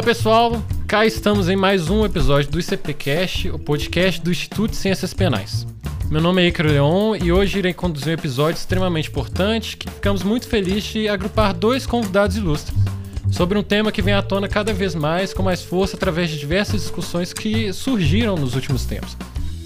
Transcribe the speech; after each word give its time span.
Olá 0.00 0.06
pessoal, 0.06 0.62
cá 0.88 1.04
estamos 1.04 1.50
em 1.50 1.56
mais 1.56 1.90
um 1.90 2.06
episódio 2.06 2.50
do 2.50 2.58
ICPcast, 2.58 3.50
o 3.50 3.58
podcast 3.58 4.18
do 4.22 4.30
Instituto 4.30 4.70
de 4.70 4.78
Ciências 4.78 5.12
Penais. 5.12 5.66
Meu 6.10 6.22
nome 6.22 6.42
é 6.42 6.46
Icaro 6.46 6.70
Leon 6.70 7.16
e 7.16 7.30
hoje 7.30 7.58
irei 7.58 7.74
conduzir 7.74 8.08
um 8.08 8.12
episódio 8.14 8.56
extremamente 8.56 9.10
importante 9.10 9.76
que 9.76 9.90
ficamos 9.90 10.22
muito 10.22 10.48
felizes 10.48 10.84
de 10.84 11.06
agrupar 11.06 11.52
dois 11.52 11.84
convidados 11.84 12.38
ilustres 12.38 12.74
sobre 13.30 13.58
um 13.58 13.62
tema 13.62 13.92
que 13.92 14.00
vem 14.00 14.14
à 14.14 14.22
tona 14.22 14.48
cada 14.48 14.72
vez 14.72 14.94
mais 14.94 15.34
com 15.34 15.42
mais 15.42 15.60
força 15.62 15.98
através 15.98 16.30
de 16.30 16.38
diversas 16.38 16.80
discussões 16.80 17.34
que 17.34 17.70
surgiram 17.70 18.36
nos 18.36 18.54
últimos 18.54 18.86
tempos. 18.86 19.14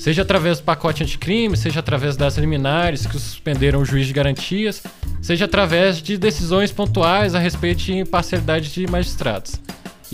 Seja 0.00 0.22
através 0.22 0.58
do 0.58 0.64
pacote 0.64 1.04
anticrime, 1.04 1.56
seja 1.56 1.78
através 1.78 2.16
das 2.16 2.36
liminares 2.38 3.06
que 3.06 3.12
suspenderam 3.12 3.82
o 3.82 3.84
juiz 3.84 4.08
de 4.08 4.12
garantias, 4.12 4.82
seja 5.22 5.44
através 5.44 6.02
de 6.02 6.18
decisões 6.18 6.72
pontuais 6.72 7.36
a 7.36 7.38
respeito 7.38 7.84
de 7.84 7.98
imparcialidade 7.98 8.72
de 8.72 8.84
magistrados. 8.90 9.60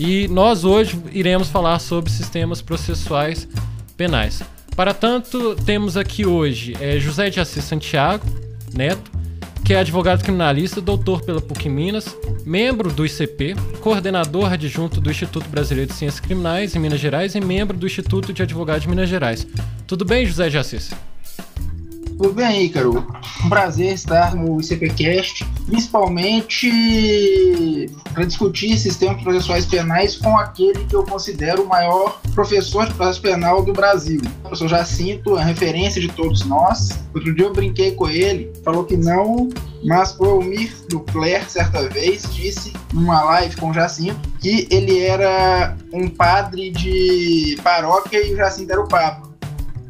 E 0.03 0.27
nós 0.29 0.65
hoje 0.65 0.99
iremos 1.11 1.49
falar 1.49 1.77
sobre 1.77 2.09
sistemas 2.09 2.59
processuais 2.59 3.47
penais. 3.95 4.41
Para 4.75 4.95
tanto, 4.95 5.53
temos 5.57 5.95
aqui 5.95 6.25
hoje 6.25 6.75
é, 6.81 6.99
José 6.99 7.29
de 7.29 7.39
Assis 7.39 7.63
Santiago 7.63 8.25
Neto, 8.73 9.11
que 9.63 9.75
é 9.75 9.79
advogado 9.79 10.23
criminalista, 10.23 10.81
doutor 10.81 11.21
pela 11.21 11.39
PUC 11.39 11.69
Minas, 11.69 12.17
membro 12.43 12.91
do 12.91 13.05
ICP, 13.05 13.53
coordenador 13.79 14.51
adjunto 14.51 14.99
do 14.99 15.11
Instituto 15.11 15.47
Brasileiro 15.47 15.91
de 15.91 15.95
Ciências 15.95 16.19
Criminais 16.19 16.75
em 16.75 16.79
Minas 16.79 16.99
Gerais 16.99 17.35
e 17.35 17.39
membro 17.39 17.77
do 17.77 17.85
Instituto 17.85 18.33
de 18.33 18.41
Advogados 18.41 18.81
de 18.81 18.89
Minas 18.89 19.07
Gerais. 19.07 19.45
Tudo 19.85 20.03
bem, 20.03 20.25
José 20.25 20.49
de 20.49 20.57
Assis? 20.57 20.89
Tudo 22.21 22.35
bem, 22.35 22.65
Ícaro. 22.65 23.03
Um 23.43 23.49
prazer 23.49 23.95
estar 23.95 24.35
no 24.35 24.61
ICPcast, 24.61 25.43
principalmente 25.65 27.89
para 28.13 28.25
discutir 28.25 28.77
sistemas 28.77 29.23
processuais 29.23 29.65
penais 29.65 30.17
com 30.17 30.37
aquele 30.37 30.85
que 30.85 30.95
eu 30.95 31.03
considero 31.03 31.63
o 31.63 31.67
maior 31.67 32.21
professor 32.35 32.85
de 32.85 32.93
processo 32.93 33.23
penal 33.23 33.63
do 33.63 33.73
Brasil. 33.73 34.21
O 34.21 34.41
professor 34.41 34.67
Jacinto, 34.67 35.35
a 35.35 35.43
referência 35.43 35.99
de 35.99 36.09
todos 36.09 36.45
nós. 36.45 36.89
Outro 37.11 37.33
dia 37.33 37.47
eu 37.47 37.53
brinquei 37.53 37.95
com 37.95 38.07
ele, 38.07 38.53
falou 38.63 38.83
que 38.83 38.95
não, 38.95 39.49
mas 39.83 40.15
o 40.19 40.23
Elmir 40.23 40.71
Ducler, 40.89 41.49
certa 41.49 41.89
vez, 41.89 42.31
disse 42.35 42.71
numa 42.93 43.23
live 43.23 43.55
com 43.55 43.71
o 43.71 43.73
Jacinto 43.73 44.29
que 44.39 44.67
ele 44.69 44.99
era 44.99 45.75
um 45.91 46.07
padre 46.07 46.69
de 46.69 47.57
paróquia 47.63 48.23
e 48.23 48.31
o 48.31 48.37
Jacinto 48.37 48.71
era 48.71 48.81
o 48.81 48.87
Papa. 48.87 49.30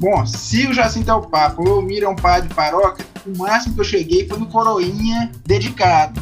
Bom, 0.02 0.26
se 0.26 0.66
o 0.66 0.74
Jacinto 0.74 1.12
é 1.12 1.14
o 1.14 1.22
Papa 1.22 1.62
o 1.62 1.68
Elmir 1.68 2.02
é 2.02 2.10
um 2.10 2.16
padre 2.16 2.50
de 2.50 2.56
paróquia, 2.56 3.06
o 3.24 3.38
máximo 3.38 3.76
que 3.76 3.82
eu 3.82 3.86
cheguei 3.86 4.28
foi 4.28 4.40
no 4.40 4.48
Coroinha 4.48 5.32
dedicado. 5.46 6.20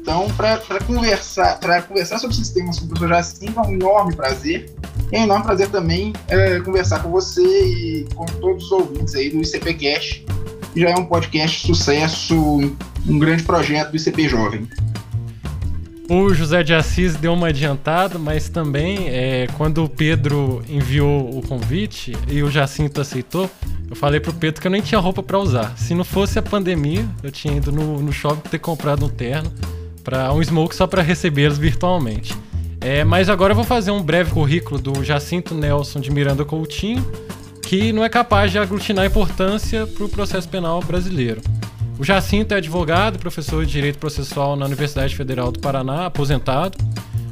Então, 0.00 0.26
para 0.36 0.58
conversar, 0.84 1.60
para 1.60 1.80
conversar 1.80 2.18
sobre 2.18 2.34
sistemas 2.34 2.80
com 2.80 2.86
o 2.86 2.88
professor 2.88 3.14
Jacinto, 3.14 3.60
é 3.60 3.62
um 3.62 3.70
enorme 3.70 4.16
prazer. 4.16 4.74
É 5.12 5.20
um 5.20 5.22
enorme 5.22 5.44
prazer 5.44 5.68
também 5.68 6.12
é, 6.26 6.58
conversar 6.58 7.04
com 7.04 7.10
você 7.12 7.40
e 7.40 8.08
com 8.16 8.26
todos 8.26 8.64
os 8.64 8.72
ouvintes 8.72 9.14
aí 9.14 9.30
do 9.30 9.40
ICPcast, 9.40 10.26
que 10.74 10.80
já 10.80 10.90
é 10.90 10.94
um 10.96 11.04
podcast 11.04 11.64
sucesso, 11.64 12.34
um 12.34 13.18
grande 13.20 13.44
projeto 13.44 13.92
do 13.92 13.96
ICP 13.96 14.28
Jovem. 14.28 14.68
O 16.12 16.34
José 16.34 16.64
de 16.64 16.74
Assis 16.74 17.14
deu 17.14 17.32
uma 17.32 17.50
adiantada, 17.50 18.18
mas 18.18 18.48
também 18.48 19.06
é, 19.10 19.46
quando 19.56 19.84
o 19.84 19.88
Pedro 19.88 20.60
enviou 20.68 21.38
o 21.38 21.40
convite 21.40 22.16
e 22.26 22.42
o 22.42 22.50
Jacinto 22.50 23.00
aceitou, 23.00 23.48
eu 23.88 23.94
falei 23.94 24.18
pro 24.18 24.32
Pedro 24.32 24.60
que 24.60 24.66
eu 24.66 24.72
nem 24.72 24.82
tinha 24.82 25.00
roupa 25.00 25.22
para 25.22 25.38
usar. 25.38 25.78
Se 25.78 25.94
não 25.94 26.02
fosse 26.02 26.36
a 26.36 26.42
pandemia, 26.42 27.08
eu 27.22 27.30
tinha 27.30 27.56
ido 27.56 27.70
no, 27.70 28.02
no 28.02 28.12
shopping 28.12 28.48
ter 28.48 28.58
comprado 28.58 29.06
um 29.06 29.08
terno 29.08 29.52
para 30.02 30.32
um 30.32 30.42
smoke 30.42 30.74
só 30.74 30.84
para 30.84 31.00
recebê-los 31.00 31.58
virtualmente. 31.58 32.34
É, 32.80 33.04
mas 33.04 33.28
agora 33.28 33.52
eu 33.52 33.56
vou 33.56 33.64
fazer 33.64 33.92
um 33.92 34.02
breve 34.02 34.32
currículo 34.32 34.80
do 34.80 35.04
Jacinto 35.04 35.54
Nelson 35.54 36.00
de 36.00 36.10
Miranda 36.10 36.44
Coutinho, 36.44 37.08
que 37.62 37.92
não 37.92 38.04
é 38.04 38.08
capaz 38.08 38.50
de 38.50 38.58
aglutinar 38.58 39.06
importância 39.06 39.86
para 39.86 40.04
o 40.04 40.08
processo 40.08 40.48
penal 40.48 40.82
brasileiro. 40.82 41.40
O 42.00 42.04
Jacinto 42.04 42.54
é 42.54 42.56
advogado 42.56 43.18
professor 43.18 43.66
de 43.66 43.72
Direito 43.72 43.98
Processual 43.98 44.56
na 44.56 44.64
Universidade 44.64 45.14
Federal 45.14 45.52
do 45.52 45.60
Paraná, 45.60 46.06
aposentado, 46.06 46.78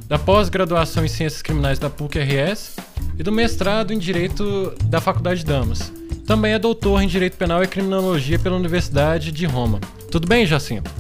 da 0.06 0.18
pós-graduação 0.18 1.02
em 1.06 1.08
Ciências 1.08 1.40
Criminais 1.40 1.78
da 1.78 1.88
PUC-RS 1.88 2.76
e 3.18 3.22
do 3.22 3.32
mestrado 3.32 3.94
em 3.94 3.98
Direito 3.98 4.74
da 4.84 5.00
Faculdade 5.00 5.40
de 5.40 5.46
Damas. 5.46 5.90
Também 6.26 6.52
é 6.52 6.58
doutor 6.58 7.00
em 7.00 7.08
Direito 7.08 7.38
Penal 7.38 7.64
e 7.64 7.66
Criminologia 7.66 8.38
pela 8.38 8.56
Universidade 8.56 9.32
de 9.32 9.46
Roma. 9.46 9.80
Tudo 10.10 10.28
bem, 10.28 10.44
Jacinto? 10.44 10.90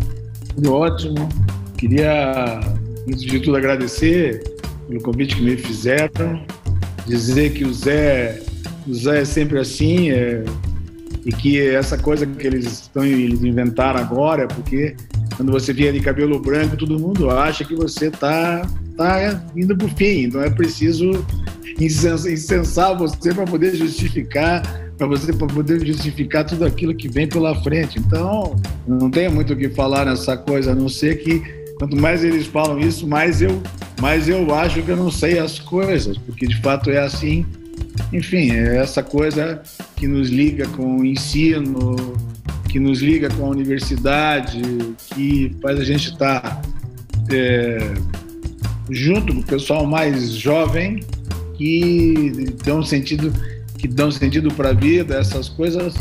Tudo 0.54 0.72
ótimo. 0.72 1.28
Queria, 1.76 2.60
antes 3.06 3.20
de 3.22 3.38
tudo, 3.38 3.58
agradecer 3.58 4.44
pelo 4.88 5.02
convite 5.02 5.36
que 5.36 5.42
me 5.42 5.58
fizeram, 5.58 6.42
dizer 7.06 7.52
que 7.52 7.66
o 7.66 7.74
Zé, 7.74 8.40
o 8.86 8.94
Zé 8.94 9.20
é 9.20 9.24
sempre 9.26 9.58
assim, 9.58 10.08
é 10.08 10.42
e 11.28 11.32
que 11.32 11.60
essa 11.60 11.98
coisa 11.98 12.24
que 12.24 12.46
eles 12.46 12.64
estão 12.64 13.04
eles 13.04 13.44
inventaram 13.44 14.00
agora, 14.00 14.48
porque 14.48 14.96
quando 15.36 15.52
você 15.52 15.74
vier 15.74 15.92
de 15.92 16.00
cabelo 16.00 16.40
branco, 16.40 16.74
todo 16.74 16.98
mundo 16.98 17.28
acha 17.28 17.64
que 17.64 17.74
você 17.74 18.06
está 18.06 18.66
tá 18.96 19.42
indo 19.54 19.76
para 19.76 19.86
o 19.86 19.90
fim. 19.90 20.22
Então 20.22 20.40
é 20.40 20.48
preciso 20.48 21.22
incensar 21.78 22.96
você 22.96 23.34
para 23.34 23.44
poder 23.44 23.76
justificar, 23.76 24.62
para 24.96 25.06
você 25.06 25.30
para 25.30 25.46
poder 25.48 25.86
justificar 25.86 26.46
tudo 26.46 26.64
aquilo 26.64 26.94
que 26.94 27.08
vem 27.08 27.28
pela 27.28 27.54
frente. 27.62 27.98
Então 27.98 28.56
não 28.86 29.10
tenho 29.10 29.30
muito 29.30 29.52
o 29.52 29.56
que 29.56 29.68
falar 29.68 30.06
nessa 30.06 30.34
coisa, 30.34 30.72
a 30.72 30.74
não 30.74 30.88
ser 30.88 31.18
que 31.18 31.42
quanto 31.78 31.94
mais 31.94 32.24
eles 32.24 32.46
falam 32.46 32.80
isso, 32.80 33.06
mais 33.06 33.42
eu, 33.42 33.62
mais 34.00 34.30
eu 34.30 34.54
acho 34.54 34.82
que 34.82 34.88
eu 34.88 34.96
não 34.96 35.10
sei 35.10 35.38
as 35.38 35.58
coisas, 35.58 36.16
porque 36.16 36.46
de 36.46 36.58
fato 36.62 36.88
é 36.88 37.00
assim 37.00 37.44
enfim, 38.12 38.52
é 38.52 38.76
essa 38.76 39.02
coisa 39.02 39.62
que 39.98 40.06
nos 40.06 40.30
liga 40.30 40.66
com 40.68 40.98
o 40.98 41.04
ensino, 41.04 41.96
que 42.68 42.78
nos 42.78 43.00
liga 43.00 43.28
com 43.30 43.46
a 43.46 43.48
universidade, 43.48 44.62
que 45.12 45.56
faz 45.60 45.80
a 45.80 45.84
gente 45.84 46.10
estar 46.10 46.40
tá, 46.40 46.62
é, 47.30 47.94
junto 48.90 49.34
com 49.34 49.40
o 49.40 49.44
pessoal 49.44 49.84
mais 49.86 50.32
jovem 50.32 51.00
que 51.56 52.54
dão 52.64 52.82
sentido 52.82 53.32
que 53.76 53.88
dão 53.88 54.10
sentido 54.10 54.52
para 54.54 54.70
a 54.70 54.72
vida 54.72 55.16
essas 55.16 55.48
coisas 55.48 55.94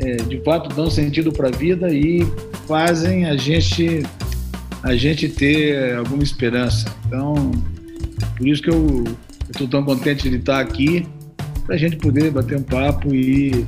é, 0.00 0.16
de 0.16 0.40
fato 0.40 0.74
dão 0.74 0.90
sentido 0.90 1.32
para 1.32 1.48
a 1.48 1.52
vida 1.52 1.92
e 1.92 2.26
fazem 2.66 3.26
a 3.26 3.36
gente 3.36 4.02
a 4.82 4.94
gente 4.94 5.28
ter 5.28 5.94
alguma 5.94 6.22
esperança. 6.22 6.92
Então 7.06 7.52
por 8.36 8.48
isso 8.48 8.60
que 8.60 8.70
eu 8.70 9.04
estou 9.48 9.68
tão 9.68 9.84
contente 9.84 10.28
de 10.28 10.36
estar 10.36 10.60
aqui 10.60 11.06
para 11.64 11.74
a 11.74 11.78
gente 11.78 11.96
poder 11.96 12.30
bater 12.30 12.58
um 12.58 12.62
papo 12.62 13.14
e 13.14 13.66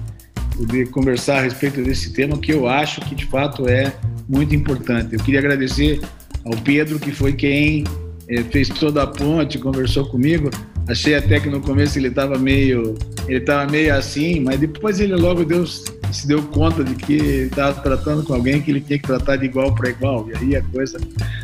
poder 0.56 0.90
conversar 0.90 1.38
a 1.38 1.42
respeito 1.42 1.82
desse 1.82 2.12
tema 2.12 2.38
que 2.38 2.52
eu 2.52 2.66
acho 2.66 3.00
que 3.02 3.14
de 3.14 3.26
fato 3.26 3.68
é 3.68 3.92
muito 4.28 4.54
importante. 4.54 5.14
Eu 5.14 5.20
queria 5.20 5.40
agradecer 5.40 6.00
ao 6.44 6.56
Pedro, 6.62 6.98
que 6.98 7.10
foi 7.10 7.32
quem 7.32 7.84
é, 8.28 8.42
fez 8.42 8.68
toda 8.68 9.02
a 9.02 9.06
ponte, 9.06 9.58
conversou 9.58 10.06
comigo. 10.06 10.50
Achei 10.88 11.14
até 11.14 11.40
que 11.40 11.48
no 11.48 11.60
começo 11.60 11.98
ele 11.98 12.08
estava 12.08 12.38
meio, 12.38 12.94
ele 13.26 13.38
estava 13.38 13.70
meio 13.70 13.94
assim, 13.94 14.40
mas 14.40 14.58
depois 14.60 15.00
ele 15.00 15.16
logo 15.16 15.44
deu, 15.44 15.66
se 15.66 16.26
deu 16.26 16.42
conta 16.42 16.84
de 16.84 16.94
que 16.94 17.14
estava 17.14 17.80
tratando 17.80 18.22
com 18.22 18.34
alguém 18.34 18.62
que 18.62 18.70
ele 18.70 18.80
tinha 18.80 18.98
que 18.98 19.06
tratar 19.06 19.36
de 19.36 19.46
igual 19.46 19.74
para 19.74 19.90
igual. 19.90 20.28
E 20.30 20.36
aí 20.36 20.56
a 20.56 20.62
coisa, 20.62 20.98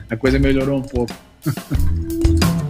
a 0.08 0.16
coisa 0.16 0.38
melhorou 0.38 0.78
um 0.78 0.82
pouco. 0.82 1.12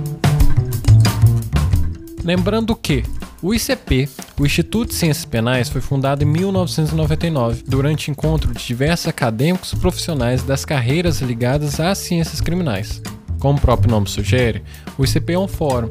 Lembrando 2.24 2.77
que 2.77 3.03
o 3.42 3.53
ICP, 3.53 4.09
o 4.39 4.47
Instituto 4.47 4.91
de 4.91 4.94
Ciências 4.94 5.24
Penais, 5.24 5.68
foi 5.68 5.80
fundado 5.80 6.22
em 6.22 6.27
1999, 6.27 7.65
durante 7.66 8.10
encontro 8.10 8.53
de 8.53 8.65
diversos 8.65 9.09
acadêmicos 9.09 9.74
profissionais 9.74 10.44
das 10.44 10.65
carreiras 10.65 11.21
ligadas 11.21 11.80
às 11.80 11.98
ciências 11.98 12.41
criminais. 12.41 13.03
Como 13.41 13.59
o 13.59 13.60
próprio 13.60 13.91
nome 13.91 14.09
sugere, 14.09 14.62
o 14.97 15.04
ICP 15.04 15.33
é 15.33 15.39
um 15.39 15.48
fórum 15.48 15.91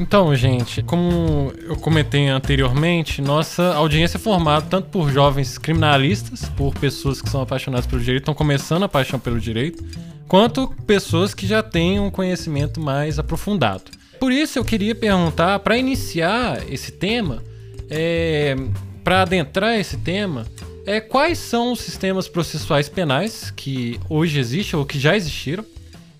Então, 0.00 0.34
gente, 0.34 0.82
como 0.82 1.52
eu 1.62 1.76
comentei 1.76 2.26
anteriormente, 2.26 3.20
nossa 3.20 3.74
audiência 3.74 4.16
é 4.16 4.18
formada 4.18 4.64
tanto 4.64 4.88
por 4.88 5.10
jovens 5.12 5.58
criminalistas, 5.58 6.48
por 6.56 6.72
pessoas 6.74 7.20
que 7.20 7.28
são 7.28 7.42
apaixonadas 7.42 7.86
pelo 7.86 8.00
direito, 8.00 8.22
estão 8.22 8.32
começando 8.32 8.82
a 8.82 8.88
paixão 8.88 9.20
pelo 9.20 9.38
direito, 9.38 9.84
quanto 10.26 10.68
pessoas 10.86 11.34
que 11.34 11.46
já 11.46 11.62
têm 11.62 12.00
um 12.00 12.10
conhecimento 12.10 12.80
mais 12.80 13.18
aprofundado. 13.18 13.90
Por 14.18 14.32
isso 14.32 14.58
eu 14.58 14.64
queria 14.64 14.94
perguntar, 14.94 15.58
para 15.58 15.76
iniciar 15.76 16.62
esse 16.72 16.92
tema, 16.92 17.42
é, 17.90 18.56
para 19.04 19.20
adentrar 19.20 19.78
esse 19.78 19.98
tema, 19.98 20.46
é, 20.86 20.98
quais 20.98 21.36
são 21.36 21.72
os 21.72 21.80
sistemas 21.80 22.26
processuais 22.26 22.88
penais 22.88 23.52
que 23.54 24.00
hoje 24.08 24.40
existem 24.40 24.78
ou 24.78 24.86
que 24.86 24.98
já 24.98 25.14
existiram 25.14 25.62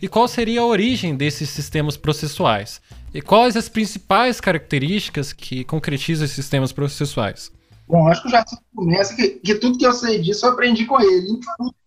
e 0.02 0.06
qual 0.06 0.28
seria 0.28 0.60
a 0.60 0.66
origem 0.66 1.16
desses 1.16 1.48
sistemas 1.48 1.96
processuais? 1.96 2.78
E 3.12 3.20
quais 3.20 3.56
as 3.56 3.68
principais 3.68 4.40
características 4.40 5.32
que 5.32 5.64
concretizam 5.64 6.24
esses 6.24 6.36
sistemas 6.36 6.72
processuais? 6.72 7.52
Bom, 7.88 8.06
acho 8.06 8.22
que 8.22 8.28
o 8.28 8.30
Jacinto 8.30 8.62
começa 8.74 9.16
que, 9.16 9.28
que 9.30 9.54
tudo 9.56 9.76
que 9.76 9.86
eu 9.86 9.92
sei 9.92 10.20
disso 10.20 10.46
eu 10.46 10.52
aprendi 10.52 10.86
com 10.86 11.00
ele. 11.00 11.40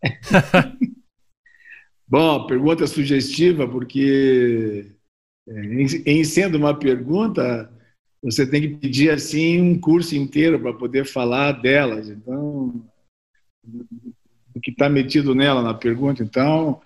Bom, 2.05 2.45
pergunta 2.45 2.85
sugestiva, 2.85 3.67
porque 3.67 4.91
é, 5.47 5.61
em 6.05 6.23
sendo 6.25 6.57
uma 6.57 6.77
pergunta, 6.77 7.71
você 8.21 8.45
tem 8.45 8.61
que 8.61 8.75
pedir 8.75 9.09
assim 9.09 9.61
um 9.61 9.79
curso 9.79 10.15
inteiro 10.15 10.59
para 10.59 10.73
poder 10.73 11.05
falar 11.05 11.53
delas. 11.53 12.09
Então, 12.09 12.85
o 14.53 14.59
que 14.61 14.71
está 14.71 14.89
metido 14.89 15.33
nela 15.33 15.61
na 15.61 15.73
pergunta, 15.73 16.21
então, 16.21 16.81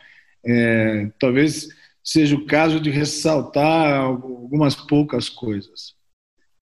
é, 0.46 1.12
talvez 1.20 1.70
seja 2.08 2.38
o 2.38 2.46
caso 2.46 2.80
de 2.80 2.90
ressaltar 2.90 4.00
algumas 4.00 4.74
poucas 4.74 5.28
coisas. 5.28 5.94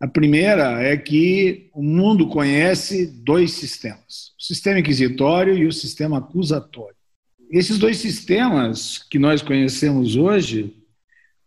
A 0.01 0.07
primeira 0.07 0.81
é 0.81 0.97
que 0.97 1.69
o 1.71 1.83
mundo 1.83 2.27
conhece 2.27 3.05
dois 3.05 3.51
sistemas: 3.51 4.33
o 4.39 4.43
sistema 4.43 4.79
inquisitório 4.79 5.55
e 5.55 5.67
o 5.67 5.71
sistema 5.71 6.17
acusatório. 6.17 6.95
Esses 7.51 7.77
dois 7.77 7.97
sistemas 7.97 8.97
que 8.97 9.19
nós 9.19 9.43
conhecemos 9.43 10.15
hoje, 10.15 10.75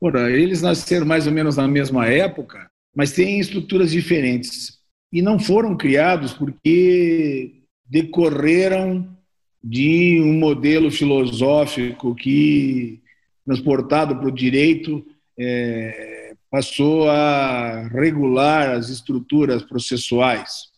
ora, 0.00 0.30
eles 0.30 0.62
nasceram 0.62 1.04
mais 1.04 1.26
ou 1.26 1.32
menos 1.32 1.56
na 1.56 1.66
mesma 1.66 2.06
época, 2.06 2.70
mas 2.94 3.10
têm 3.10 3.40
estruturas 3.40 3.90
diferentes. 3.90 4.78
E 5.12 5.20
não 5.20 5.40
foram 5.40 5.76
criados 5.76 6.32
porque 6.32 7.62
decorreram 7.84 9.18
de 9.62 10.20
um 10.22 10.34
modelo 10.34 10.88
filosófico 10.88 12.14
que, 12.14 13.02
transportado 13.48 14.14
para 14.14 14.28
o 14.28 14.32
direito, 14.32 15.02
é, 15.38 16.34
passou 16.50 17.08
a 17.08 17.88
regular 17.88 18.68
as 18.72 18.90
estruturas 18.90 19.62
processuais. 19.62 20.68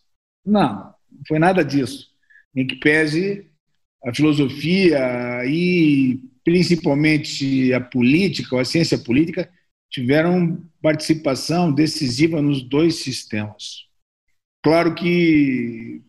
Não, 0.45 0.93
não 1.11 1.21
foi 1.27 1.37
nada 1.37 1.65
disso. 1.65 2.07
Em 2.55 2.65
que 2.65 2.77
pese 2.77 3.45
a 4.05 4.15
filosofia 4.15 5.45
e 5.45 6.21
principalmente 6.45 7.73
a 7.73 7.81
política, 7.81 8.55
ou 8.55 8.61
a 8.61 8.65
ciência 8.65 8.97
política, 8.97 9.49
tiveram 9.91 10.63
participação 10.81 11.73
decisiva 11.73 12.41
nos 12.41 12.63
dois 12.63 12.95
sistemas. 13.03 13.85
Claro 14.63 14.95
que 14.95 16.01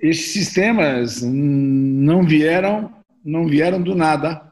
esses 0.00 0.32
sistemas 0.32 1.20
não 1.22 2.22
vieram, 2.26 2.94
não 3.22 3.46
vieram 3.46 3.82
do 3.82 3.94
nada, 3.94 4.47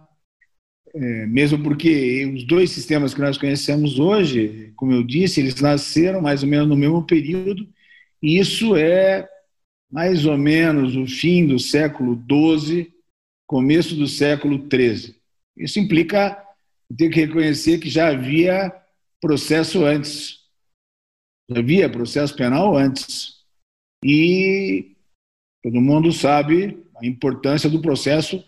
é, 0.95 1.27
mesmo 1.27 1.63
porque 1.63 2.27
os 2.35 2.45
dois 2.45 2.71
sistemas 2.71 3.13
que 3.13 3.21
nós 3.21 3.37
conhecemos 3.37 3.99
hoje, 3.99 4.73
como 4.77 4.93
eu 4.93 5.03
disse, 5.03 5.41
eles 5.41 5.61
nasceram 5.61 6.21
mais 6.21 6.43
ou 6.43 6.49
menos 6.49 6.69
no 6.69 6.77
mesmo 6.77 7.05
período, 7.05 7.69
e 8.23 8.39
isso 8.39 8.77
é 8.77 9.29
mais 9.91 10.27
ou 10.27 10.37
menos 10.37 10.97
o 10.97 11.07
fim 11.07 11.47
do 11.47 11.59
século 11.59 12.21
XII, 12.29 12.93
começo 13.47 13.95
do 13.95 14.07
século 14.07 14.59
XIII. 14.59 15.15
Isso 15.57 15.79
implica 15.79 16.43
ter 16.97 17.09
que 17.09 17.21
reconhecer 17.21 17.79
que 17.79 17.89
já 17.89 18.09
havia 18.09 18.73
processo 19.21 19.85
antes, 19.85 20.41
já 21.51 21.59
havia 21.59 21.89
processo 21.89 22.35
penal 22.37 22.77
antes. 22.77 23.37
E 24.05 24.97
todo 25.63 25.81
mundo 25.81 26.13
sabe 26.13 26.85
a 26.97 27.07
importância 27.07 27.69
do 27.69 27.81
processo 27.81 28.45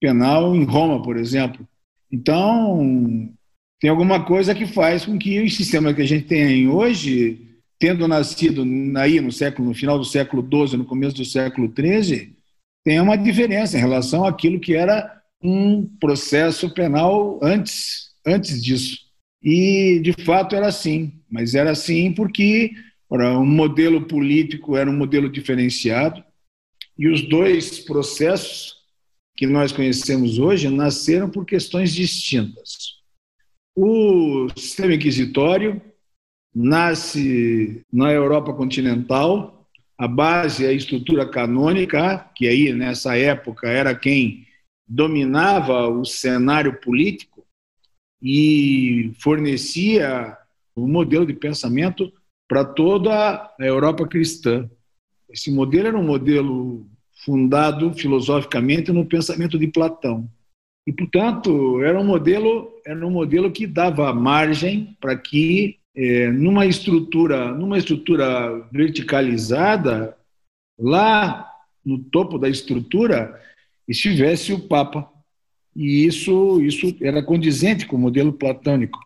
penal 0.00 0.54
em 0.54 0.64
Roma, 0.64 1.02
por 1.02 1.16
exemplo. 1.16 1.66
Então, 2.12 3.32
tem 3.80 3.88
alguma 3.88 4.24
coisa 4.24 4.54
que 4.54 4.66
faz 4.66 5.06
com 5.06 5.18
que 5.18 5.40
o 5.40 5.50
sistema 5.50 5.94
que 5.94 6.02
a 6.02 6.06
gente 6.06 6.26
tem 6.26 6.68
hoje 6.68 7.48
tendo 7.78 8.06
nascido 8.06 8.64
aí 8.96 9.20
no 9.20 9.32
século, 9.32 9.68
no 9.68 9.74
final 9.74 9.98
do 9.98 10.04
século 10.04 10.46
XII, 10.68 10.76
no 10.76 10.84
começo 10.84 11.16
do 11.16 11.24
século 11.24 11.72
XIII, 11.76 12.32
tem 12.84 13.00
uma 13.00 13.16
diferença 13.16 13.76
em 13.76 13.80
relação 13.80 14.24
àquilo 14.24 14.60
que 14.60 14.74
era 14.74 15.20
um 15.42 15.84
processo 15.98 16.72
penal 16.72 17.40
antes, 17.42 18.10
antes 18.24 18.62
disso. 18.62 18.98
E, 19.42 20.00
de 20.00 20.12
fato, 20.24 20.54
era 20.54 20.68
assim. 20.68 21.12
Mas 21.28 21.56
era 21.56 21.72
assim 21.72 22.12
porque 22.12 22.70
ora, 23.10 23.36
um 23.36 23.46
modelo 23.46 24.06
político 24.06 24.76
era 24.76 24.88
um 24.88 24.96
modelo 24.96 25.28
diferenciado 25.28 26.22
e 26.96 27.08
os 27.08 27.22
dois 27.22 27.80
processos 27.80 28.76
que 29.42 29.46
nós 29.48 29.72
conhecemos 29.72 30.38
hoje 30.38 30.68
nasceram 30.68 31.28
por 31.28 31.44
questões 31.44 31.92
distintas. 31.92 33.00
O 33.74 34.46
sistema 34.56 34.94
inquisitório 34.94 35.82
nasce 36.54 37.84
na 37.92 38.12
Europa 38.12 38.54
continental. 38.54 39.68
A 39.98 40.06
base 40.06 40.64
é 40.64 40.68
a 40.68 40.72
estrutura 40.72 41.28
canônica, 41.28 42.30
que 42.36 42.46
aí 42.46 42.72
nessa 42.72 43.18
época 43.18 43.66
era 43.66 43.96
quem 43.96 44.46
dominava 44.86 45.88
o 45.88 46.04
cenário 46.04 46.80
político 46.80 47.44
e 48.22 49.10
fornecia 49.18 50.38
um 50.76 50.86
modelo 50.86 51.26
de 51.26 51.34
pensamento 51.34 52.12
para 52.46 52.64
toda 52.64 53.12
a 53.58 53.66
Europa 53.66 54.06
cristã. 54.06 54.70
Esse 55.28 55.50
modelo 55.50 55.88
era 55.88 55.98
um 55.98 56.06
modelo 56.06 56.86
fundado 57.24 57.92
filosoficamente 57.94 58.92
no 58.92 59.06
pensamento 59.06 59.58
de 59.58 59.66
Platão. 59.68 60.28
E, 60.86 60.92
portanto, 60.92 61.80
era 61.82 61.98
um 61.98 62.04
modelo, 62.04 62.72
era 62.84 63.06
um 63.06 63.10
modelo 63.10 63.50
que 63.52 63.66
dava 63.66 64.12
margem 64.12 64.96
para 65.00 65.16
que 65.16 65.78
é, 65.94 66.30
numa 66.30 66.66
estrutura, 66.66 67.52
numa 67.52 67.78
estrutura 67.78 68.66
verticalizada, 68.72 70.16
lá 70.78 71.48
no 71.84 71.98
topo 71.98 72.38
da 72.38 72.48
estrutura 72.48 73.40
estivesse 73.86 74.52
o 74.52 74.66
Papa. 74.66 75.08
E 75.76 76.04
isso, 76.06 76.60
isso 76.62 76.96
era 77.00 77.22
condizente 77.22 77.86
com 77.86 77.96
o 77.96 78.00
modelo 78.00 78.32
platônico. 78.32 78.98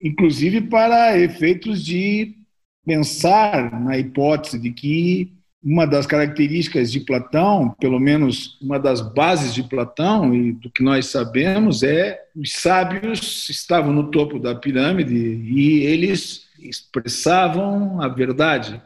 Inclusive 0.00 0.62
para 0.62 1.18
efeitos 1.18 1.84
de 1.84 2.36
pensar 2.84 3.80
na 3.80 3.98
hipótese 3.98 4.58
de 4.58 4.72
que 4.72 5.32
uma 5.62 5.86
das 5.86 6.06
características 6.06 6.90
de 6.90 7.00
Platão, 7.00 7.70
pelo 7.78 8.00
menos 8.00 8.58
uma 8.60 8.78
das 8.78 9.00
bases 9.00 9.54
de 9.54 9.62
Platão 9.62 10.34
e 10.34 10.52
do 10.52 10.68
que 10.70 10.82
nós 10.82 11.06
sabemos 11.06 11.82
é 11.84 12.20
os 12.34 12.52
sábios 12.52 13.48
estavam 13.48 13.92
no 13.92 14.10
topo 14.10 14.40
da 14.40 14.54
pirâmide 14.54 15.14
e 15.14 15.84
eles 15.84 16.48
expressavam 16.58 18.02
a 18.02 18.08
verdade. 18.08 18.82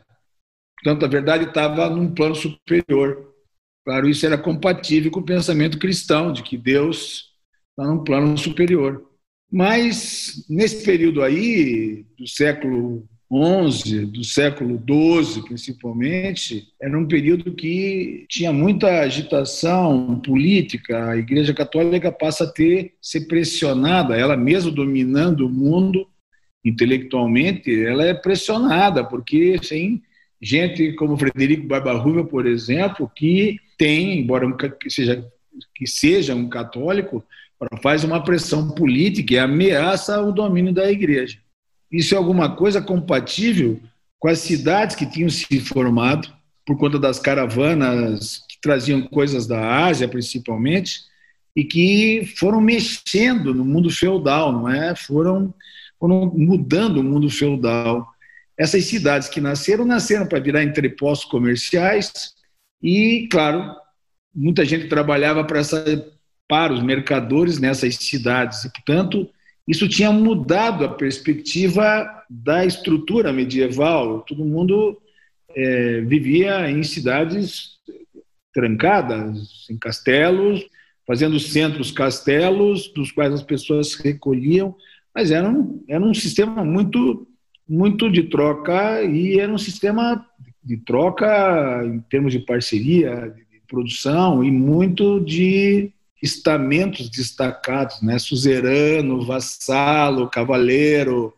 Portanto, 0.83 1.05
a 1.05 1.09
verdade 1.09 1.45
estava 1.45 1.89
num 1.89 2.13
plano 2.13 2.35
superior. 2.35 3.33
Claro, 3.85 4.09
isso 4.09 4.27
era 4.27 4.37
compatível 4.37 5.11
com 5.11 5.21
o 5.21 5.25
pensamento 5.25 5.79
cristão 5.79 6.33
de 6.33 6.43
que 6.43 6.59
Deus 6.59 7.33
está 7.71 7.91
num 7.91 8.05
plano 8.05 8.37
superior. 8.37 9.03
Mas 9.51 10.45
nesse 10.51 10.85
período 10.85 11.23
aí 11.23 12.05
do 12.19 12.29
século 12.29 13.09
11, 13.31 14.07
do 14.07 14.23
século 14.23 14.79
12 14.79 15.43
principalmente, 15.43 16.69
era 16.81 16.97
um 16.97 17.07
período 17.07 17.53
que 17.53 18.25
tinha 18.29 18.53
muita 18.53 19.01
agitação 19.01 20.21
política. 20.21 21.11
A 21.11 21.17
Igreja 21.17 21.53
Católica 21.53 22.13
passa 22.13 22.45
a 22.45 22.53
ter 22.53 22.95
ser 23.03 23.27
pressionada, 23.27 24.17
ela 24.17 24.37
mesmo 24.37 24.71
dominando 24.71 25.47
o 25.47 25.51
mundo 25.51 26.07
intelectualmente, 26.65 27.85
ela 27.85 28.05
é 28.05 28.15
pressionada 28.15 29.05
porque 29.05 29.59
tem 29.69 30.03
gente 30.41 30.93
como 30.95 31.17
Frederico 31.17 31.67
Barbarruva, 31.67 32.25
por 32.25 32.47
exemplo, 32.47 33.11
que 33.15 33.59
tem, 33.79 34.21
embora 34.21 34.47
seja 34.89 35.25
que 35.75 35.87
seja 35.87 36.35
um 36.35 36.49
católico, 36.49 37.25
faz 37.83 38.05
uma 38.05 38.23
pressão 38.23 38.71
política 38.71 39.35
e 39.35 39.39
ameaça 39.39 40.21
o 40.21 40.33
domínio 40.33 40.73
da 40.73 40.91
igreja. 40.91 41.39
Isso 41.91 42.15
é 42.15 42.19
alguma 42.19 42.55
coisa 42.57 42.83
compatível 42.83 43.81
com 44.19 44.29
as 44.29 44.39
cidades 44.41 44.97
que 44.97 45.07
tinham 45.07 45.29
se 45.29 45.61
formado 45.61 46.29
por 46.65 46.77
conta 46.77 46.99
das 46.99 47.19
caravanas 47.19 48.43
que 48.49 48.61
traziam 48.61 49.03
coisas 49.03 49.47
da 49.47 49.85
Ásia, 49.87 50.09
principalmente, 50.09 51.03
e 51.55 51.65
que 51.65 52.27
foram 52.37 52.61
mexendo 52.61 53.55
no 53.55 53.65
mundo 53.65 53.89
feudal, 53.89 54.53
não 54.53 54.69
é? 54.69 54.95
Foram, 54.97 55.55
foram 55.99 56.27
mudando 56.35 56.99
o 56.99 57.05
mundo 57.05 57.31
feudal. 57.31 58.07
Essas 58.59 58.85
cidades 58.85 59.29
que 59.29 59.41
nasceram, 59.41 59.85
nasceram 59.85 60.27
para 60.27 60.41
virar 60.41 60.65
entrepostos 60.65 61.31
comerciais 61.31 62.35
e, 62.83 63.29
claro, 63.31 63.75
muita 64.35 64.65
gente 64.65 64.89
trabalhava 64.89 65.45
para, 65.45 65.61
essa, 65.61 65.85
para 66.49 66.73
os 66.73 66.83
mercadores 66.83 67.59
nessas 67.59 67.95
cidades 67.97 68.65
e, 68.65 68.73
portanto, 68.73 69.31
isso 69.67 69.89
tinha 69.89 70.13
mudado 70.13 70.85
a 70.85 70.89
perspectiva 70.89 72.25
da 72.31 72.65
estrutura 72.65 73.33
medieval. 73.33 74.21
Todo 74.21 74.45
mundo 74.45 74.97
é, 75.51 76.01
vivia 76.03 76.71
em 76.71 76.83
cidades 76.85 77.77
trancadas, 78.55 79.67
em 79.69 79.77
castelos, 79.77 80.65
fazendo 81.07 81.39
centros 81.41 81.91
castelos, 81.91 82.89
dos 82.93 83.11
quais 83.11 83.33
as 83.33 83.43
pessoas 83.43 83.93
se 83.93 84.03
recolhiam, 84.03 84.75
mas 85.15 85.31
era 85.31 85.49
um, 85.49 85.83
era 85.89 86.03
um 86.03 86.15
sistema 86.15 86.65
muito, 86.65 87.27
muito 87.69 88.11
de 88.11 88.25
troca 88.25 89.03
e 89.03 89.39
era 89.39 89.53
um 89.53 89.59
sistema 89.59 90.27
de 90.63 90.77
troca 90.79 91.83
em 91.85 92.01
termos 92.01 92.33
de 92.33 92.41
parceria, 92.41 93.35
de 93.37 93.61
produção 93.69 94.43
e 94.45 94.51
muito 94.51 95.21
de 95.21 95.93
estamentos 96.23 97.09
destacados, 97.09 98.01
né? 98.03 98.19
suzerano, 98.19 99.25
vassalo, 99.25 100.29
cavaleiro, 100.29 101.35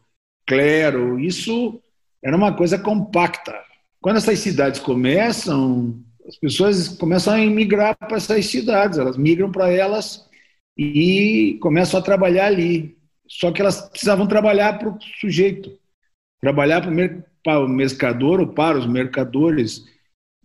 clero, 0.46 1.18
isso 1.18 1.80
era 2.22 2.36
uma 2.36 2.54
coisa 2.54 2.78
compacta. 2.78 3.54
Quando 4.00 4.16
essas 4.16 4.38
cidades 4.38 4.80
começam, 4.80 6.00
as 6.26 6.36
pessoas 6.36 6.88
começam 6.88 7.34
a 7.34 7.38
migrar 7.38 7.96
para 7.96 8.16
essas 8.16 8.46
cidades, 8.46 8.98
elas 8.98 9.16
migram 9.16 9.50
para 9.50 9.70
elas 9.70 10.26
e 10.76 11.58
começam 11.60 11.98
a 11.98 12.02
trabalhar 12.02 12.46
ali. 12.46 12.96
Só 13.26 13.50
que 13.52 13.60
elas 13.60 13.80
precisavam 13.90 14.26
trabalhar 14.26 14.78
para 14.78 14.88
o 14.88 14.98
sujeito, 15.20 15.70
trabalhar 16.40 16.80
para 17.42 17.60
o 17.60 17.68
mercador 17.68 18.40
ou 18.40 18.46
para 18.46 18.78
os 18.78 18.86
mercadores 18.86 19.84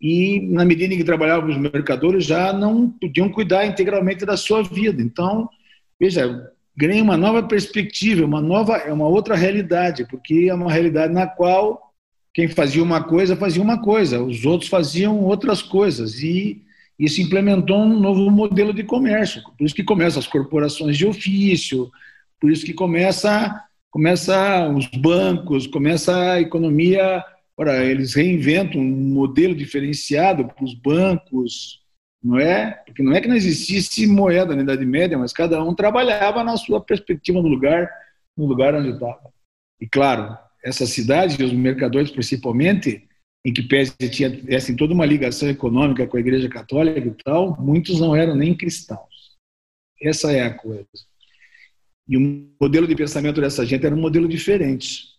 e 0.01 0.39
na 0.51 0.65
medida 0.65 0.93
em 0.93 0.97
que 0.97 1.03
trabalhavam 1.03 1.49
os 1.49 1.57
mercadores 1.57 2.25
já 2.25 2.51
não 2.51 2.89
podiam 2.89 3.29
cuidar 3.29 3.65
integralmente 3.65 4.25
da 4.25 4.35
sua 4.35 4.61
vida. 4.61 5.01
Então, 5.01 5.49
veja, 5.99 6.51
ganhei 6.75 7.01
uma 7.01 7.15
nova 7.15 7.43
perspectiva, 7.43 8.25
uma 8.25 8.41
nova, 8.41 8.77
é 8.77 8.91
uma 8.91 9.07
outra 9.07 9.35
realidade, 9.35 10.05
porque 10.09 10.47
é 10.49 10.53
uma 10.53 10.71
realidade 10.71 11.13
na 11.13 11.27
qual 11.27 11.93
quem 12.33 12.47
fazia 12.47 12.81
uma 12.81 13.03
coisa 13.03 13.35
fazia 13.35 13.61
uma 13.61 13.79
coisa, 13.79 14.21
os 14.21 14.43
outros 14.45 14.69
faziam 14.69 15.21
outras 15.21 15.61
coisas 15.61 16.19
e 16.21 16.63
isso 16.97 17.21
implementou 17.21 17.77
um 17.77 17.99
novo 17.99 18.29
modelo 18.29 18.73
de 18.73 18.83
comércio. 18.83 19.41
Por 19.57 19.65
isso 19.65 19.75
que 19.75 19.83
começam 19.83 20.19
as 20.19 20.27
corporações 20.27 20.97
de 20.97 21.05
ofício, 21.05 21.91
por 22.39 22.51
isso 22.51 22.65
que 22.65 22.73
começa 22.73 23.63
começa 23.93 24.67
os 24.69 24.87
bancos, 24.87 25.67
começa 25.67 26.31
a 26.31 26.41
economia 26.41 27.23
Ora, 27.55 27.85
eles 27.85 28.15
reinventam 28.15 28.81
um 28.81 29.13
modelo 29.13 29.53
diferenciado 29.55 30.47
para 30.47 30.63
os 30.63 30.73
bancos, 30.73 31.81
não 32.23 32.39
é? 32.39 32.71
Porque 32.85 33.03
não 33.03 33.13
é 33.13 33.21
que 33.21 33.27
não 33.27 33.35
existisse 33.35 34.07
moeda 34.07 34.55
na 34.55 34.63
Idade 34.63 34.85
Média, 34.85 35.17
mas 35.17 35.31
cada 35.31 35.63
um 35.63 35.75
trabalhava 35.75 36.43
na 36.43 36.57
sua 36.57 36.81
perspectiva 36.81 37.41
no 37.41 37.47
lugar, 37.47 37.89
no 38.35 38.45
lugar 38.45 38.73
onde 38.73 38.89
estava. 38.89 39.31
E 39.79 39.87
claro, 39.87 40.35
essa 40.63 40.87
cidade 40.87 41.39
e 41.39 41.45
os 41.45 41.53
mercadores 41.53 42.09
principalmente, 42.09 43.07
em 43.45 43.53
que 43.53 43.61
pese 43.61 43.93
tinha 44.09 44.29
assim, 44.55 44.75
toda 44.75 44.93
uma 44.93 45.05
ligação 45.05 45.47
econômica 45.47 46.07
com 46.07 46.17
a 46.17 46.21
Igreja 46.21 46.49
Católica 46.49 47.07
e 47.07 47.23
tal, 47.23 47.59
muitos 47.61 47.99
não 47.99 48.15
eram 48.15 48.35
nem 48.35 48.55
cristãos. 48.55 49.37
Essa 50.01 50.31
é 50.31 50.41
a 50.41 50.53
coisa. 50.53 50.87
E 52.07 52.17
o 52.17 52.49
modelo 52.59 52.87
de 52.87 52.95
pensamento 52.95 53.39
dessa 53.39 53.63
gente 53.63 53.85
era 53.85 53.93
um 53.93 54.01
modelo 54.01 54.27
diferente 54.27 55.12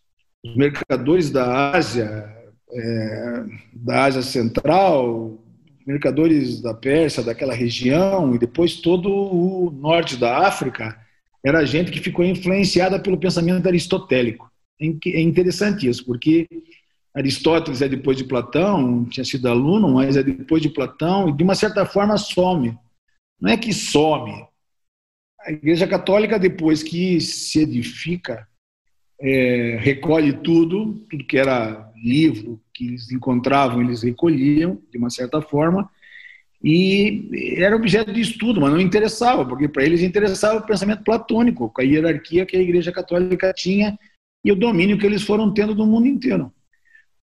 os 0.44 0.54
mercadores 0.54 1.30
da 1.30 1.70
Ásia, 1.70 2.30
é, 2.70 3.44
da 3.72 4.04
Ásia 4.04 4.22
Central, 4.22 5.42
mercadores 5.86 6.60
da 6.60 6.74
Pérsia, 6.74 7.22
daquela 7.22 7.54
região, 7.54 8.34
e 8.34 8.38
depois 8.38 8.76
todo 8.76 9.10
o 9.10 9.70
norte 9.70 10.16
da 10.16 10.46
África, 10.46 10.98
era 11.44 11.64
gente 11.64 11.90
que 11.90 12.00
ficou 12.00 12.24
influenciada 12.24 12.98
pelo 12.98 13.18
pensamento 13.18 13.66
aristotélico. 13.66 14.50
É 14.80 15.20
interessante 15.20 15.88
isso, 15.88 16.04
porque 16.04 16.46
Aristóteles 17.14 17.80
é 17.80 17.88
depois 17.88 18.16
de 18.16 18.24
Platão, 18.24 19.04
tinha 19.04 19.24
sido 19.24 19.48
aluno, 19.48 19.94
mas 19.94 20.16
é 20.16 20.22
depois 20.22 20.60
de 20.60 20.68
Platão, 20.68 21.28
e 21.28 21.32
de 21.32 21.42
uma 21.42 21.54
certa 21.54 21.86
forma 21.86 22.16
some. 22.18 22.76
Não 23.40 23.50
é 23.50 23.56
que 23.56 23.72
some. 23.72 24.46
A 25.40 25.52
Igreja 25.52 25.86
Católica, 25.86 26.38
depois 26.38 26.82
que 26.82 27.20
se 27.20 27.60
edifica, 27.60 28.48
é, 29.24 29.78
recolhe 29.80 30.34
tudo, 30.34 30.92
tudo 31.08 31.24
que 31.24 31.38
era 31.38 31.90
livro 31.96 32.60
que 32.74 32.88
eles 32.88 33.10
encontravam, 33.10 33.80
eles 33.80 34.02
recolhiam, 34.02 34.78
de 34.92 34.98
uma 34.98 35.08
certa 35.08 35.40
forma, 35.40 35.88
e 36.62 37.56
era 37.56 37.74
objeto 37.74 38.12
de 38.12 38.20
estudo, 38.20 38.60
mas 38.60 38.70
não 38.70 38.80
interessava, 38.80 39.46
porque 39.46 39.66
para 39.66 39.82
eles 39.82 40.02
interessava 40.02 40.58
o 40.58 40.66
pensamento 40.66 41.02
platônico, 41.02 41.72
a 41.78 41.82
hierarquia 41.82 42.44
que 42.44 42.56
a 42.56 42.60
Igreja 42.60 42.92
Católica 42.92 43.52
tinha 43.54 43.98
e 44.44 44.52
o 44.52 44.56
domínio 44.56 44.98
que 44.98 45.06
eles 45.06 45.22
foram 45.22 45.52
tendo 45.54 45.74
do 45.74 45.86
mundo 45.86 46.06
inteiro. 46.06 46.52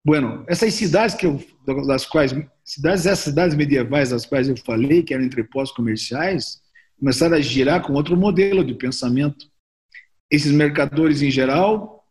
Bueno, 0.03 0.43
essas 0.49 0.73
cidades 0.73 1.15
que 1.15 1.27
eu, 1.27 1.39
das 1.87 2.07
quais 2.07 2.35
cidades 2.65 3.05
essas 3.05 3.25
cidades 3.25 3.55
medievais 3.55 4.09
das 4.09 4.25
quais 4.25 4.49
eu 4.49 4.57
falei, 4.57 5.03
que 5.03 5.13
eram 5.13 5.25
entrepostos 5.25 5.77
comerciais, 5.77 6.63
começaram 6.99 7.37
a 7.37 7.41
girar 7.41 7.83
com 7.83 7.93
outro 7.93 8.17
modelo 8.17 8.65
de 8.65 8.73
pensamento 8.73 9.50
esses 10.31 10.53
mercadores, 10.53 11.23
em 11.23 11.31
geral, 11.31 12.05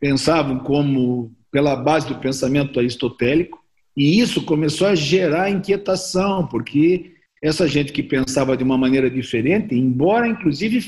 pensavam 0.00 0.58
como 0.58 1.32
pela 1.50 1.76
base 1.76 2.06
do 2.06 2.16
pensamento 2.16 2.78
aristotélico, 2.78 3.62
e 3.96 4.20
isso 4.20 4.44
começou 4.44 4.88
a 4.88 4.94
gerar 4.94 5.50
inquietação, 5.50 6.46
porque 6.46 7.12
essa 7.42 7.66
gente 7.66 7.92
que 7.92 8.02
pensava 8.02 8.56
de 8.56 8.64
uma 8.64 8.76
maneira 8.76 9.10
diferente, 9.10 9.74
embora 9.74 10.28
inclusive 10.28 10.84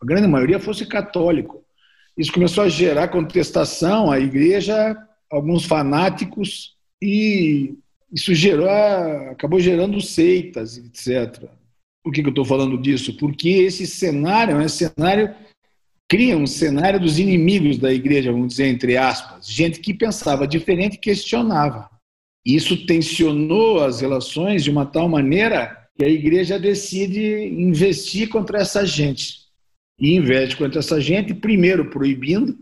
a 0.00 0.06
grande 0.06 0.26
maioria 0.26 0.58
fosse 0.58 0.86
católico, 0.86 1.62
isso 2.16 2.32
começou 2.32 2.64
a 2.64 2.68
gerar 2.68 3.08
contestação 3.08 4.10
à 4.10 4.18
igreja, 4.18 4.96
alguns 5.30 5.64
fanáticos, 5.64 6.74
e 7.00 7.74
isso 8.12 8.34
gerou, 8.34 8.68
acabou 9.30 9.60
gerando 9.60 10.00
seitas, 10.00 10.76
etc. 10.76 11.48
Por 12.02 12.12
que, 12.12 12.22
que 12.22 12.28
eu 12.28 12.30
estou 12.30 12.44
falando 12.44 12.76
disso? 12.76 13.16
Porque 13.16 13.48
esse 13.48 13.86
cenário 13.86 14.60
é 14.60 14.64
um 14.64 14.68
cenário 14.68 15.34
cria 16.10 16.36
um 16.36 16.46
cenário 16.46 16.98
dos 16.98 17.20
inimigos 17.20 17.78
da 17.78 17.92
igreja, 17.92 18.32
vamos 18.32 18.48
dizer, 18.48 18.66
entre 18.66 18.96
aspas, 18.96 19.48
gente 19.48 19.78
que 19.78 19.94
pensava 19.94 20.44
diferente 20.44 20.94
e 20.94 20.98
questionava. 20.98 21.88
Isso 22.44 22.84
tensionou 22.84 23.84
as 23.84 24.00
relações 24.00 24.64
de 24.64 24.70
uma 24.70 24.84
tal 24.84 25.08
maneira 25.08 25.88
que 25.94 26.04
a 26.04 26.08
igreja 26.08 26.58
decide 26.58 27.44
investir 27.46 28.28
contra 28.28 28.58
essa 28.58 28.84
gente. 28.84 29.38
E 30.00 30.16
investe 30.16 30.56
contra 30.56 30.80
essa 30.80 31.00
gente, 31.00 31.32
primeiro 31.32 31.90
proibindo, 31.90 32.58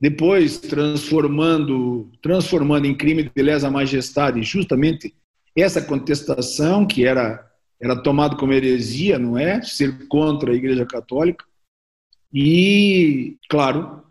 depois 0.00 0.58
transformando, 0.58 2.12
transformando 2.22 2.86
em 2.86 2.94
crime 2.94 3.28
de 3.34 3.42
lesa 3.42 3.68
majestade 3.68 4.40
justamente 4.44 5.12
essa 5.56 5.82
contestação 5.82 6.86
que 6.86 7.04
era 7.04 7.44
era 7.80 8.00
tomado 8.00 8.36
como 8.36 8.52
heresia, 8.52 9.18
não 9.18 9.36
é? 9.36 9.60
Ser 9.62 10.06
contra 10.06 10.52
a 10.52 10.54
Igreja 10.54 10.86
Católica. 10.86 11.44
E, 12.34 13.36
claro, 13.48 14.02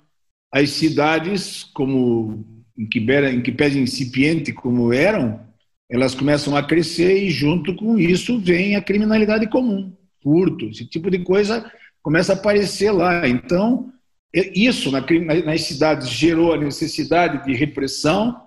as 0.49 0.69
cidades, 0.69 1.65
como 1.73 2.45
em 2.77 2.87
que, 2.87 2.99
em 2.99 3.41
que 3.41 3.51
pese 3.51 3.77
incipiente 3.77 4.53
como 4.53 4.93
eram, 4.93 5.45
elas 5.89 6.15
começam 6.15 6.55
a 6.55 6.63
crescer 6.63 7.23
e 7.23 7.29
junto 7.29 7.75
com 7.75 7.99
isso 7.99 8.39
vem 8.39 8.75
a 8.75 8.81
criminalidade 8.81 9.47
comum, 9.49 9.93
furto, 10.23 10.69
esse 10.69 10.85
tipo 10.85 11.11
de 11.11 11.19
coisa 11.19 11.69
começa 12.01 12.33
a 12.33 12.35
aparecer 12.35 12.91
lá. 12.91 13.27
Então, 13.27 13.91
isso 14.33 14.89
nas 14.91 15.61
cidades 15.61 16.09
gerou 16.09 16.53
a 16.53 16.57
necessidade 16.57 17.45
de 17.45 17.53
repressão 17.53 18.41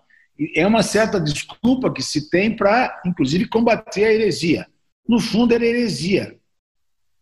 é 0.54 0.66
uma 0.66 0.82
certa 0.82 1.18
desculpa 1.20 1.92
que 1.92 2.02
se 2.02 2.28
tem 2.28 2.54
para, 2.54 3.00
inclusive, 3.06 3.48
combater 3.48 4.04
a 4.04 4.12
heresia. 4.12 4.66
No 5.08 5.18
fundo, 5.18 5.54
era 5.54 5.64
heresia. 5.64 6.36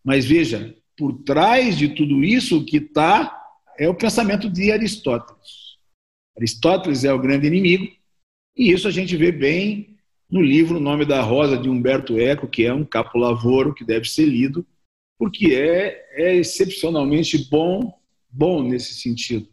Mas 0.02 0.24
veja, 0.24 0.74
por 0.96 1.12
trás 1.24 1.76
de 1.76 1.88
tudo 1.88 2.22
isso, 2.24 2.64
que 2.64 2.78
está 2.78 3.40
é 3.78 3.88
o 3.88 3.94
pensamento 3.94 4.48
de 4.48 4.70
Aristóteles. 4.70 5.74
Aristóteles 6.36 7.04
é 7.04 7.12
o 7.12 7.18
grande 7.18 7.46
inimigo, 7.46 7.92
e 8.56 8.70
isso 8.72 8.86
a 8.86 8.90
gente 8.90 9.16
vê 9.16 9.32
bem 9.32 9.96
no 10.30 10.40
livro 10.40 10.78
O 10.78 10.80
Nome 10.80 11.04
da 11.04 11.20
Rosa, 11.20 11.56
de 11.56 11.68
Humberto 11.68 12.18
Eco, 12.18 12.48
que 12.48 12.64
é 12.64 12.72
um 12.72 12.84
capo-lavoro 12.84 13.74
que 13.74 13.84
deve 13.84 14.08
ser 14.08 14.26
lido, 14.26 14.66
porque 15.18 15.54
é, 15.54 16.06
é 16.12 16.34
excepcionalmente 16.36 17.48
bom, 17.48 17.96
bom 18.28 18.62
nesse 18.62 18.94
sentido. 18.94 19.48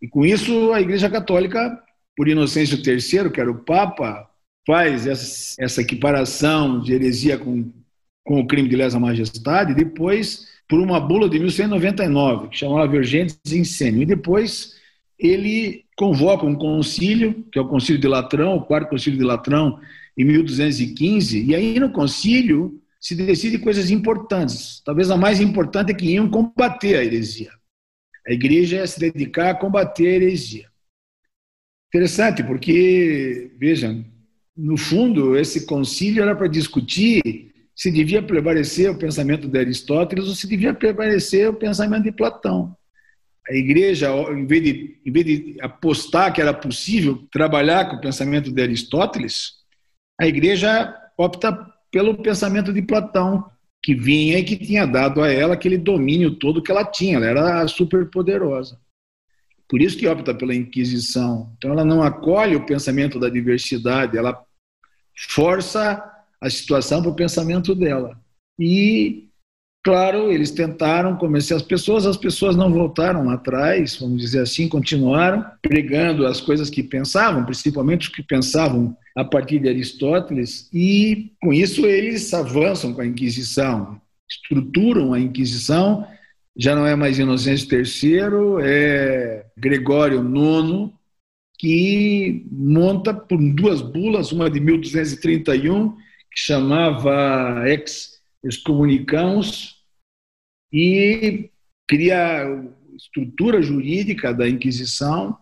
E 0.00 0.08
com 0.08 0.24
isso, 0.24 0.72
a 0.72 0.80
Igreja 0.80 1.08
Católica, 1.08 1.82
por 2.16 2.28
Inocêncio 2.28 2.76
III, 2.76 3.30
que 3.30 3.40
era 3.40 3.50
o 3.50 3.62
Papa, 3.64 4.28
faz 4.66 5.06
essa, 5.06 5.54
essa 5.58 5.80
equiparação 5.80 6.80
de 6.80 6.92
heresia 6.92 7.38
com, 7.38 7.72
com 8.24 8.40
o 8.40 8.46
crime 8.46 8.68
de 8.68 8.76
lesa 8.76 8.98
majestade, 8.98 9.74
depois, 9.74 10.46
por 10.68 10.80
uma 10.80 11.00
bula 11.00 11.28
de 11.28 11.38
1199, 11.38 12.48
que 12.48 12.58
chamava 12.58 12.86
Vergentes 12.86 13.38
Incêndio, 13.52 14.02
e 14.02 14.06
depois 14.06 14.76
ele 15.18 15.84
convoca 15.96 16.46
um 16.46 16.54
concílio, 16.54 17.44
que 17.52 17.58
é 17.58 17.62
o 17.62 17.68
Concílio 17.68 18.00
de 18.00 18.08
Latrão, 18.08 18.56
o 18.56 18.62
quarto 18.62 18.90
Concílio 18.90 19.18
de 19.18 19.24
Latrão, 19.24 19.78
em 20.16 20.24
1215, 20.24 21.44
e 21.44 21.54
aí 21.54 21.78
no 21.78 21.90
concílio 21.90 22.80
se 23.00 23.14
decide 23.14 23.58
coisas 23.58 23.90
importantes. 23.90 24.80
Talvez 24.84 25.10
a 25.10 25.16
mais 25.16 25.40
importante 25.40 25.90
é 25.90 25.94
que 25.94 26.06
iam 26.06 26.28
combater 26.28 26.96
a 26.96 27.04
heresia. 27.04 27.50
A 28.26 28.32
igreja 28.32 28.76
ia 28.76 28.86
se 28.86 29.00
dedicar 29.00 29.50
a 29.50 29.54
combater 29.54 30.06
a 30.06 30.14
heresia. 30.16 30.66
Interessante, 31.88 32.42
porque, 32.42 33.52
vejam, 33.58 34.04
no 34.56 34.76
fundo, 34.76 35.36
esse 35.36 35.66
concílio 35.66 36.22
era 36.22 36.34
para 36.34 36.46
discutir 36.46 37.51
se 37.74 37.90
devia 37.90 38.22
prevalecer 38.22 38.90
o 38.90 38.98
pensamento 38.98 39.48
de 39.48 39.58
Aristóteles 39.58 40.26
ou 40.26 40.34
se 40.34 40.46
devia 40.46 40.74
prevalecer 40.74 41.48
o 41.48 41.54
pensamento 41.54 42.04
de 42.04 42.12
Platão. 42.12 42.76
A 43.48 43.54
igreja, 43.54 44.10
em 44.30 44.46
vez 44.46 44.62
de, 44.62 45.00
em 45.04 45.10
vez 45.10 45.26
de 45.26 45.56
apostar 45.60 46.32
que 46.32 46.40
era 46.40 46.54
possível 46.54 47.26
trabalhar 47.32 47.88
com 47.88 47.96
o 47.96 48.00
pensamento 48.00 48.52
de 48.52 48.62
Aristóteles, 48.62 49.54
a 50.20 50.26
igreja 50.26 50.94
opta 51.18 51.52
pelo 51.90 52.22
pensamento 52.22 52.72
de 52.72 52.82
Platão, 52.82 53.50
que 53.82 53.94
vinha 53.94 54.38
e 54.38 54.44
que 54.44 54.56
tinha 54.56 54.86
dado 54.86 55.22
a 55.22 55.30
ela 55.30 55.54
aquele 55.54 55.76
domínio 55.76 56.36
todo 56.36 56.62
que 56.62 56.70
ela 56.70 56.84
tinha, 56.84 57.18
ela 57.18 57.28
era 57.28 57.68
super 57.68 58.08
poderosa. 58.08 58.78
Por 59.68 59.80
isso 59.80 59.98
que 59.98 60.06
opta 60.06 60.34
pela 60.34 60.54
Inquisição. 60.54 61.52
Então 61.56 61.72
ela 61.72 61.84
não 61.84 62.02
acolhe 62.02 62.54
o 62.54 62.64
pensamento 62.64 63.18
da 63.18 63.28
diversidade, 63.28 64.16
ela 64.16 64.40
força 65.30 66.00
a 66.42 66.50
situação 66.50 67.00
para 67.00 67.10
o 67.10 67.16
pensamento 67.16 67.74
dela. 67.74 68.20
E 68.58 69.32
Claro, 69.84 70.30
eles 70.30 70.52
tentaram 70.52 71.16
convencer 71.16 71.56
as 71.56 71.62
pessoas, 71.62 72.06
as 72.06 72.16
pessoas 72.16 72.54
não 72.54 72.72
voltaram 72.72 73.28
atrás, 73.30 73.96
vamos 74.00 74.22
dizer 74.22 74.40
assim, 74.40 74.68
continuaram 74.68 75.44
pregando 75.60 76.24
as 76.24 76.40
coisas 76.40 76.70
que 76.70 76.84
pensavam, 76.84 77.44
principalmente 77.44 78.06
os 78.06 78.14
que 78.14 78.22
pensavam 78.22 78.96
a 79.16 79.24
partir 79.24 79.58
de 79.58 79.68
Aristóteles, 79.68 80.70
e 80.72 81.32
com 81.42 81.52
isso 81.52 81.84
eles 81.84 82.32
avançam 82.32 82.94
com 82.94 83.00
a 83.00 83.06
Inquisição, 83.06 84.00
estruturam 84.30 85.12
a 85.12 85.18
Inquisição. 85.18 86.06
Já 86.56 86.76
não 86.76 86.86
é 86.86 86.94
mais 86.94 87.18
Inocêncio 87.18 87.66
III, 87.74 88.64
é 88.64 89.46
Gregório 89.58 90.20
IX, 90.20 90.92
que 91.58 92.46
monta 92.52 93.12
por 93.12 93.38
duas 93.52 93.82
bulas, 93.82 94.30
uma 94.30 94.48
de 94.48 94.60
1231, 94.60 95.96
que 96.32 96.40
chamava 96.40 97.68
Ex 97.68 98.20
excomunicamos 98.42 99.84
e 100.72 101.50
cria 101.88 102.44
estrutura 102.96 103.62
jurídica 103.62 104.32
da 104.32 104.48
Inquisição 104.48 105.38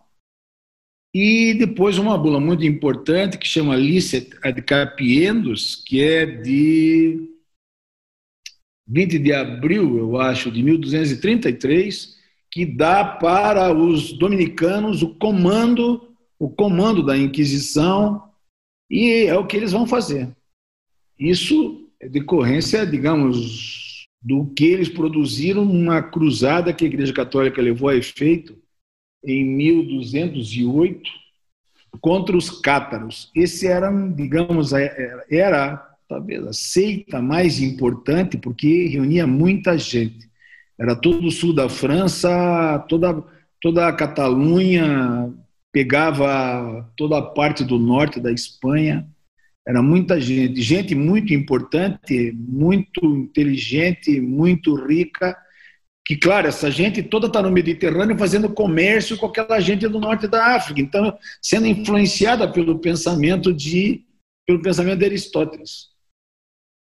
e 1.13 1.53
depois 1.53 1.97
uma 1.97 2.17
bula 2.17 2.39
muito 2.39 2.65
importante 2.65 3.37
que 3.37 3.47
chama 3.47 3.75
Licet 3.75 4.29
ad 4.41 4.61
Capiendos, 4.61 5.75
que 5.75 6.01
é 6.01 6.25
de 6.25 7.29
20 8.87 9.19
de 9.19 9.33
abril, 9.33 9.97
eu 9.97 10.19
acho, 10.19 10.49
de 10.49 10.63
1233, 10.63 12.17
que 12.49 12.65
dá 12.65 13.03
para 13.03 13.73
os 13.73 14.13
dominicanos 14.13 15.01
o 15.01 15.15
comando, 15.15 16.15
o 16.39 16.49
comando 16.49 17.03
da 17.05 17.17
Inquisição 17.17 18.29
e 18.89 19.25
é 19.25 19.37
o 19.37 19.45
que 19.45 19.55
eles 19.57 19.71
vão 19.71 19.85
fazer. 19.85 20.33
Isso 21.21 21.87
é 21.99 22.09
decorrência, 22.09 22.85
digamos, 22.85 24.07
do 24.19 24.47
que 24.47 24.65
eles 24.65 24.89
produziram 24.89 25.63
numa 25.63 26.01
cruzada 26.01 26.73
que 26.73 26.83
a 26.83 26.87
Igreja 26.87 27.13
Católica 27.13 27.61
levou 27.61 27.89
a 27.89 27.95
efeito 27.95 28.57
em 29.23 29.45
1208 29.45 31.09
contra 31.99 32.35
os 32.35 32.49
cátaros. 32.49 33.29
Esse 33.35 33.67
era, 33.67 33.91
digamos, 34.09 34.71
era 35.29 35.77
talvez 36.09 36.43
a 36.45 36.53
seita 36.53 37.21
mais 37.21 37.61
importante 37.61 38.37
porque 38.37 38.87
reunia 38.87 39.27
muita 39.27 39.77
gente. 39.77 40.27
Era 40.79 40.95
todo 40.95 41.27
o 41.27 41.31
sul 41.31 41.53
da 41.53 41.69
França, 41.69 42.83
toda 42.89 43.23
toda 43.61 43.87
a 43.87 43.93
Catalunha, 43.93 45.31
pegava 45.71 46.91
toda 46.97 47.19
a 47.19 47.21
parte 47.21 47.63
do 47.63 47.77
norte 47.77 48.19
da 48.19 48.31
Espanha. 48.31 49.07
Era 49.67 49.81
muita 49.81 50.19
gente, 50.19 50.61
gente 50.61 50.95
muito 50.95 51.33
importante, 51.33 52.31
muito 52.33 53.05
inteligente, 53.05 54.19
muito 54.19 54.73
rica, 54.75 55.37
que, 56.05 56.17
claro, 56.17 56.47
essa 56.47 56.71
gente 56.71 57.03
toda 57.03 57.27
está 57.27 57.41
no 57.41 57.51
Mediterrâneo 57.51 58.17
fazendo 58.17 58.51
comércio 58.51 59.17
com 59.17 59.27
aquela 59.27 59.59
gente 59.59 59.87
do 59.87 59.99
norte 59.99 60.27
da 60.27 60.55
África, 60.55 60.81
então 60.81 61.15
sendo 61.41 61.67
influenciada 61.67 62.51
pelo 62.51 62.79
pensamento 62.79 63.53
de 63.53 64.03
pelo 64.47 64.61
pensamento 64.61 64.99
de 64.99 65.05
Aristóteles. 65.05 65.91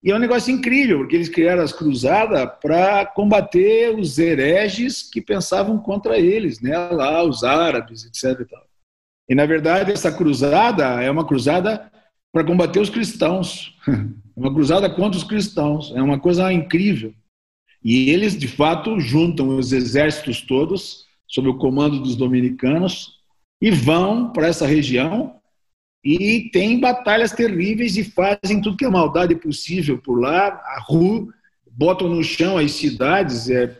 E 0.03 0.13
é 0.13 0.15
um 0.15 0.21
negócio 0.21 0.53
incrível, 0.53 0.99
porque 0.99 1.17
eles 1.17 1.29
criaram 1.29 1.63
as 1.63 1.73
cruzadas 1.73 2.49
para 2.63 3.05
combater 3.05 3.93
os 3.99 4.17
hereges 4.19 5.03
que 5.03 5.21
pensavam 5.21 5.77
contra 5.79 6.17
eles, 6.19 6.61
né? 6.61 6.79
lá 6.79 7.23
os 7.25 7.43
árabes, 7.43 8.05
etc. 8.05 8.49
E, 9.29 9.35
na 9.35 9.45
verdade 9.45 9.91
essa 9.91 10.13
cruzada 10.13 11.03
é 11.03 11.11
uma 11.11 11.27
cruzada 11.27 11.91
para 12.39 12.47
combater 12.47 12.79
os 12.79 12.89
cristãos. 12.89 13.77
Uma 14.37 14.55
cruzada 14.55 14.89
contra 14.89 15.19
os 15.19 15.25
cristãos. 15.25 15.93
É 15.97 16.01
uma 16.01 16.21
coisa 16.21 16.53
incrível. 16.53 17.13
E 17.83 18.11
eles, 18.11 18.39
de 18.39 18.47
fato, 18.47 19.01
juntam 19.01 19.57
os 19.57 19.73
exércitos 19.73 20.41
todos, 20.43 21.05
sob 21.27 21.49
o 21.49 21.59
comando 21.59 21.99
dos 21.99 22.15
dominicanos, 22.15 23.19
e 23.61 23.73
vão 23.73 24.33
para 24.33 24.47
essa 24.47 24.65
região 24.65 25.35
e 26.05 26.49
tem 26.53 26.79
batalhas 26.79 27.33
terríveis 27.33 27.97
e 27.97 28.05
fazem 28.05 28.61
tudo 28.63 28.77
que 28.77 28.85
é 28.85 28.89
maldade 28.89 29.35
possível 29.35 29.99
por 29.99 30.21
lá, 30.21 30.47
a 30.47 30.81
rua, 30.81 31.27
botam 31.69 32.09
no 32.09 32.23
chão 32.23 32.57
as 32.57 32.71
cidades, 32.71 33.51
é, 33.51 33.77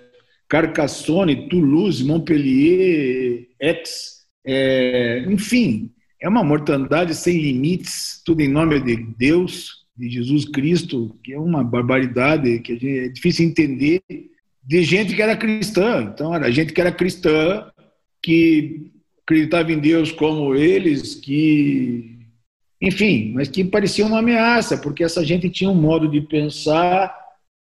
Carcassonne, 0.49 1.49
Toulouse, 1.49 2.05
Montpellier, 2.05 3.47
Aix, 3.63 4.25
é, 4.45 5.25
enfim, 5.29 5.93
é 6.21 6.29
uma 6.29 6.43
mortandade 6.43 7.15
sem 7.15 7.39
limites, 7.39 8.21
tudo 8.25 8.41
em 8.41 8.49
nome 8.49 8.81
de 8.81 8.97
Deus, 8.97 9.87
de 9.97 10.09
Jesus 10.11 10.45
Cristo, 10.45 11.17
que 11.23 11.33
é 11.33 11.39
uma 11.39 11.63
barbaridade, 11.63 12.61
que 12.61 12.73
é 12.73 13.09
difícil 13.09 13.47
entender, 13.47 14.01
de 14.63 14.83
gente 14.83 15.15
que 15.15 15.23
era 15.23 15.37
cristã. 15.37 16.11
Então, 16.13 16.35
era 16.35 16.51
gente 16.51 16.73
que 16.73 16.81
era 16.81 16.93
cristã, 16.93 17.71
que 18.23 18.93
acreditava 19.23 19.73
em 19.73 19.79
Deus 19.79 20.13
como 20.13 20.55
eles, 20.55 21.15
que. 21.15 22.17
Enfim, 22.81 23.33
mas 23.35 23.49
que 23.49 23.65
parecia 23.65 24.07
uma 24.07 24.21
ameaça, 24.21 24.79
porque 24.79 25.03
essa 25.03 25.25
gente 25.25 25.51
tinha 25.51 25.69
um 25.69 25.75
modo 25.75 26.09
de 26.09 26.21
pensar, 26.21 27.13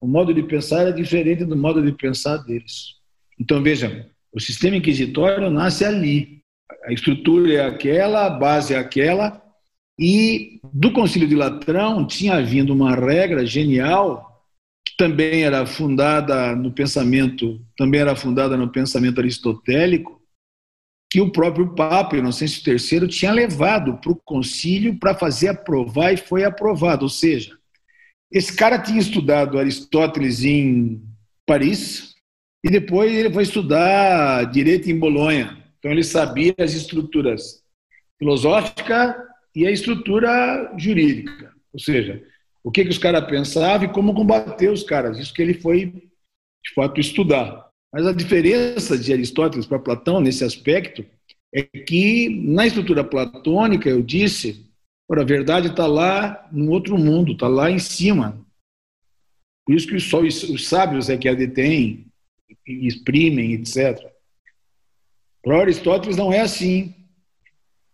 o 0.00 0.06
modo 0.06 0.32
de 0.32 0.42
pensar 0.42 0.82
era 0.82 0.92
diferente 0.92 1.44
do 1.44 1.56
modo 1.56 1.82
de 1.82 1.92
pensar 1.92 2.36
deles. 2.38 2.94
Então, 3.38 3.60
vejam, 3.60 4.04
o 4.32 4.38
sistema 4.38 4.76
inquisitório 4.76 5.50
nasce 5.50 5.84
ali, 5.84 6.39
a 6.84 6.92
estrutura 6.92 7.52
é 7.52 7.66
aquela, 7.66 8.26
a 8.26 8.30
base 8.30 8.74
é 8.74 8.78
aquela, 8.78 9.42
e 9.98 10.60
do 10.72 10.92
Concílio 10.92 11.28
de 11.28 11.36
Latrão 11.36 12.06
tinha 12.06 12.42
vindo 12.42 12.72
uma 12.72 12.94
regra 12.94 13.44
genial 13.44 14.44
que 14.86 14.96
também 14.96 15.44
era 15.44 15.66
fundada 15.66 16.56
no 16.56 16.72
pensamento, 16.72 17.60
também 17.76 18.00
era 18.00 18.16
fundada 18.16 18.56
no 18.56 18.70
pensamento 18.70 19.20
aristotélico, 19.20 20.20
que 21.10 21.20
o 21.20 21.30
próprio 21.30 21.74
Papa 21.74 22.16
Inocêncio 22.16 22.62
III 22.66 23.08
tinha 23.08 23.32
levado 23.32 23.98
para 23.98 24.12
o 24.12 24.16
concílio 24.24 24.98
para 24.98 25.14
fazer 25.14 25.48
aprovar 25.48 26.12
e 26.12 26.16
foi 26.16 26.44
aprovado. 26.44 27.02
Ou 27.02 27.08
seja, 27.08 27.58
esse 28.32 28.54
cara 28.54 28.78
tinha 28.78 29.00
estudado 29.00 29.58
Aristóteles 29.58 30.44
em 30.44 31.02
Paris 31.44 32.14
e 32.64 32.70
depois 32.70 33.12
ele 33.12 33.32
foi 33.32 33.42
estudar 33.42 34.44
direito 34.44 34.88
em 34.88 34.98
Bolonha. 34.98 35.59
Então, 35.80 35.90
ele 35.90 36.04
sabia 36.04 36.54
as 36.58 36.74
estruturas 36.74 37.64
filosófica 38.18 39.26
e 39.56 39.66
a 39.66 39.70
estrutura 39.70 40.72
jurídica. 40.78 41.52
Ou 41.72 41.80
seja, 41.80 42.22
o 42.62 42.70
que, 42.70 42.84
que 42.84 42.90
os 42.90 42.98
caras 42.98 43.26
pensavam 43.26 43.88
e 43.88 43.92
como 43.92 44.14
combater 44.14 44.70
os 44.70 44.82
caras. 44.82 45.18
Isso 45.18 45.32
que 45.32 45.42
ele 45.42 45.54
foi, 45.54 45.86
de 45.86 46.74
fato, 46.74 47.00
estudar. 47.00 47.68
Mas 47.92 48.06
a 48.06 48.12
diferença 48.12 48.96
de 48.96 49.12
Aristóteles 49.12 49.66
para 49.66 49.78
Platão 49.78 50.20
nesse 50.20 50.44
aspecto 50.44 51.04
é 51.52 51.62
que 51.62 52.28
na 52.28 52.66
estrutura 52.66 53.02
platônica, 53.02 53.88
eu 53.88 54.02
disse, 54.02 54.70
a 55.10 55.24
verdade 55.24 55.68
está 55.68 55.86
lá 55.86 56.48
no 56.52 56.70
outro 56.70 56.96
mundo, 56.96 57.32
está 57.32 57.48
lá 57.48 57.70
em 57.70 57.80
cima. 57.80 58.46
Por 59.66 59.74
isso 59.74 59.88
que 59.88 59.98
só 59.98 60.20
os, 60.20 60.42
os 60.44 60.68
sábios 60.68 61.08
é 61.08 61.16
que 61.16 61.28
a 61.28 61.34
detêm, 61.34 62.06
exprimem, 62.66 63.54
etc. 63.54 63.98
Para 65.42 65.60
Aristóteles 65.60 66.16
não 66.16 66.32
é 66.32 66.40
assim. 66.40 66.94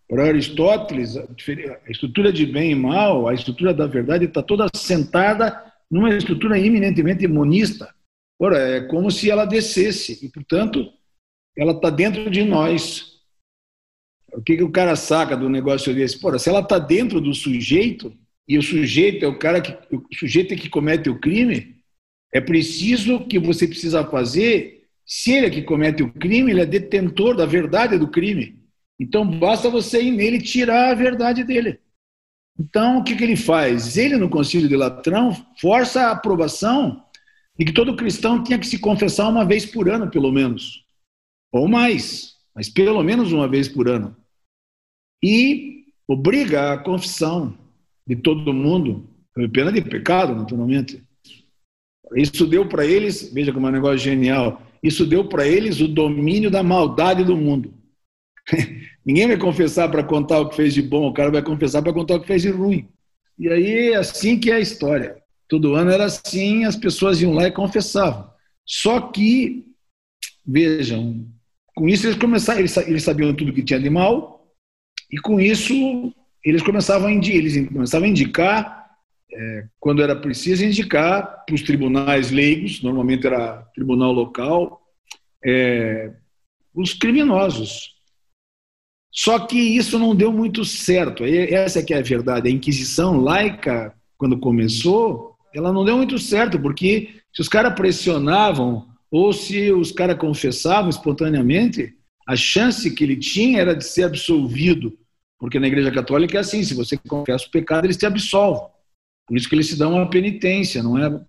Para 0.07 0.27
Aristóteles, 0.27 1.17
a 1.17 1.27
estrutura 1.89 2.31
de 2.31 2.45
bem 2.45 2.71
e 2.71 2.75
mal, 2.75 3.27
a 3.27 3.33
estrutura 3.33 3.73
da 3.73 3.85
verdade 3.85 4.25
está 4.25 4.41
toda 4.41 4.67
sentada 4.75 5.65
numa 5.89 6.15
estrutura 6.15 6.59
eminentemente 6.59 7.27
monista. 7.27 7.93
Ora, 8.39 8.57
é 8.57 8.81
como 8.81 9.09
se 9.09 9.31
ela 9.31 9.45
descesse, 9.45 10.23
e, 10.23 10.29
portanto, 10.29 10.91
ela 11.57 11.71
está 11.71 11.89
dentro 11.89 12.29
de 12.29 12.43
nós. 12.43 13.17
O 14.33 14.41
que, 14.41 14.57
que 14.57 14.63
o 14.63 14.71
cara 14.71 14.95
saca 14.95 15.35
do 15.35 15.49
negócio 15.49 15.93
desse? 15.93 16.19
Porra, 16.19 16.37
se 16.37 16.49
ela 16.49 16.59
está 16.59 16.77
dentro 16.77 17.19
do 17.19 17.33
sujeito, 17.33 18.13
e 18.47 18.57
o 18.57 18.61
sujeito 18.61 19.25
é 19.25 19.27
o 19.27 19.39
cara 19.39 19.59
que 19.59 19.75
o 19.93 20.03
sujeito 20.13 20.53
é 20.53 20.57
que 20.57 20.69
comete 20.69 21.09
o 21.09 21.19
crime, 21.19 21.75
é 22.31 22.39
preciso 22.39 23.25
que 23.25 23.39
você 23.39 23.67
precisa 23.67 24.05
fazer. 24.05 24.76
Se 25.07 25.31
ele 25.31 25.45
é 25.45 25.49
que 25.49 25.61
comete 25.61 26.03
o 26.03 26.11
crime, 26.11 26.51
ele 26.51 26.61
é 26.61 26.65
detentor 26.65 27.33
da 27.33 27.45
verdade 27.45 27.97
do 27.97 28.09
crime. 28.09 28.61
Então 28.99 29.25
basta 29.25 29.69
você 29.69 30.01
ir 30.01 30.11
nele 30.11 30.41
tirar 30.41 30.91
a 30.91 30.95
verdade 30.95 31.45
dele. 31.45 31.79
Então 32.59 32.97
o 32.97 33.03
que, 33.03 33.15
que 33.15 33.23
ele 33.23 33.37
faz? 33.37 33.95
Ele 33.95 34.17
no 34.17 34.29
Concílio 34.29 34.67
de 34.67 34.75
Latrão 34.75 35.31
força 35.61 36.01
a 36.01 36.11
aprovação 36.11 37.05
de 37.57 37.63
que 37.63 37.71
todo 37.71 37.95
cristão 37.95 38.43
tinha 38.43 38.59
que 38.59 38.67
se 38.67 38.79
confessar 38.79 39.29
uma 39.29 39.45
vez 39.45 39.65
por 39.65 39.89
ano, 39.89 40.09
pelo 40.09 40.31
menos, 40.31 40.83
ou 41.51 41.67
mais, 41.67 42.35
mas 42.53 42.67
pelo 42.67 43.01
menos 43.01 43.31
uma 43.31 43.47
vez 43.47 43.67
por 43.67 43.87
ano. 43.87 44.15
E 45.23 45.85
obriga 46.07 46.73
a 46.73 46.77
confissão 46.77 47.57
de 48.05 48.15
todo 48.15 48.53
mundo, 48.53 49.09
pena 49.53 49.71
de 49.71 49.81
pecado, 49.81 50.35
naturalmente. 50.35 51.01
Isso 52.15 52.45
deu 52.45 52.67
para 52.67 52.85
eles, 52.85 53.31
veja 53.33 53.51
como 53.51 53.67
é 53.67 53.69
um 53.69 53.73
negócio 53.73 53.97
genial, 53.97 54.61
isso 54.81 55.05
deu 55.05 55.27
para 55.27 55.47
eles 55.47 55.79
o 55.79 55.87
domínio 55.87 56.49
da 56.51 56.63
maldade 56.63 57.23
do 57.23 57.35
mundo. 57.35 57.73
Ninguém 59.05 59.27
vai 59.27 59.37
confessar 59.37 59.89
para 59.89 60.03
contar 60.03 60.39
o 60.39 60.49
que 60.49 60.55
fez 60.55 60.73
de 60.73 60.81
bom, 60.81 61.07
o 61.07 61.13
cara 61.13 61.31
vai 61.31 61.41
confessar 61.41 61.81
para 61.81 61.93
contar 61.93 62.15
o 62.15 62.21
que 62.21 62.27
fez 62.27 62.41
de 62.41 62.49
ruim. 62.49 62.87
E 63.37 63.47
aí, 63.49 63.93
assim 63.93 64.39
que 64.39 64.51
é 64.51 64.55
a 64.55 64.59
história. 64.59 65.17
Todo 65.47 65.75
ano 65.75 65.91
era 65.91 66.05
assim, 66.05 66.65
as 66.65 66.75
pessoas 66.75 67.21
iam 67.21 67.33
lá 67.33 67.47
e 67.47 67.51
confessavam. 67.51 68.29
Só 68.65 68.99
que, 68.99 69.65
vejam, 70.45 71.25
com 71.75 71.87
isso 71.87 72.07
eles 72.07 72.17
começaram, 72.17 72.59
eles 72.59 73.03
sabiam 73.03 73.33
tudo 73.33 73.53
que 73.53 73.63
tinha 73.63 73.79
de 73.79 73.89
mal, 73.89 74.51
e 75.11 75.17
com 75.19 75.39
isso 75.39 76.13
eles 76.43 76.61
começavam 76.61 77.07
a, 77.07 77.11
eles 77.13 77.67
começavam 77.69 78.07
a 78.07 78.11
indicar, 78.11 78.86
é, 79.37 79.67
quando 79.79 80.01
era 80.01 80.15
preciso, 80.15 80.65
indicar 80.65 81.45
para 81.45 81.55
os 81.55 81.61
tribunais 81.61 82.31
leigos, 82.31 82.81
normalmente 82.81 83.27
era 83.27 83.57
tribunal 83.73 84.11
local, 84.11 84.81
é, 85.45 86.11
os 86.73 86.93
criminosos. 86.93 87.95
Só 89.11 89.39
que 89.39 89.57
isso 89.57 89.97
não 89.97 90.15
deu 90.15 90.31
muito 90.31 90.65
certo. 90.65 91.23
Essa 91.23 91.79
é 91.79 91.83
que 91.83 91.93
é 91.93 91.99
a 91.99 92.03
verdade. 92.03 92.49
A 92.49 92.51
Inquisição 92.51 93.19
laica, 93.19 93.93
quando 94.17 94.39
começou, 94.39 95.35
ela 95.53 95.71
não 95.71 95.85
deu 95.85 95.97
muito 95.97 96.19
certo, 96.19 96.59
porque 96.59 97.15
se 97.33 97.41
os 97.41 97.49
caras 97.49 97.73
pressionavam 97.73 98.87
ou 99.09 99.31
se 99.31 99.71
os 99.71 99.91
caras 99.91 100.17
confessavam 100.17 100.89
espontaneamente, 100.89 101.95
a 102.27 102.35
chance 102.35 102.91
que 102.93 103.03
ele 103.03 103.15
tinha 103.15 103.61
era 103.61 103.75
de 103.75 103.85
ser 103.85 104.03
absolvido 104.03 104.97
porque 105.39 105.59
na 105.59 105.67
Igreja 105.67 105.91
Católica 105.91 106.37
é 106.37 106.41
assim: 106.41 106.63
se 106.63 106.73
você 106.73 106.97
confessa 106.97 107.45
o 107.47 107.51
pecado, 107.51 107.85
eles 107.85 107.97
te 107.97 108.05
absolvem. 108.05 108.67
Por 109.27 109.37
isso 109.37 109.49
que 109.49 109.55
eles 109.55 109.67
te 109.67 109.75
dão 109.75 109.93
uma 109.95 110.09
penitência, 110.09 110.81
não 110.81 110.97
é? 110.97 111.21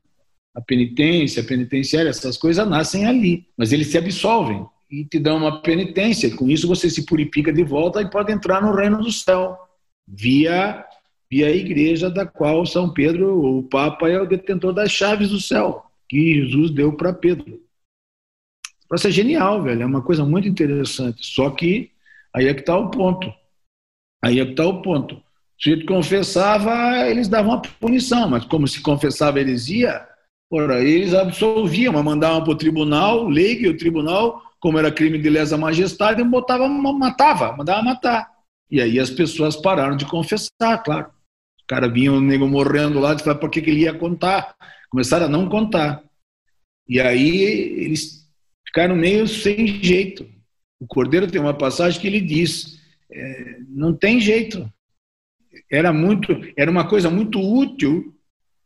A 0.55 0.61
penitência, 0.61 1.43
a 1.43 1.47
penitenciária, 1.47 2.09
essas 2.09 2.37
coisas 2.37 2.67
nascem 2.67 3.07
ali, 3.07 3.47
mas 3.57 3.73
eles 3.73 3.91
te 3.91 3.99
absolvem 3.99 4.65
e 4.91 5.05
te 5.05 5.19
dão 5.19 5.37
uma 5.37 5.61
penitência. 5.61 6.35
Com 6.35 6.49
isso 6.49 6.67
você 6.67 6.89
se 6.89 7.05
purifica 7.05 7.53
de 7.53 7.63
volta 7.63 8.01
e 8.01 8.11
pode 8.11 8.33
entrar 8.33 8.63
no 8.63 8.75
reino 8.75 8.99
do 8.99 9.13
céu 9.13 9.59
via 10.07 10.85
via 11.31 11.49
a 11.49 11.51
igreja 11.51 12.09
da 12.09 12.25
qual 12.25 12.65
São 12.65 12.91
Pedro, 12.91 13.59
o 13.59 13.63
Papa, 13.63 14.09
é 14.09 14.19
o 14.19 14.27
detentor 14.27 14.73
das 14.73 14.91
chaves 14.91 15.29
do 15.29 15.41
céu 15.41 15.85
que 16.09 16.43
Jesus 16.43 16.71
deu 16.71 16.97
para 16.97 17.13
Pedro. 17.13 17.61
Isso 18.95 19.07
é 19.07 19.11
genial, 19.11 19.63
velho. 19.63 19.83
É 19.83 19.87
uma 19.87 20.03
coisa 20.03 20.25
muito 20.25 20.49
interessante. 20.49 21.25
Só 21.27 21.51
que 21.51 21.91
aí 22.35 22.49
é 22.49 22.55
que 22.55 22.61
está 22.61 22.77
o 22.77 22.91
ponto. 22.91 23.31
Aí 24.25 24.41
é 24.41 24.45
que 24.45 24.53
está 24.53 24.67
o 24.67 24.81
ponto. 24.81 25.23
Sujeito 25.61 25.87
confessava, 25.87 27.09
eles 27.09 27.27
davam 27.27 27.53
uma 27.53 27.63
punição, 27.63 28.29
mas 28.29 28.45
como 28.45 28.69
se 28.69 28.81
confessava 28.81 29.41
heresia, 29.41 30.07
ora, 30.51 30.83
eles 30.83 31.13
absolviam, 31.13 31.93
mas 31.93 32.05
mandavam 32.05 32.45
para 32.45 32.53
o 32.53 32.57
tribunal, 32.57 33.27
lei 33.27 33.57
que 33.57 33.69
o 33.69 33.77
tribunal, 33.77 34.41
como 34.61 34.79
era 34.79 34.93
crime 34.93 35.19
de 35.19 35.29
lesa 35.29 35.57
majestade, 35.57 36.23
botava, 36.23 36.69
matava, 36.69 37.57
mandava 37.57 37.83
matar. 37.83 38.31
E 38.71 38.81
aí 38.81 39.01
as 39.01 39.11
pessoas 39.11 39.57
pararam 39.57 39.97
de 39.97 40.07
confessar, 40.07 40.83
claro. 40.85 41.09
O 41.63 41.67
cara 41.67 41.89
vinha 41.89 42.13
o 42.13 42.21
nego 42.21 42.47
morrendo 42.47 43.01
lá, 43.01 43.15
disse, 43.15 43.35
por 43.35 43.51
que, 43.51 43.61
que 43.61 43.71
ele 43.71 43.81
ia 43.81 43.95
contar? 43.95 44.55
Começaram 44.91 45.27
a 45.27 45.29
não 45.29 45.49
contar. 45.49 46.03
E 46.89 47.01
aí 47.01 47.43
eles 47.85 48.27
ficaram 48.67 48.95
meio 48.95 49.27
sem 49.27 49.67
jeito. 49.83 50.27
O 50.81 50.87
Cordeiro 50.87 51.31
tem 51.31 51.41
uma 51.41 51.53
passagem 51.53 52.01
que 52.01 52.07
ele 52.07 52.21
diz: 52.21 52.81
é, 53.11 53.59
não 53.69 53.95
tem 53.95 54.21
jeito. 54.21 54.71
Era 55.71 55.93
muito, 55.93 56.35
era 56.57 56.71
uma 56.71 56.87
coisa 56.87 57.11
muito 57.11 57.41
útil 57.41 58.15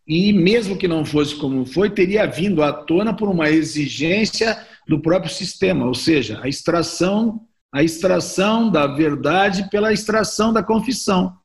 e 0.06 0.32
mesmo 0.32 0.76
que 0.76 0.88
não 0.88 1.04
fosse 1.04 1.34
como 1.36 1.64
foi, 1.64 1.90
teria 1.90 2.26
vindo 2.26 2.62
à 2.62 2.72
tona 2.72 3.14
por 3.14 3.28
uma 3.28 3.48
exigência 3.48 4.66
do 4.86 5.00
próprio 5.00 5.32
sistema, 5.32 5.86
ou 5.86 5.94
seja, 5.94 6.40
a 6.42 6.48
extração, 6.48 7.46
a 7.72 7.82
extração 7.82 8.68
da 8.68 8.86
verdade 8.86 9.68
pela 9.70 9.92
extração 9.92 10.52
da 10.52 10.62
confissão. 10.62 11.36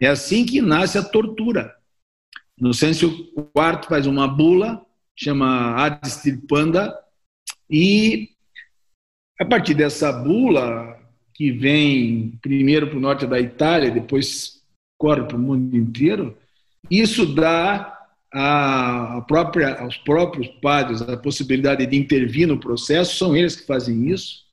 É 0.00 0.08
assim 0.08 0.44
que 0.44 0.60
nasce 0.60 0.98
a 0.98 1.02
tortura. 1.02 1.74
No 2.58 2.74
senso 2.74 3.06
IV 3.06 3.86
faz 3.88 4.06
uma 4.06 4.26
bula, 4.26 4.84
chama 5.16 5.74
Adistirpanda, 5.76 6.94
e 7.68 8.30
a 9.38 9.44
partir 9.44 9.74
dessa 9.74 10.12
bula, 10.12 10.98
que 11.32 11.52
vem 11.52 12.38
primeiro 12.42 12.88
para 12.88 12.98
o 12.98 13.00
norte 13.00 13.26
da 13.26 13.40
Itália, 13.40 13.90
depois 13.90 14.59
corre 15.00 15.22
para 15.22 15.36
o 15.36 15.40
mundo 15.40 15.74
inteiro, 15.74 16.36
isso 16.90 17.24
dá 17.34 17.98
a 18.30 19.24
própria, 19.26 19.80
aos 19.80 19.96
próprios 19.96 20.46
padres 20.60 21.00
a 21.00 21.16
possibilidade 21.16 21.86
de 21.86 21.96
intervir 21.96 22.46
no 22.46 22.60
processo, 22.60 23.16
são 23.16 23.34
eles 23.34 23.56
que 23.56 23.66
fazem 23.66 24.10
isso, 24.10 24.44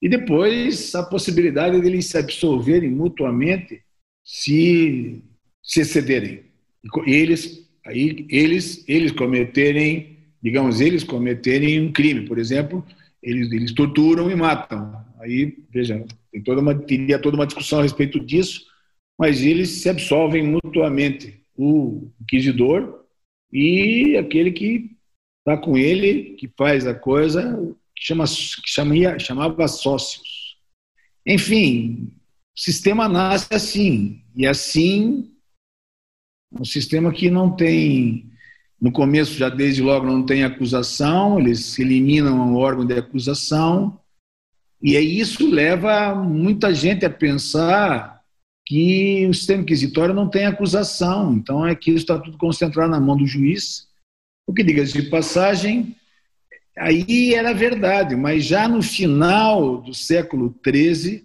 e 0.00 0.08
depois 0.08 0.94
a 0.94 1.02
possibilidade 1.02 1.78
de 1.78 1.86
eles 1.86 2.06
se 2.06 2.16
absolverem 2.16 2.90
mutuamente 2.90 3.82
se, 4.24 5.22
se 5.62 5.82
excederem. 5.82 6.44
Eles, 7.06 7.68
aí, 7.84 8.26
eles, 8.30 8.82
eles 8.88 9.12
cometerem, 9.12 10.16
digamos, 10.42 10.80
eles 10.80 11.04
cometerem 11.04 11.82
um 11.82 11.92
crime, 11.92 12.22
por 12.22 12.38
exemplo, 12.38 12.84
eles, 13.22 13.52
eles 13.52 13.72
torturam 13.72 14.30
e 14.30 14.34
matam. 14.34 15.04
Aí, 15.20 15.58
veja, 15.70 16.04
tem 16.32 16.42
toda 16.42 16.60
uma, 16.62 16.74
teria 16.74 17.18
toda 17.18 17.36
uma 17.36 17.46
discussão 17.46 17.80
a 17.80 17.82
respeito 17.82 18.18
disso, 18.18 18.64
mas 19.18 19.42
eles 19.42 19.70
se 19.70 19.88
absolvem 19.88 20.42
mutuamente, 20.42 21.42
o 21.56 22.10
inquisidor 22.20 23.04
e 23.52 24.16
aquele 24.16 24.52
que 24.52 24.96
está 25.38 25.56
com 25.56 25.76
ele, 25.76 26.34
que 26.34 26.48
faz 26.56 26.86
a 26.86 26.94
coisa, 26.94 27.56
que, 27.94 28.04
chama, 28.04 28.24
que 28.24 28.68
chamia, 28.68 29.18
chamava 29.18 29.66
sócios. 29.68 30.58
Enfim, 31.24 32.12
o 32.56 32.60
sistema 32.60 33.08
nasce 33.08 33.54
assim, 33.54 34.22
e 34.34 34.46
assim, 34.46 35.32
um 36.52 36.64
sistema 36.64 37.12
que 37.12 37.30
não 37.30 37.54
tem, 37.54 38.30
no 38.80 38.92
começo, 38.92 39.34
já 39.34 39.48
desde 39.48 39.82
logo, 39.82 40.06
não 40.06 40.26
tem 40.26 40.44
acusação, 40.44 41.38
eles 41.38 41.78
eliminam 41.78 42.52
o 42.52 42.56
órgão 42.56 42.84
de 42.84 42.94
acusação, 42.94 43.98
e 44.82 44.96
isso 44.96 45.48
leva 45.48 46.14
muita 46.14 46.74
gente 46.74 47.04
a 47.06 47.10
pensar 47.10 48.15
que 48.66 49.26
o 49.28 49.32
sistema 49.32 49.62
inquisitório 49.62 50.12
não 50.12 50.28
tem 50.28 50.44
acusação, 50.44 51.32
então 51.34 51.64
é 51.64 51.74
que 51.74 51.90
isso 51.90 52.00
está 52.00 52.18
tudo 52.18 52.36
concentrado 52.36 52.90
na 52.90 52.98
mão 52.98 53.16
do 53.16 53.26
juiz. 53.26 53.86
O 54.44 54.52
que 54.52 54.64
diga 54.64 54.84
de 54.84 55.02
passagem, 55.02 55.94
aí 56.76 57.32
era 57.32 57.54
verdade, 57.54 58.16
mas 58.16 58.44
já 58.44 58.68
no 58.68 58.82
final 58.82 59.80
do 59.80 59.94
século 59.94 60.52
XIII, 60.66 61.24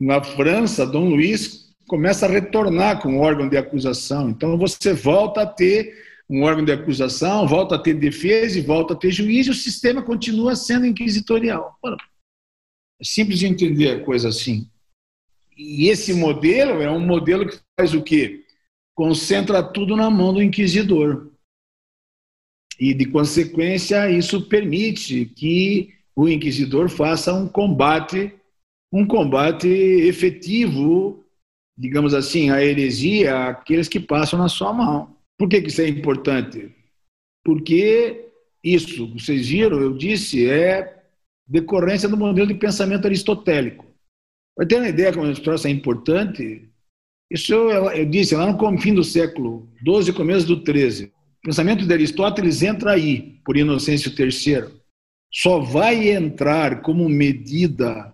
na 0.00 0.22
França, 0.22 0.86
Dom 0.86 1.10
Luís 1.10 1.68
começa 1.86 2.26
a 2.26 2.28
retornar 2.28 3.02
com 3.02 3.16
o 3.16 3.20
órgão 3.20 3.48
de 3.48 3.56
acusação. 3.56 4.30
Então 4.30 4.56
você 4.56 4.94
volta 4.94 5.42
a 5.42 5.46
ter 5.46 5.94
um 6.28 6.42
órgão 6.42 6.64
de 6.64 6.72
acusação, 6.72 7.46
volta 7.46 7.74
a 7.74 7.78
ter 7.78 7.94
defesa 7.94 8.58
e 8.58 8.62
volta 8.62 8.94
a 8.94 8.96
ter 8.96 9.10
juiz, 9.10 9.46
e 9.46 9.50
o 9.50 9.54
sistema 9.54 10.02
continua 10.02 10.56
sendo 10.56 10.86
inquisitorial. 10.86 11.78
É 11.84 13.04
simples 13.04 13.38
de 13.38 13.46
entender 13.46 13.90
a 13.90 14.04
coisa 14.04 14.28
assim. 14.28 14.68
E 15.58 15.88
esse 15.88 16.14
modelo 16.14 16.80
é 16.80 16.88
um 16.88 17.04
modelo 17.04 17.44
que 17.48 17.58
faz 17.78 17.92
o 17.92 18.02
quê? 18.02 18.44
Concentra 18.94 19.60
tudo 19.60 19.96
na 19.96 20.08
mão 20.08 20.32
do 20.32 20.40
inquisidor. 20.40 21.32
E, 22.78 22.94
de 22.94 23.06
consequência, 23.06 24.08
isso 24.08 24.48
permite 24.48 25.26
que 25.26 25.92
o 26.14 26.28
inquisidor 26.28 26.88
faça 26.88 27.34
um 27.34 27.48
combate, 27.48 28.32
um 28.92 29.04
combate 29.04 29.66
efetivo, 29.66 31.24
digamos 31.76 32.14
assim, 32.14 32.50
à 32.50 32.64
heresia, 32.64 33.48
àqueles 33.48 33.88
que 33.88 33.98
passam 33.98 34.38
na 34.38 34.48
sua 34.48 34.72
mão. 34.72 35.16
Por 35.36 35.48
que, 35.48 35.60
que 35.60 35.68
isso 35.68 35.80
é 35.80 35.88
importante? 35.88 36.72
Porque 37.44 38.30
isso, 38.62 39.12
vocês 39.12 39.48
viram, 39.48 39.80
eu 39.80 39.96
disse, 39.96 40.48
é 40.48 41.02
decorrência 41.48 42.08
do 42.08 42.16
modelo 42.16 42.46
de 42.46 42.54
pensamento 42.54 43.06
aristotélico. 43.06 43.87
Para 44.58 44.66
ter 44.66 44.74
uma 44.74 44.88
ideia 44.88 45.12
como 45.12 45.30
esse 45.30 45.40
troço 45.40 45.68
é 45.68 45.70
importante, 45.70 46.68
isso 47.30 47.54
eu, 47.54 47.92
eu 47.92 48.04
disse 48.04 48.34
lá 48.34 48.52
no 48.52 48.80
fim 48.80 48.92
do 48.92 49.04
século 49.04 49.68
XII, 49.86 50.12
começo 50.12 50.48
do 50.48 50.56
XIII. 50.56 51.06
O 51.06 51.42
pensamento 51.44 51.86
de 51.86 51.94
Aristóteles 51.94 52.60
entra 52.60 52.90
aí, 52.90 53.38
por 53.44 53.56
Inocêncio 53.56 54.12
III. 54.12 54.64
Só 55.32 55.60
vai 55.60 56.08
entrar 56.08 56.82
como 56.82 57.08
medida 57.08 58.12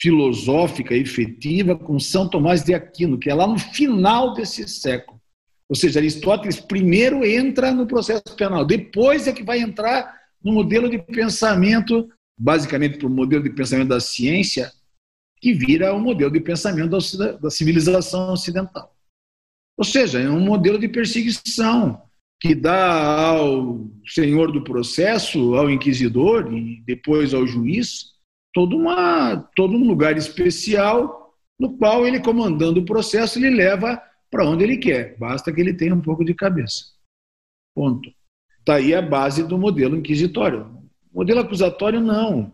filosófica 0.00 0.94
efetiva 0.94 1.76
com 1.76 2.00
São 2.00 2.30
Tomás 2.30 2.64
de 2.64 2.72
Aquino, 2.72 3.18
que 3.18 3.28
é 3.28 3.34
lá 3.34 3.46
no 3.46 3.58
final 3.58 4.32
desse 4.32 4.66
século. 4.66 5.20
Ou 5.68 5.76
seja, 5.76 6.00
Aristóteles 6.00 6.58
primeiro 6.58 7.26
entra 7.26 7.72
no 7.72 7.86
processo 7.86 8.34
penal, 8.38 8.64
depois 8.64 9.26
é 9.26 9.34
que 9.34 9.42
vai 9.42 9.58
entrar 9.58 10.18
no 10.42 10.50
modelo 10.50 10.88
de 10.88 10.96
pensamento, 10.96 12.08
basicamente 12.38 12.96
para 12.96 13.06
o 13.06 13.10
modelo 13.10 13.42
de 13.42 13.50
pensamento 13.50 13.88
da 13.88 14.00
ciência, 14.00 14.72
que 15.40 15.52
vira 15.52 15.92
o 15.92 16.00
modelo 16.00 16.32
de 16.32 16.40
pensamento 16.40 16.96
da 17.40 17.50
civilização 17.50 18.32
ocidental. 18.32 18.94
Ou 19.76 19.84
seja, 19.84 20.20
é 20.20 20.30
um 20.30 20.40
modelo 20.40 20.78
de 20.78 20.88
perseguição 20.88 22.02
que 22.40 22.54
dá 22.54 23.28
ao 23.28 23.86
senhor 24.06 24.52
do 24.52 24.62
processo, 24.62 25.54
ao 25.54 25.70
inquisidor 25.70 26.52
e 26.52 26.82
depois 26.86 27.34
ao 27.34 27.46
juiz, 27.46 28.12
todo, 28.52 28.76
uma, 28.76 29.36
todo 29.56 29.74
um 29.74 29.86
lugar 29.86 30.16
especial 30.16 31.34
no 31.58 31.76
qual 31.76 32.06
ele, 32.06 32.20
comandando 32.20 32.80
o 32.80 32.84
processo, 32.84 33.38
ele 33.38 33.50
leva 33.50 34.00
para 34.30 34.48
onde 34.48 34.64
ele 34.64 34.76
quer. 34.76 35.16
Basta 35.18 35.52
que 35.52 35.60
ele 35.60 35.74
tenha 35.74 35.94
um 35.94 36.00
pouco 36.00 36.24
de 36.24 36.34
cabeça. 36.34 36.84
Ponto. 37.74 38.10
Está 38.60 38.76
aí 38.76 38.94
a 38.94 39.02
base 39.02 39.46
do 39.46 39.58
modelo 39.58 39.96
inquisitório. 39.96 40.82
Modelo 41.12 41.40
acusatório, 41.40 42.00
não 42.00 42.52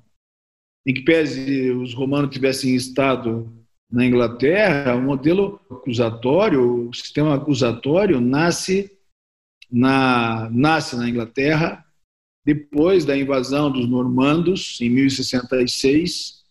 em 0.86 0.94
que 0.94 1.02
pese 1.02 1.70
os 1.70 1.94
romanos 1.94 2.30
tivessem 2.30 2.74
estado 2.74 3.52
na 3.90 4.04
Inglaterra, 4.04 4.94
o 4.94 5.02
modelo 5.02 5.60
acusatório, 5.70 6.88
o 6.88 6.94
sistema 6.94 7.34
acusatório 7.34 8.20
nasce 8.20 8.90
na, 9.70 10.48
nasce 10.50 10.96
na 10.96 11.08
Inglaterra 11.08 11.84
depois 12.44 13.04
da 13.04 13.16
invasão 13.16 13.70
dos 13.70 13.88
normandos, 13.88 14.80
em 14.80 14.88
1066, 14.88 16.42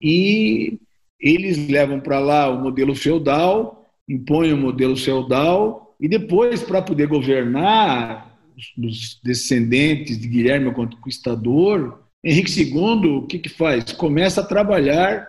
e 0.00 0.78
eles 1.18 1.68
levam 1.68 2.00
para 2.00 2.18
lá 2.18 2.50
o 2.50 2.60
modelo 2.60 2.94
feudal, 2.94 3.90
impõem 4.08 4.52
o 4.52 4.56
modelo 4.56 4.96
feudal, 4.96 5.96
e 5.98 6.08
depois, 6.08 6.62
para 6.62 6.82
poder 6.82 7.06
governar, 7.06 8.38
os 8.76 9.20
descendentes 9.22 10.20
de 10.20 10.28
Guilherme 10.28 10.68
o 10.68 10.74
Conquistador, 10.74 12.01
Henrique 12.24 12.62
II, 12.62 13.08
o 13.08 13.26
que, 13.26 13.38
que 13.38 13.48
faz? 13.48 13.92
Começa 13.92 14.40
a 14.40 14.46
trabalhar 14.46 15.28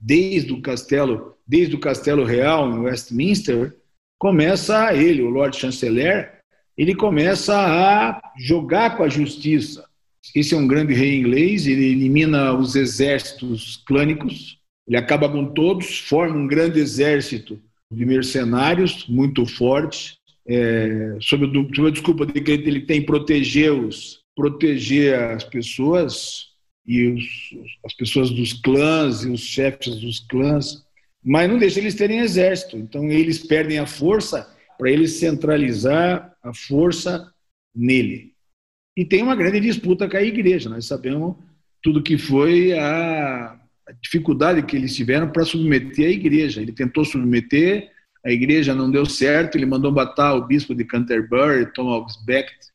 desde 0.00 0.52
o 0.52 0.62
castelo, 0.62 1.36
desde 1.46 1.74
o 1.74 1.80
castelo 1.80 2.24
real 2.24 2.70
em 2.70 2.78
Westminster, 2.78 3.76
começa 4.18 4.94
ele, 4.94 5.22
o 5.22 5.28
Lord 5.28 5.56
Chanceler, 5.56 6.40
ele 6.76 6.94
começa 6.94 7.54
a 7.54 8.32
jogar 8.38 8.96
com 8.96 9.02
a 9.02 9.08
justiça. 9.08 9.84
Esse 10.34 10.54
é 10.54 10.56
um 10.56 10.66
grande 10.66 10.94
rei 10.94 11.18
inglês, 11.18 11.66
ele 11.66 11.84
elimina 11.84 12.54
os 12.54 12.74
exércitos 12.74 13.82
clânicos, 13.86 14.58
ele 14.88 14.96
acaba 14.96 15.28
com 15.28 15.44
todos, 15.44 15.98
forma 15.98 16.36
um 16.36 16.46
grande 16.46 16.80
exército 16.80 17.60
de 17.92 18.06
mercenários 18.06 19.06
muito 19.08 19.44
forte, 19.44 20.18
é, 20.46 21.16
sob, 21.20 21.44
a 21.86 21.90
desculpa 21.90 22.24
de 22.24 22.40
que 22.40 22.50
ele 22.50 22.80
tem 22.80 23.02
protegê-los 23.04 24.19
proteger 24.40 25.14
as 25.14 25.44
pessoas 25.44 26.46
e 26.86 27.08
os, 27.08 27.24
as 27.84 27.92
pessoas 27.92 28.30
dos 28.30 28.54
clãs 28.54 29.22
e 29.22 29.28
os 29.28 29.42
chefes 29.42 29.96
dos 29.96 30.20
clãs, 30.20 30.82
mas 31.22 31.46
não 31.46 31.58
deixa 31.58 31.78
eles 31.78 31.94
terem 31.94 32.20
exército. 32.20 32.78
Então 32.78 33.10
eles 33.10 33.46
perdem 33.46 33.78
a 33.78 33.84
força 33.84 34.50
para 34.78 34.90
eles 34.90 35.12
centralizar 35.18 36.34
a 36.42 36.54
força 36.54 37.30
nele. 37.76 38.32
E 38.96 39.04
tem 39.04 39.22
uma 39.22 39.36
grande 39.36 39.60
disputa 39.60 40.08
com 40.08 40.16
a 40.16 40.22
igreja. 40.22 40.70
Nós 40.70 40.86
sabemos 40.86 41.36
tudo 41.82 42.02
que 42.02 42.16
foi 42.16 42.72
a, 42.72 43.60
a 43.86 43.92
dificuldade 44.02 44.62
que 44.62 44.74
eles 44.74 44.96
tiveram 44.96 45.30
para 45.30 45.44
submeter 45.44 46.06
a 46.06 46.10
igreja. 46.10 46.62
Ele 46.62 46.72
tentou 46.72 47.04
submeter, 47.04 47.90
a 48.24 48.30
igreja 48.30 48.74
não 48.74 48.90
deu 48.90 49.04
certo, 49.04 49.56
ele 49.56 49.66
mandou 49.66 49.92
matar 49.92 50.34
o 50.34 50.46
bispo 50.46 50.74
de 50.74 50.86
Canterbury, 50.86 51.70
Thomas 51.74 52.16
Becket, 52.24 52.69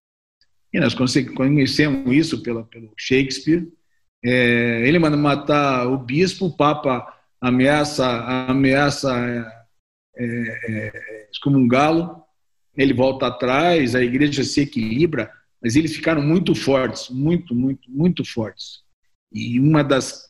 e 0.76 0.80
nós 0.80 0.94
conhecemos 0.94 2.14
isso 2.14 2.44
pela, 2.44 2.66
pelo 2.66 2.92
Shakespeare. 2.98 3.66
É, 4.22 4.86
ele 4.86 5.00
manda 5.00 5.16
matar 5.16 5.88
o 5.88 5.98
bispo, 5.98 6.48
o 6.48 6.58
Papa 6.58 7.16
ameaça, 7.40 8.06
ameaça 8.50 9.10
é, 10.18 10.26
é, 10.68 11.28
excomungá-lo, 11.32 12.22
ele 12.76 12.94
volta 12.94 13.28
atrás, 13.28 13.96
a 13.96 14.04
igreja 14.04 14.44
se 14.44 14.60
equilibra, 14.60 15.32
mas 15.64 15.78
eles 15.78 15.96
ficaram 15.96 16.22
muito 16.22 16.54
fortes, 16.54 17.10
muito, 17.10 17.56
muito, 17.56 17.90
muito 17.90 18.26
fortes. 18.26 18.82
E 19.32 19.58
uma 19.58 19.82
das 19.82 20.30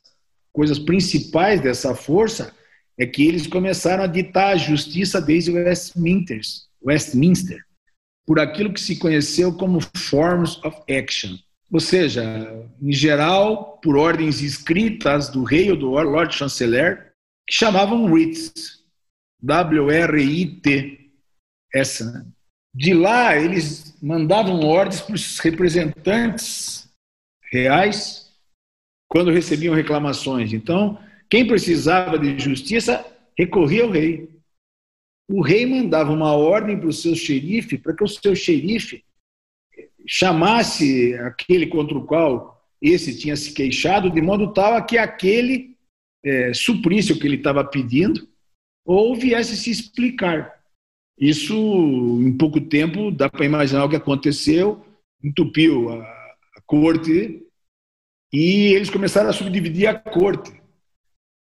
coisas 0.53 0.77
principais 0.77 1.59
dessa 1.59 1.95
força 1.95 2.53
é 2.99 3.07
que 3.07 3.25
eles 3.25 3.47
começaram 3.47 4.03
a 4.03 4.07
ditar 4.07 4.53
a 4.53 4.57
justiça 4.57 5.19
desde 5.19 5.51
Westminster. 5.51 6.39
Westminster 6.85 7.64
por 8.25 8.39
aquilo 8.39 8.73
que 8.73 8.81
se 8.81 8.97
conheceu 8.97 9.53
como 9.53 9.79
forms 9.95 10.57
of 10.63 10.77
action, 10.91 11.37
ou 11.71 11.79
seja, 11.79 12.23
em 12.81 12.91
geral, 12.91 13.77
por 13.83 13.97
ordens 13.97 14.41
escritas 14.41 15.29
do 15.29 15.43
rei 15.43 15.69
ou 15.69 15.77
do 15.77 15.89
Lord 15.89 16.33
Chanceler, 16.33 17.13
que 17.47 17.53
chamavam 17.53 18.05
writs, 18.11 18.83
W-R-I-T, 19.41 21.11
essa. 21.73 22.11
Né? 22.11 22.25
De 22.73 22.93
lá, 22.93 23.37
eles 23.37 23.95
mandavam 24.01 24.59
ordens 24.61 25.01
para 25.01 25.15
os 25.15 25.39
representantes 25.39 26.89
reais 27.51 28.31
quando 29.07 29.31
recebiam 29.31 29.75
reclamações. 29.75 30.51
Então, 30.51 30.99
quem 31.29 31.47
precisava 31.47 32.17
de 32.17 32.37
justiça 32.39 33.05
recorria 33.37 33.83
ao 33.83 33.91
rei 33.91 34.34
o 35.27 35.41
rei 35.41 35.65
mandava 35.65 36.11
uma 36.11 36.33
ordem 36.33 36.77
para 36.77 36.87
o 36.87 36.93
seu 36.93 37.15
xerife, 37.15 37.77
para 37.77 37.95
que 37.95 38.03
o 38.03 38.07
seu 38.07 38.35
xerife 38.35 39.03
chamasse 40.07 41.15
aquele 41.15 41.67
contra 41.67 41.97
o 41.97 42.05
qual 42.05 42.63
esse 42.81 43.17
tinha 43.17 43.35
se 43.35 43.53
queixado, 43.53 44.11
de 44.11 44.21
modo 44.21 44.53
tal 44.53 44.75
a 44.75 44.81
que 44.81 44.97
aquele 44.97 45.75
é, 46.23 46.53
suprisse 46.53 47.11
o 47.11 47.19
que 47.19 47.25
ele 47.25 47.37
estava 47.37 47.63
pedindo 47.63 48.27
ou 48.85 49.15
viesse 49.15 49.57
se 49.57 49.71
explicar. 49.71 50.53
Isso, 51.17 51.55
em 52.21 52.37
pouco 52.37 52.61
tempo, 52.61 53.09
dá 53.09 53.29
para 53.29 53.45
imaginar 53.45 53.85
o 53.85 53.89
que 53.89 53.95
aconteceu, 53.95 54.85
entupiu 55.23 55.89
a, 55.89 56.03
a 56.03 56.61
corte 56.65 57.41
e 58.31 58.73
eles 58.73 58.89
começaram 58.89 59.29
a 59.29 59.33
subdividir 59.33 59.87
a 59.87 59.97
corte. 59.97 60.53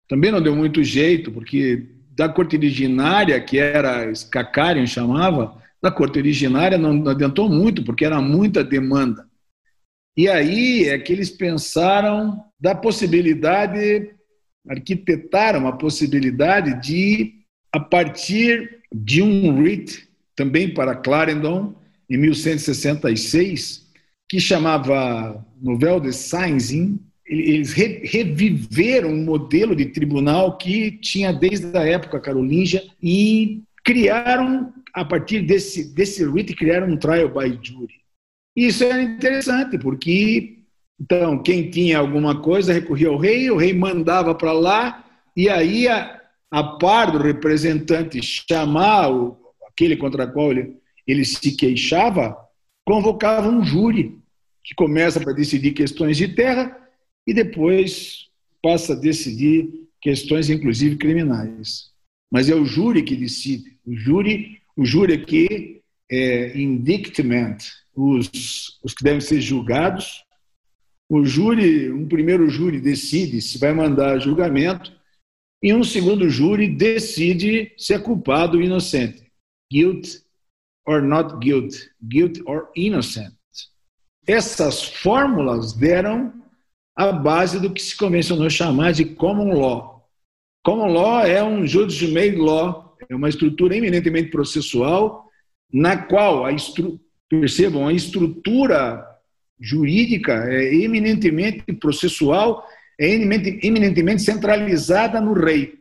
Também 0.08 0.32
não 0.32 0.42
deu 0.42 0.56
muito 0.56 0.84
jeito, 0.84 1.32
porque 1.32 1.88
da 2.16 2.30
corte 2.30 2.56
originária, 2.56 3.40
que 3.42 3.58
era 3.58 4.14
Scacarian 4.14 4.86
chamava, 4.86 5.62
da 5.82 5.92
corte 5.92 6.20
originária 6.20 6.78
não 6.78 7.10
adiantou 7.10 7.50
muito, 7.50 7.84
porque 7.84 8.06
era 8.06 8.22
muita 8.22 8.64
demanda. 8.64 9.28
E 10.16 10.30
aí 10.30 10.88
é 10.88 10.98
que 11.00 11.12
eles 11.12 11.30
pensaram 11.30 12.44
da 12.60 12.76
possibilidade, 12.76 14.12
arquitetaram 14.70 15.68
a 15.68 15.74
possibilidade 15.74 16.80
de, 16.82 17.34
a 17.72 17.80
partir 17.80 18.80
de 18.94 19.22
um 19.22 19.58
writ, 19.58 20.08
também 20.36 20.72
para 20.72 20.96
Clarendon, 20.96 21.76
em 22.10 22.18
1166, 22.18 23.92
que 24.30 24.40
chamava 24.40 25.44
Novel 25.60 26.00
de 26.00 26.14
Sainzin, 26.14 27.00
eles 27.26 27.72
reviveram 27.74 29.10
um 29.10 29.24
modelo 29.24 29.76
de 29.76 29.86
tribunal 29.86 30.58
que 30.58 30.92
tinha 30.92 31.32
desde 31.32 31.76
a 31.78 31.84
época 31.84 32.20
carolíngia 32.20 32.84
e 33.02 33.62
criaram, 33.84 34.74
a 34.94 35.06
partir 35.06 35.42
desse, 35.42 35.94
desse 35.94 36.26
rito, 36.30 36.56
criaram 36.56 36.88
um 36.88 36.98
trial 36.98 37.30
by 37.30 37.58
jury. 37.62 38.02
Isso 38.56 38.84
é 38.84 39.02
interessante, 39.02 39.78
porque 39.78 40.60
então 41.00 41.42
quem 41.42 41.70
tinha 41.70 41.98
alguma 41.98 42.42
coisa 42.42 42.74
recorria 42.74 43.08
ao 43.08 43.18
rei, 43.18 43.50
o 43.50 43.58
rei 43.58 43.74
mandava 43.74 44.36
para 44.36 44.52
lá, 44.52 45.04
e 45.36 45.50
aí 45.50 45.88
a, 45.88 46.22
a 46.52 46.64
par 46.64 47.12
do 47.12 47.18
representante 47.18 48.22
chamar 48.22 49.12
o, 49.12 49.38
aquele 49.68 49.98
contra 49.98 50.28
qual 50.28 50.52
ele, 50.52 50.76
ele 51.08 51.26
se 51.26 51.56
queixava, 51.56 52.38
convocava 52.86 53.50
um 53.50 53.64
júri 53.64 54.20
que 54.64 54.76
começa 54.76 55.20
para 55.20 55.34
decidir 55.34 55.72
questões 55.72 56.16
de 56.16 56.28
terra 56.28 56.83
e 57.26 57.34
depois 57.34 58.28
passa 58.62 58.94
a 58.94 58.96
decidir 58.96 59.70
questões, 60.02 60.50
inclusive 60.50 60.98
criminais. 60.98 61.92
Mas 62.32 62.50
é 62.50 62.56
o 62.56 62.66
júri 62.66 63.04
que 63.04 63.16
decide. 63.16 63.78
O 63.86 63.96
júri, 63.96 64.62
o 64.76 64.86
júri 64.86 65.14
aqui 65.14 65.82
é 66.12 66.58
indictment, 66.58 67.58
os, 67.96 68.80
os 68.84 68.94
que 68.94 69.04
devem 69.04 69.22
ser 69.22 69.40
julgados. 69.40 70.24
O 71.10 71.26
júri, 71.26 71.92
um 71.92 72.08
primeiro 72.08 72.50
júri 72.50 72.82
decide 72.82 73.42
se 73.42 73.58
vai 73.58 73.74
mandar 73.74 74.20
julgamento 74.20 74.92
e 75.62 75.74
um 75.74 75.84
segundo 75.84 76.30
júri 76.30 76.68
decide 76.68 77.72
se 77.78 77.94
é 77.94 78.00
culpado 78.00 78.58
ou 78.58 78.64
inocente. 78.64 79.32
Guilt 79.72 80.22
or 80.86 81.02
not 81.02 81.38
guilt, 81.40 81.74
guilt 82.02 82.40
or 82.46 82.70
innocent. 82.76 83.34
Essas 84.28 84.84
fórmulas 84.84 85.74
deram 85.74 86.43
a 86.96 87.12
base 87.12 87.60
do 87.60 87.72
que 87.72 87.82
se 87.82 87.98
convencionou 87.98 88.50
chamar 88.50 88.94
de 88.94 89.06
common 89.06 89.54
law. 89.54 90.08
Common 90.64 90.88
law 90.88 91.26
é 91.26 91.44
um 91.44 91.66
judicial 91.66 92.12
made 92.12 92.36
law, 92.36 92.96
é 93.10 93.16
uma 93.16 93.30
estrutura 93.30 93.76
eminentemente 93.76 94.30
processual 94.30 95.24
na 95.72 95.98
qual 95.98 96.46
a 96.46 96.52
estru... 96.52 97.00
percebam 97.28 97.88
a 97.88 97.94
estrutura 97.94 99.04
jurídica 99.60 100.46
é 100.48 100.74
eminentemente 100.76 101.74
processual, 101.74 102.64
é 103.00 103.10
eminentemente 103.10 104.22
centralizada 104.22 105.20
no 105.20 105.34
rei. 105.34 105.80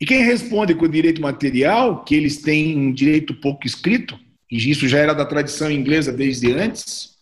E 0.00 0.06
quem 0.06 0.22
responde 0.22 0.74
com 0.74 0.84
o 0.84 0.88
direito 0.88 1.20
material, 1.20 2.04
que 2.04 2.14
eles 2.14 2.38
têm 2.38 2.76
um 2.76 2.92
direito 2.92 3.34
pouco 3.34 3.66
escrito, 3.66 4.18
e 4.50 4.70
isso 4.70 4.86
já 4.86 4.98
era 4.98 5.14
da 5.14 5.24
tradição 5.24 5.70
inglesa 5.70 6.12
desde 6.12 6.52
antes, 6.52 7.16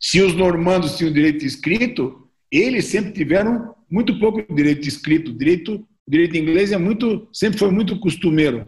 se 0.00 0.20
os 0.20 0.34
normandos 0.34 0.96
tinham 0.96 1.12
direito 1.12 1.44
escrito, 1.44 2.25
eles 2.50 2.86
sempre 2.86 3.12
tiveram 3.12 3.74
muito 3.90 4.18
pouco 4.18 4.42
direito 4.54 4.86
escrito. 4.86 5.32
Direito, 5.32 5.86
direito 6.06 6.36
inglês 6.36 6.72
é 6.72 6.78
muito, 6.78 7.28
sempre 7.32 7.58
foi 7.58 7.70
muito 7.70 7.98
costumeiro, 7.98 8.66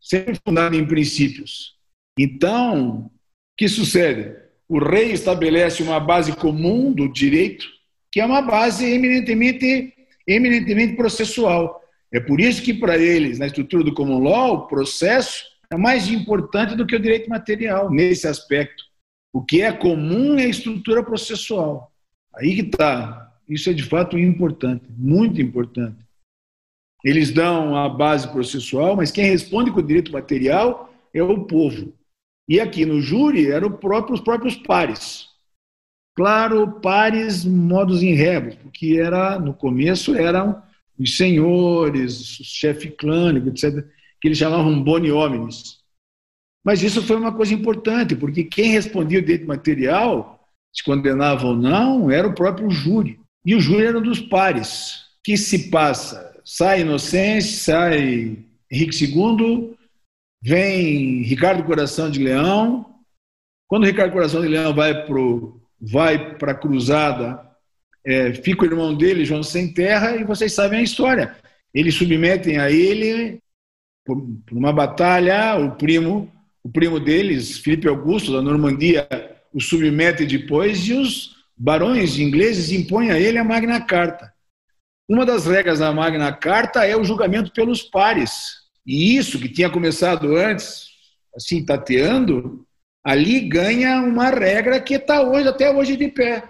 sempre 0.00 0.38
fundado 0.44 0.76
em 0.76 0.86
princípios. 0.86 1.74
Então, 2.18 3.06
o 3.06 3.10
que 3.56 3.68
sucede? 3.68 4.36
O 4.68 4.78
rei 4.78 5.12
estabelece 5.12 5.82
uma 5.82 5.98
base 5.98 6.32
comum 6.32 6.92
do 6.92 7.12
direito, 7.12 7.66
que 8.12 8.20
é 8.20 8.24
uma 8.24 8.42
base 8.42 8.84
eminentemente, 8.84 9.92
eminentemente 10.26 10.96
processual. 10.96 11.80
É 12.12 12.20
por 12.20 12.40
isso 12.40 12.62
que, 12.62 12.74
para 12.74 12.98
eles, 12.98 13.38
na 13.38 13.46
estrutura 13.46 13.84
do 13.84 13.94
common 13.94 14.18
law, 14.18 14.54
o 14.54 14.66
processo 14.66 15.44
é 15.72 15.76
mais 15.76 16.08
importante 16.08 16.74
do 16.74 16.86
que 16.86 16.96
o 16.96 17.00
direito 17.00 17.28
material 17.28 17.90
nesse 17.90 18.26
aspecto. 18.26 18.84
O 19.32 19.42
que 19.44 19.62
é 19.62 19.70
comum 19.72 20.36
é 20.36 20.44
a 20.44 20.48
estrutura 20.48 21.04
processual. 21.04 21.92
Aí 22.34 22.54
que 22.54 22.62
está. 22.62 23.32
Isso 23.48 23.70
é 23.70 23.72
de 23.72 23.82
fato 23.82 24.18
importante, 24.18 24.84
muito 24.90 25.40
importante. 25.40 25.98
Eles 27.04 27.30
dão 27.30 27.76
a 27.76 27.88
base 27.88 28.28
processual, 28.28 28.96
mas 28.96 29.10
quem 29.10 29.24
responde 29.24 29.70
com 29.70 29.80
o 29.80 29.86
direito 29.86 30.12
material 30.12 30.92
é 31.12 31.22
o 31.22 31.44
povo. 31.44 31.92
E 32.48 32.60
aqui 32.60 32.84
no 32.84 33.00
júri 33.00 33.50
eram 33.50 33.72
próprio, 33.72 34.14
os 34.14 34.20
próprios 34.20 34.56
pares. 34.56 35.28
Claro, 36.14 36.80
pares 36.80 37.44
modos 37.44 38.02
em 38.02 38.14
rebus, 38.14 38.54
porque 38.56 38.98
era 39.00 39.38
no 39.38 39.54
começo 39.54 40.14
eram 40.14 40.62
os 40.98 41.16
senhores, 41.16 42.38
o 42.40 42.44
chefe 42.44 42.90
clânico, 42.90 43.48
etc 43.48 43.86
que 44.20 44.28
eles 44.28 44.38
chamavam 44.38 44.82
boni 44.82 45.10
homines. 45.10 45.80
Mas 46.64 46.82
isso 46.82 47.02
foi 47.02 47.16
uma 47.16 47.34
coisa 47.34 47.54
importante, 47.54 48.14
porque 48.14 48.44
quem 48.44 48.72
respondia 48.72 49.18
o 49.18 49.22
direito 49.22 49.46
material, 49.46 50.39
se 50.72 50.84
condenava 50.84 51.46
ou 51.46 51.56
não, 51.56 52.10
era 52.10 52.26
o 52.26 52.34
próprio 52.34 52.70
júri. 52.70 53.18
E 53.44 53.54
o 53.54 53.60
júri 53.60 53.86
era 53.86 53.98
um 53.98 54.02
dos 54.02 54.20
pares. 54.20 55.06
que 55.22 55.36
se 55.36 55.70
passa? 55.70 56.30
Sai 56.44 56.80
Inocêncio, 56.80 57.58
sai 57.58 58.38
Henrique 58.70 59.04
II, 59.04 59.76
vem 60.42 61.22
Ricardo 61.22 61.64
Coração 61.64 62.10
de 62.10 62.22
Leão. 62.22 62.86
Quando 63.68 63.86
Ricardo 63.86 64.12
Coração 64.12 64.40
de 64.40 64.48
Leão 64.48 64.74
vai 64.74 65.06
para 65.06 65.14
vai 65.80 66.36
a 66.40 66.54
cruzada, 66.54 67.40
é, 68.04 68.34
fica 68.34 68.62
o 68.62 68.66
irmão 68.66 68.94
dele, 68.94 69.24
João 69.24 69.42
Sem 69.42 69.72
Terra, 69.72 70.16
e 70.16 70.24
vocês 70.24 70.52
sabem 70.52 70.80
a 70.80 70.82
história. 70.82 71.36
Eles 71.72 71.94
submetem 71.94 72.58
a 72.58 72.70
ele 72.70 73.40
por, 74.04 74.22
uma 74.52 74.72
batalha, 74.72 75.56
o 75.56 75.72
primo, 75.76 76.30
o 76.62 76.68
primo 76.68 76.98
deles, 76.98 77.58
Felipe 77.58 77.88
Augusto, 77.88 78.32
da 78.32 78.42
Normandia, 78.42 79.08
o 79.52 79.60
submete 79.60 80.24
depois 80.24 80.86
e 80.86 80.94
os 80.94 81.36
barões 81.56 82.18
ingleses 82.18 82.70
impõem 82.70 83.10
a 83.10 83.18
ele 83.18 83.38
a 83.38 83.44
Magna 83.44 83.80
Carta. 83.80 84.32
Uma 85.08 85.26
das 85.26 85.46
regras 85.46 85.80
da 85.80 85.92
Magna 85.92 86.32
Carta 86.32 86.86
é 86.86 86.96
o 86.96 87.04
julgamento 87.04 87.52
pelos 87.52 87.82
pares. 87.82 88.60
E 88.86 89.16
isso, 89.16 89.38
que 89.38 89.48
tinha 89.48 89.68
começado 89.68 90.36
antes, 90.36 90.86
assim, 91.34 91.64
tateando, 91.64 92.64
ali 93.04 93.40
ganha 93.40 94.00
uma 94.00 94.30
regra 94.30 94.80
que 94.80 94.94
está 94.94 95.22
hoje, 95.22 95.48
até 95.48 95.70
hoje 95.70 95.96
de 95.96 96.08
pé. 96.08 96.42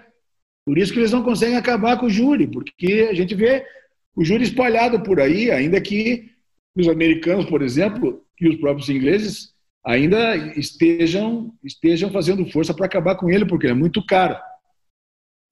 Por 0.64 0.78
isso 0.78 0.92
que 0.92 0.98
eles 0.98 1.10
não 1.10 1.22
conseguem 1.22 1.56
acabar 1.56 1.98
com 1.98 2.06
o 2.06 2.10
júri, 2.10 2.46
porque 2.46 3.08
a 3.10 3.14
gente 3.14 3.34
vê 3.34 3.64
o 4.14 4.24
júri 4.24 4.44
espalhado 4.44 5.02
por 5.02 5.20
aí, 5.20 5.50
ainda 5.50 5.80
que 5.80 6.30
os 6.76 6.86
americanos, 6.86 7.46
por 7.46 7.62
exemplo, 7.62 8.24
e 8.40 8.48
os 8.48 8.56
próprios 8.56 8.88
ingleses 8.88 9.49
ainda 9.84 10.36
estejam, 10.58 11.54
estejam 11.62 12.10
fazendo 12.10 12.44
força 12.50 12.74
para 12.74 12.86
acabar 12.86 13.16
com 13.16 13.30
ele, 13.30 13.46
porque 13.46 13.66
ele 13.66 13.72
é 13.72 13.76
muito 13.76 14.04
caro. 14.04 14.38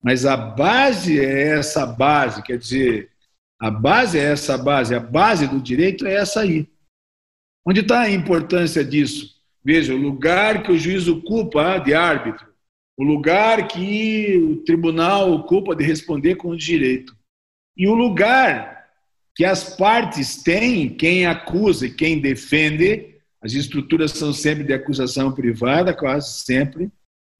Mas 0.01 0.25
a 0.25 0.37
base 0.37 1.19
é 1.19 1.57
essa 1.57 1.85
base, 1.85 2.41
quer 2.43 2.57
dizer, 2.57 3.11
a 3.59 3.69
base 3.69 4.17
é 4.17 4.23
essa 4.23 4.57
base, 4.57 4.95
a 4.95 4.99
base 4.99 5.47
do 5.47 5.59
direito 5.59 6.07
é 6.07 6.13
essa 6.15 6.41
aí. 6.41 6.67
Onde 7.65 7.81
está 7.81 8.01
a 8.01 8.11
importância 8.11 8.83
disso? 8.83 9.37
Veja, 9.63 9.93
o 9.93 9.97
lugar 9.97 10.63
que 10.63 10.71
o 10.71 10.77
juiz 10.77 11.07
ocupa 11.07 11.77
de 11.79 11.93
árbitro, 11.93 12.47
o 12.97 13.03
lugar 13.03 13.67
que 13.67 14.37
o 14.37 14.63
tribunal 14.63 15.31
ocupa 15.33 15.75
de 15.75 15.83
responder 15.83 16.35
com 16.35 16.49
o 16.49 16.57
direito, 16.57 17.15
e 17.75 17.87
o 17.87 17.93
lugar 17.93 18.87
que 19.35 19.43
as 19.43 19.75
partes 19.75 20.41
têm, 20.41 20.89
quem 20.89 21.25
acusa 21.25 21.87
e 21.87 21.93
quem 21.93 22.19
defende, 22.19 23.08
as 23.41 23.53
estruturas 23.53 24.11
são 24.11 24.33
sempre 24.33 24.63
de 24.63 24.73
acusação 24.73 25.31
privada, 25.31 25.93
quase 25.93 26.41
sempre, 26.41 26.91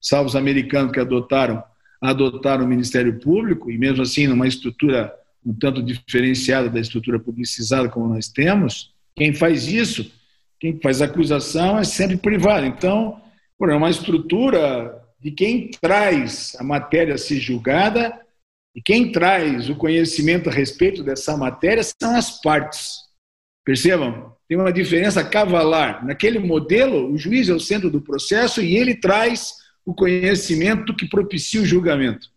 salvo 0.02 0.30
os 0.30 0.36
americanos 0.36 0.92
que 0.92 1.00
adotaram, 1.00 1.64
adotaram 2.02 2.66
o 2.66 2.68
Ministério 2.68 3.20
Público, 3.20 3.70
e 3.70 3.78
mesmo 3.78 4.02
assim 4.02 4.28
numa 4.28 4.48
estrutura 4.48 5.14
um 5.46 5.54
tanto 5.54 5.82
diferenciada 5.82 6.70
da 6.70 6.80
estrutura 6.80 7.20
publicizada 7.20 7.90
como 7.90 8.14
nós 8.14 8.28
temos, 8.28 8.94
quem 9.16 9.34
faz 9.34 9.68
isso, 9.68 10.12
quem 10.60 10.80
faz 10.82 11.02
acusação 11.02 11.80
é 11.80 11.84
sempre 11.84 12.18
privado. 12.18 12.66
Então, 12.66 13.22
é 13.62 13.76
uma 13.76 13.90
estrutura 13.90 15.02
de 15.20 15.32
quem 15.32 15.70
traz 15.82 16.56
a 16.58 16.64
matéria 16.64 17.16
a 17.16 17.18
ser 17.18 17.40
julgada 17.40 18.18
e 18.76 18.82
quem 18.82 19.12
traz 19.12 19.70
o 19.70 19.76
conhecimento 19.76 20.50
a 20.50 20.54
respeito 20.54 21.04
dessa 21.04 21.36
matéria 21.36 21.84
são 21.84 22.16
as 22.16 22.42
partes. 22.42 23.00
Percebam? 23.66 24.34
Tem 24.50 24.58
uma 24.58 24.74
diferença 24.74 25.24
cavalar. 25.24 26.04
Naquele 26.04 26.40
modelo, 26.40 27.14
o 27.14 27.18
juiz 27.18 27.48
é 27.50 27.54
o 27.54 27.60
centro 27.60 27.92
do 27.92 28.02
processo 28.02 28.62
e 28.62 28.76
ele 28.76 28.96
traz 28.96 29.54
o 29.86 29.94
conhecimento 29.94 30.96
que 30.96 31.08
propicia 31.08 31.62
o 31.62 31.66
julgamento. 31.66 32.28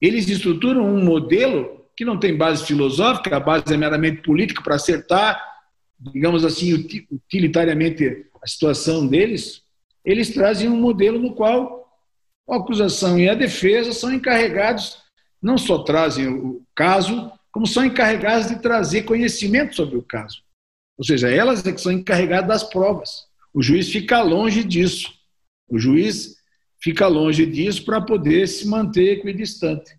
Eles 0.00 0.26
estruturam 0.26 0.86
um 0.86 1.04
modelo 1.04 1.86
que 1.94 2.04
não 2.04 2.18
tem 2.18 2.34
base 2.34 2.64
filosófica, 2.64 3.36
a 3.36 3.40
base 3.40 3.72
é 3.72 3.76
meramente 3.76 4.22
política 4.22 4.62
para 4.62 4.76
acertar, 4.76 5.42
digamos 6.00 6.44
assim, 6.46 6.72
utilitariamente 7.10 8.26
a 8.42 8.46
situação 8.46 9.06
deles. 9.06 9.62
Eles 10.02 10.32
trazem 10.32 10.68
um 10.68 10.80
modelo 10.80 11.18
no 11.18 11.34
qual 11.34 11.86
a 12.48 12.56
acusação 12.56 13.18
e 13.18 13.28
a 13.28 13.34
defesa 13.34 13.92
são 13.92 14.12
encarregados 14.12 14.98
não 15.42 15.58
só 15.58 15.82
trazem 15.82 16.26
o 16.26 16.62
caso, 16.74 17.30
como 17.52 17.66
são 17.66 17.84
encarregadas 17.84 18.48
de 18.48 18.60
trazer 18.60 19.02
conhecimento 19.02 19.76
sobre 19.76 19.96
o 19.96 20.02
caso. 20.02 20.45
Ou 20.98 21.04
seja, 21.04 21.28
elas 21.28 21.64
é 21.64 21.72
que 21.72 21.80
são 21.80 21.92
encarregadas 21.92 22.48
das 22.48 22.64
provas. 22.64 23.26
O 23.52 23.62
juiz 23.62 23.90
fica 23.90 24.22
longe 24.22 24.64
disso. 24.64 25.12
O 25.68 25.78
juiz 25.78 26.36
fica 26.80 27.06
longe 27.06 27.44
disso 27.46 27.84
para 27.84 28.00
poder 28.00 28.46
se 28.46 28.66
manter 28.66 29.18
equidistante. 29.18 29.98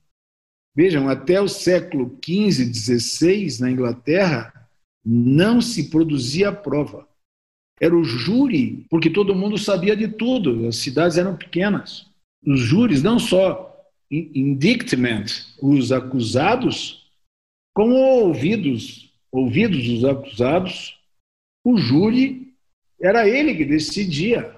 Vejam, 0.76 1.10
até 1.10 1.42
o 1.42 1.48
século 1.48 2.18
XV, 2.24 2.74
XVI, 2.74 3.60
na 3.60 3.72
Inglaterra, 3.72 4.54
não 5.04 5.60
se 5.60 5.90
produzia 5.90 6.52
prova. 6.52 7.08
Era 7.80 7.96
o 7.96 8.04
júri, 8.04 8.86
porque 8.90 9.10
todo 9.10 9.36
mundo 9.36 9.58
sabia 9.58 9.96
de 9.96 10.08
tudo, 10.08 10.68
as 10.68 10.78
cidades 10.78 11.18
eram 11.18 11.36
pequenas. 11.36 12.08
Os 12.46 12.60
júris, 12.60 13.04
não 13.04 13.20
só 13.20 13.76
indictment, 14.10 15.26
os 15.62 15.92
acusados, 15.92 17.08
como 17.74 17.94
ouvidos, 17.94 19.07
ouvidos 19.32 19.88
os 19.88 20.06
acusados, 20.06 21.00
o 21.64 21.78
júri 21.78 22.54
era 23.02 23.28
ele 23.28 23.56
que 23.56 23.66
decidia. 23.66 24.56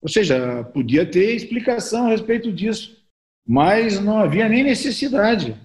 Ou 0.00 0.08
seja, 0.08 0.64
podia 0.64 1.08
ter 1.08 1.34
explicação 1.34 2.06
a 2.06 2.10
respeito 2.10 2.52
disso, 2.52 3.00
mas 3.46 4.00
não 4.00 4.18
havia 4.18 4.48
nem 4.48 4.64
necessidade. 4.64 5.56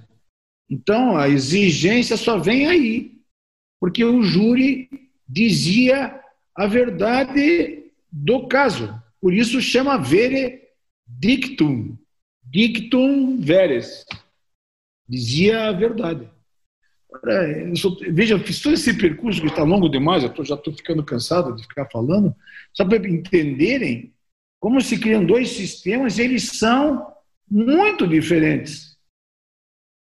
Então, 0.70 1.18
a 1.18 1.30
exigência 1.30 2.18
só 2.18 2.38
vem 2.38 2.68
aí, 2.68 3.20
porque 3.80 4.04
o 4.04 4.22
júri 4.22 4.90
dizia 5.28 6.22
a 6.56 6.68
verdade 6.68 7.92
do 8.12 8.48
caso. 8.48 9.02
Por 9.22 9.34
isso 9.34 9.62
chama 9.62 9.98
vere 9.98 10.62
dictum, 11.08 11.98
dictum 12.44 13.40
veres. 13.40 14.06
Dizia 15.08 15.70
a 15.70 15.72
verdade. 15.72 16.30
Sou, 17.76 17.98
veja, 18.12 18.38
fiz 18.40 18.62
todo 18.62 18.74
esse 18.74 18.94
percurso 18.94 19.42
que 19.42 19.48
está 19.48 19.64
longo 19.64 19.90
demais, 19.90 20.24
eu 20.24 20.30
tô, 20.30 20.44
já 20.44 20.56
estou 20.56 20.74
ficando 20.74 21.04
cansado 21.04 21.56
de 21.56 21.64
ficar 21.64 21.86
falando, 21.90 22.36
só 22.74 22.84
para 22.86 22.98
entenderem 23.08 24.14
como 24.60 24.82
se 24.82 25.00
criam 25.00 25.26
dois 25.26 25.50
sistemas, 25.50 26.20
eles 26.20 26.58
são 26.58 27.14
muito 27.50 28.08
diferentes. 28.08 28.98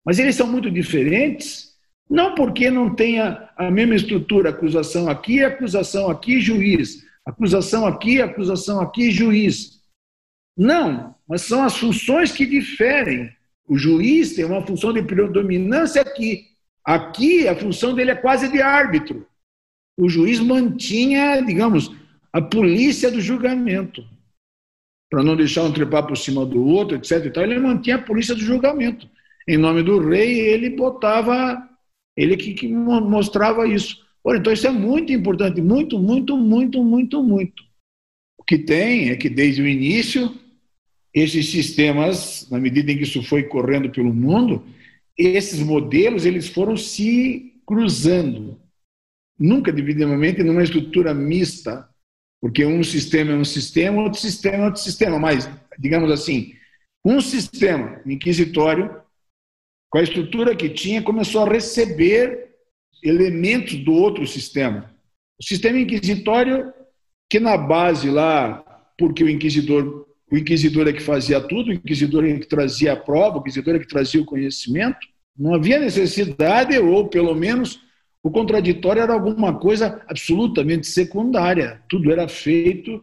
Mas 0.04 0.18
eles 0.18 0.36
são 0.36 0.46
muito 0.46 0.70
diferentes 0.70 1.72
não 2.12 2.34
porque 2.34 2.70
não 2.70 2.94
tenha 2.94 3.48
a 3.56 3.70
mesma 3.70 3.94
estrutura, 3.94 4.50
acusação 4.50 5.08
aqui, 5.08 5.42
acusação 5.42 6.10
aqui, 6.10 6.40
juiz, 6.40 7.02
acusação 7.24 7.86
aqui, 7.86 8.20
acusação 8.20 8.82
aqui, 8.82 9.10
juiz. 9.10 9.80
Não, 10.54 11.14
mas 11.26 11.40
são 11.40 11.64
as 11.64 11.74
funções 11.78 12.30
que 12.30 12.44
diferem. 12.44 13.34
O 13.66 13.78
juiz 13.78 14.34
tem 14.34 14.44
uma 14.44 14.60
função 14.66 14.92
de 14.92 15.02
predominância 15.02 16.02
aqui. 16.02 16.51
Aqui 16.84 17.46
a 17.46 17.56
função 17.56 17.94
dele 17.94 18.10
é 18.10 18.16
quase 18.16 18.50
de 18.50 18.60
árbitro. 18.60 19.26
O 19.96 20.08
juiz 20.08 20.40
mantinha, 20.40 21.40
digamos, 21.40 21.90
a 22.32 22.40
polícia 22.40 23.10
do 23.10 23.20
julgamento 23.20 24.04
para 25.12 25.22
não 25.22 25.36
deixar 25.36 25.62
um 25.64 25.70
trepar 25.70 26.06
por 26.06 26.16
cima 26.16 26.46
do 26.46 26.64
outro, 26.64 26.96
etc. 26.96 27.26
E 27.26 27.30
tal, 27.30 27.44
ele 27.44 27.58
mantinha 27.58 27.96
a 27.96 28.02
polícia 28.02 28.34
do 28.34 28.40
julgamento. 28.40 29.06
Em 29.46 29.58
nome 29.58 29.82
do 29.82 29.98
rei, 29.98 30.40
ele 30.40 30.70
botava, 30.70 31.68
ele 32.16 32.34
que, 32.34 32.54
que 32.54 32.66
mostrava 32.66 33.68
isso. 33.68 33.98
Ora, 34.24 34.38
então 34.38 34.50
isso 34.50 34.66
é 34.66 34.70
muito 34.70 35.12
importante, 35.12 35.60
muito, 35.60 35.98
muito, 35.98 36.34
muito, 36.34 36.82
muito, 36.82 37.22
muito. 37.22 37.62
O 38.38 38.42
que 38.42 38.56
tem 38.56 39.10
é 39.10 39.16
que 39.16 39.28
desde 39.28 39.60
o 39.60 39.68
início, 39.68 40.34
esses 41.12 41.50
sistemas, 41.50 42.48
na 42.50 42.58
medida 42.58 42.90
em 42.90 42.96
que 42.96 43.02
isso 43.02 43.22
foi 43.22 43.42
correndo 43.42 43.90
pelo 43.90 44.14
mundo, 44.14 44.64
esses 45.26 45.60
modelos 45.60 46.24
eles 46.24 46.48
foram 46.48 46.76
se 46.76 47.60
cruzando, 47.66 48.60
nunca 49.38 49.72
divididamente 49.72 50.42
numa 50.42 50.62
estrutura 50.62 51.14
mista 51.14 51.88
porque 52.42 52.66
um 52.66 52.82
sistema 52.82 53.30
é 53.30 53.36
um 53.36 53.44
sistema, 53.44 54.02
outro 54.02 54.20
sistema 54.20 54.56
é 54.56 54.64
outro 54.64 54.80
sistema. 54.80 55.16
Mas, 55.16 55.48
digamos 55.78 56.10
assim, 56.10 56.56
um 57.04 57.20
sistema 57.20 58.02
inquisitório, 58.04 59.00
com 59.88 59.98
a 59.98 60.02
estrutura 60.02 60.56
que 60.56 60.68
tinha, 60.68 61.00
começou 61.00 61.44
a 61.44 61.48
receber 61.48 62.56
elementos 63.00 63.76
do 63.76 63.92
outro 63.92 64.26
sistema. 64.26 64.92
O 65.40 65.44
sistema 65.44 65.78
inquisitório, 65.78 66.72
que 67.30 67.38
na 67.38 67.56
base 67.56 68.10
lá, 68.10 68.56
porque 68.98 69.22
o 69.22 69.30
inquisidor, 69.30 70.08
o 70.28 70.36
inquisidor 70.36 70.88
é 70.88 70.92
que 70.92 71.02
fazia 71.02 71.40
tudo, 71.40 71.70
o 71.70 71.72
inquisidor 71.72 72.24
é 72.24 72.38
que 72.40 72.48
trazia 72.48 72.94
a 72.94 72.96
prova, 72.96 73.36
o 73.36 73.40
inquisidor 73.40 73.76
é 73.76 73.78
que 73.78 73.86
trazia 73.86 74.20
o 74.20 74.26
conhecimento, 74.26 74.98
não 75.36 75.54
havia 75.54 75.78
necessidade, 75.78 76.78
ou 76.78 77.08
pelo 77.08 77.34
menos 77.34 77.80
o 78.22 78.30
contraditório 78.30 79.02
era 79.02 79.12
alguma 79.12 79.58
coisa 79.58 80.00
absolutamente 80.06 80.86
secundária. 80.86 81.82
Tudo 81.88 82.12
era 82.12 82.28
feito 82.28 83.02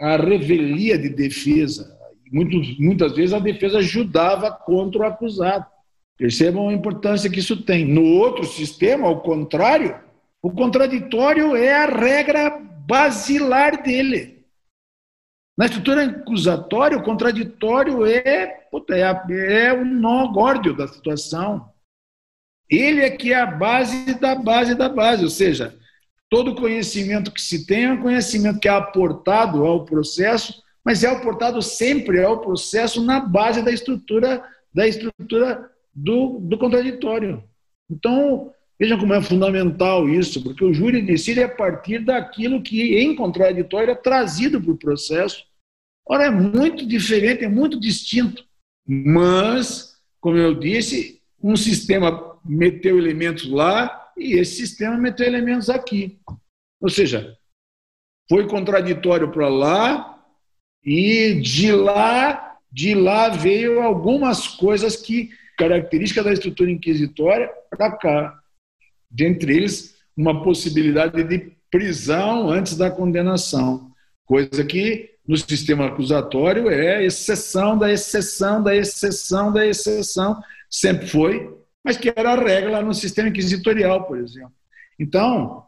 à 0.00 0.16
revelia 0.16 0.96
de 0.96 1.08
defesa. 1.08 1.96
Muitas 2.30 3.14
vezes 3.14 3.32
a 3.32 3.38
defesa 3.38 3.78
ajudava 3.78 4.50
contra 4.50 5.02
o 5.02 5.04
acusado. 5.04 5.66
Percebam 6.16 6.68
a 6.68 6.72
importância 6.72 7.30
que 7.30 7.40
isso 7.40 7.62
tem. 7.64 7.84
No 7.84 8.04
outro 8.04 8.44
sistema, 8.44 9.06
ao 9.06 9.20
contrário, 9.20 9.96
o 10.42 10.50
contraditório 10.50 11.54
é 11.54 11.74
a 11.74 11.86
regra 11.86 12.50
basilar 12.86 13.82
dele. 13.82 14.37
Na 15.58 15.66
estrutura 15.66 16.04
acusatória, 16.04 16.96
o 16.96 17.02
contraditório 17.02 18.06
é, 18.06 18.46
puta, 18.70 18.94
é, 18.96 19.02
é 19.66 19.72
o 19.72 19.84
nó 19.84 20.28
górdio 20.28 20.72
da 20.72 20.86
situação. 20.86 21.68
Ele 22.70 23.00
é 23.00 23.10
que 23.10 23.32
é 23.32 23.40
a 23.40 23.46
base 23.46 24.14
da 24.20 24.36
base 24.36 24.76
da 24.76 24.88
base, 24.88 25.24
ou 25.24 25.30
seja, 25.30 25.76
todo 26.30 26.54
conhecimento 26.54 27.32
que 27.32 27.42
se 27.42 27.66
tem 27.66 27.86
é 27.86 27.92
um 27.92 28.00
conhecimento 28.00 28.60
que 28.60 28.68
é 28.68 28.70
aportado 28.70 29.64
ao 29.64 29.84
processo, 29.84 30.62
mas 30.84 31.02
é 31.02 31.08
aportado 31.08 31.60
sempre 31.60 32.22
ao 32.22 32.40
processo 32.40 33.04
na 33.04 33.18
base 33.18 33.60
da 33.60 33.72
estrutura 33.72 34.44
da 34.72 34.86
estrutura 34.86 35.68
do, 35.92 36.38
do 36.38 36.56
contraditório. 36.56 37.42
Então, 37.90 38.52
vejam 38.78 38.96
como 38.96 39.14
é 39.14 39.20
fundamental 39.20 40.08
isso, 40.08 40.40
porque 40.40 40.64
o 40.64 40.72
júri 40.72 41.02
decide 41.02 41.42
a 41.42 41.48
partir 41.48 42.04
daquilo 42.04 42.62
que 42.62 42.96
em 42.96 43.16
contraditório 43.16 43.90
é 43.90 43.96
trazido 43.96 44.60
para 44.60 44.70
o 44.70 44.78
processo. 44.78 45.47
Ora, 46.08 46.24
é 46.24 46.30
muito 46.30 46.86
diferente, 46.86 47.44
é 47.44 47.48
muito 47.48 47.78
distinto. 47.78 48.44
Mas, 48.86 49.96
como 50.20 50.38
eu 50.38 50.54
disse, 50.54 51.20
um 51.42 51.54
sistema 51.54 52.38
meteu 52.44 52.98
elementos 52.98 53.48
lá 53.48 54.10
e 54.16 54.32
esse 54.34 54.56
sistema 54.56 54.96
meteu 54.96 55.26
elementos 55.26 55.68
aqui. 55.68 56.18
Ou 56.80 56.88
seja, 56.88 57.36
foi 58.28 58.46
contraditório 58.48 59.30
para 59.30 59.48
lá 59.48 60.18
e 60.82 61.34
de 61.34 61.70
lá, 61.72 62.56
de 62.72 62.94
lá 62.94 63.28
veio 63.28 63.82
algumas 63.82 64.48
coisas 64.48 64.96
que 64.96 65.30
característica 65.58 66.22
da 66.22 66.32
estrutura 66.32 66.70
inquisitória 66.70 67.50
para 67.68 67.92
cá. 67.96 68.40
Dentre 69.10 69.56
eles, 69.56 69.96
uma 70.16 70.42
possibilidade 70.42 71.22
de 71.24 71.52
prisão 71.70 72.48
antes 72.48 72.76
da 72.76 72.90
condenação, 72.90 73.92
coisa 74.24 74.64
que 74.64 75.17
no 75.28 75.36
sistema 75.36 75.86
acusatório 75.86 76.70
é 76.70 77.04
exceção 77.04 77.78
da 77.78 77.92
exceção 77.92 78.62
da 78.62 78.74
exceção 78.74 79.52
da 79.52 79.66
exceção, 79.66 80.42
sempre 80.70 81.06
foi 81.06 81.58
mas 81.88 81.96
que 81.96 82.12
era 82.14 82.32
a 82.32 82.36
regra 82.36 82.82
no 82.82 82.92
sistema 82.92 83.30
inquisitorial, 83.30 84.04
por 84.04 84.18
exemplo. 84.18 84.52
Então, 84.98 85.64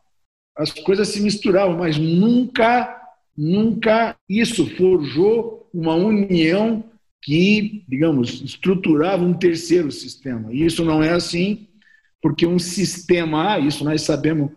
as 0.57 0.71
coisas 0.71 1.09
se 1.09 1.21
misturavam, 1.21 1.79
mas 1.79 1.97
nunca, 1.97 3.09
nunca 3.37 4.17
isso 4.29 4.67
forjou 4.77 5.69
uma 5.73 5.95
união 5.95 6.85
que, 7.23 7.85
digamos, 7.89 8.43
estruturava 8.43 9.25
um 9.25 9.33
terceiro 9.33 9.91
sistema. 9.91 10.53
E 10.53 10.65
isso 10.65 10.85
não 10.85 11.03
é 11.03 11.11
assim, 11.11 11.69
porque 12.21 12.47
um 12.47 12.59
sistema, 12.59 13.59
isso 13.59 13.85
nós 13.85 14.03
sabemos 14.03 14.51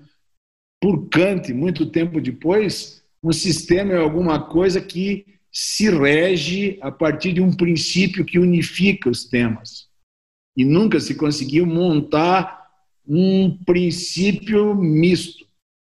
por 0.81 1.07
Kant, 1.07 1.53
muito 1.53 1.85
tempo 1.85 2.19
depois, 2.19 3.02
um 3.23 3.31
sistema 3.31 3.93
é 3.93 3.97
alguma 3.97 4.39
coisa 4.39 4.81
que 4.81 5.25
se 5.51 5.89
rege 5.89 6.77
a 6.81 6.91
partir 6.91 7.31
de 7.31 7.41
um 7.41 7.53
princípio 7.53 8.25
que 8.25 8.37
unifica 8.37 9.09
os 9.09 9.23
temas 9.23 9.87
e 10.57 10.65
nunca 10.65 10.99
se 10.99 11.15
conseguiu 11.15 11.65
montar 11.65 12.67
um 13.07 13.57
princípio 13.65 14.75
misto. 14.75 15.45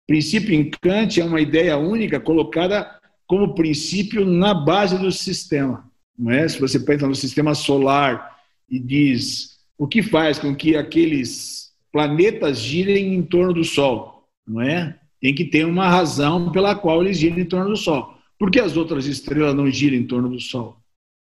Princípio 0.06 0.54
em 0.54 0.70
Kant 0.70 1.20
é 1.20 1.24
uma 1.24 1.40
ideia 1.40 1.76
única 1.76 2.20
colocada 2.20 3.00
como 3.26 3.54
princípio 3.54 4.26
na 4.26 4.52
base 4.52 4.98
do 4.98 5.10
sistema. 5.10 5.90
Não 6.18 6.30
é? 6.30 6.46
Se 6.46 6.60
você 6.60 6.78
pensa 6.78 7.06
no 7.06 7.14
sistema 7.14 7.54
solar 7.54 8.38
e 8.68 8.78
diz 8.78 9.58
o 9.78 9.88
que 9.88 10.02
faz 10.02 10.38
com 10.38 10.54
que 10.54 10.76
aqueles 10.76 11.72
planetas 11.90 12.58
girem 12.58 13.14
em 13.14 13.22
torno 13.22 13.54
do 13.54 13.64
Sol, 13.64 14.28
não 14.46 14.60
é? 14.60 14.98
Tem 15.22 15.32
que 15.32 15.44
ter 15.44 15.64
uma 15.64 15.88
razão 15.88 16.50
pela 16.50 16.74
qual 16.74 17.00
eles 17.00 17.16
giram 17.16 17.38
em 17.38 17.44
torno 17.44 17.70
do 17.70 17.76
Sol. 17.76 18.18
Por 18.36 18.50
que 18.50 18.58
as 18.58 18.76
outras 18.76 19.06
estrelas 19.06 19.54
não 19.54 19.70
giram 19.70 19.96
em 19.96 20.04
torno 20.04 20.28
do 20.28 20.40
Sol? 20.40 20.76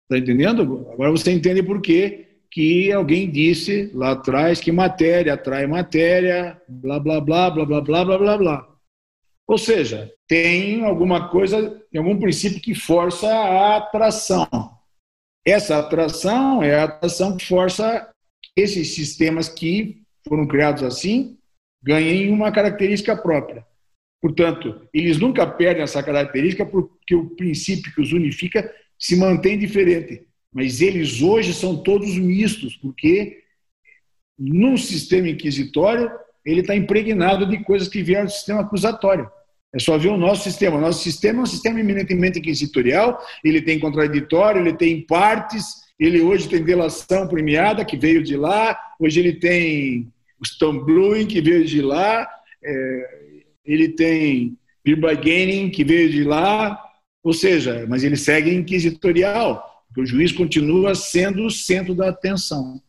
Está 0.04 0.18
entendendo? 0.18 0.90
Agora 0.92 1.12
você 1.12 1.32
entende 1.32 1.62
por 1.62 1.80
quê 1.80 2.40
que 2.50 2.92
alguém 2.92 3.30
disse 3.30 3.92
lá 3.94 4.12
atrás 4.12 4.60
que 4.60 4.72
matéria 4.72 5.36
atrai 5.36 5.68
matéria, 5.68 6.60
blá, 6.68 7.00
blá, 7.00 7.22
blá, 7.22 7.52
blá, 7.52 7.66
blá, 7.66 7.82
blá, 7.82 8.06
blá, 8.06 8.18
blá, 8.18 8.38
blá. 8.38 8.68
Ou 9.48 9.58
seja, 9.60 10.12
tem 10.28 10.84
alguma 10.84 11.30
coisa, 11.30 11.80
algum 11.96 12.20
princípio 12.20 12.62
que 12.62 12.74
força 12.74 13.28
a 13.28 13.78
atração. 13.78 14.48
Essa 15.46 15.78
atração 15.78 16.64
é 16.64 16.80
a 16.80 16.86
atração 16.86 17.38
que 17.38 17.46
força 17.46 18.10
esses 18.56 18.96
sistemas 18.96 19.50
que 19.50 20.02
foram 20.28 20.48
criados 20.48 20.82
assim 20.82 21.38
ganhem 21.84 22.32
uma 22.32 22.52
característica 22.52 23.16
própria. 23.16 23.66
Portanto, 24.24 24.88
eles 24.92 25.20
nunca 25.20 25.46
perdem 25.46 25.84
essa 25.84 26.02
característica 26.02 26.66
porque 26.66 27.14
o 27.14 27.30
princípio 27.36 27.94
que 27.94 28.02
os 28.02 28.12
unifica 28.12 28.74
se 28.98 29.16
mantém 29.16 29.60
diferente 29.60 30.26
mas 30.54 30.82
eles 30.82 31.22
hoje 31.22 31.54
são 31.54 31.76
todos 31.76 32.16
mistos, 32.18 32.76
porque 32.76 33.40
no 34.38 34.78
sistema 34.78 35.30
inquisitório 35.30 36.12
ele 36.46 36.62
está 36.62 36.76
impregnado 36.76 37.48
de 37.48 37.64
coisas 37.64 37.88
que 37.88 38.04
vieram 38.04 38.26
do 38.26 38.32
sistema 38.32 38.62
acusatório. 38.62 39.30
É 39.74 39.80
só 39.80 39.98
ver 39.98 40.10
o 40.10 40.18
nosso 40.18 40.44
sistema. 40.44 40.78
O 40.78 40.82
nosso 40.82 41.02
sistema 41.02 41.40
é 41.40 41.44
um 41.44 41.48
sistema 41.48 41.80
eminentemente 41.80 42.38
inquisitorial, 42.38 43.20
ele 43.44 43.62
tem 43.62 43.80
contraditório, 43.80 44.62
ele 44.62 44.74
tem 44.74 45.02
partes, 45.02 45.82
ele 46.00 46.22
hoje 46.22 46.48
tem 46.48 46.64
delação 46.64 47.28
premiada, 47.28 47.84
que 47.84 47.98
veio 47.98 48.22
de 48.22 48.38
lá, 48.38 48.78
hoje 49.00 49.20
ele 49.20 49.34
tem 49.34 50.12
o 50.40 50.46
Stone 50.46 51.26
que 51.26 51.42
veio 51.42 51.66
de 51.66 51.82
lá, 51.82 52.30
é, 52.64 53.23
ele 53.66 53.90
tem 53.90 54.58
Beer 54.84 55.00
Bargaining, 55.00 55.70
que 55.70 55.84
veio 55.84 56.10
de 56.10 56.24
lá, 56.24 56.82
ou 57.24 57.34
seja, 57.34 57.86
mas 57.88 58.04
ele 58.04 58.18
segue 58.18 58.54
inquisitorial, 58.54 59.64
porque 59.88 60.02
o 60.02 60.06
juiz 60.06 60.32
continua 60.32 60.94
sendo 60.96 61.46
o 61.46 61.52
centro 61.52 61.96
da 61.96 62.10
atenção. 62.10 62.82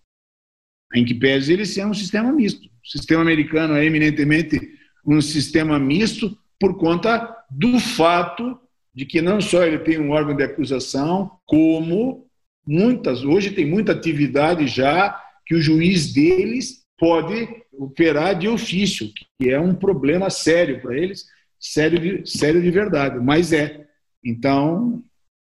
Em 0.94 1.04
que 1.04 1.14
pese 1.14 1.52
ele 1.52 1.66
ser 1.66 1.86
um 1.86 1.94
sistema 1.94 2.32
misto. 2.32 2.66
O 2.66 2.88
sistema 2.88 3.22
americano 3.22 3.74
é 3.74 3.84
eminentemente 3.84 4.60
um 5.06 5.20
sistema 5.20 5.78
misto 5.78 6.36
por 6.58 6.76
conta 6.76 7.36
do 7.50 7.78
fato 7.78 8.58
de 8.94 9.04
que 9.04 9.20
não 9.20 9.40
só 9.40 9.64
ele 9.64 9.78
tem 9.78 9.98
um 9.98 10.10
órgão 10.10 10.36
de 10.36 10.44
acusação, 10.44 11.30
como 11.46 12.26
muitas, 12.66 13.24
hoje 13.24 13.50
tem 13.50 13.66
muita 13.66 13.92
atividade 13.92 14.66
já 14.66 15.20
que 15.46 15.54
o 15.54 15.60
juiz 15.60 16.12
deles 16.12 16.83
pode 16.98 17.48
operar 17.72 18.38
de 18.38 18.48
ofício, 18.48 19.10
que 19.38 19.50
é 19.50 19.58
um 19.58 19.74
problema 19.74 20.30
sério 20.30 20.80
para 20.80 20.96
eles, 20.96 21.24
sério 21.58 21.98
de, 21.98 22.30
sério 22.30 22.62
de 22.62 22.70
verdade, 22.70 23.18
mas 23.18 23.52
é. 23.52 23.86
Então, 24.24 25.02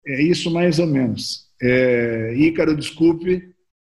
é 0.05 0.21
isso 0.21 0.51
mais 0.51 0.79
ou 0.79 0.87
menos. 0.87 1.47
É, 1.61 2.33
Ícaro, 2.35 2.75
desculpe, 2.75 3.51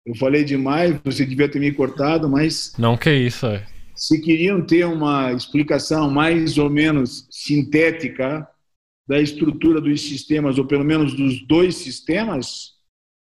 eu 0.06 0.16
falei 0.16 0.44
demais, 0.44 1.00
você 1.04 1.26
devia 1.26 1.50
ter 1.50 1.60
me 1.60 1.72
cortado, 1.72 2.30
mas. 2.30 2.74
Não, 2.78 2.96
que 2.96 3.12
isso, 3.12 3.48
é. 3.48 3.66
Se 3.96 4.22
queriam 4.22 4.62
ter 4.62 4.86
uma 4.86 5.32
explicação 5.34 6.12
mais 6.12 6.58
ou 6.58 6.70
menos 6.70 7.28
sintética 7.32 8.48
da 9.08 9.22
estrutura 9.22 9.80
dos 9.80 10.02
sistemas, 10.02 10.58
ou 10.58 10.66
pelo 10.66 10.84
menos 10.84 11.14
dos 11.14 11.46
dois 11.48 11.76
sistemas, 11.76 12.74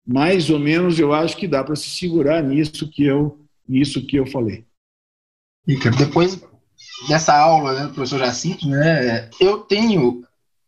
mais 0.06 0.50
ou 0.50 0.58
menos 0.58 0.98
eu 0.98 1.12
acho 1.12 1.36
que 1.36 1.48
dá 1.48 1.64
para 1.64 1.76
se 1.76 1.90
segurar 1.90 2.42
nisso 2.42 2.90
que 2.90 3.04
eu 3.04 3.39
nisso 3.70 4.04
que 4.04 4.16
eu 4.16 4.26
falei. 4.26 4.66
Ícaro, 5.66 5.96
depois 5.96 6.40
dessa 7.08 7.36
aula 7.36 7.72
né, 7.74 7.86
do 7.86 7.94
professor 7.94 8.18
Jacinto, 8.18 8.68
né, 8.68 9.30
eu 9.38 9.58
tenho 9.58 10.26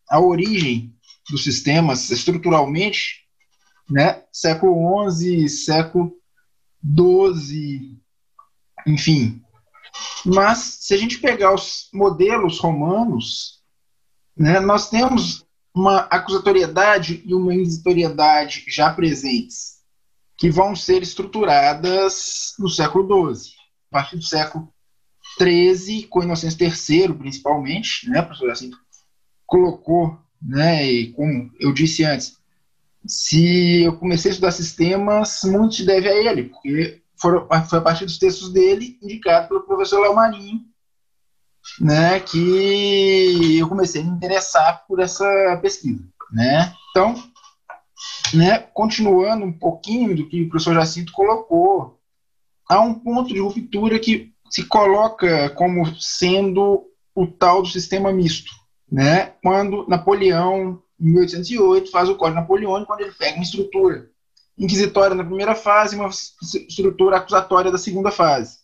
a 0.08 0.20
origem 0.20 0.94
dos 1.28 1.42
sistemas 1.42 2.10
estruturalmente, 2.10 3.26
né, 3.90 4.22
século 4.32 5.10
XI, 5.10 5.48
século 5.48 6.12
XII, 6.84 7.98
enfim. 8.86 9.42
Mas 10.24 10.58
se 10.80 10.94
a 10.94 10.96
gente 10.96 11.18
pegar 11.18 11.54
os 11.54 11.88
modelos 11.92 12.58
romanos, 12.60 13.62
né, 14.36 14.60
nós 14.60 14.88
temos 14.88 15.44
uma 15.74 16.00
acusatoriedade 16.00 17.22
e 17.24 17.34
uma 17.34 17.54
inquisitoriedade 17.54 18.64
já 18.68 18.92
presentes, 18.92 19.71
que 20.42 20.50
vão 20.50 20.74
ser 20.74 21.04
estruturadas 21.04 22.54
no 22.58 22.68
século 22.68 23.32
XII, 23.32 23.52
a 23.92 23.92
partir 23.92 24.16
do 24.16 24.24
século 24.24 24.74
13, 25.38 26.08
com 26.08 26.20
Inocêncio 26.20 26.58
III, 26.60 27.14
principalmente, 27.14 28.10
né, 28.10 28.20
professor 28.22 28.50
assim 28.50 28.72
colocou, 29.46 30.18
né, 30.42 30.84
e 30.84 31.12
como 31.12 31.48
eu 31.60 31.72
disse 31.72 32.02
antes, 32.02 32.38
se 33.06 33.82
eu 33.82 33.96
comecei 33.96 34.30
a 34.30 34.32
estudar 34.32 34.50
sistemas, 34.50 35.42
muito 35.44 35.76
se 35.76 35.86
deve 35.86 36.08
a 36.08 36.16
ele, 36.16 36.48
porque 36.48 37.00
foram, 37.20 37.46
foi 37.68 37.78
a 37.78 37.82
partir 37.82 38.04
dos 38.04 38.18
textos 38.18 38.52
dele, 38.52 38.98
indicado 39.00 39.46
pelo 39.46 39.62
professor 39.62 40.00
Léo 40.00 40.16
Marinho, 40.16 40.60
né, 41.78 42.18
que 42.18 43.58
eu 43.60 43.68
comecei 43.68 44.02
a 44.02 44.04
me 44.04 44.10
interessar 44.10 44.84
por 44.88 44.98
essa 44.98 45.56
pesquisa, 45.62 46.02
né. 46.32 46.74
Então, 46.90 47.14
né, 48.34 48.58
continuando 48.58 49.44
um 49.44 49.52
pouquinho 49.52 50.16
do 50.16 50.28
que 50.28 50.42
o 50.42 50.48
professor 50.48 50.74
Jacinto 50.74 51.12
colocou, 51.12 51.98
há 52.68 52.80
um 52.80 52.94
ponto 52.94 53.32
de 53.32 53.40
ruptura 53.40 53.98
que 53.98 54.32
se 54.50 54.64
coloca 54.64 55.50
como 55.50 55.94
sendo 56.00 56.84
o 57.14 57.26
tal 57.26 57.62
do 57.62 57.68
sistema 57.68 58.12
misto, 58.12 58.50
né? 58.90 59.34
Quando 59.42 59.86
Napoleão, 59.88 60.82
em 61.00 61.12
1808, 61.12 61.90
faz 61.90 62.08
o 62.08 62.16
Código 62.16 62.40
Napoleônico, 62.40 62.86
quando 62.86 63.00
ele 63.00 63.12
pega 63.12 63.36
uma 63.36 63.44
estrutura 63.44 64.10
inquisitória 64.58 65.16
na 65.16 65.24
primeira 65.24 65.54
fase 65.54 65.96
e 65.96 65.98
uma 65.98 66.08
estrutura 66.08 67.16
acusatória 67.16 67.70
da 67.70 67.78
segunda 67.78 68.10
fase. 68.10 68.58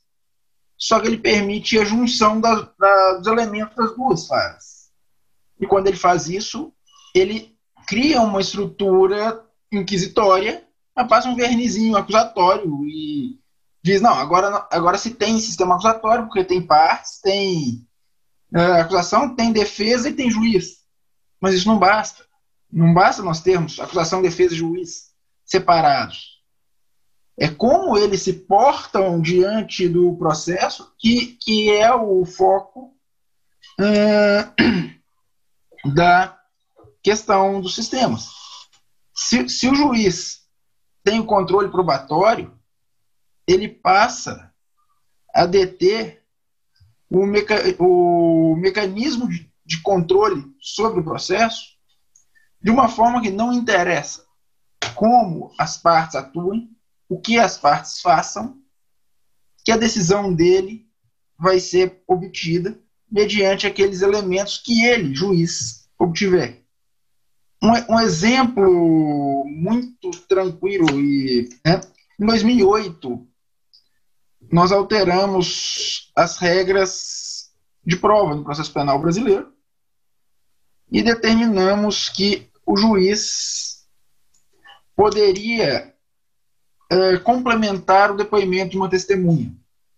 Só 0.76 1.00
que 1.00 1.08
ele 1.08 1.18
permite 1.18 1.78
a 1.78 1.84
junção 1.84 2.40
da, 2.40 2.70
da, 2.78 3.14
dos 3.14 3.26
elementos 3.26 3.74
das 3.74 3.96
duas 3.96 4.26
fases. 4.26 4.90
E 5.60 5.66
quando 5.66 5.88
ele 5.88 5.96
faz 5.96 6.28
isso, 6.28 6.72
ele 7.14 7.56
cria 7.86 8.20
uma 8.20 8.40
estrutura 8.40 9.44
inquisitória, 9.72 10.64
mas 10.94 11.08
passa 11.08 11.28
um 11.28 11.36
vernizinho 11.36 11.96
acusatório 11.96 12.84
e 12.84 13.38
diz, 13.82 14.00
não, 14.00 14.14
agora, 14.14 14.66
agora 14.70 14.98
se 14.98 15.10
tem 15.10 15.38
sistema 15.38 15.74
acusatório, 15.74 16.24
porque 16.24 16.44
tem 16.44 16.66
partes, 16.66 17.20
tem 17.20 17.86
é, 18.54 18.80
acusação, 18.80 19.34
tem 19.34 19.52
defesa 19.52 20.08
e 20.08 20.14
tem 20.14 20.30
juiz. 20.30 20.78
Mas 21.40 21.54
isso 21.54 21.68
não 21.68 21.78
basta. 21.78 22.26
Não 22.70 22.92
basta 22.92 23.22
nós 23.22 23.40
termos 23.40 23.78
acusação, 23.80 24.20
defesa 24.20 24.54
e 24.54 24.58
juiz 24.58 25.08
separados. 25.44 26.38
É 27.38 27.48
como 27.48 27.96
eles 27.96 28.22
se 28.22 28.32
portam 28.32 29.20
diante 29.20 29.88
do 29.88 30.16
processo 30.16 30.92
que, 30.98 31.38
que 31.40 31.70
é 31.70 31.94
o 31.94 32.24
foco 32.24 32.92
uh, 33.80 34.52
da 35.94 36.36
questão 37.02 37.60
dos 37.60 37.74
sistemas. 37.76 38.37
Se, 39.20 39.48
se 39.48 39.68
o 39.68 39.74
juiz 39.74 40.48
tem 41.02 41.18
o 41.18 41.26
controle 41.26 41.68
probatório, 41.72 42.56
ele 43.48 43.66
passa 43.66 44.54
a 45.34 45.44
deter 45.44 46.24
o, 47.10 47.26
meca 47.26 47.56
o 47.80 48.54
mecanismo 48.54 49.28
de, 49.28 49.52
de 49.66 49.82
controle 49.82 50.44
sobre 50.60 51.00
o 51.00 51.04
processo 51.04 51.76
de 52.62 52.70
uma 52.70 52.88
forma 52.88 53.20
que 53.20 53.28
não 53.28 53.52
interessa 53.52 54.24
como 54.94 55.52
as 55.58 55.76
partes 55.76 56.14
atuem, 56.14 56.70
o 57.08 57.20
que 57.20 57.40
as 57.40 57.58
partes 57.58 58.00
façam, 58.00 58.56
que 59.64 59.72
a 59.72 59.76
decisão 59.76 60.32
dele 60.32 60.86
vai 61.36 61.58
ser 61.58 62.04
obtida 62.06 62.80
mediante 63.10 63.66
aqueles 63.66 64.00
elementos 64.00 64.58
que 64.58 64.84
ele, 64.84 65.12
juiz, 65.12 65.88
obtiver. 65.98 66.67
Um, 67.62 67.94
um 67.94 68.00
exemplo 68.00 69.44
muito 69.46 70.10
tranquilo 70.28 71.00
e 71.00 71.48
né, 71.64 71.80
em 72.20 72.26
2008 72.26 73.26
nós 74.50 74.70
alteramos 74.70 76.12
as 76.14 76.38
regras 76.38 77.50
de 77.84 77.96
prova 77.96 78.34
no 78.34 78.44
processo 78.44 78.72
penal 78.72 78.98
brasileiro 79.00 79.52
e 80.90 81.02
determinamos 81.02 82.08
que 82.08 82.48
o 82.64 82.76
juiz 82.76 83.86
poderia 84.94 85.94
é, 86.90 87.18
complementar 87.18 88.10
o 88.10 88.16
depoimento 88.16 88.70
de 88.70 88.76
uma 88.76 88.88
testemunha. 88.88 89.48
O 89.48 89.54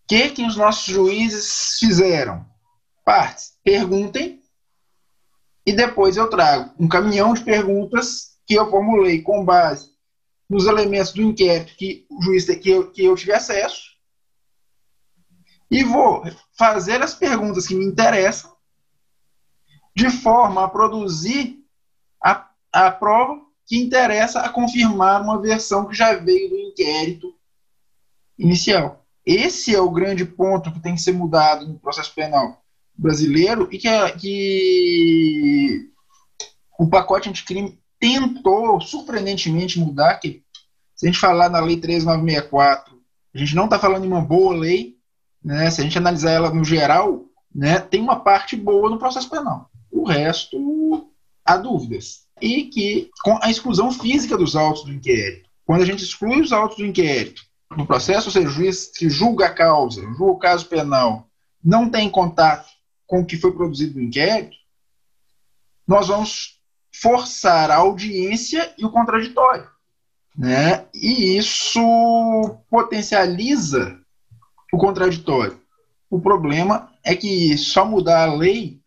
que, 0.08 0.30
que 0.30 0.44
os 0.44 0.56
nossos 0.56 0.92
juízes 0.92 1.78
fizeram? 1.78 2.44
Partes, 3.04 3.54
perguntem 3.62 4.39
e 5.70 5.72
depois 5.72 6.16
eu 6.16 6.28
trago 6.28 6.74
um 6.80 6.88
caminhão 6.88 7.32
de 7.32 7.44
perguntas 7.44 8.36
que 8.44 8.54
eu 8.54 8.68
formulei 8.68 9.22
com 9.22 9.44
base 9.44 9.92
nos 10.48 10.66
elementos 10.66 11.12
do 11.12 11.22
inquérito 11.22 11.76
que 11.76 12.04
o 12.10 12.20
juiz 12.20 12.44
que 12.44 12.68
eu, 12.68 12.90
que 12.90 13.04
eu 13.04 13.14
tive 13.14 13.32
acesso 13.32 13.90
e 15.70 15.84
vou 15.84 16.24
fazer 16.58 17.00
as 17.02 17.14
perguntas 17.14 17.68
que 17.68 17.76
me 17.76 17.84
interessam 17.84 18.52
de 19.94 20.10
forma 20.10 20.64
a 20.64 20.68
produzir 20.68 21.64
a, 22.20 22.50
a 22.72 22.90
prova 22.90 23.40
que 23.64 23.78
interessa 23.78 24.40
a 24.40 24.48
confirmar 24.48 25.22
uma 25.22 25.40
versão 25.40 25.86
que 25.86 25.94
já 25.94 26.16
veio 26.16 26.50
do 26.50 26.58
inquérito 26.58 27.32
inicial. 28.36 29.06
Esse 29.24 29.72
é 29.72 29.80
o 29.80 29.88
grande 29.88 30.24
ponto 30.24 30.72
que 30.72 30.80
tem 30.80 30.96
que 30.96 31.00
ser 31.00 31.12
mudado 31.12 31.64
no 31.68 31.78
processo 31.78 32.12
penal 32.12 32.60
brasileiro 33.00 33.68
e 33.72 33.78
que, 33.78 33.88
é, 33.88 34.10
que 34.10 35.90
o 36.78 36.88
pacote 36.88 37.28
anticrime 37.28 37.78
tentou 37.98 38.80
surpreendentemente 38.80 39.78
mudar, 39.78 40.16
que 40.16 40.42
se 40.94 41.06
a 41.06 41.10
gente 41.10 41.18
falar 41.18 41.48
na 41.48 41.60
lei 41.60 41.76
13964, 41.76 42.94
a 43.34 43.38
gente 43.38 43.54
não 43.54 43.64
está 43.64 43.78
falando 43.78 44.02
de 44.02 44.08
uma 44.08 44.20
boa 44.20 44.54
lei, 44.54 44.96
né, 45.42 45.70
se 45.70 45.80
a 45.80 45.84
gente 45.84 45.96
analisar 45.96 46.32
ela 46.32 46.50
no 46.52 46.62
geral, 46.62 47.24
né, 47.54 47.78
tem 47.80 48.02
uma 48.02 48.20
parte 48.20 48.54
boa 48.54 48.90
no 48.90 48.98
processo 48.98 49.30
penal. 49.30 49.70
O 49.90 50.04
resto, 50.04 51.10
há 51.44 51.56
dúvidas. 51.56 52.26
E 52.40 52.64
que, 52.64 53.10
com 53.24 53.38
a 53.42 53.50
exclusão 53.50 53.90
física 53.90 54.36
dos 54.36 54.54
autos 54.54 54.84
do 54.84 54.92
inquérito, 54.92 55.48
quando 55.64 55.82
a 55.82 55.86
gente 55.86 56.04
exclui 56.04 56.40
os 56.40 56.52
autos 56.52 56.76
do 56.76 56.86
inquérito 56.86 57.42
no 57.76 57.86
processo, 57.86 58.28
ou 58.28 58.32
seja, 58.32 58.48
o 58.48 58.52
juiz 58.52 58.90
que 58.94 59.08
julga 59.08 59.46
a 59.46 59.54
causa, 59.54 60.02
julga 60.02 60.32
o 60.32 60.38
caso 60.38 60.66
penal, 60.66 61.28
não 61.62 61.88
tem 61.88 62.10
contato 62.10 62.68
com 63.10 63.22
o 63.22 63.26
que 63.26 63.36
foi 63.36 63.50
produzido 63.52 63.98
no 63.98 64.04
inquérito, 64.04 64.56
nós 65.84 66.06
vamos 66.06 66.60
forçar 66.94 67.68
a 67.68 67.78
audiência 67.78 68.72
e 68.78 68.84
o 68.84 68.90
contraditório. 68.90 69.68
Né? 70.38 70.86
E 70.94 71.36
isso 71.36 71.80
potencializa 72.70 73.98
o 74.72 74.78
contraditório. 74.78 75.60
O 76.08 76.20
problema 76.20 76.92
é 77.04 77.16
que 77.16 77.58
só 77.58 77.84
mudar 77.84 78.28
a 78.28 78.34
lei 78.34 78.80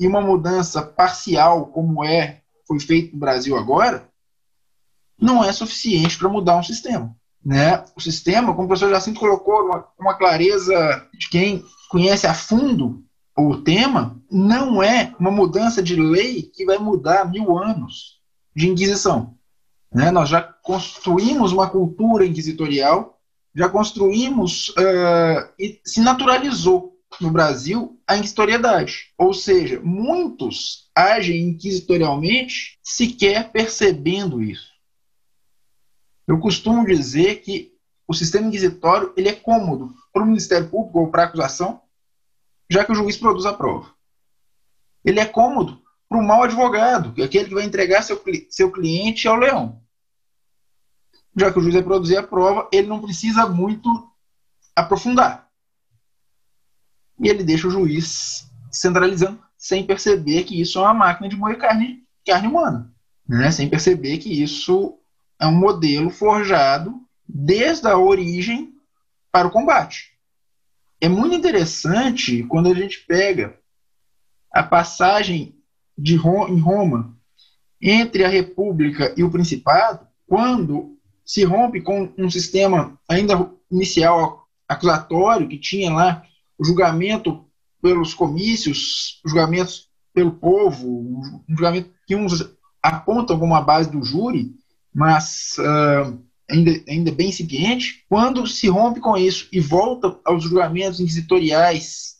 e 0.00 0.06
uma 0.06 0.22
mudança 0.22 0.80
parcial, 0.80 1.66
como 1.66 2.02
é 2.02 2.40
foi 2.66 2.80
feito 2.80 3.12
no 3.12 3.20
Brasil 3.20 3.54
agora, 3.54 4.08
não 5.20 5.44
é 5.44 5.52
suficiente 5.52 6.16
para 6.16 6.28
mudar 6.30 6.56
um 6.56 6.62
sistema. 6.62 7.14
Né? 7.44 7.84
O 7.94 8.00
sistema, 8.00 8.54
como 8.54 8.64
o 8.64 8.68
professor 8.68 8.90
Jacinto 8.90 9.20
colocou, 9.20 9.66
uma, 9.66 9.86
uma 9.98 10.14
clareza 10.14 11.06
de 11.12 11.28
quem 11.28 11.62
conhece 11.90 12.26
a 12.26 12.32
fundo 12.32 13.04
o 13.46 13.62
tema, 13.62 14.20
não 14.30 14.82
é 14.82 15.14
uma 15.18 15.30
mudança 15.30 15.80
de 15.82 15.94
lei 15.94 16.42
que 16.42 16.64
vai 16.64 16.78
mudar 16.78 17.30
mil 17.30 17.56
anos 17.56 18.20
de 18.54 18.68
Inquisição. 18.68 19.38
Né? 19.92 20.10
Nós 20.10 20.28
já 20.28 20.42
construímos 20.42 21.52
uma 21.52 21.70
cultura 21.70 22.26
inquisitorial, 22.26 23.18
já 23.54 23.68
construímos 23.68 24.70
uh, 24.70 25.52
e 25.58 25.80
se 25.84 26.00
naturalizou 26.00 26.98
no 27.20 27.30
Brasil 27.30 27.98
a 28.06 28.16
inquisitoriedade. 28.16 29.12
Ou 29.16 29.32
seja, 29.32 29.80
muitos 29.80 30.90
agem 30.94 31.48
inquisitorialmente 31.48 32.78
sequer 32.82 33.52
percebendo 33.52 34.42
isso. 34.42 34.68
Eu 36.26 36.38
costumo 36.40 36.84
dizer 36.84 37.36
que 37.36 37.72
o 38.06 38.12
sistema 38.12 38.48
inquisitório 38.48 39.12
ele 39.16 39.28
é 39.28 39.32
cômodo 39.32 39.94
para 40.12 40.22
o 40.22 40.26
Ministério 40.26 40.68
Público 40.68 40.98
ou 40.98 41.08
para 41.08 41.22
a 41.22 41.26
acusação, 41.26 41.80
já 42.70 42.84
que 42.84 42.92
o 42.92 42.94
juiz 42.94 43.16
produz 43.16 43.46
a 43.46 43.52
prova. 43.52 43.92
Ele 45.04 45.20
é 45.20 45.26
cômodo 45.26 45.82
para 46.08 46.18
o 46.18 46.22
mau 46.22 46.42
advogado, 46.42 47.12
que 47.12 47.22
é 47.22 47.24
aquele 47.24 47.48
que 47.48 47.54
vai 47.54 47.64
entregar 47.64 48.02
seu, 48.02 48.22
seu 48.50 48.70
cliente 48.70 49.28
ao 49.28 49.36
leão. 49.36 49.80
Já 51.36 51.52
que 51.52 51.58
o 51.58 51.62
juiz 51.62 51.74
vai 51.74 51.82
produzir 51.82 52.16
a 52.16 52.22
prova, 52.22 52.68
ele 52.72 52.88
não 52.88 53.00
precisa 53.00 53.46
muito 53.46 53.88
aprofundar. 54.74 55.48
E 57.20 57.28
ele 57.28 57.44
deixa 57.44 57.68
o 57.68 57.70
juiz 57.70 58.50
centralizando, 58.70 59.42
sem 59.56 59.84
perceber 59.84 60.44
que 60.44 60.60
isso 60.60 60.78
é 60.78 60.82
uma 60.82 60.94
máquina 60.94 61.28
de 61.28 61.36
moer 61.36 61.58
carne, 61.58 62.04
carne 62.24 62.48
humana. 62.48 62.92
Né? 63.26 63.50
Sem 63.50 63.68
perceber 63.68 64.18
que 64.18 64.42
isso 64.42 64.98
é 65.40 65.46
um 65.46 65.54
modelo 65.54 66.10
forjado 66.10 67.00
desde 67.26 67.86
a 67.86 67.96
origem 67.96 68.74
para 69.30 69.46
o 69.46 69.50
combate. 69.50 70.17
É 71.00 71.08
muito 71.08 71.34
interessante 71.34 72.42
quando 72.44 72.68
a 72.68 72.74
gente 72.74 73.04
pega 73.06 73.58
a 74.52 74.62
passagem 74.62 75.54
de 75.96 76.16
Roma, 76.16 76.50
em 76.50 76.58
Roma 76.58 77.16
entre 77.80 78.24
a 78.24 78.28
República 78.28 79.14
e 79.16 79.22
o 79.22 79.30
Principado, 79.30 80.06
quando 80.26 80.96
se 81.24 81.44
rompe 81.44 81.80
com 81.80 82.12
um 82.18 82.30
sistema 82.30 82.98
ainda 83.08 83.50
inicial 83.70 84.48
acusatório 84.66 85.48
que 85.48 85.58
tinha 85.58 85.92
lá 85.92 86.22
o 86.58 86.64
julgamento 86.64 87.44
pelos 87.80 88.12
comícios, 88.14 89.20
julgamentos 89.24 89.88
pelo 90.12 90.32
povo, 90.32 90.88
um 90.88 91.44
julgamento 91.48 91.90
que 92.06 92.16
uns 92.16 92.44
apontam 92.82 93.38
como 93.38 93.54
a 93.54 93.60
base 93.60 93.90
do 93.90 94.02
júri, 94.02 94.52
mas 94.92 95.56
uh, 95.58 96.18
ainda, 96.50 96.70
ainda 96.88 97.12
bem 97.12 97.28
incipiente, 97.28 98.04
quando 98.08 98.46
se 98.46 98.68
rompe 98.68 99.00
com 99.00 99.16
isso 99.16 99.48
e 99.52 99.60
volta 99.60 100.18
aos 100.24 100.44
julgamentos 100.44 101.00
inquisitoriais, 101.00 102.16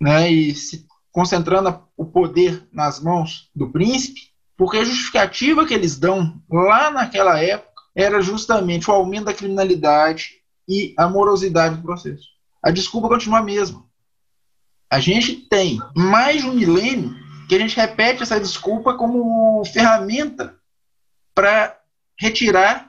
né, 0.00 0.30
e 0.30 0.54
se 0.54 0.86
concentrando 1.10 1.82
o 1.96 2.04
poder 2.04 2.66
nas 2.72 3.00
mãos 3.00 3.50
do 3.54 3.70
príncipe, 3.70 4.28
porque 4.56 4.76
a 4.76 4.84
justificativa 4.84 5.66
que 5.66 5.74
eles 5.74 5.98
dão 5.98 6.40
lá 6.50 6.90
naquela 6.90 7.40
época 7.42 7.68
era 7.94 8.20
justamente 8.20 8.90
o 8.90 8.94
aumento 8.94 9.24
da 9.24 9.34
criminalidade 9.34 10.38
e 10.68 10.94
a 10.96 11.08
morosidade 11.08 11.76
do 11.76 11.82
processo. 11.82 12.24
A 12.62 12.70
desculpa 12.70 13.08
continua 13.08 13.38
a 13.38 13.42
mesma. 13.42 13.84
A 14.90 15.00
gente 15.00 15.34
tem 15.48 15.80
mais 15.94 16.42
de 16.42 16.48
um 16.48 16.54
milênio 16.54 17.14
que 17.48 17.54
a 17.54 17.58
gente 17.58 17.76
repete 17.76 18.22
essa 18.22 18.38
desculpa 18.38 18.94
como 18.94 19.64
ferramenta 19.64 20.56
para 21.34 21.78
retirar 22.18 22.87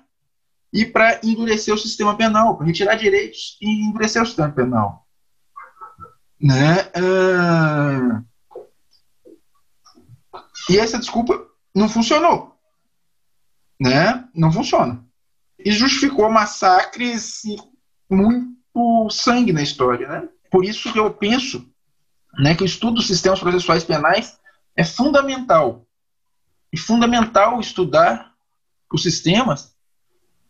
e 0.72 0.86
para 0.86 1.20
endurecer 1.24 1.74
o 1.74 1.78
sistema 1.78 2.16
penal, 2.16 2.58
para 2.58 2.68
retirar 2.68 2.96
direitos 2.96 3.58
e 3.62 3.88
endurecer 3.88 4.22
o 4.22 4.26
sistema 4.26 4.52
penal. 4.52 5.08
Né? 6.40 6.90
Ah, 6.96 8.24
e 10.70 10.78
essa 10.78 11.00
desculpa 11.00 11.48
não 11.76 11.90
funcionou. 11.90 12.56
Né? 13.80 14.28
Não 14.36 14.52
funciona. 14.52 15.04
E 15.58 15.72
justificou 15.72 16.30
massacres 16.30 17.44
e 17.44 17.58
muito 18.10 19.10
sangue 19.10 19.52
na 19.52 19.64
história. 19.64 20.08
Né? 20.08 20.30
Por 20.52 20.64
isso 20.64 20.92
que 20.94 21.00
eu 21.00 21.12
penso 21.12 21.68
né, 22.38 22.56
que 22.56 22.64
o 22.64 22.66
estudo 22.66 22.96
dos 22.96 23.08
sistemas 23.08 23.40
processuais 23.40 23.84
penais 23.84 24.40
é 24.76 24.84
fundamental. 24.84 25.86
E 26.72 26.78
fundamental 26.78 27.60
estudar 27.60 28.34
os 28.94 29.02
sistemas, 29.02 29.76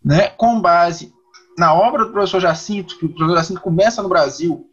né, 0.04 0.30
com 0.30 0.62
base 0.62 1.14
na 1.58 1.74
obra 1.74 2.06
do 2.06 2.12
professor 2.12 2.40
Jacinto, 2.40 2.98
que 2.98 3.06
o 3.06 3.10
professor 3.10 3.36
Jacinto 3.36 3.62
começa 3.62 4.02
no 4.02 4.10
Brasil, 4.10 4.72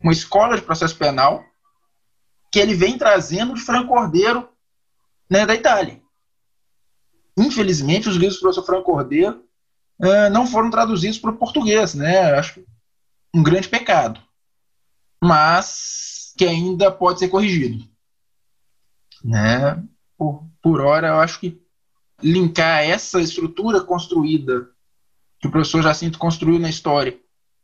uma 0.00 0.12
escola 0.12 0.56
de 0.56 0.62
processo 0.62 0.96
penal, 0.96 1.44
que 2.50 2.58
ele 2.58 2.74
vem 2.74 2.96
trazendo 2.96 3.54
de 3.54 3.60
Franco 3.60 3.88
Cordeiro 3.88 4.48
né, 5.28 5.44
da 5.44 5.54
Itália. 5.54 6.00
Infelizmente, 7.36 8.08
os 8.08 8.16
livros 8.16 8.36
do 8.36 8.40
professor 8.40 8.64
Franco 8.64 8.84
Cordeiro 8.84 9.44
uh, 10.00 10.30
não 10.30 10.46
foram 10.46 10.70
traduzidos 10.70 11.18
para 11.18 11.30
o 11.30 11.36
português, 11.36 11.94
né? 11.94 12.32
Acho 12.34 12.64
um 13.34 13.42
grande 13.42 13.68
pecado. 13.68 14.20
Mas 15.22 16.32
que 16.36 16.44
ainda 16.44 16.90
pode 16.90 17.18
ser 17.18 17.28
corrigido. 17.28 17.84
Né? 19.22 19.82
Por, 20.16 20.46
por 20.62 20.80
hora, 20.80 21.08
eu 21.08 21.20
acho 21.20 21.40
que 21.40 21.60
linkar 22.24 22.82
essa 22.82 23.20
estrutura 23.20 23.82
construída 23.82 24.70
que 25.38 25.46
o 25.46 25.50
professor 25.50 25.82
Jacinto 25.82 26.18
construiu 26.18 26.58
na 26.58 26.70
história 26.70 27.20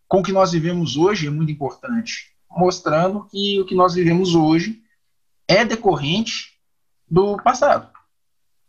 com 0.07 0.21
o 0.21 0.23
que 0.23 0.33
nós 0.33 0.53
vivemos 0.53 0.97
hoje 0.97 1.29
é 1.29 1.31
muito 1.31 1.51
importante, 1.51 2.35
mostrando 2.51 3.27
que 3.31 3.59
o 3.61 3.65
que 3.65 3.75
nós 3.75 3.95
vivemos 3.95 4.35
hoje 4.35 4.83
é 5.49 5.65
decorrente 5.65 6.59
do 7.09 7.37
passado. 7.37 7.91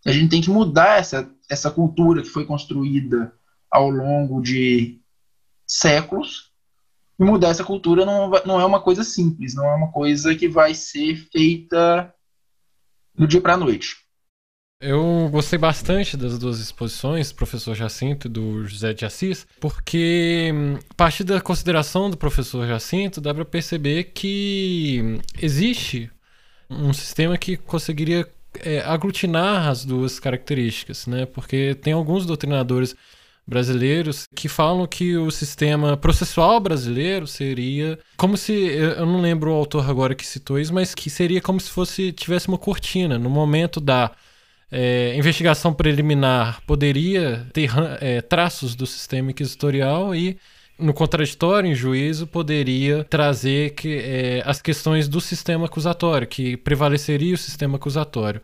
A 0.05 0.11
gente 0.11 0.29
tem 0.29 0.41
que 0.41 0.49
mudar 0.49 0.99
essa, 0.99 1.29
essa 1.49 1.69
cultura 1.69 2.21
que 2.21 2.29
foi 2.29 2.45
construída 2.45 3.33
ao 3.69 3.89
longo 3.89 4.41
de 4.41 5.01
séculos. 5.67 6.51
E 7.19 7.23
mudar 7.23 7.49
essa 7.49 7.63
cultura 7.63 8.05
não, 8.05 8.29
não 8.45 8.61
é 8.61 8.65
uma 8.65 8.81
coisa 8.81 9.03
simples, 9.03 9.53
não 9.53 9.65
é 9.65 9.75
uma 9.75 9.91
coisa 9.91 10.35
que 10.35 10.47
vai 10.47 10.73
ser 10.73 11.15
feita 11.31 12.13
do 13.13 13.27
dia 13.27 13.41
para 13.41 13.55
a 13.55 13.57
noite. 13.57 14.00
Eu 14.81 15.29
gostei 15.31 15.59
bastante 15.59 16.17
das 16.17 16.39
duas 16.39 16.59
exposições, 16.59 17.31
professor 17.31 17.75
Jacinto 17.75 18.25
e 18.25 18.29
do 18.29 18.65
José 18.65 18.93
de 18.93 19.05
Assis, 19.05 19.45
porque 19.59 20.49
hum, 20.51 20.79
a 20.89 20.93
partir 20.95 21.23
da 21.23 21.39
consideração 21.39 22.09
do 22.09 22.17
professor 22.17 22.65
Jacinto 22.65 23.21
dá 23.21 23.31
para 23.31 23.45
perceber 23.45 24.05
que 24.05 25.21
existe 25.39 26.09
um 26.67 26.91
sistema 26.93 27.37
que 27.37 27.57
conseguiria 27.57 28.27
é, 28.61 28.79
aglutinar 28.79 29.67
as 29.67 29.85
duas 29.85 30.19
características, 30.19 31.05
né? 31.05 31.27
Porque 31.27 31.75
tem 31.75 31.93
alguns 31.93 32.25
doutrinadores 32.25 32.95
brasileiros 33.45 34.27
que 34.35 34.47
falam 34.47 34.87
que 34.87 35.15
o 35.15 35.29
sistema 35.29 35.95
processual 35.95 36.59
brasileiro 36.59 37.27
seria 37.27 37.99
como 38.17 38.35
se 38.35 38.53
eu 38.53 39.05
não 39.05 39.21
lembro 39.21 39.51
o 39.51 39.55
autor 39.55 39.87
agora 39.87 40.15
que 40.15 40.25
citou 40.25 40.57
isso, 40.57 40.73
mas 40.73 40.95
que 40.95 41.09
seria 41.09 41.39
como 41.39 41.59
se 41.59 41.69
fosse 41.69 42.11
tivesse 42.11 42.47
uma 42.47 42.57
cortina 42.57 43.19
no 43.19 43.29
momento 43.29 43.79
da 43.79 44.11
é, 44.71 45.13
investigação 45.17 45.73
preliminar 45.73 46.61
poderia 46.65 47.45
ter 47.51 47.69
é, 47.99 48.21
traços 48.21 48.73
do 48.73 48.87
sistema 48.87 49.31
inquisitorial 49.31 50.15
e 50.15 50.37
no 50.79 50.93
contraditório 50.93 51.69
em 51.69 51.75
juízo 51.75 52.25
poderia 52.25 53.03
trazer 53.03 53.71
que, 53.71 53.97
é, 53.97 54.43
as 54.45 54.61
questões 54.61 55.07
do 55.07 55.21
sistema 55.21 55.65
acusatório, 55.65 56.27
que 56.27 56.57
prevaleceria 56.57 57.35
o 57.35 57.37
sistema 57.37 57.75
acusatório. 57.75 58.41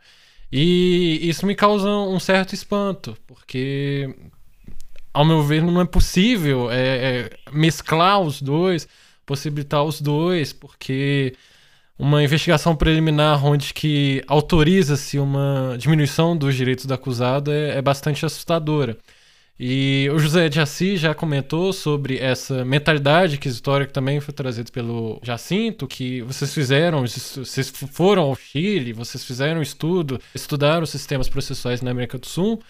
E 0.51 1.19
isso 1.23 1.45
me 1.45 1.55
causa 1.55 1.89
um 1.89 2.19
certo 2.19 2.53
espanto, 2.53 3.17
porque, 3.25 4.13
ao 5.13 5.25
meu 5.25 5.43
ver, 5.43 5.63
não 5.63 5.81
é 5.81 5.85
possível 5.85 6.71
é, 6.71 6.77
é 6.77 7.29
mesclar 7.51 8.21
os 8.21 8.41
dois, 8.41 8.87
possibilitar 9.25 9.83
os 9.83 9.99
dois, 9.99 10.53
porque 10.53 11.35
uma 11.97 12.23
investigação 12.23 12.75
preliminar 12.75 13.43
onde 13.45 13.73
que 13.73 14.23
autoriza-se 14.27 15.17
uma 15.17 15.75
diminuição 15.77 16.37
dos 16.37 16.55
direitos 16.55 16.85
do 16.85 16.93
acusado 16.93 17.51
é, 17.51 17.77
é 17.77 17.81
bastante 17.81 18.25
assustadora. 18.25 18.97
E 19.59 20.07
o 20.13 20.19
José 20.19 20.49
de 20.49 20.59
Assis 20.59 20.99
já 20.99 21.15
comentou 21.15 21.73
sobre 21.73 22.19
essa 22.19 22.63
mentalidade 22.63 23.37
inquisitória 23.37 23.87
que 23.87 23.93
também 23.93 24.19
foi 24.19 24.31
trazida 24.31 24.71
pelo 24.71 25.19
Jacinto, 25.23 25.87
que 25.87 26.21
vocês 26.21 26.53
fizeram, 26.53 27.01
vocês 27.01 27.73
foram 27.91 28.21
ao 28.21 28.35
Chile, 28.35 28.93
vocês 28.93 29.23
fizeram 29.23 29.59
estudo, 29.59 30.21
estudaram 30.35 30.83
os 30.83 30.91
sistemas 30.91 31.27
processuais 31.27 31.81
na 31.81 31.89
América 31.89 32.19
do 32.19 32.27
Sul. 32.27 32.61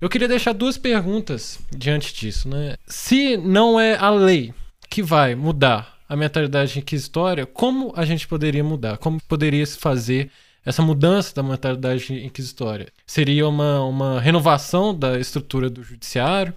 Eu 0.00 0.08
queria 0.08 0.28
deixar 0.28 0.52
duas 0.52 0.78
perguntas 0.78 1.58
diante 1.76 2.14
disso, 2.14 2.48
né? 2.48 2.76
Se 2.86 3.36
não 3.36 3.80
é 3.80 3.96
a 3.96 4.10
lei 4.10 4.54
que 4.88 5.02
vai 5.02 5.34
mudar 5.34 5.95
a 6.08 6.16
mentalidade 6.16 6.78
inquisitória, 6.78 7.46
como 7.46 7.92
a 7.96 8.04
gente 8.04 8.26
poderia 8.28 8.62
mudar? 8.62 8.98
Como 8.98 9.20
poderia 9.22 9.64
se 9.66 9.78
fazer 9.78 10.30
essa 10.64 10.82
mudança 10.82 11.34
da 11.34 11.42
mentalidade 11.42 12.12
inquisitória? 12.24 12.88
Seria 13.06 13.48
uma, 13.48 13.84
uma 13.84 14.20
renovação 14.20 14.94
da 14.94 15.18
estrutura 15.18 15.68
do 15.68 15.82
judiciário? 15.82 16.54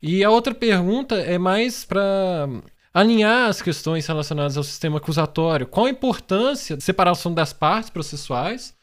E 0.00 0.22
a 0.22 0.30
outra 0.30 0.54
pergunta 0.54 1.16
é 1.16 1.38
mais 1.38 1.84
para 1.84 2.48
alinhar 2.92 3.48
as 3.48 3.60
questões 3.60 4.06
relacionadas 4.06 4.56
ao 4.56 4.62
sistema 4.62 4.98
acusatório. 4.98 5.66
Qual 5.66 5.86
a 5.86 5.90
importância 5.90 6.76
da 6.76 6.82
separação 6.82 7.32
das 7.34 7.52
partes 7.52 7.90
processuais, 7.90 8.74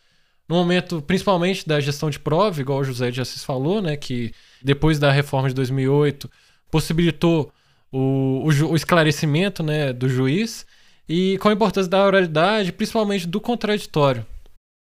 no 0.47 0.55
momento 0.55 1.01
principalmente 1.01 1.67
da 1.67 1.79
gestão 1.79 2.09
de 2.09 2.19
prova, 2.19 2.61
igual 2.61 2.79
o 2.79 2.83
José 2.83 3.11
de 3.11 3.21
Assis 3.21 3.43
falou, 3.43 3.81
né, 3.81 3.95
que 3.97 4.33
depois 4.61 4.99
da 4.99 5.11
reforma 5.11 5.49
de 5.49 5.55
2008 5.55 6.29
possibilitou 6.69 7.51
o, 7.95 8.43
o, 8.43 8.71
o 8.71 8.75
esclarecimento 8.75 9.63
né, 9.63 9.93
do 9.93 10.09
juiz, 10.09 10.65
e 11.07 11.37
qual 11.37 11.51
a 11.51 11.55
importância 11.55 11.89
da 11.89 12.05
oralidade, 12.05 12.73
principalmente 12.73 13.25
do 13.25 13.39
contraditório. 13.39 14.25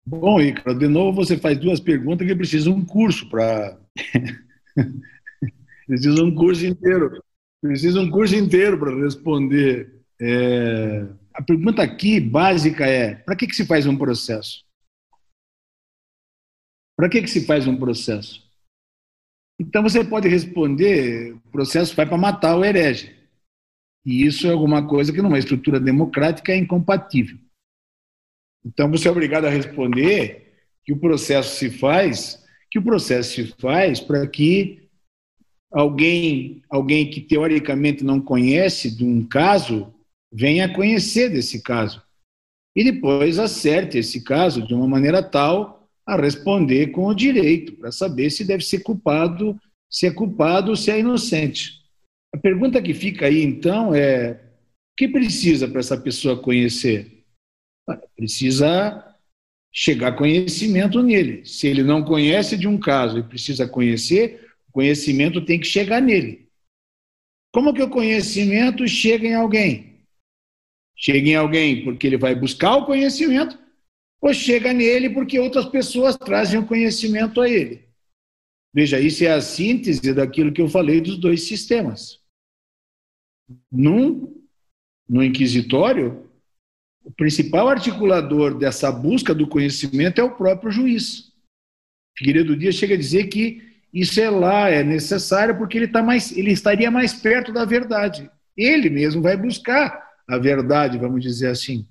Bom, 0.06 0.42
Icaro, 0.42 0.78
de 0.78 0.88
novo 0.88 1.24
você 1.24 1.38
faz 1.38 1.58
duas 1.58 1.80
perguntas 1.80 2.28
que 2.28 2.36
precisa 2.36 2.70
um 2.70 2.84
curso 2.84 3.30
para. 3.30 3.80
precisa 5.88 6.24
um 6.24 6.34
curso 6.34 6.66
inteiro. 6.66 7.24
Precisa 7.62 8.00
um 8.02 8.10
curso 8.10 8.36
inteiro 8.36 8.78
para 8.78 8.96
responder. 8.96 10.02
É... 10.20 11.06
A 11.34 11.44
pergunta 11.44 11.84
aqui 11.84 12.20
básica 12.20 12.86
é: 12.86 13.16
para 13.16 13.36
que, 13.36 13.48
que 13.48 13.56
se 13.56 13.66
faz 13.66 13.86
um 13.86 13.98
processo? 13.98 14.66
Para 16.96 17.10
que, 17.10 17.22
que 17.22 17.30
se 17.30 17.46
faz 17.46 17.68
um 17.68 17.78
processo? 17.78 18.47
Então 19.60 19.82
você 19.84 20.04
pode 20.04 20.28
responder: 20.28 21.34
o 21.34 21.52
processo 21.52 21.96
vai 21.96 22.06
para 22.06 22.18
matar 22.18 22.58
o 22.58 22.64
herege. 22.64 23.16
E 24.06 24.26
isso 24.26 24.48
é 24.48 24.52
alguma 24.52 24.88
coisa 24.88 25.12
que 25.12 25.22
numa 25.22 25.40
estrutura 25.40 25.80
democrática 25.80 26.52
é 26.52 26.58
incompatível. 26.58 27.38
Então 28.66 28.90
você 28.90 29.08
é 29.08 29.12
obrigado 29.12 29.46
a 29.46 29.50
responder 29.50 30.54
que 30.86 30.94
o 30.94 31.00
processo 31.00 31.58
se 31.58 31.70
faz, 31.70 32.44
que 32.72 32.80
o 32.80 32.84
processo 32.84 33.36
se 33.36 33.48
faz 33.60 34.00
para 34.00 34.26
que 34.28 34.88
alguém, 35.72 36.62
alguém 36.70 37.10
que 37.10 37.22
teoricamente 37.22 38.04
não 38.04 38.22
conhece 38.22 38.96
de 38.96 39.04
um 39.04 39.26
caso 39.26 39.94
venha 40.32 40.74
conhecer 40.74 41.30
desse 41.30 41.62
caso 41.62 42.02
e 42.76 42.84
depois 42.84 43.40
acerte 43.40 43.98
esse 43.98 44.24
caso 44.24 44.66
de 44.66 44.74
uma 44.74 44.88
maneira 44.88 45.24
tal 45.24 45.77
a 46.08 46.16
responder 46.16 46.88
com 46.88 47.06
o 47.06 47.14
direito 47.14 47.74
para 47.74 47.92
saber 47.92 48.30
se 48.30 48.46
deve 48.46 48.64
ser 48.64 48.80
culpado, 48.80 49.60
se 49.92 50.08
é 50.08 50.12
culpado 50.12 50.70
ou 50.70 50.76
se 50.78 50.90
é 50.90 51.00
inocente. 51.00 51.82
A 52.34 52.38
pergunta 52.38 52.82
que 52.82 52.94
fica 52.94 53.26
aí 53.26 53.44
então 53.44 53.94
é: 53.94 54.32
o 54.32 54.96
que 54.98 55.08
precisa 55.08 55.68
para 55.68 55.82
essa 55.82 55.98
pessoa 55.98 56.42
conhecer? 56.42 57.26
Precisa 58.16 59.16
chegar 59.74 60.16
conhecimento 60.16 61.04
nele. 61.04 61.46
Se 61.46 61.68
ele 61.68 61.84
não 61.84 62.04
conhece 62.04 62.58
de 62.58 62.68
um 62.68 62.80
caso 62.80 63.20
e 63.20 63.24
precisa 63.24 63.68
conhecer, 63.68 64.48
o 64.70 64.72
conhecimento 64.72 65.44
tem 65.44 65.60
que 65.60 65.68
chegar 65.68 66.02
nele. 66.02 66.48
Como 67.54 67.74
que 67.74 67.82
o 67.82 67.90
conhecimento 67.90 68.88
chega 68.88 69.28
em 69.28 69.36
alguém? 69.36 70.02
Chega 70.96 71.30
em 71.30 71.36
alguém 71.36 71.84
porque 71.84 72.08
ele 72.08 72.18
vai 72.18 72.34
buscar 72.34 72.76
o 72.76 72.86
conhecimento, 72.86 73.58
ou 74.22 74.34
chega 74.34 74.74
nele 74.74 75.10
porque 75.10 75.40
outras 75.40 75.66
pessoas 75.66 76.18
trazem 76.18 76.60
o 76.60 76.66
conhecimento 76.66 77.42
a 77.42 77.50
ele. 77.50 77.88
Veja, 78.74 79.00
isso 79.00 79.24
é 79.24 79.32
a 79.32 79.42
síntese 79.42 80.14
daquilo 80.14 80.52
que 80.52 80.62
eu 80.62 80.68
falei 80.68 81.02
dos 81.02 81.18
dois 81.18 81.48
sistemas. 81.48 82.20
Num, 83.72 84.44
no 85.08 85.24
inquisitório, 85.24 86.30
o 87.04 87.12
principal 87.12 87.70
articulador 87.70 88.58
dessa 88.58 88.92
busca 88.92 89.34
do 89.34 89.48
conhecimento 89.48 90.20
é 90.20 90.24
o 90.24 90.36
próprio 90.36 90.72
juiz. 90.72 91.32
Figueiredo 92.18 92.58
Dias 92.58 92.76
chega 92.76 92.96
a 92.96 92.98
dizer 92.98 93.28
que 93.28 93.66
isso 93.94 94.20
é 94.20 94.30
lá, 94.30 94.70
é 94.70 94.84
necessário 94.84 95.58
porque 95.58 95.78
ele, 95.78 95.88
tá 95.88 96.04
mais, 96.04 96.36
ele 96.36 96.52
estaria 96.52 96.92
mais 96.92 97.14
perto 97.14 97.54
da 97.54 97.64
verdade. 97.64 98.30
Ele 98.56 98.90
mesmo 98.90 99.22
vai 99.22 99.38
buscar 99.38 100.16
a 100.28 100.38
verdade, 100.38 100.98
vamos 100.98 101.24
dizer 101.24 101.48
assim. 101.48 101.88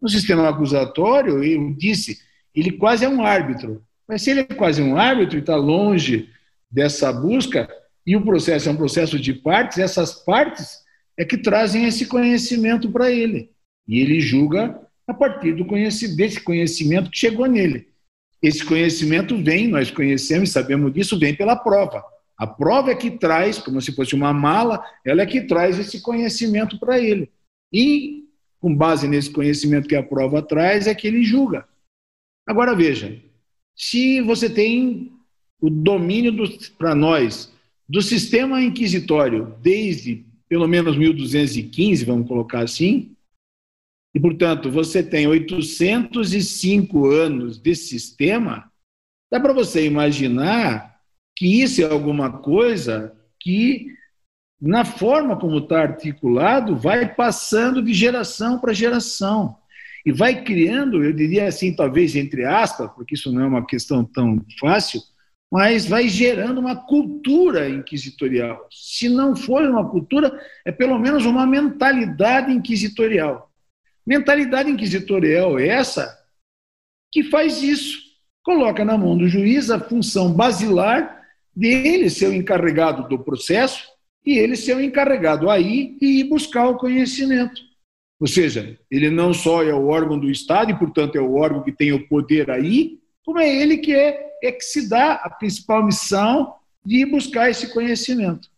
No 0.00 0.08
sistema 0.08 0.48
acusatório, 0.48 1.42
eu 1.42 1.74
disse, 1.74 2.18
ele 2.54 2.72
quase 2.72 3.04
é 3.04 3.08
um 3.08 3.22
árbitro. 3.22 3.84
Mas 4.08 4.22
se 4.22 4.30
ele 4.30 4.40
é 4.40 4.44
quase 4.44 4.82
um 4.82 4.96
árbitro 4.96 5.36
e 5.36 5.40
está 5.40 5.56
longe 5.56 6.28
dessa 6.70 7.12
busca, 7.12 7.68
e 8.06 8.16
o 8.16 8.22
processo 8.22 8.68
é 8.68 8.72
um 8.72 8.76
processo 8.76 9.18
de 9.18 9.32
partes, 9.34 9.78
essas 9.78 10.14
partes 10.24 10.80
é 11.16 11.24
que 11.24 11.36
trazem 11.36 11.84
esse 11.84 12.06
conhecimento 12.06 12.90
para 12.90 13.10
ele. 13.10 13.50
E 13.86 14.00
ele 14.00 14.20
julga 14.20 14.80
a 15.06 15.12
partir 15.12 15.52
do 15.52 15.64
conhecimento, 15.64 16.16
desse 16.16 16.40
conhecimento 16.40 17.10
que 17.10 17.18
chegou 17.18 17.46
nele. 17.46 17.88
Esse 18.42 18.64
conhecimento 18.64 19.36
vem, 19.36 19.68
nós 19.68 19.90
conhecemos, 19.90 20.50
sabemos 20.50 20.92
disso, 20.94 21.18
vem 21.18 21.34
pela 21.34 21.56
prova. 21.56 22.02
A 22.38 22.46
prova 22.46 22.90
é 22.90 22.94
que 22.94 23.10
traz, 23.10 23.58
como 23.58 23.82
se 23.82 23.92
fosse 23.92 24.14
uma 24.14 24.32
mala, 24.32 24.82
ela 25.04 25.20
é 25.20 25.26
que 25.26 25.42
traz 25.42 25.78
esse 25.78 26.00
conhecimento 26.00 26.78
para 26.78 26.98
ele. 26.98 27.30
E, 27.70 28.24
com 28.60 28.74
base 28.74 29.08
nesse 29.08 29.30
conhecimento 29.30 29.88
que 29.88 29.96
a 29.96 30.02
prova 30.02 30.42
traz, 30.42 30.86
é 30.86 30.94
que 30.94 31.06
ele 31.06 31.22
julga. 31.22 31.66
Agora 32.46 32.74
veja, 32.74 33.20
se 33.74 34.20
você 34.20 34.48
tem 34.48 35.12
o 35.60 35.70
domínio 35.70 36.34
para 36.78 36.94
nós 36.94 37.52
do 37.88 38.00
sistema 38.02 38.62
inquisitório 38.62 39.54
desde 39.62 40.24
pelo 40.48 40.66
menos 40.66 40.96
1215, 40.96 42.04
vamos 42.04 42.26
colocar 42.26 42.64
assim, 42.64 43.14
e, 44.12 44.18
portanto, 44.18 44.68
você 44.68 45.02
tem 45.02 45.28
805 45.28 47.06
anos 47.06 47.58
de 47.58 47.76
sistema, 47.76 48.70
dá 49.30 49.38
para 49.38 49.52
você 49.52 49.86
imaginar 49.86 51.00
que 51.36 51.62
isso 51.62 51.80
é 51.80 51.84
alguma 51.84 52.38
coisa 52.38 53.16
que, 53.38 53.94
na 54.60 54.84
forma 54.84 55.38
como 55.38 55.58
está 55.58 55.80
articulado, 55.80 56.76
vai 56.76 57.14
passando 57.14 57.80
de 57.80 57.94
geração 57.94 58.58
para 58.58 58.74
geração. 58.74 59.56
E 60.04 60.12
vai 60.12 60.42
criando, 60.42 61.02
eu 61.02 61.12
diria 61.12 61.48
assim, 61.48 61.74
talvez 61.74 62.14
entre 62.14 62.44
aspas, 62.44 62.90
porque 62.92 63.14
isso 63.14 63.32
não 63.32 63.42
é 63.42 63.46
uma 63.46 63.66
questão 63.66 64.04
tão 64.04 64.44
fácil, 64.58 65.00
mas 65.50 65.86
vai 65.86 66.08
gerando 66.08 66.58
uma 66.58 66.76
cultura 66.76 67.68
inquisitorial. 67.68 68.66
Se 68.70 69.08
não 69.08 69.34
for 69.34 69.62
uma 69.68 69.88
cultura, 69.88 70.38
é 70.64 70.70
pelo 70.70 70.98
menos 70.98 71.24
uma 71.24 71.46
mentalidade 71.46 72.52
inquisitorial. 72.52 73.50
Mentalidade 74.06 74.70
inquisitorial 74.70 75.58
é 75.58 75.68
essa 75.68 76.18
que 77.12 77.24
faz 77.24 77.62
isso. 77.62 77.98
Coloca 78.42 78.84
na 78.84 78.96
mão 78.96 79.16
do 79.18 79.28
juiz 79.28 79.70
a 79.70 79.80
função 79.80 80.32
basilar 80.32 81.20
dele 81.54 82.08
ser 82.08 82.28
o 82.28 82.34
encarregado 82.34 83.08
do 83.08 83.18
processo 83.18 83.90
e 84.24 84.38
ele 84.38 84.56
ser 84.56 84.76
o 84.76 84.80
encarregado 84.80 85.48
aí 85.48 85.96
e 86.00 86.20
ir 86.20 86.24
buscar 86.24 86.68
o 86.68 86.76
conhecimento. 86.76 87.60
Ou 88.18 88.26
seja, 88.26 88.78
ele 88.90 89.10
não 89.10 89.32
só 89.32 89.62
é 89.62 89.72
o 89.72 89.86
órgão 89.86 90.18
do 90.18 90.30
Estado 90.30 90.70
e, 90.70 90.78
portanto, 90.78 91.16
é 91.16 91.20
o 91.20 91.34
órgão 91.34 91.62
que 91.62 91.72
tem 91.72 91.92
o 91.92 92.06
poder 92.06 92.50
aí, 92.50 92.98
como 93.24 93.38
é 93.38 93.48
ele 93.48 93.78
que 93.78 93.94
é, 93.94 94.36
é 94.42 94.52
que 94.52 94.62
se 94.62 94.88
dá 94.88 95.14
a 95.14 95.30
principal 95.30 95.84
missão 95.84 96.54
de 96.84 96.98
ir 96.98 97.06
buscar 97.06 97.50
esse 97.50 97.72
conhecimento. 97.72 98.50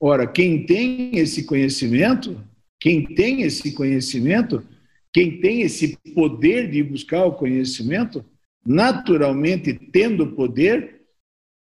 Ora, 0.00 0.26
quem 0.26 0.64
tem 0.66 1.16
esse 1.16 1.44
conhecimento 1.44 2.36
quem 2.82 3.14
tem 3.14 3.42
esse 3.42 3.70
conhecimento, 3.70 4.66
quem 5.12 5.40
tem 5.40 5.60
esse 5.62 5.96
poder 6.16 6.68
de 6.68 6.82
buscar 6.82 7.24
o 7.24 7.34
conhecimento, 7.34 8.24
naturalmente, 8.66 9.72
tendo 9.72 10.32
poder, 10.32 11.02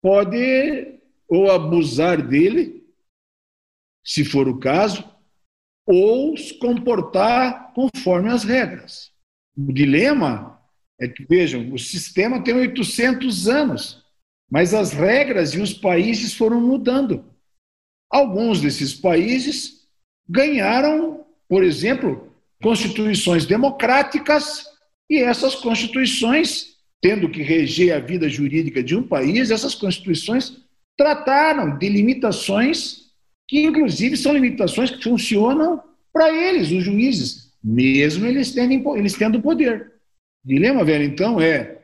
pode 0.02 0.93
ou 1.34 1.50
abusar 1.50 2.22
dele, 2.22 2.86
se 4.06 4.24
for 4.24 4.48
o 4.48 4.60
caso, 4.60 5.04
ou 5.84 6.38
se 6.38 6.54
comportar 6.60 7.74
conforme 7.74 8.30
as 8.30 8.44
regras. 8.44 9.12
O 9.58 9.74
dilema 9.74 10.62
é 11.02 11.08
que, 11.08 11.26
vejam, 11.26 11.74
o 11.74 11.80
sistema 11.80 12.44
tem 12.44 12.54
800 12.54 13.48
anos, 13.48 14.06
mas 14.48 14.76
as 14.76 14.94
regras 14.94 15.56
e 15.56 15.60
os 15.60 15.74
países 15.74 16.36
foram 16.36 16.62
mudando. 16.62 17.26
Alguns 18.12 18.62
desses 18.62 18.94
países 18.94 19.88
ganharam, 20.30 21.26
por 21.50 21.64
exemplo, 21.64 22.32
constituições 22.62 23.48
democráticas 23.48 24.68
e 25.10 25.18
essas 25.18 25.56
constituições 25.56 26.78
tendo 27.02 27.28
que 27.28 27.42
reger 27.42 27.96
a 27.96 28.00
vida 28.00 28.30
jurídica 28.30 28.84
de 28.84 28.96
um 28.96 29.02
país, 29.02 29.50
essas 29.50 29.74
constituições 29.74 30.64
trataram 30.98 31.78
de 31.78 31.90
limitações 31.90 33.12
que, 33.48 33.62
inclusive, 33.64 34.18
são 34.18 34.34
limitações 34.34 34.90
que 34.92 35.04
funcionam 35.04 35.82
para 36.12 36.32
eles, 36.32 36.72
os 36.72 36.84
juízes, 36.84 37.54
mesmo 37.64 38.26
eles 38.26 38.52
tendo, 38.52 38.98
eles 38.98 39.14
tendo 39.14 39.42
poder. 39.42 39.94
O 40.44 40.48
dilema, 40.48 40.84
velho, 40.84 41.04
então, 41.04 41.42
é 41.42 41.82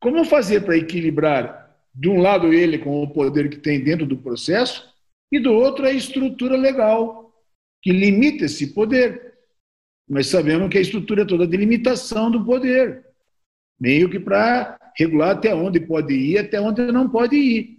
como 0.00 0.24
fazer 0.24 0.62
para 0.62 0.76
equilibrar, 0.76 1.76
de 1.94 2.08
um 2.08 2.20
lado, 2.20 2.52
ele 2.52 2.78
com 2.78 3.02
o 3.02 3.10
poder 3.10 3.48
que 3.48 3.58
tem 3.58 3.82
dentro 3.82 4.06
do 4.06 4.16
processo, 4.16 4.88
e 5.30 5.38
do 5.38 5.52
outro, 5.52 5.84
a 5.84 5.92
estrutura 5.92 6.56
legal, 6.56 7.32
que 7.82 7.92
limita 7.92 8.44
esse 8.44 8.68
poder. 8.68 9.34
Mas 10.08 10.28
sabemos 10.28 10.70
que 10.70 10.78
a 10.78 10.80
estrutura 10.80 11.22
é 11.22 11.26
toda 11.26 11.46
de 11.46 11.56
limitação 11.56 12.30
do 12.30 12.44
poder 12.44 13.08
meio 13.78 14.10
que 14.10 14.18
para 14.18 14.78
regular 14.96 15.30
até 15.30 15.54
onde 15.54 15.80
pode 15.80 16.12
ir, 16.12 16.38
até 16.38 16.60
onde 16.60 16.90
não 16.90 17.08
pode 17.08 17.36
ir. 17.36 17.77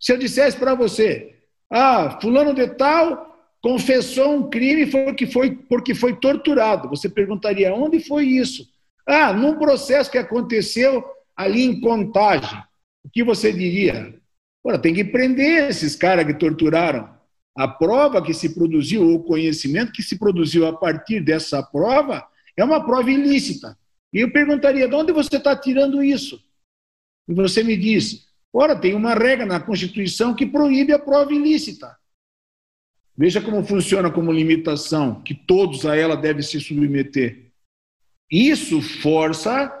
Se 0.00 0.12
eu 0.12 0.18
dissesse 0.18 0.56
para 0.56 0.74
você, 0.74 1.36
ah, 1.70 2.18
fulano 2.20 2.54
de 2.54 2.66
tal 2.68 3.26
confessou 3.60 4.36
um 4.36 4.48
crime 4.48 4.86
porque 4.86 5.26
foi, 5.26 5.50
porque 5.50 5.94
foi 5.94 6.14
torturado, 6.16 6.88
você 6.88 7.08
perguntaria, 7.08 7.74
onde 7.74 8.00
foi 8.00 8.24
isso? 8.24 8.68
Ah, 9.06 9.32
num 9.32 9.58
processo 9.58 10.10
que 10.10 10.18
aconteceu 10.18 11.04
ali 11.36 11.62
em 11.62 11.80
Contagem. 11.80 12.62
O 13.04 13.10
que 13.10 13.24
você 13.24 13.52
diria? 13.52 14.14
Ora, 14.62 14.78
tem 14.78 14.92
que 14.92 15.04
prender 15.04 15.70
esses 15.70 15.96
caras 15.96 16.26
que 16.26 16.34
torturaram. 16.34 17.08
A 17.56 17.66
prova 17.66 18.22
que 18.22 18.34
se 18.34 18.54
produziu, 18.54 19.02
ou 19.02 19.14
o 19.14 19.24
conhecimento 19.24 19.92
que 19.92 20.02
se 20.02 20.18
produziu 20.18 20.66
a 20.66 20.76
partir 20.76 21.20
dessa 21.20 21.62
prova, 21.62 22.24
é 22.56 22.62
uma 22.62 22.84
prova 22.84 23.10
ilícita. 23.10 23.78
E 24.12 24.20
eu 24.20 24.30
perguntaria: 24.30 24.86
de 24.86 24.94
onde 24.94 25.12
você 25.12 25.36
está 25.36 25.56
tirando 25.56 26.02
isso? 26.02 26.40
E 27.26 27.34
você 27.34 27.64
me 27.64 27.76
diz: 27.76 28.27
ora, 28.52 28.76
tem 28.76 28.94
uma 28.94 29.14
regra 29.14 29.46
na 29.46 29.60
Constituição 29.60 30.34
que 30.34 30.46
proíbe 30.46 30.92
a 30.92 30.98
prova 30.98 31.32
ilícita. 31.32 31.96
Veja 33.16 33.40
como 33.40 33.64
funciona 33.64 34.10
como 34.10 34.30
limitação, 34.30 35.22
que 35.22 35.34
todos 35.34 35.84
a 35.84 35.96
ela 35.96 36.16
devem 36.16 36.42
se 36.42 36.60
submeter. 36.60 37.50
Isso 38.30 38.80
força 38.80 39.72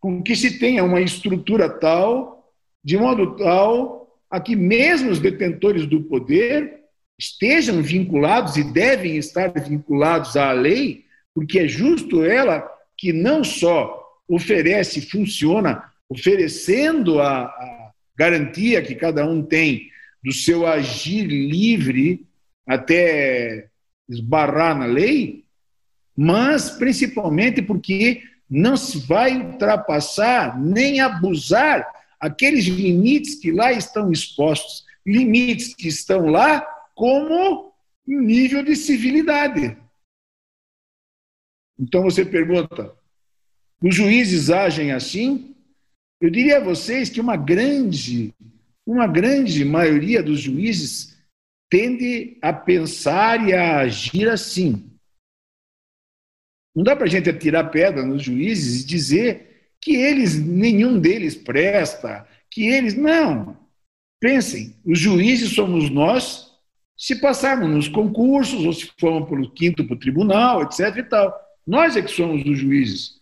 com 0.00 0.22
que 0.22 0.34
se 0.34 0.58
tenha 0.58 0.82
uma 0.82 1.00
estrutura 1.00 1.68
tal, 1.68 2.52
de 2.82 2.96
modo 2.96 3.36
tal, 3.36 4.18
a 4.30 4.40
que 4.40 4.56
mesmo 4.56 5.10
os 5.10 5.18
detentores 5.18 5.86
do 5.86 6.04
poder 6.04 6.84
estejam 7.18 7.82
vinculados 7.82 8.56
e 8.56 8.64
devem 8.64 9.16
estar 9.16 9.52
vinculados 9.52 10.36
à 10.36 10.52
lei, 10.52 11.04
porque 11.34 11.58
é 11.58 11.68
justo 11.68 12.24
ela 12.24 12.66
que 12.96 13.12
não 13.12 13.44
só 13.44 14.02
oferece, 14.28 15.02
funciona, 15.02 15.84
oferecendo 16.08 17.20
a, 17.20 17.44
a 17.44 17.75
garantia 18.16 18.82
que 18.82 18.94
cada 18.94 19.26
um 19.26 19.42
tem 19.42 19.90
do 20.24 20.32
seu 20.32 20.66
agir 20.66 21.26
livre 21.26 22.26
até 22.66 23.68
esbarrar 24.08 24.76
na 24.76 24.86
lei, 24.86 25.44
mas 26.16 26.70
principalmente 26.70 27.60
porque 27.62 28.22
não 28.48 28.76
se 28.76 28.98
vai 28.98 29.36
ultrapassar 29.36 30.58
nem 30.58 31.00
abusar 31.00 31.86
aqueles 32.18 32.64
limites 32.64 33.34
que 33.34 33.52
lá 33.52 33.72
estão 33.72 34.10
expostos, 34.10 34.84
limites 35.04 35.74
que 35.74 35.88
estão 35.88 36.26
lá 36.26 36.60
como 36.94 37.72
nível 38.06 38.64
de 38.64 38.76
civilidade. 38.76 39.76
Então 41.78 42.02
você 42.02 42.24
pergunta: 42.24 42.94
os 43.82 43.94
juízes 43.94 44.50
agem 44.50 44.92
assim? 44.92 45.55
Eu 46.20 46.30
diria 46.30 46.56
a 46.58 46.64
vocês 46.64 47.10
que 47.10 47.20
uma 47.20 47.36
grande, 47.36 48.34
uma 48.86 49.06
grande 49.06 49.64
maioria 49.64 50.22
dos 50.22 50.40
juízes 50.40 51.16
tende 51.68 52.38
a 52.40 52.52
pensar 52.52 53.46
e 53.46 53.52
a 53.52 53.80
agir 53.80 54.28
assim. 54.28 54.90
Não 56.74 56.82
dá 56.82 56.94
para 56.94 57.04
a 57.04 57.08
gente 57.08 57.28
atirar 57.28 57.70
pedra 57.70 58.04
nos 58.04 58.22
juízes 58.22 58.82
e 58.82 58.86
dizer 58.86 59.70
que 59.80 59.96
eles, 59.96 60.38
nenhum 60.38 60.98
deles 60.98 61.34
presta, 61.34 62.26
que 62.50 62.66
eles. 62.66 62.94
Não. 62.94 63.56
Pensem, 64.20 64.74
os 64.84 64.98
juízes 64.98 65.54
somos 65.54 65.90
nós 65.90 66.46
se 66.96 67.20
passarmos 67.20 67.68
nos 67.68 67.88
concursos 67.88 68.64
ou 68.64 68.72
se 68.72 68.90
formos 68.98 69.28
pelo 69.28 69.50
quinto 69.52 69.84
para 69.84 69.94
o 69.94 69.98
tribunal, 69.98 70.62
etc. 70.62 70.96
e 70.96 71.02
tal. 71.02 71.34
Nós 71.66 71.94
é 71.94 72.02
que 72.02 72.10
somos 72.10 72.44
os 72.46 72.58
juízes. 72.58 73.20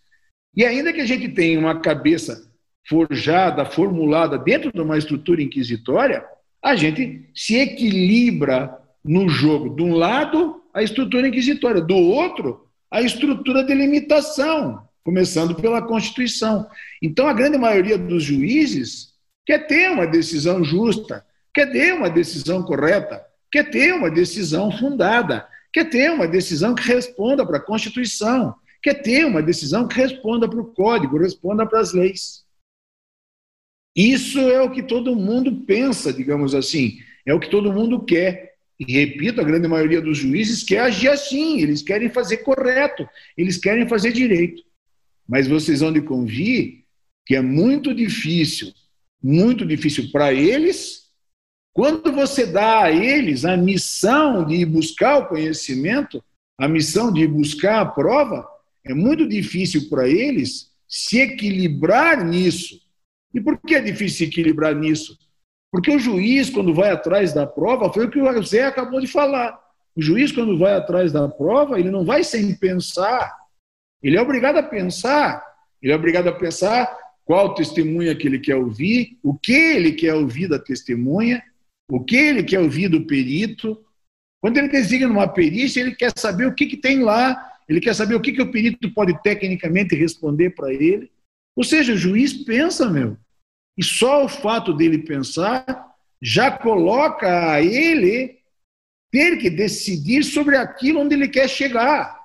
E 0.55 0.63
ainda 0.63 0.93
que 0.93 1.01
a 1.01 1.05
gente 1.05 1.27
tenha 1.27 1.59
uma 1.59 1.81
cabeça 1.81 2.49
forjada, 2.87 3.65
formulada 3.65 4.37
dentro 4.37 4.71
de 4.71 4.81
uma 4.81 4.97
estrutura 4.97 5.41
inquisitória, 5.41 6.23
a 6.63 6.75
gente 6.75 7.29
se 7.33 7.55
equilibra 7.57 8.77
no 9.03 9.27
jogo. 9.27 9.75
De 9.75 9.81
um 9.81 9.95
lado, 9.95 10.61
a 10.73 10.81
estrutura 10.81 11.27
inquisitória, 11.27 11.81
do 11.81 11.95
outro, 11.95 12.67
a 12.89 13.01
estrutura 13.01 13.63
de 13.63 13.73
limitação, 13.73 14.87
começando 15.03 15.55
pela 15.55 15.81
Constituição. 15.81 16.67
Então, 17.01 17.27
a 17.27 17.33
grande 17.33 17.57
maioria 17.57 17.97
dos 17.97 18.23
juízes 18.23 19.13
quer 19.45 19.67
ter 19.67 19.91
uma 19.91 20.07
decisão 20.07 20.63
justa, 20.63 21.23
quer 21.53 21.71
ter 21.71 21.93
uma 21.93 22.09
decisão 22.09 22.63
correta, 22.63 23.23
quer 23.51 23.69
ter 23.69 23.93
uma 23.93 24.09
decisão 24.09 24.71
fundada 24.71 25.47
quer 25.75 25.89
ter 25.89 26.09
uma 26.09 26.25
decisão 26.25 26.73
que 26.73 26.87
responda 26.87 27.45
para 27.45 27.57
a 27.57 27.61
Constituição, 27.61 28.55
quer 28.81 28.93
ter 28.93 29.25
uma 29.25 29.43
decisão 29.43 29.85
que 29.85 29.97
responda 29.97 30.47
para 30.47 30.61
o 30.61 30.73
Código, 30.73 31.17
responda 31.17 31.67
para 31.67 31.81
as 31.81 31.91
leis. 31.91 32.44
Isso 33.95 34.39
é 34.39 34.61
o 34.61 34.71
que 34.71 34.83
todo 34.83 35.15
mundo 35.15 35.63
pensa, 35.65 36.11
digamos 36.11 36.53
assim, 36.53 36.99
é 37.25 37.33
o 37.33 37.39
que 37.39 37.49
todo 37.49 37.71
mundo 37.71 38.03
quer. 38.03 38.55
E 38.79 38.91
repito, 38.91 39.39
a 39.39 39.43
grande 39.43 39.67
maioria 39.67 40.01
dos 40.01 40.17
juízes 40.17 40.63
quer 40.63 40.79
agir 40.81 41.07
assim, 41.07 41.61
eles 41.61 41.81
querem 41.81 42.09
fazer 42.09 42.37
correto, 42.37 43.07
eles 43.37 43.57
querem 43.57 43.87
fazer 43.87 44.11
direito. 44.11 44.61
Mas 45.27 45.47
vocês 45.47 45.79
vão 45.79 45.93
de 45.93 46.01
convir 46.01 46.83
que 47.25 47.35
é 47.35 47.41
muito 47.41 47.93
difícil, 47.93 48.73
muito 49.23 49.65
difícil 49.65 50.11
para 50.11 50.33
eles 50.33 51.05
quando 51.75 52.09
você 52.09 52.45
dá 52.45 52.83
a 52.83 52.91
eles 52.91 53.43
a 53.43 53.57
missão 53.57 54.45
de 54.45 54.55
ir 54.55 54.65
buscar 54.65 55.17
o 55.17 55.27
conhecimento, 55.27 56.23
a 56.57 56.69
missão 56.69 57.11
de 57.11 57.23
ir 57.23 57.27
buscar 57.27 57.81
a 57.81 57.85
prova, 57.85 58.47
é 58.85 58.93
muito 58.93 59.27
difícil 59.27 59.89
para 59.89 60.07
eles 60.07 60.71
se 60.87 61.19
equilibrar 61.19 62.23
nisso. 62.23 62.79
E 63.35 63.41
por 63.41 63.59
que 63.59 63.75
é 63.75 63.81
difícil 63.81 64.19
se 64.19 64.23
equilibrar 64.23 64.73
nisso? 64.73 65.19
Porque 65.69 65.91
o 65.91 65.99
juiz, 65.99 66.49
quando 66.49 66.73
vai 66.73 66.89
atrás 66.89 67.33
da 67.33 67.45
prova, 67.45 67.91
foi 67.91 68.05
o 68.05 68.09
que 68.09 68.17
o 68.17 68.43
Zé 68.43 68.63
acabou 68.63 69.01
de 69.01 69.07
falar. 69.07 69.59
O 69.93 70.01
juiz, 70.01 70.31
quando 70.31 70.57
vai 70.57 70.73
atrás 70.73 71.11
da 71.11 71.27
prova, 71.27 71.77
ele 71.77 71.91
não 71.91 72.05
vai 72.05 72.23
sem 72.23 72.55
pensar. 72.55 73.35
Ele 74.01 74.15
é 74.15 74.21
obrigado 74.21 74.57
a 74.57 74.63
pensar. 74.63 75.43
Ele 75.81 75.91
é 75.91 75.95
obrigado 75.95 76.29
a 76.29 76.31
pensar 76.31 76.97
qual 77.25 77.53
testemunha 77.53 78.15
que 78.15 78.25
ele 78.25 78.39
quer 78.39 78.55
ouvir, 78.55 79.17
o 79.21 79.33
que 79.33 79.51
ele 79.51 79.91
quer 79.91 80.13
ouvir 80.13 80.47
da 80.47 80.59
testemunha, 80.59 81.43
o 81.89 82.01
que 82.01 82.15
ele 82.15 82.43
quer 82.43 82.59
ouvir 82.59 82.87
do 82.87 83.05
perito. 83.05 83.83
Quando 84.41 84.57
ele 84.57 84.69
designa 84.69 85.09
uma 85.09 85.27
perícia, 85.27 85.81
ele 85.81 85.93
quer 85.93 86.13
saber 86.15 86.45
o 86.45 86.53
que, 86.53 86.67
que 86.67 86.77
tem 86.77 86.99
lá, 86.99 87.51
ele 87.67 87.81
quer 87.81 87.95
saber 87.95 88.15
o 88.15 88.21
que, 88.21 88.31
que 88.31 88.41
o 88.41 88.51
perito 88.51 88.89
pode 88.93 89.21
tecnicamente 89.23 89.93
responder 89.93 90.51
para 90.51 90.73
ele. 90.73 91.11
Ou 91.53 91.63
seja, 91.63 91.93
o 91.93 91.97
juiz 91.97 92.31
pensa, 92.31 92.89
meu. 92.89 93.17
E 93.77 93.83
só 93.83 94.25
o 94.25 94.29
fato 94.29 94.73
dele 94.73 94.99
pensar 94.99 95.93
já 96.21 96.49
coloca 96.51 97.51
a 97.51 97.61
ele 97.61 98.39
ter 99.11 99.37
que 99.37 99.49
decidir 99.49 100.23
sobre 100.23 100.57
aquilo 100.57 101.01
onde 101.01 101.15
ele 101.15 101.27
quer 101.27 101.49
chegar. 101.49 102.19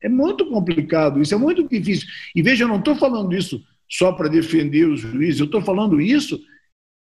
É 0.00 0.08
muito 0.08 0.48
complicado 0.48 1.20
isso, 1.20 1.34
é 1.34 1.38
muito 1.38 1.68
difícil. 1.68 2.08
E 2.34 2.42
veja, 2.42 2.64
eu 2.64 2.68
não 2.68 2.78
estou 2.78 2.96
falando 2.96 3.34
isso 3.34 3.64
só 3.88 4.12
para 4.12 4.28
defender 4.28 4.88
os 4.88 5.00
juízes, 5.00 5.40
eu 5.40 5.46
estou 5.46 5.62
falando 5.62 6.00
isso 6.00 6.42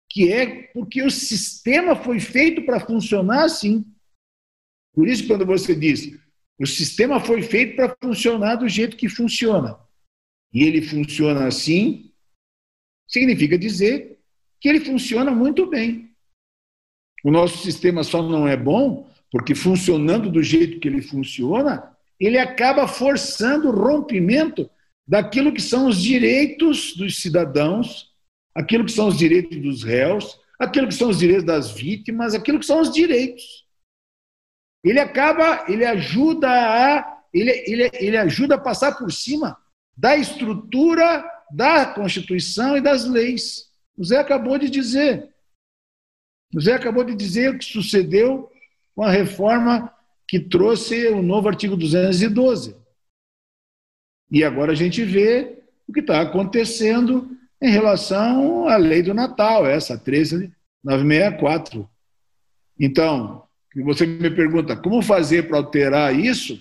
que 0.09 0.33
é 0.33 0.63
porque 0.73 1.03
o 1.03 1.11
sistema 1.11 1.97
foi 1.97 2.21
feito 2.21 2.65
para 2.65 2.81
funcionar 2.81 3.45
assim. 3.45 3.85
Por 4.95 5.09
isso, 5.09 5.27
quando 5.27 5.45
você 5.45 5.75
diz 5.75 6.17
o 6.59 6.67
sistema 6.67 7.21
foi 7.21 7.43
feito 7.43 7.77
para 7.77 7.95
funcionar 8.03 8.57
do 8.57 8.69
jeito 8.69 8.97
que 8.97 9.09
funciona, 9.09 9.79
e 10.53 10.63
ele 10.65 10.81
funciona 10.81 11.47
assim, 11.47 12.11
significa 13.19 13.59
dizer 13.59 14.19
que 14.61 14.69
ele 14.69 14.81
funciona 14.81 15.31
muito 15.31 15.67
bem. 15.67 16.11
O 17.25 17.31
nosso 17.31 17.59
sistema 17.59 18.05
só 18.05 18.23
não 18.23 18.47
é 18.47 18.57
bom 18.57 19.09
porque, 19.31 19.55
funcionando 19.55 20.31
do 20.31 20.43
jeito 20.43 20.79
que 20.79 20.89
ele 20.89 21.03
funciona, 21.03 21.97
ele 22.19 22.39
acaba 22.39 22.87
forçando 22.87 23.69
o 23.69 23.73
rompimento 23.73 24.71
daquilo 25.07 25.53
que 25.53 25.63
são 25.63 25.89
os 25.89 26.01
direitos 26.03 26.95
dos 26.97 27.21
cidadãos 27.21 28.15
aquilo 28.57 28.87
que 28.87 28.93
são 28.93 29.09
os 29.09 29.19
direitos 29.19 29.59
dos 29.59 29.85
réus, 29.85 30.41
aquilo 30.59 30.89
que 30.89 30.95
são 30.95 31.11
os 31.11 31.19
direitos 31.19 31.45
das 31.45 31.71
vítimas, 31.71 32.35
aquilo 32.35 32.59
que 32.59 32.65
são 32.65 32.81
os 32.81 32.91
direitos. 32.91 33.67
Ele 34.83 34.99
acaba, 34.99 35.67
ele 35.69 35.85
ajuda 35.85 36.49
a, 36.49 37.21
ele, 37.35 37.51
ele, 37.67 37.91
ele 37.93 38.17
ajuda 38.17 38.55
a 38.55 38.59
passar 38.59 38.97
por 38.97 39.13
cima 39.13 39.59
da 39.95 40.17
estrutura 40.17 41.23
da 41.51 41.87
Constituição 41.87 42.77
e 42.77 42.81
das 42.81 43.05
leis. 43.05 43.71
O 43.97 44.05
Zé 44.05 44.19
acabou 44.19 44.59
de 44.59 44.69
dizer. 44.69 45.29
O 46.55 46.61
Zé 46.61 46.75
acabou 46.75 47.05
de 47.05 47.15
dizer 47.15 47.51
o 47.51 47.59
que 47.59 47.65
sucedeu 47.65 48.51
com 48.95 49.03
a 49.03 49.11
reforma 49.11 49.93
que 50.29 50.41
trouxe 50.41 51.09
o 51.09 51.23
novo 51.23 51.49
artigo 51.49 51.77
212. 51.77 52.77
E 54.31 54.43
agora 54.43 54.73
a 54.73 54.75
gente 54.75 55.05
vê 55.05 55.63
o 55.87 55.93
que 55.93 56.01
está 56.01 56.21
acontecendo 56.21 57.31
em 57.61 57.71
relação 57.71 58.69
à 58.69 58.77
lei 58.77 59.03
do 59.03 59.15
Natal, 59.15 59.65
essa 59.67 59.97
13964. 59.97 61.89
Então, 62.79 63.47
você 63.85 64.05
me 64.07 64.31
pergunta 64.31 64.77
como 64.77 65.01
fazer 65.03 65.47
para 65.47 65.59
alterar 65.59 66.19
isso? 66.19 66.59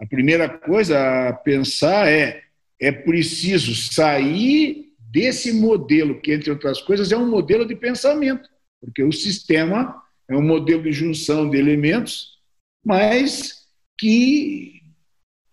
A 0.00 0.06
primeira 0.06 0.48
coisa 0.48 1.28
a 1.28 1.32
pensar 1.32 2.08
é 2.08 2.42
é 2.82 2.90
preciso 2.90 3.76
sair 3.76 4.88
desse 4.98 5.52
modelo 5.52 6.20
que, 6.20 6.32
entre 6.32 6.50
outras 6.50 6.82
coisas, 6.82 7.12
é 7.12 7.16
um 7.16 7.30
modelo 7.30 7.64
de 7.64 7.76
pensamento, 7.76 8.48
porque 8.80 9.04
o 9.04 9.12
sistema 9.12 10.02
é 10.28 10.36
um 10.36 10.42
modelo 10.42 10.82
de 10.82 10.90
junção 10.90 11.48
de 11.48 11.56
elementos, 11.56 12.38
mas 12.84 13.68
que 13.96 14.82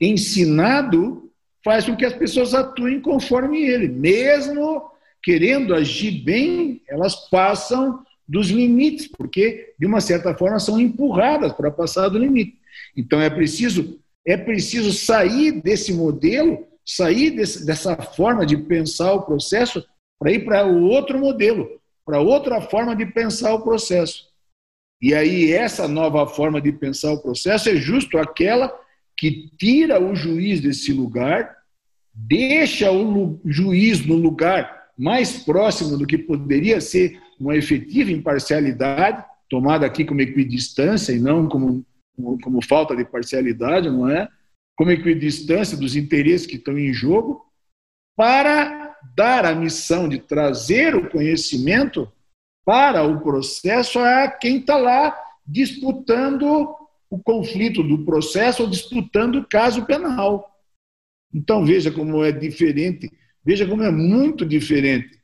ensinado 0.01 1.31
faz 1.63 1.85
com 1.85 1.95
que 1.95 2.05
as 2.05 2.13
pessoas 2.13 2.55
atuem 2.55 2.99
conforme 2.99 3.61
ele. 3.61 3.87
Mesmo 3.87 4.89
querendo 5.21 5.75
agir 5.75 6.23
bem, 6.23 6.81
elas 6.87 7.29
passam 7.29 8.03
dos 8.27 8.49
limites, 8.49 9.07
porque, 9.07 9.73
de 9.77 9.85
uma 9.85 10.01
certa 10.01 10.33
forma, 10.35 10.59
são 10.59 10.79
empurradas 10.79 11.53
para 11.53 11.69
passar 11.69 12.09
do 12.09 12.17
limite. 12.17 12.57
Então, 12.97 13.21
é 13.21 13.29
preciso, 13.29 13.99
é 14.25 14.35
preciso 14.35 14.91
sair 14.93 15.61
desse 15.61 15.93
modelo, 15.93 16.68
sair 16.89 17.29
desse, 17.29 17.63
dessa 17.63 17.95
forma 17.95 18.43
de 18.47 18.57
pensar 18.57 19.13
o 19.13 19.21
processo 19.21 19.85
para 20.19 20.31
ir 20.31 20.43
para 20.43 20.65
o 20.65 20.85
outro 20.85 21.19
modelo, 21.19 21.69
para 22.03 22.19
outra 22.19 22.59
forma 22.61 22.95
de 22.95 23.05
pensar 23.05 23.53
o 23.53 23.61
processo. 23.61 24.27
E 24.99 25.13
aí, 25.13 25.53
essa 25.53 25.87
nova 25.87 26.25
forma 26.25 26.59
de 26.59 26.71
pensar 26.71 27.11
o 27.11 27.21
processo 27.21 27.69
é 27.69 27.75
justo 27.75 28.17
aquela 28.17 28.73
que 29.15 29.51
tira 29.57 30.01
o 30.01 30.15
juiz 30.15 30.61
desse 30.61 30.91
lugar, 30.91 31.55
deixa 32.11 32.91
o 32.91 33.39
juiz 33.45 34.03
no 34.03 34.15
lugar 34.15 34.87
mais 34.97 35.43
próximo 35.43 35.95
do 35.95 36.07
que 36.07 36.17
poderia 36.17 36.81
ser 36.81 37.21
uma 37.39 37.55
efetiva 37.55 38.11
imparcialidade, 38.11 39.23
tomada 39.47 39.85
aqui 39.85 40.03
como 40.03 40.21
equidistância 40.21 41.13
e 41.13 41.19
não 41.19 41.47
como, 41.47 41.85
como 42.41 42.65
falta 42.65 42.95
de 42.95 43.05
parcialidade, 43.05 43.89
não 43.89 44.09
é? 44.09 44.27
Como 44.79 44.91
equidistância 44.91 45.75
dos 45.75 45.97
interesses 45.97 46.47
que 46.47 46.55
estão 46.55 46.79
em 46.79 46.93
jogo, 46.93 47.45
para 48.15 48.95
dar 49.13 49.43
a 49.43 49.53
missão 49.53 50.07
de 50.07 50.19
trazer 50.19 50.95
o 50.95 51.09
conhecimento 51.09 52.09
para 52.63 53.03
o 53.03 53.19
processo 53.19 53.99
a 53.99 54.29
quem 54.29 54.59
está 54.59 54.77
lá 54.77 55.13
disputando 55.45 56.73
o 57.09 57.19
conflito 57.19 57.83
do 57.83 58.05
processo 58.05 58.63
ou 58.63 58.69
disputando 58.69 59.39
o 59.39 59.45
caso 59.45 59.85
penal. 59.85 60.49
Então 61.33 61.65
veja 61.65 61.91
como 61.91 62.23
é 62.23 62.31
diferente, 62.31 63.11
veja 63.43 63.67
como 63.67 63.83
é 63.83 63.91
muito 63.91 64.45
diferente. 64.45 65.19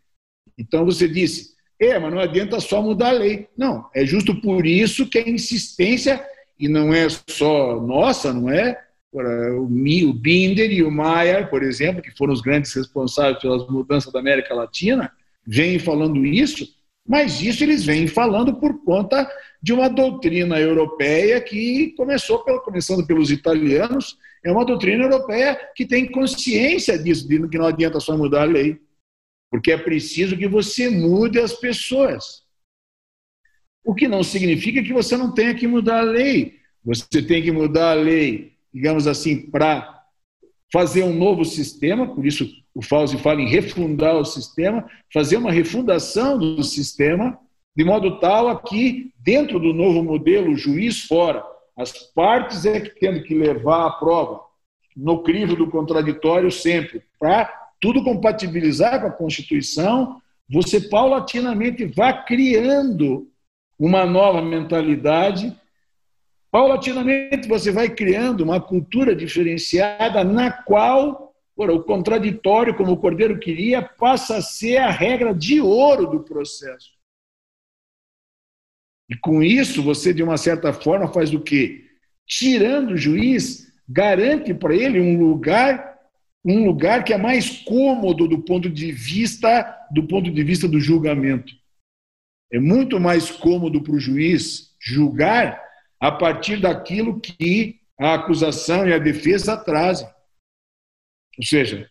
Então 0.57 0.83
você 0.83 1.07
disse, 1.07 1.55
é, 1.79 1.97
mas 1.97 2.13
não 2.13 2.19
adianta 2.19 2.59
só 2.59 2.81
mudar 2.81 3.11
a 3.11 3.19
lei. 3.19 3.47
Não, 3.55 3.89
é 3.95 4.05
justo 4.05 4.35
por 4.41 4.65
isso 4.65 5.09
que 5.09 5.17
a 5.17 5.29
insistência, 5.29 6.21
e 6.59 6.67
não 6.67 6.93
é 6.93 7.07
só 7.29 7.79
nossa, 7.79 8.33
não 8.33 8.49
é? 8.49 8.84
O 9.15 10.13
Binder 10.13 10.71
e 10.71 10.83
o 10.83 10.91
Mayer, 10.91 11.49
por 11.49 11.63
exemplo, 11.63 12.01
que 12.01 12.15
foram 12.17 12.33
os 12.33 12.41
grandes 12.41 12.73
responsáveis 12.73 13.39
pelas 13.39 13.67
mudanças 13.67 14.11
da 14.11 14.19
América 14.19 14.53
Latina, 14.53 15.11
vêm 15.45 15.79
falando 15.79 16.25
isso, 16.25 16.67
mas 17.07 17.41
isso 17.41 17.63
eles 17.63 17.85
vêm 17.85 18.07
falando 18.07 18.55
por 18.55 18.83
conta 18.83 19.29
de 19.61 19.71
uma 19.71 19.87
doutrina 19.87 20.59
europeia 20.59 21.39
que 21.39 21.93
começou 21.95 22.43
pelo, 22.43 22.61
começando 22.61 23.05
pelos 23.05 23.31
italianos, 23.31 24.17
é 24.43 24.51
uma 24.51 24.65
doutrina 24.65 25.03
europeia 25.03 25.59
que 25.75 25.85
tem 25.85 26.11
consciência 26.11 26.97
disso, 26.97 27.27
de 27.27 27.47
que 27.47 27.57
não 27.57 27.67
adianta 27.67 27.99
só 27.99 28.17
mudar 28.17 28.41
a 28.41 28.45
lei, 28.45 28.79
porque 29.49 29.71
é 29.71 29.77
preciso 29.77 30.37
que 30.37 30.47
você 30.47 30.89
mude 30.89 31.39
as 31.39 31.53
pessoas. 31.53 32.43
O 33.83 33.93
que 33.93 34.07
não 34.07 34.23
significa 34.23 34.83
que 34.83 34.91
você 34.91 35.15
não 35.15 35.31
tenha 35.31 35.53
que 35.53 35.67
mudar 35.67 35.99
a 35.99 36.03
lei. 36.03 36.59
Você 36.83 37.21
tem 37.21 37.41
que 37.41 37.51
mudar 37.51 37.91
a 37.91 37.93
lei, 37.95 38.54
digamos 38.75 39.07
assim, 39.07 39.49
para 39.49 40.03
fazer 40.71 41.03
um 41.03 41.13
novo 41.13 41.45
sistema, 41.45 42.13
por 42.13 42.25
isso 42.25 42.45
o 42.75 42.81
Fauzi 42.81 43.17
fala 43.17 43.41
em 43.41 43.47
refundar 43.47 44.17
o 44.17 44.25
sistema, 44.25 44.85
fazer 45.13 45.37
uma 45.37 45.49
refundação 45.49 46.37
do 46.37 46.61
sistema, 46.61 47.39
de 47.73 47.85
modo 47.85 48.19
tal 48.19 48.49
a 48.49 48.61
que, 48.61 49.13
dentro 49.17 49.61
do 49.61 49.73
novo 49.73 50.03
modelo, 50.03 50.51
o 50.51 50.57
juiz 50.57 51.05
fora, 51.05 51.41
as 51.77 51.93
partes 52.13 52.65
é 52.65 52.81
que 52.81 52.99
tendo 52.99 53.23
que 53.23 53.33
levar 53.33 53.87
a 53.87 53.91
prova, 53.91 54.41
no 54.93 55.23
crivo 55.23 55.55
do 55.55 55.69
contraditório 55.69 56.51
sempre, 56.51 57.01
para 57.17 57.45
tudo 57.79 58.03
compatibilizar 58.03 58.99
com 58.99 59.07
a 59.07 59.11
Constituição, 59.11 60.21
você 60.49 60.81
paulatinamente 60.81 61.85
vá 61.85 62.11
criando 62.11 63.29
uma 63.79 64.05
nova 64.05 64.41
mentalidade 64.41 65.55
Paulatinamente 66.55 67.49
você 67.49 67.69
vai 67.69 67.89
criando 67.89 68.39
uma 68.39 68.61
cultura 68.61 69.13
diferenciada 69.13 70.23
na 70.23 70.49
qual 70.49 71.35
o 71.53 71.83
contraditório, 71.83 72.73
como 72.73 72.93
o 72.93 72.97
Cordeiro 72.97 73.37
queria, 73.37 73.81
passa 73.81 74.37
a 74.37 74.41
ser 74.41 74.77
a 74.77 74.89
regra 74.89 75.33
de 75.33 75.59
ouro 75.59 76.07
do 76.07 76.21
processo. 76.21 76.91
E 79.09 79.17
com 79.17 79.43
isso 79.43 79.83
você, 79.83 80.13
de 80.13 80.23
uma 80.23 80.37
certa 80.37 80.71
forma, 80.71 81.11
faz 81.11 81.33
o 81.33 81.41
quê? 81.41 81.89
Tirando 82.25 82.91
o 82.91 82.97
juiz, 82.97 83.69
garante 83.85 84.53
para 84.53 84.73
ele 84.73 85.01
um 85.01 85.19
lugar, 85.19 85.99
um 86.45 86.65
lugar 86.65 87.03
que 87.03 87.11
é 87.11 87.17
mais 87.17 87.49
cômodo 87.65 88.29
do 88.29 88.41
ponto 88.41 88.69
de 88.69 88.93
vista 88.93 89.77
do 89.91 90.07
ponto 90.07 90.31
de 90.31 90.41
vista 90.41 90.69
do 90.69 90.79
julgamento. 90.79 91.53
É 92.49 92.61
muito 92.61 92.97
mais 92.97 93.29
cômodo 93.29 93.83
para 93.83 93.95
o 93.95 93.99
juiz 93.99 94.73
julgar 94.79 95.64
a 95.99 96.11
partir 96.11 96.61
daquilo 96.61 97.19
que 97.19 97.79
a 97.99 98.13
acusação 98.15 98.87
e 98.87 98.93
a 98.93 98.97
defesa 98.97 99.57
trazem. 99.57 100.07
Ou 101.37 101.43
seja, 101.43 101.89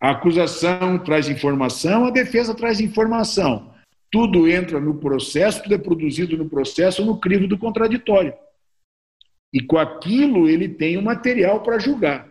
a 0.00 0.10
acusação 0.10 0.98
traz 0.98 1.28
informação, 1.28 2.06
a 2.06 2.10
defesa 2.10 2.54
traz 2.54 2.80
informação. 2.80 3.74
Tudo 4.10 4.48
entra 4.48 4.80
no 4.80 4.94
processo, 4.94 5.62
tudo 5.62 5.74
é 5.74 5.78
produzido 5.78 6.36
no 6.36 6.48
processo 6.48 7.04
no 7.04 7.18
crivo 7.18 7.46
do 7.46 7.58
contraditório. 7.58 8.32
E 9.52 9.60
com 9.60 9.76
aquilo 9.78 10.48
ele 10.48 10.68
tem 10.68 10.96
o 10.96 11.02
material 11.02 11.62
para 11.62 11.78
julgar. 11.78 12.30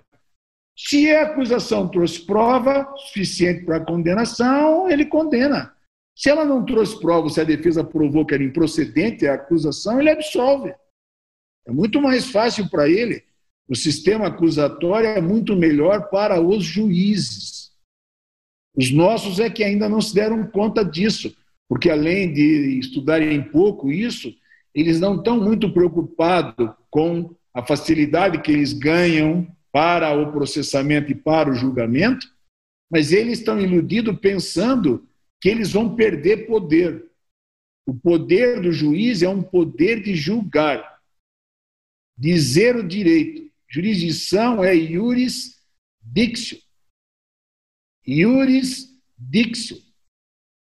Se 0.78 1.12
a 1.12 1.24
acusação 1.24 1.88
trouxe 1.90 2.26
prova 2.26 2.94
suficiente 2.98 3.66
para 3.66 3.78
a 3.78 3.86
condenação, 3.86 4.90
ele 4.90 5.06
condena. 5.06 5.76
Se 6.18 6.32
ela 6.32 6.43
não 6.43 6.65
trouxe 6.65 6.99
prova, 6.99 7.30
se 7.30 7.39
a 7.39 7.43
defesa 7.43 7.84
provou 7.84 8.26
que 8.26 8.34
era 8.34 8.43
improcedente 8.43 9.28
a 9.28 9.36
acusação, 9.36 9.99
ele 9.99 10.09
absolve. 10.09 10.74
É 11.68 11.72
muito 11.72 12.01
mais 12.01 12.32
fácil 12.32 12.68
para 12.72 12.89
ele. 12.89 13.24
O 13.70 13.76
sistema 13.76 14.26
acusatório 14.26 15.09
é 15.09 15.22
muito 15.22 15.55
melhor 15.55 16.09
para 16.09 16.41
os 16.41 16.63
juízes. 16.63 17.72
Os 18.76 18.89
nossos 18.91 19.39
é 19.39 19.47
que 19.47 19.63
ainda 19.63 19.88
não 19.88 20.01
se 20.01 20.15
deram 20.15 20.47
conta 20.47 20.84
disso, 20.84 21.38
porque 21.70 21.88
além 21.88 22.34
de 22.34 22.80
estudarem 22.80 23.43
pouco 23.43 23.91
isso, 23.91 24.34
eles 24.74 24.99
não 24.99 25.18
estão 25.18 25.39
muito 25.39 25.72
preocupados 25.72 26.72
com 26.89 27.36
a 27.53 27.63
facilidade 27.63 28.41
que 28.41 28.51
eles 28.51 28.74
ganham 28.74 29.47
para 29.72 30.20
o 30.20 30.32
processamento 30.32 31.11
e 31.11 31.15
para 31.15 31.51
o 31.51 31.53
julgamento, 31.53 32.26
mas 32.91 33.11
eles 33.11 33.38
estão 33.38 33.59
iludidos 33.59 34.18
pensando 34.20 35.07
que 35.42 35.50
eles 35.50 35.72
vão 35.72 35.96
perder 35.96 36.48
poder. 36.48 37.10
O 37.86 37.94
poder 37.94 38.62
do 38.62 38.72
juiz 38.72 39.22
é 39.22 39.30
um 39.30 39.42
poder 39.42 40.02
de 40.02 40.16
julgar 40.16 40.98
dizer 42.18 42.76
o 42.76 42.88
direito. 42.88 43.52
Jurisdição 43.70 44.64
é 44.64 44.76
iuris 44.76 45.62
dictio. 46.02 46.60
Iuris 48.06 48.90
dictio. 49.18 49.78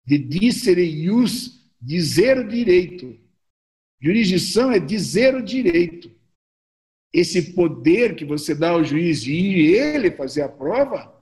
De 0.06 0.18
dicere 0.18 0.84
ius, 0.84 1.70
dizer 1.82 2.38
o 2.40 2.48
direito. 2.48 3.20
Jurisdição 4.02 4.72
é 4.72 4.80
dizer 4.80 5.36
o 5.36 5.44
direito. 5.44 6.16
Esse 7.14 7.54
poder 7.54 8.16
que 8.16 8.24
você 8.24 8.56
dá 8.56 8.70
ao 8.70 8.84
juiz 8.84 9.22
de 9.22 9.34
ele 9.34 10.12
fazer 10.12 10.44
a 10.44 10.50
prova, 10.50 11.14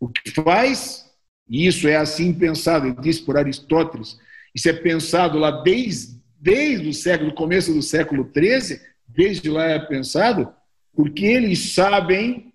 o 0.00 0.08
que 0.08 0.30
faz, 0.30 1.13
e 1.48 1.66
isso 1.66 1.86
é 1.86 1.96
assim 1.96 2.32
pensado, 2.32 2.86
ele 2.86 3.00
diz 3.00 3.20
por 3.20 3.36
Aristóteles, 3.36 4.18
isso 4.54 4.68
é 4.68 4.72
pensado 4.72 5.38
lá 5.38 5.62
desde, 5.62 6.20
desde 6.40 6.88
o 6.88 6.94
século, 6.94 7.34
começo 7.34 7.72
do 7.72 7.82
século 7.82 8.30
XIII, 8.32 8.80
desde 9.08 9.48
lá 9.50 9.64
é 9.66 9.78
pensado, 9.78 10.52
porque 10.92 11.24
eles 11.24 11.74
sabem 11.74 12.52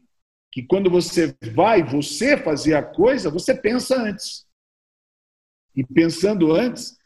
que 0.51 0.63
quando 0.63 0.89
você 0.89 1.35
vai 1.53 1.83
você 1.83 2.35
fazer 2.35 2.73
a 2.73 2.83
coisa, 2.83 3.29
você 3.29 3.53
pensa 3.53 4.01
antes. 4.01 4.47
E 5.75 5.83
pensando 5.83 6.51
antes, 6.51 6.97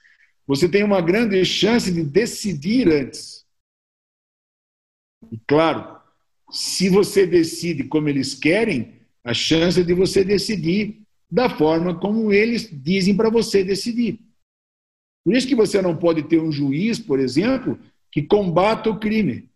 você 0.47 0.69
tem 0.69 0.84
uma 0.84 1.01
grande 1.01 1.43
chance 1.43 1.91
de 1.91 2.03
decidir 2.03 2.88
antes. 2.88 3.45
E 5.31 5.38
claro, 5.47 5.99
se 6.51 6.89
você 6.89 7.25
decide 7.25 7.84
como 7.86 8.07
eles 8.07 8.34
querem, 8.34 9.01
a 9.23 9.34
chance 9.34 9.84
de 9.84 9.93
você 9.93 10.23
decidir 10.23 11.02
da 11.34 11.49
forma 11.49 11.99
como 11.99 12.31
eles 12.31 12.69
dizem 12.71 13.17
para 13.17 13.27
você 13.27 13.63
decidir. 13.63 14.19
Por 15.25 15.34
isso 15.36 15.47
que 15.47 15.55
você 15.55 15.81
não 15.81 15.97
pode 15.97 16.21
ter 16.21 16.39
um 16.39 16.51
juiz, 16.51 16.99
por 16.99 17.19
exemplo, 17.19 17.79
que 18.11 18.21
combata 18.21 18.88
o 18.91 18.99
crime. 18.99 19.49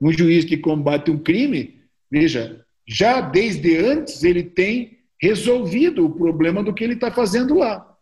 Um 0.00 0.10
juiz 0.10 0.46
que 0.46 0.56
combate 0.56 1.10
um 1.10 1.18
crime, 1.22 1.78
veja, 2.10 2.64
já 2.88 3.20
desde 3.20 3.76
antes 3.76 4.24
ele 4.24 4.42
tem 4.42 5.00
resolvido 5.20 6.06
o 6.06 6.14
problema 6.14 6.62
do 6.62 6.72
que 6.72 6.82
ele 6.82 6.94
está 6.94 7.10
fazendo 7.10 7.58
lá. 7.58 7.94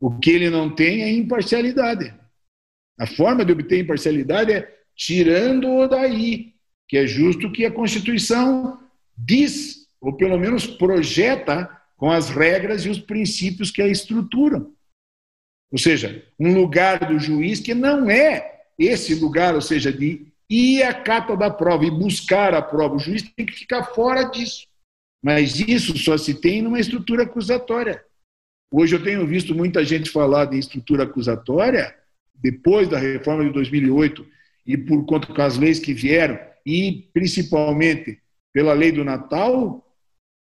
O 0.00 0.16
que 0.16 0.30
ele 0.30 0.48
não 0.48 0.72
tem 0.72 1.02
é 1.02 1.12
imparcialidade. 1.12 2.14
A 3.00 3.06
forma 3.08 3.44
de 3.44 3.50
obter 3.52 3.80
imparcialidade 3.80 4.52
é 4.52 4.78
tirando-o 4.94 5.88
daí, 5.88 6.54
que 6.88 6.98
é 6.98 7.06
justo 7.06 7.50
que 7.50 7.64
a 7.64 7.72
Constituição 7.72 8.78
diz, 9.18 9.88
ou 10.00 10.16
pelo 10.16 10.38
menos 10.38 10.68
projeta, 10.68 11.79
com 12.00 12.10
as 12.10 12.30
regras 12.30 12.86
e 12.86 12.88
os 12.88 12.98
princípios 12.98 13.70
que 13.70 13.82
a 13.82 13.86
estruturam. 13.86 14.72
Ou 15.70 15.78
seja, 15.78 16.24
um 16.38 16.54
lugar 16.54 17.06
do 17.06 17.18
juiz 17.18 17.60
que 17.60 17.74
não 17.74 18.08
é 18.08 18.62
esse 18.78 19.14
lugar, 19.16 19.54
ou 19.54 19.60
seja, 19.60 19.92
de 19.92 20.26
ir 20.48 20.82
à 20.82 20.94
cata 20.94 21.36
da 21.36 21.50
prova 21.50 21.84
e 21.84 21.90
buscar 21.90 22.54
a 22.54 22.62
prova. 22.62 22.96
O 22.96 22.98
juiz 22.98 23.22
tem 23.36 23.44
que 23.44 23.52
ficar 23.52 23.84
fora 23.84 24.24
disso. 24.24 24.66
Mas 25.22 25.60
isso 25.60 25.94
só 25.98 26.16
se 26.16 26.32
tem 26.32 26.62
numa 26.62 26.80
estrutura 26.80 27.24
acusatória. 27.24 28.02
Hoje 28.72 28.96
eu 28.96 29.04
tenho 29.04 29.26
visto 29.26 29.54
muita 29.54 29.84
gente 29.84 30.08
falar 30.08 30.46
de 30.46 30.58
estrutura 30.58 31.02
acusatória, 31.02 31.94
depois 32.34 32.88
da 32.88 32.98
reforma 32.98 33.44
de 33.44 33.52
2008 33.52 34.26
e 34.66 34.78
por 34.78 35.04
conta 35.04 35.30
das 35.34 35.58
leis 35.58 35.78
que 35.78 35.92
vieram, 35.92 36.38
e 36.64 37.10
principalmente 37.12 38.18
pela 38.54 38.72
lei 38.72 38.90
do 38.90 39.04
Natal, 39.04 39.86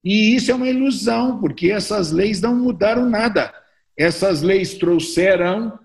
e 0.05 0.35
isso 0.35 0.51
é 0.51 0.55
uma 0.55 0.69
ilusão, 0.69 1.39
porque 1.39 1.71
essas 1.71 2.11
leis 2.11 2.41
não 2.41 2.57
mudaram 2.57 3.09
nada. 3.09 3.53
Essas 3.97 4.43
leis 4.43 4.75
trouxeram, 4.75 5.79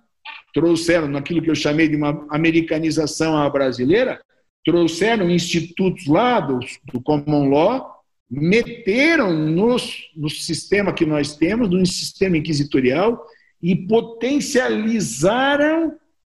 trouxeram 0.53 1.07
naquilo 1.07 1.41
que 1.41 1.49
eu 1.49 1.55
chamei 1.55 1.87
de 1.87 1.95
uma 1.95 2.25
americanização 2.29 3.37
à 3.37 3.49
brasileira, 3.49 4.19
trouxeram 4.65 5.29
institutos 5.29 6.07
lá 6.07 6.39
do, 6.39 6.59
do 6.91 7.01
common 7.01 7.49
law 7.49 7.97
meteram 8.29 9.33
nos, 9.33 10.09
no 10.15 10.29
sistema 10.29 10.93
que 10.93 11.05
nós 11.05 11.35
temos, 11.35 11.69
no 11.69 11.85
sistema 11.85 12.37
inquisitorial, 12.37 13.25
e 13.61 13.75
potencializaram 13.75 15.95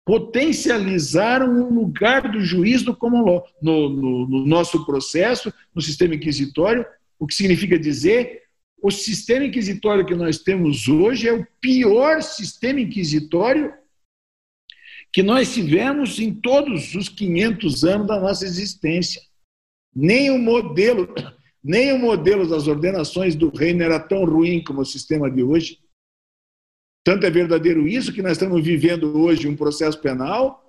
potencializaram 0.05 1.63
o 1.63 1.73
lugar 1.73 2.31
do 2.31 2.39
juiz 2.39 2.85
no 2.85 2.95
common 2.95 3.25
law, 3.25 3.43
no, 3.61 3.89
no, 3.89 4.25
no 4.25 4.45
nosso 4.45 4.85
processo, 4.85 5.53
no 5.75 5.81
sistema 5.81 6.15
inquisitório, 6.15 6.85
o 7.19 7.25
que 7.25 7.33
significa 7.33 7.77
dizer 7.77 8.43
o 8.81 8.91
sistema 8.91 9.45
inquisitório 9.45 10.05
que 10.05 10.15
nós 10.15 10.39
temos 10.39 10.87
hoje 10.87 11.27
é 11.27 11.33
o 11.33 11.45
pior 11.59 12.21
sistema 12.21 12.79
inquisitório 12.79 13.73
que 15.11 15.23
nós 15.23 15.53
tivemos 15.53 16.19
em 16.19 16.33
todos 16.33 16.93
os 16.93 17.09
500 17.09 17.83
anos 17.83 18.07
da 18.07 18.19
nossa 18.19 18.45
existência. 18.45 19.21
Nem 19.95 20.29
o 20.29 20.37
modelo 20.37 21.13
nem 21.63 21.91
o 21.91 21.99
modelo 21.99 22.47
das 22.47 22.67
ordenações 22.67 23.35
do 23.35 23.49
reino 23.49 23.83
era 23.83 23.99
tão 23.99 24.23
ruim 24.23 24.63
como 24.63 24.81
o 24.81 24.85
sistema 24.85 25.29
de 25.29 25.43
hoje. 25.43 25.79
Tanto 27.03 27.25
é 27.25 27.29
verdadeiro 27.29 27.87
isso 27.87 28.13
que 28.13 28.21
nós 28.21 28.33
estamos 28.33 28.63
vivendo 28.63 29.17
hoje 29.19 29.47
um 29.47 29.55
processo 29.55 29.99
penal 29.99 30.63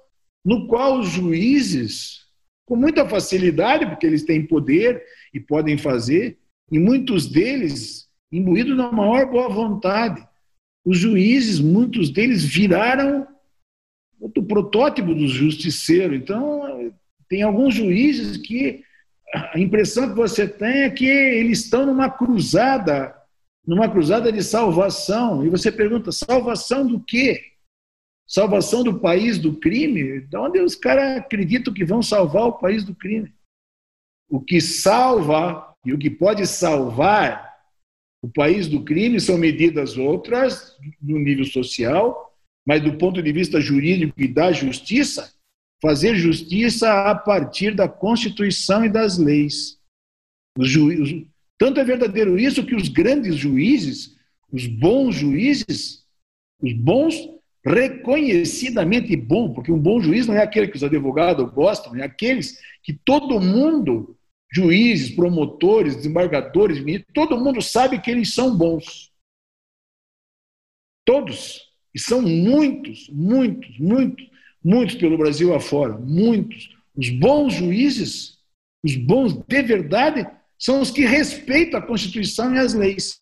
no 0.44 0.66
qual 0.66 0.99
os 0.99 1.09
juízes, 1.09 2.26
com 2.66 2.74
muita 2.74 3.09
facilidade, 3.09 3.86
porque 3.86 4.07
eles 4.07 4.24
têm 4.24 4.46
poder 4.46 5.05
e 5.33 5.41
podem 5.41 5.76
fazer, 5.76 6.39
e 6.70 6.79
muitos 6.79 7.26
deles 7.26 8.09
imbuídos 8.31 8.76
na 8.76 8.93
maior 8.93 9.26
boa 9.31 9.49
vontade. 9.49 10.26
Os 10.85 10.99
juízes, 10.99 11.61
muitos 11.61 12.11
deles 12.11 12.45
viraram 12.45 13.26
o 14.20 14.43
protótipo 14.43 15.14
do 15.14 15.26
justiceiro. 15.29 16.14
Então, 16.14 16.93
tem 17.29 17.43
alguns 17.43 17.74
juízes 17.74 18.37
que 18.37 18.83
a 19.33 19.59
impressão 19.59 20.09
que 20.09 20.14
você 20.14 20.49
tem 20.49 20.85
é 20.85 20.91
que 20.91 21.07
eles 21.07 21.61
estão 21.61 21.85
numa 21.85 22.11
cruzada, 22.11 23.14
numa 23.66 23.89
cruzada 23.89 24.33
de 24.33 24.43
salvação. 24.43 25.45
E 25.45 25.49
você 25.49 25.70
pergunta: 25.70 26.11
salvação 26.11 26.87
do 26.87 27.01
quê? 27.01 27.43
Salvação 28.26 28.83
do 28.83 28.99
país 28.99 29.39
do 29.39 29.55
crime? 29.55 30.20
De 30.20 30.37
onde 30.37 30.61
os 30.61 30.74
caras 30.74 31.18
acreditam 31.18 31.72
que 31.72 31.85
vão 31.85 32.03
salvar 32.03 32.45
o 32.45 32.59
país 32.59 32.85
do 32.85 32.95
crime? 32.95 33.33
O 34.29 34.41
que 34.41 34.61
salva 34.61 35.74
e 35.85 35.93
o 35.93 35.99
que 35.99 36.11
pode 36.11 36.47
salvar 36.47 37.49
o 38.22 38.29
país 38.29 38.66
do 38.66 38.85
crime 38.85 39.20
são 39.20 39.39
medidas 39.39 39.97
outras 39.97 40.76
no 41.01 41.18
nível 41.18 41.45
social, 41.45 42.37
mas 42.66 42.83
do 42.83 42.99
ponto 42.99 43.22
de 43.22 43.33
vista 43.33 43.61
jurídico 43.61 44.12
e 44.20 44.29
da 44.29 44.53
justiça, 44.53 45.33
fazer 45.81 46.16
justiça 46.16 47.09
a 47.09 47.14
partir 47.14 47.74
da 47.74 47.89
Constituição 47.89 48.85
e 48.85 48.89
das 48.89 49.16
leis. 49.16 49.79
Tanto 51.57 51.81
é 51.81 51.85
verdadeiro 51.85 52.39
isso 52.39 52.66
que 52.66 52.74
os 52.74 52.89
grandes 52.89 53.37
juízes, 53.37 54.16
os 54.53 54.66
bons 54.66 55.14
juízes, 55.14 56.05
os 56.61 56.72
bons 56.72 57.14
reconhecidamente 57.64 59.14
bons, 59.16 59.55
porque 59.55 59.70
um 59.70 59.79
bom 59.79 60.01
juiz 60.01 60.26
não 60.26 60.35
é 60.35 60.43
aquele 60.43 60.68
que 60.68 60.76
os 60.76 60.85
advogados 60.85 61.51
gostam, 61.53 61.95
é 61.97 62.03
aqueles 62.03 62.59
que 62.83 62.93
todo 62.93 63.41
mundo, 63.41 64.16
juízes, 64.51 65.11
promotores, 65.11 65.96
desembargadores, 65.96 66.78
ministros, 66.78 67.12
todo 67.14 67.38
mundo 67.38 67.61
sabe 67.61 68.01
que 68.01 68.11
eles 68.11 68.34
são 68.34 68.57
bons. 68.57 69.12
Todos. 71.05 71.68
E 71.94 71.99
são 71.99 72.22
muitos, 72.22 73.09
muitos, 73.09 73.78
muitos 73.78 74.28
muitos 74.64 74.96
pelo 74.96 75.18
Brasil 75.18 75.55
afora, 75.55 75.96
muitos. 75.96 76.70
Os 76.94 77.09
bons 77.09 77.55
juízes, 77.55 78.38
os 78.82 78.96
bons 78.96 79.32
de 79.32 79.62
verdade, 79.62 80.26
são 80.59 80.80
os 80.80 80.90
que 80.90 81.07
respeitam 81.07 81.80
a 81.80 81.87
Constituição 81.87 82.54
e 82.54 82.58
as 82.58 82.75
leis. 82.75 83.18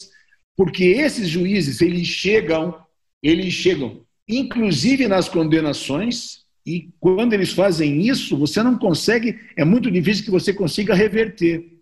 Porque 0.57 0.85
esses 0.85 1.28
juízes, 1.28 1.81
eles 1.81 2.07
chegam, 2.07 2.74
eles 3.23 3.53
chegam, 3.53 4.05
inclusive 4.27 5.07
nas 5.07 5.28
condenações, 5.28 6.45
e 6.66 6.93
quando 6.98 7.32
eles 7.32 7.52
fazem 7.52 8.02
isso, 8.02 8.36
você 8.36 8.60
não 8.60 8.76
consegue, 8.76 9.38
é 9.56 9.64
muito 9.64 9.88
difícil 9.88 10.24
que 10.24 10.30
você 10.32 10.52
consiga 10.52 10.94
reverter. 10.94 11.80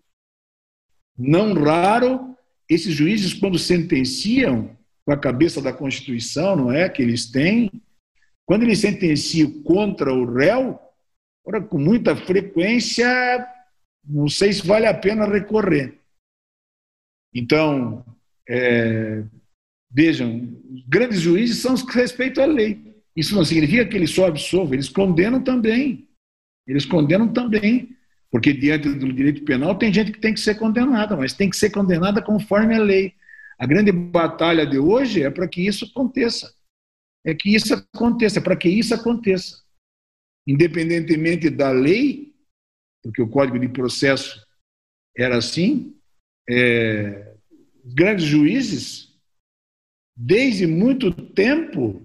Não 1.17 1.53
raro, 1.53 2.37
esses 2.69 2.93
juízes, 2.93 3.33
quando 3.33 3.57
sentenciam 3.57 4.77
com 5.03 5.11
a 5.11 5.17
cabeça 5.17 5.59
da 5.59 5.73
Constituição, 5.73 6.55
não 6.55 6.71
é, 6.71 6.87
que 6.87 7.01
eles 7.01 7.31
têm, 7.31 7.71
quando 8.45 8.61
ele 8.61 8.75
sentencia 8.75 9.47
contra 9.63 10.13
o 10.13 10.31
réu, 10.31 10.79
ora, 11.43 11.59
com 11.61 11.79
muita 11.79 12.15
frequência, 12.15 13.07
não 14.07 14.27
sei 14.27 14.53
se 14.53 14.65
vale 14.65 14.85
a 14.85 14.93
pena 14.93 15.25
recorrer. 15.25 15.99
Então, 17.33 18.05
é, 18.47 19.23
vejam, 19.89 20.47
os 20.69 20.83
grandes 20.87 21.21
juízes 21.21 21.57
são 21.57 21.73
os 21.73 21.81
que 21.81 21.93
respeitam 21.95 22.43
a 22.43 22.47
lei. 22.47 22.84
Isso 23.15 23.35
não 23.35 23.45
significa 23.45 23.85
que 23.85 23.95
eles 23.95 24.11
só 24.11 24.27
absolvam, 24.27 24.73
eles 24.73 24.89
condenam 24.89 25.41
também. 25.43 26.07
Eles 26.67 26.85
condenam 26.85 27.31
também, 27.31 27.95
porque 28.31 28.51
diante 28.51 28.89
do 28.89 29.13
direito 29.13 29.43
penal 29.45 29.75
tem 29.75 29.93
gente 29.93 30.11
que 30.11 30.19
tem 30.19 30.33
que 30.33 30.39
ser 30.39 30.55
condenada, 30.55 31.15
mas 31.15 31.33
tem 31.33 31.49
que 31.49 31.55
ser 31.55 31.69
condenada 31.69 32.21
conforme 32.21 32.75
a 32.75 32.79
lei. 32.79 33.13
A 33.57 33.65
grande 33.65 33.91
batalha 33.91 34.65
de 34.65 34.77
hoje 34.77 35.23
é 35.23 35.29
para 35.29 35.47
que 35.47 35.65
isso 35.65 35.85
aconteça 35.85 36.55
é 37.25 37.33
que 37.33 37.53
isso 37.53 37.73
aconteça, 37.73 38.39
para 38.39 38.55
que 38.55 38.69
isso 38.69 38.93
aconteça. 38.93 39.63
Independentemente 40.47 41.49
da 41.49 41.71
lei, 41.71 42.35
porque 43.03 43.21
o 43.21 43.27
Código 43.27 43.57
de 43.57 43.67
Processo 43.67 44.45
era 45.17 45.37
assim, 45.37 45.97
é, 46.47 47.35
grandes 47.83 48.25
juízes, 48.25 49.11
desde 50.15 50.67
muito 50.67 51.11
tempo, 51.11 52.04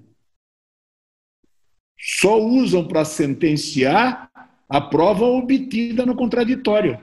só 2.00 2.40
usam 2.40 2.86
para 2.86 3.04
sentenciar 3.04 4.30
a 4.68 4.80
prova 4.80 5.24
obtida 5.24 6.06
no 6.06 6.14
contraditório. 6.14 6.98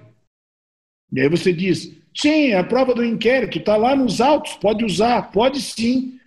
E 1.12 1.22
aí 1.22 1.30
você 1.30 1.54
diz, 1.54 1.96
sim, 2.16 2.54
a 2.54 2.64
prova 2.64 2.94
do 2.94 3.06
inquérito 3.06 3.60
está 3.60 3.78
lá 3.78 3.96
nos 3.96 4.20
autos, 4.20 4.54
pode 4.56 4.84
usar, 4.84 5.32
pode 5.32 5.62
sim, 5.62 6.18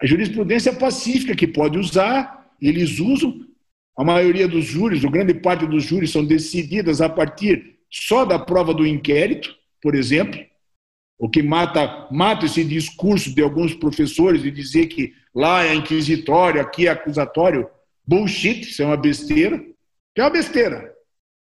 a 0.00 0.06
jurisprudência 0.06 0.72
pacífica 0.72 1.34
que 1.34 1.46
pode 1.46 1.78
usar, 1.78 2.50
eles 2.60 2.98
usam. 2.98 3.40
A 3.96 4.02
maioria 4.02 4.48
dos 4.48 4.64
júris, 4.64 5.04
ou 5.04 5.10
grande 5.10 5.34
parte 5.34 5.66
dos 5.66 5.84
júris, 5.84 6.10
são 6.10 6.24
decididas 6.24 7.00
a 7.00 7.08
partir 7.08 7.76
só 7.88 8.24
da 8.24 8.38
prova 8.38 8.74
do 8.74 8.86
inquérito. 8.86 9.54
por 9.80 9.94
exemplo, 9.94 10.40
o 11.18 11.28
que 11.28 11.42
mata, 11.42 12.08
mata 12.10 12.44
esse 12.46 12.64
discurso 12.64 13.34
de 13.34 13.40
alguns 13.40 13.72
professores 13.72 14.42
de 14.42 14.50
dizer 14.50 14.86
que 14.86 15.14
lá 15.34 15.64
é 15.64 15.74
inquisitório, 15.74 16.60
aqui 16.60 16.86
é 16.86 16.90
acusatório. 16.90 17.68
Bullshit, 18.06 18.62
isso 18.62 18.82
é 18.82 18.86
uma 18.86 18.96
besteira. 18.96 19.58
Que 20.14 20.20
é 20.20 20.24
uma 20.24 20.30
besteira. 20.30 20.94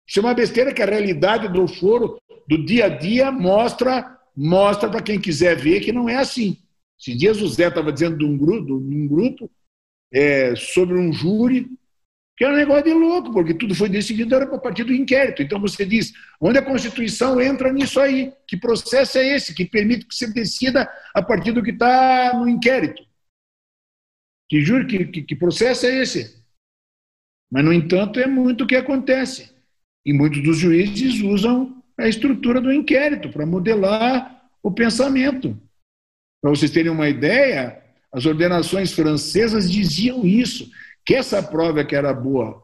Isso 0.06 0.18
é 0.18 0.22
uma 0.22 0.34
besteira 0.34 0.72
que 0.72 0.82
a 0.82 0.86
realidade 0.86 1.48
do 1.48 1.66
foro, 1.66 2.20
do 2.48 2.64
dia 2.64 2.86
a 2.86 2.88
dia, 2.88 3.32
mostra 3.32 4.14
mostra 4.36 4.90
para 4.90 5.02
quem 5.02 5.20
quiser 5.20 5.56
ver 5.56 5.80
que 5.80 5.92
não 5.92 6.08
é 6.08 6.16
assim. 6.16 6.58
Esses 6.98 7.16
dias 7.16 7.40
o 7.40 7.48
Zé 7.48 7.68
estava 7.68 7.92
dizendo 7.92 8.18
de 8.18 8.24
um 8.24 8.36
grupo, 8.36 8.66
de 8.66 8.72
um 8.72 9.06
grupo 9.06 9.50
é, 10.12 10.56
sobre 10.56 10.98
um 10.98 11.12
júri, 11.12 11.70
que 12.36 12.44
é 12.44 12.48
um 12.48 12.56
negócio 12.56 12.84
de 12.84 12.92
louco, 12.92 13.32
porque 13.32 13.54
tudo 13.54 13.74
foi 13.74 13.88
decidido 13.88 14.34
era 14.34 14.44
a 14.44 14.58
partir 14.58 14.82
do 14.82 14.92
inquérito. 14.92 15.40
Então 15.40 15.60
você 15.60 15.86
diz, 15.86 16.12
onde 16.40 16.58
a 16.58 16.64
Constituição 16.64 17.40
entra 17.40 17.72
nisso 17.72 18.00
aí? 18.00 18.32
Que 18.46 18.56
processo 18.56 19.18
é 19.18 19.36
esse 19.36 19.54
que 19.54 19.64
permite 19.64 20.06
que 20.06 20.14
você 20.14 20.26
decida 20.26 20.90
a 21.14 21.22
partir 21.22 21.52
do 21.52 21.62
que 21.62 21.70
está 21.70 22.32
no 22.34 22.48
inquérito? 22.48 23.04
Que, 24.48 24.60
juro, 24.60 24.86
que, 24.86 25.04
que, 25.06 25.22
que 25.22 25.36
processo 25.36 25.86
é 25.86 26.02
esse? 26.02 26.43
Mas, 27.50 27.64
no 27.64 27.72
entanto, 27.72 28.18
é 28.18 28.26
muito 28.26 28.64
o 28.64 28.66
que 28.66 28.76
acontece. 28.76 29.52
E 30.04 30.12
muitos 30.12 30.42
dos 30.42 30.58
juízes 30.58 31.20
usam 31.22 31.82
a 31.98 32.08
estrutura 32.08 32.60
do 32.60 32.72
inquérito 32.72 33.30
para 33.30 33.46
modelar 33.46 34.42
o 34.62 34.70
pensamento. 34.70 35.58
Para 36.42 36.50
vocês 36.50 36.70
terem 36.70 36.90
uma 36.90 37.08
ideia, 37.08 37.82
as 38.12 38.26
ordenações 38.26 38.92
francesas 38.92 39.70
diziam 39.70 40.26
isso, 40.26 40.70
que 41.04 41.14
essa 41.14 41.42
prova 41.42 41.84
que 41.84 41.94
era 41.94 42.12
boa. 42.12 42.62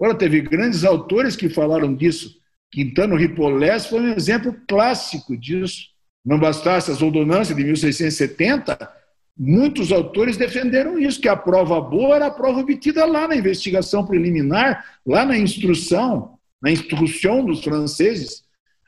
Agora, 0.00 0.16
teve 0.16 0.40
grandes 0.40 0.84
autores 0.84 1.34
que 1.34 1.48
falaram 1.48 1.94
disso. 1.94 2.38
Quintano 2.70 3.16
Ripolés 3.16 3.86
foi 3.86 4.00
um 4.00 4.14
exemplo 4.14 4.54
clássico 4.68 5.36
disso. 5.36 5.88
Não 6.24 6.38
bastasse 6.38 6.90
as 6.90 7.02
ordonanças 7.02 7.56
de 7.56 7.64
1670, 7.64 8.97
muitos 9.38 9.92
autores 9.92 10.36
defenderam 10.36 10.98
isso, 10.98 11.20
que 11.20 11.28
a 11.28 11.36
prova 11.36 11.80
boa 11.80 12.16
era 12.16 12.26
a 12.26 12.30
prova 12.30 12.60
obtida 12.60 13.04
lá 13.04 13.28
na 13.28 13.36
investigação 13.36 14.04
preliminar, 14.04 14.84
lá 15.06 15.24
na 15.24 15.38
instrução 15.38 16.38
na 16.60 16.70
instrução 16.70 17.44
dos 17.44 17.62
franceses, 17.62 18.44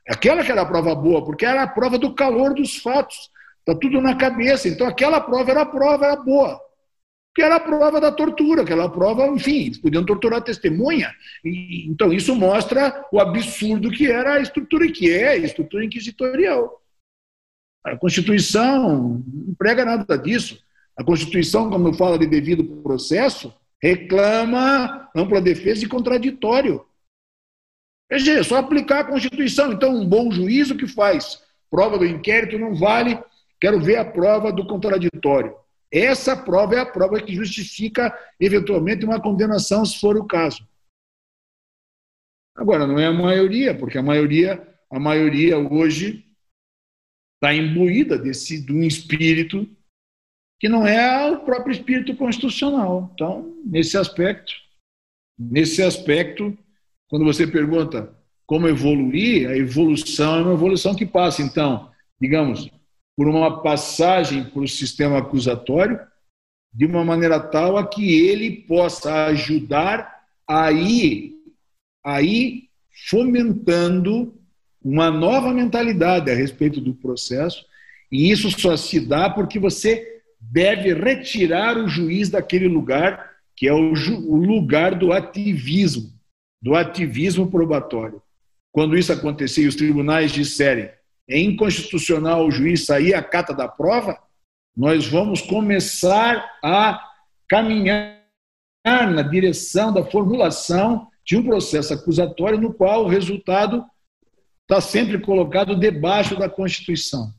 aquela 0.08 0.44
que 0.44 0.50
era 0.50 0.62
a 0.62 0.66
prova 0.66 0.94
boa, 0.94 1.24
porque 1.24 1.46
era 1.46 1.62
a 1.62 1.68
prova 1.68 1.98
do 1.98 2.14
calor 2.14 2.54
dos 2.54 2.76
fatos. 2.76 3.30
Está 3.60 3.74
tudo 3.74 4.00
na 4.00 4.16
cabeça. 4.16 4.68
Então, 4.68 4.86
aquela 4.86 5.20
prova 5.20 5.50
era 5.50 5.62
a 5.62 5.66
prova 5.66 6.06
era 6.06 6.16
boa. 6.16 6.60
Que 7.34 7.42
era 7.42 7.56
a 7.56 7.60
prova 7.60 8.00
da 8.00 8.10
tortura, 8.10 8.62
aquela 8.62 8.88
prova, 8.88 9.26
enfim, 9.28 9.66
eles 9.66 9.78
podiam 9.78 10.04
torturar 10.04 10.40
a 10.40 10.42
testemunha. 10.42 11.14
E, 11.44 11.86
então, 11.88 12.12
isso 12.12 12.34
mostra 12.34 13.06
o 13.12 13.20
absurdo 13.20 13.90
que 13.90 14.10
era 14.10 14.34
a 14.34 14.40
estrutura, 14.40 14.90
que 14.90 15.10
é 15.10 15.28
a 15.28 15.36
estrutura 15.36 15.84
inquisitorial. 15.84 16.80
A 17.84 17.96
Constituição 17.96 19.22
não 19.26 19.54
prega 19.54 19.84
nada 19.84 20.16
disso. 20.16 20.62
A 20.96 21.04
Constituição, 21.04 21.70
quando 21.70 21.94
fala 21.94 22.18
de 22.18 22.26
devido 22.26 22.82
processo, 22.82 23.54
reclama 23.82 25.08
ampla 25.16 25.40
defesa 25.40 25.84
e 25.84 25.88
contraditório. 25.88 26.84
É 28.10 28.42
só 28.42 28.56
aplicar 28.56 29.00
a 29.00 29.04
Constituição. 29.04 29.72
Então, 29.72 29.94
um 29.94 30.06
bom 30.06 30.30
juízo 30.30 30.76
que 30.76 30.86
faz? 30.86 31.42
Prova 31.70 31.96
do 31.96 32.04
inquérito 32.04 32.58
não 32.58 32.74
vale, 32.74 33.18
quero 33.60 33.80
ver 33.80 33.96
a 33.96 34.04
prova 34.04 34.52
do 34.52 34.66
contraditório. 34.66 35.54
Essa 35.92 36.36
prova 36.36 36.74
é 36.74 36.78
a 36.80 36.86
prova 36.86 37.20
que 37.20 37.34
justifica, 37.34 38.16
eventualmente, 38.38 39.04
uma 39.04 39.20
condenação, 39.20 39.84
se 39.84 39.98
for 39.98 40.16
o 40.16 40.26
caso. 40.26 40.68
Agora, 42.56 42.86
não 42.86 42.98
é 42.98 43.06
a 43.06 43.12
maioria, 43.12 43.74
porque 43.74 43.96
a 43.96 44.02
maioria, 44.02 44.68
a 44.90 45.00
maioria 45.00 45.58
hoje 45.58 46.29
está 47.40 47.54
imbuída 47.54 48.18
desse, 48.18 48.60
de 48.60 48.70
um 48.70 48.82
espírito 48.82 49.66
que 50.60 50.68
não 50.68 50.86
é 50.86 51.30
o 51.30 51.40
próprio 51.40 51.72
espírito 51.72 52.14
constitucional. 52.14 53.10
Então, 53.14 53.56
nesse 53.64 53.96
aspecto, 53.96 54.52
nesse 55.38 55.82
aspecto, 55.82 56.56
quando 57.08 57.24
você 57.24 57.46
pergunta 57.46 58.14
como 58.46 58.68
evoluir, 58.68 59.48
a 59.48 59.56
evolução 59.56 60.38
é 60.38 60.42
uma 60.42 60.52
evolução 60.52 60.94
que 60.94 61.06
passa, 61.06 61.40
então, 61.40 61.90
digamos, 62.20 62.68
por 63.16 63.26
uma 63.26 63.62
passagem 63.62 64.44
para 64.44 64.60
o 64.60 64.68
sistema 64.68 65.18
acusatório, 65.18 65.98
de 66.72 66.84
uma 66.84 67.04
maneira 67.04 67.40
tal 67.40 67.78
a 67.78 67.86
que 67.86 68.28
ele 68.28 68.62
possa 68.62 69.26
ajudar 69.26 70.24
a 70.46 70.70
ir, 70.70 71.32
a 72.04 72.20
ir 72.20 72.68
fomentando 73.08 74.39
uma 74.82 75.10
nova 75.10 75.52
mentalidade 75.52 76.30
a 76.30 76.34
respeito 76.34 76.80
do 76.80 76.94
processo, 76.94 77.64
e 78.10 78.30
isso 78.30 78.50
só 78.58 78.76
se 78.76 79.00
dá 79.00 79.28
porque 79.28 79.58
você 79.58 80.20
deve 80.40 80.94
retirar 80.94 81.76
o 81.76 81.88
juiz 81.88 82.28
daquele 82.28 82.66
lugar, 82.66 83.30
que 83.54 83.68
é 83.68 83.72
o, 83.72 83.92
o 83.92 84.36
lugar 84.36 84.94
do 84.94 85.12
ativismo 85.12 86.10
do 86.62 86.74
ativismo 86.74 87.50
probatório. 87.50 88.22
Quando 88.72 88.96
isso 88.96 89.12
acontecer 89.12 89.62
e 89.62 89.66
os 89.66 89.76
tribunais 89.76 90.30
disserem 90.30 90.90
é 91.28 91.38
inconstitucional 91.38 92.44
o 92.44 92.50
juiz 92.50 92.84
sair 92.84 93.14
à 93.14 93.22
cata 93.22 93.54
da 93.54 93.68
prova, 93.68 94.18
nós 94.76 95.06
vamos 95.06 95.40
começar 95.40 96.58
a 96.62 97.00
caminhar 97.48 98.18
na 98.84 99.22
direção 99.22 99.92
da 99.92 100.04
formulação 100.04 101.08
de 101.24 101.36
um 101.36 101.42
processo 101.44 101.94
acusatório 101.94 102.60
no 102.60 102.74
qual 102.74 103.04
o 103.04 103.08
resultado 103.08 103.84
está 104.70 104.80
sempre 104.80 105.18
colocado 105.18 105.74
debaixo 105.74 106.38
da 106.38 106.48
Constituição. 106.48 107.34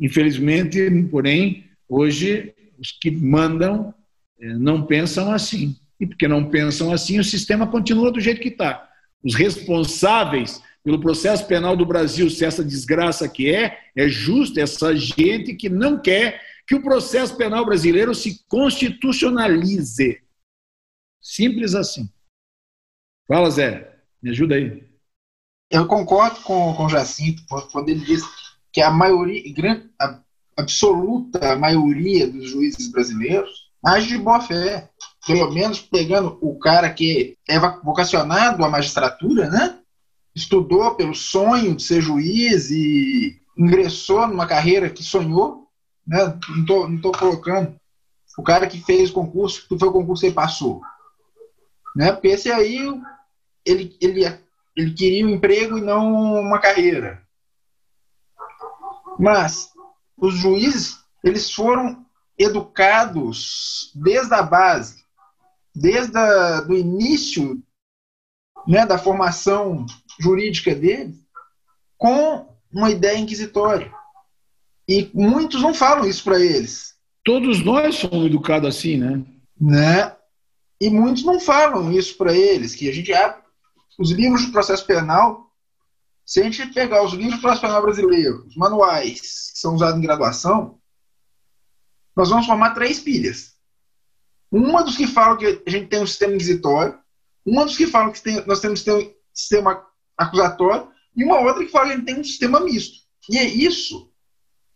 Infelizmente, 0.00 0.90
porém, 1.10 1.68
hoje 1.86 2.54
os 2.78 2.90
que 2.90 3.10
mandam 3.10 3.94
eh, 4.40 4.54
não 4.54 4.86
pensam 4.86 5.30
assim. 5.30 5.76
E 6.00 6.06
porque 6.06 6.26
não 6.26 6.48
pensam 6.48 6.90
assim, 6.90 7.18
o 7.18 7.24
sistema 7.24 7.66
continua 7.66 8.10
do 8.10 8.20
jeito 8.20 8.40
que 8.40 8.48
está. 8.48 8.88
Os 9.22 9.34
responsáveis 9.34 10.62
pelo 10.82 11.00
processo 11.00 11.46
penal 11.46 11.76
do 11.76 11.84
Brasil, 11.84 12.30
se 12.30 12.46
essa 12.46 12.64
desgraça 12.64 13.28
que 13.28 13.54
é, 13.54 13.78
é 13.94 14.08
justo 14.08 14.58
essa 14.58 14.96
gente 14.96 15.54
que 15.54 15.68
não 15.68 16.00
quer 16.00 16.40
que 16.66 16.74
o 16.74 16.82
processo 16.82 17.36
penal 17.36 17.66
brasileiro 17.66 18.14
se 18.14 18.42
constitucionalize. 18.46 20.22
Simples 21.20 21.74
assim. 21.74 22.08
Fala, 23.26 23.50
Zé, 23.50 23.98
me 24.22 24.30
ajuda 24.30 24.54
aí. 24.54 24.87
Eu 25.70 25.86
concordo 25.86 26.40
com, 26.40 26.74
com 26.74 26.86
o 26.86 26.88
Jacinto 26.88 27.42
quando 27.70 27.88
ele 27.88 28.04
diz 28.04 28.22
que 28.72 28.80
a 28.80 28.90
maioria, 28.90 29.42
a 30.00 30.18
absoluta 30.56 31.56
maioria 31.56 32.26
dos 32.26 32.50
juízes 32.50 32.90
brasileiros 32.90 33.68
age 33.84 34.08
de 34.08 34.18
boa 34.18 34.40
fé 34.40 34.90
pelo 35.26 35.50
menos 35.52 35.80
pegando 35.80 36.38
o 36.40 36.58
cara 36.58 36.90
que 36.90 37.36
é 37.46 37.58
vocacionado 37.58 38.64
à 38.64 38.70
magistratura, 38.70 39.50
né? 39.50 39.78
Estudou 40.34 40.94
pelo 40.94 41.14
sonho 41.14 41.74
de 41.74 41.82
ser 41.82 42.00
juiz 42.00 42.70
e 42.70 43.38
ingressou 43.56 44.26
numa 44.26 44.46
carreira 44.46 44.88
que 44.88 45.02
sonhou, 45.02 45.68
né? 46.06 46.38
Não 46.48 46.64
tô, 46.64 46.88
não 46.88 46.98
tô 46.98 47.12
colocando 47.12 47.78
o 48.38 48.42
cara 48.42 48.66
que 48.66 48.80
fez 48.80 49.10
concurso, 49.10 49.68
que 49.68 49.78
foi 49.78 49.88
o 49.88 49.92
concurso 49.92 50.24
e 50.24 50.32
passou, 50.32 50.80
né? 51.94 52.12
Porque 52.12 52.28
esse 52.28 52.50
aí 52.50 52.78
ele, 53.66 53.96
ele, 54.00 54.24
ele 54.78 54.92
queria 54.92 55.26
um 55.26 55.30
emprego 55.30 55.78
e 55.78 55.82
não 55.82 56.40
uma 56.40 56.58
carreira. 56.58 57.22
Mas 59.18 59.70
os 60.16 60.34
juízes, 60.34 60.98
eles 61.22 61.50
foram 61.50 62.06
educados 62.38 63.90
desde 63.94 64.32
a 64.34 64.42
base 64.42 65.08
desde 65.78 66.18
o 66.68 66.74
início 66.74 67.62
né, 68.66 68.84
da 68.84 68.98
formação 68.98 69.86
jurídica 70.20 70.74
dele, 70.74 71.14
com 71.96 72.48
uma 72.72 72.90
ideia 72.90 73.16
inquisitória. 73.16 73.92
E 74.88 75.08
muitos 75.14 75.62
não 75.62 75.72
falam 75.72 76.06
isso 76.06 76.24
para 76.24 76.40
eles. 76.40 76.96
Todos 77.24 77.64
nós 77.64 77.96
somos 77.96 78.26
educados 78.26 78.68
assim, 78.68 78.96
né? 78.96 79.24
né? 79.60 80.16
E 80.80 80.90
muitos 80.90 81.24
não 81.24 81.38
falam 81.38 81.92
isso 81.92 82.16
para 82.16 82.32
eles, 82.32 82.74
que 82.74 82.88
a 82.88 82.92
gente 82.92 83.12
abre 83.12 83.42
os 83.98 84.10
livros 84.12 84.46
de 84.46 84.52
processo 84.52 84.86
penal. 84.86 85.52
Se 86.24 86.40
a 86.40 86.44
gente 86.44 86.72
pegar 86.72 87.02
os 87.02 87.12
livros 87.12 87.34
de 87.34 87.40
processo 87.40 87.62
penal 87.62 87.82
brasileiro, 87.82 88.46
os 88.46 88.56
manuais 88.56 89.20
que 89.20 89.26
são 89.58 89.74
usados 89.74 89.98
em 89.98 90.02
graduação, 90.02 90.78
nós 92.14 92.30
vamos 92.30 92.46
formar 92.46 92.74
três 92.74 93.00
pilhas. 93.00 93.54
Uma 94.50 94.82
dos 94.82 94.96
que 94.96 95.06
falam 95.06 95.36
que 95.36 95.62
a 95.66 95.70
gente 95.70 95.88
tem 95.88 96.02
um 96.02 96.06
sistema 96.06 96.34
inquisitório, 96.34 96.98
uma 97.44 97.64
dos 97.64 97.76
que 97.76 97.86
falam 97.86 98.12
que 98.12 98.22
tem, 98.22 98.44
nós 98.46 98.60
temos 98.60 98.86
um 98.86 99.14
sistema 99.32 99.84
acusatório, 100.16 100.90
e 101.16 101.24
uma 101.24 101.40
outra 101.40 101.64
que 101.64 101.70
fala 101.70 101.86
que 101.86 101.92
a 101.92 101.96
gente 101.96 102.06
tem 102.06 102.20
um 102.20 102.24
sistema 102.24 102.60
misto. 102.60 102.98
E 103.28 103.36
é 103.36 103.44
isso 103.44 104.12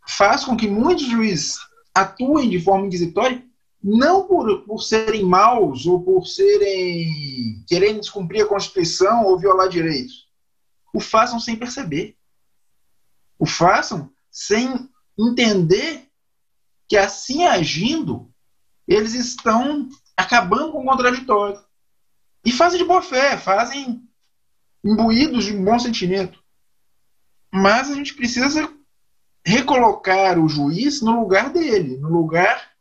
faz 0.07 0.45
com 0.45 0.57
que 0.57 0.67
muitos 0.67 1.07
juízes 1.07 1.59
atuem 1.95 2.51
de 2.51 2.61
forma 2.61 2.87
inquisitória, 2.87 3.45
não 3.83 4.27
por, 4.27 4.65
por 4.65 4.81
serem 4.81 5.25
maus 5.25 5.87
ou 5.87 6.03
por 6.03 6.25
serem 6.27 7.65
querendo 7.67 8.01
descumprir 8.01 8.45
a 8.45 8.49
Constituição 8.49 9.25
ou 9.25 9.39
violar 9.39 9.69
direitos, 9.69 10.29
o 10.95 11.01
façam 11.01 11.41
sem 11.41 11.57
perceber. 11.57 12.17
o 13.39 13.47
façam 13.47 14.13
sem 14.31 14.89
entender 15.19 16.09
que 16.89 16.97
assim 16.97 17.45
agindo, 17.45 18.33
eles 18.87 19.15
estão 19.15 19.89
acabando 20.17 20.73
com 20.73 20.83
o 20.83 20.85
contraditório. 20.85 21.61
E 22.45 22.53
fazem 22.53 22.79
de 22.79 22.85
boa 22.85 23.03
fé, 23.03 23.37
fazem 23.37 24.07
imbuídos 24.85 25.45
de 25.45 25.57
um 25.57 25.65
bom 25.65 25.79
sentimento. 25.79 26.43
Mas 27.53 27.91
a 27.91 27.95
gente 27.95 28.15
precisa 28.15 28.73
recolocar 29.45 30.39
o 30.39 30.49
juiz 30.49 31.03
no 31.03 31.21
lugar 31.21 31.51
dele, 31.51 31.97
no 31.97 32.09
lugar 32.09 32.72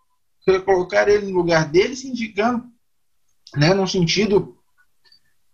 recolocar 0.45 1.07
ele 1.07 1.27
no 1.27 1.37
lugar 1.37 1.67
dele, 1.67 1.95
significando, 1.95 2.65
né, 3.55 3.73
num 3.73 3.87
sentido 3.87 4.57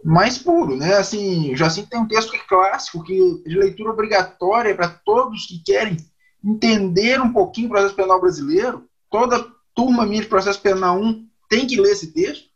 mais 0.04 0.38
puro, 0.38 0.76
né? 0.76 0.96
Assim, 0.96 1.54
assim 1.62 1.86
tem 1.86 2.00
um 2.00 2.08
texto 2.08 2.32
que 2.32 2.38
é 2.38 2.48
clássico, 2.48 3.04
que 3.04 3.44
de 3.46 3.58
leitura 3.58 3.92
obrigatória 3.92 4.76
para 4.76 4.90
todos 4.90 5.46
que 5.48 5.62
querem 5.64 5.98
entender 6.44 7.20
um 7.22 7.34
pouquinho 7.34 7.68
o 7.68 7.72
processo 7.72 7.96
penal 7.96 8.22
brasileiro. 8.22 8.88
Toda 9.10 9.46
turma 9.74 10.06
minha 10.06 10.22
de 10.22 10.28
processo 10.28 10.62
penal 10.62 11.00
1 11.00 11.28
tem 11.50 11.66
que 11.68 11.80
ler 11.80 11.92
esse 11.92 12.14
texto, 12.14 12.48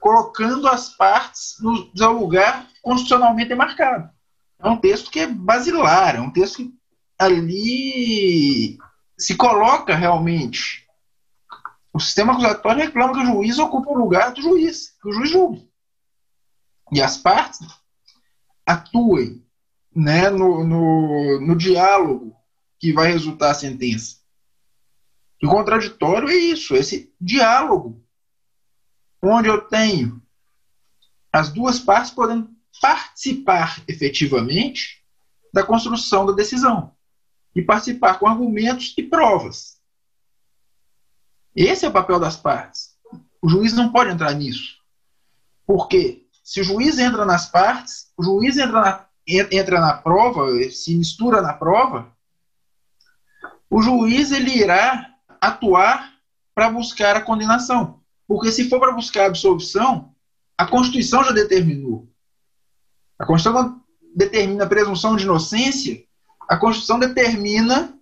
colocando 0.00 0.68
as 0.68 0.90
partes 0.96 1.56
no 1.60 1.90
seu 1.96 2.12
lugar 2.12 2.68
constitucionalmente 2.82 3.48
demarcado. 3.48 4.10
É 4.58 4.68
um 4.68 4.76
texto 4.76 5.10
que 5.10 5.20
é 5.20 5.26
basilar, 5.26 6.16
é 6.16 6.20
um 6.20 6.30
texto 6.30 6.56
que 6.56 6.74
ali 7.18 8.78
se 9.18 9.36
coloca 9.36 9.94
realmente. 9.94 10.81
O 11.92 12.00
sistema 12.00 12.32
acusatório 12.32 12.82
reclama 12.82 13.12
que 13.12 13.20
o 13.20 13.26
juiz 13.26 13.58
ocupa 13.58 13.90
o 13.90 13.98
lugar 13.98 14.32
do 14.32 14.40
juiz, 14.40 14.96
que 15.00 15.08
o 15.08 15.12
juiz 15.12 15.30
julgue. 15.30 15.70
E 16.90 17.00
as 17.00 17.16
partes 17.18 17.60
atuem 18.66 19.46
né, 19.94 20.30
no, 20.30 20.64
no, 20.64 21.40
no 21.40 21.56
diálogo 21.56 22.34
que 22.78 22.92
vai 22.92 23.12
resultar 23.12 23.50
a 23.50 23.54
sentença. 23.54 24.16
O 25.42 25.48
contraditório 25.48 26.28
é 26.28 26.34
isso, 26.34 26.74
esse 26.74 27.12
diálogo, 27.20 28.02
onde 29.22 29.48
eu 29.48 29.60
tenho 29.62 30.22
as 31.32 31.52
duas 31.52 31.78
partes 31.78 32.10
podendo 32.10 32.50
participar 32.80 33.82
efetivamente 33.88 35.04
da 35.52 35.64
construção 35.64 36.24
da 36.24 36.32
decisão 36.32 36.94
e 37.54 37.62
participar 37.62 38.18
com 38.18 38.26
argumentos 38.26 38.94
e 38.96 39.02
provas. 39.02 39.81
Esse 41.54 41.84
é 41.84 41.88
o 41.88 41.92
papel 41.92 42.18
das 42.18 42.36
partes. 42.36 42.96
O 43.40 43.48
juiz 43.48 43.72
não 43.72 43.92
pode 43.92 44.10
entrar 44.10 44.32
nisso. 44.34 44.78
Porque 45.66 46.26
se 46.44 46.60
o 46.60 46.64
juiz 46.64 46.98
entra 46.98 47.24
nas 47.24 47.50
partes, 47.50 48.12
o 48.16 48.22
juiz 48.22 48.56
entra 48.56 48.80
na, 48.80 49.06
entra 49.26 49.80
na 49.80 49.94
prova, 49.94 50.46
se 50.70 50.96
mistura 50.96 51.40
na 51.40 51.52
prova, 51.52 52.10
o 53.70 53.82
juiz 53.82 54.32
ele 54.32 54.50
irá 54.50 55.14
atuar 55.40 56.12
para 56.54 56.70
buscar 56.70 57.16
a 57.16 57.20
condenação. 57.20 58.00
Porque 58.26 58.52
se 58.52 58.68
for 58.68 58.80
para 58.80 58.92
buscar 58.92 59.24
a 59.24 59.26
absolvição, 59.26 60.14
a 60.56 60.66
Constituição 60.66 61.24
já 61.24 61.32
determinou. 61.32 62.08
A 63.18 63.26
Constituição 63.26 63.80
determina 64.14 64.64
a 64.64 64.68
presunção 64.68 65.16
de 65.16 65.24
inocência 65.24 66.04
a 66.48 66.56
Constituição 66.58 66.98
determina 66.98 67.98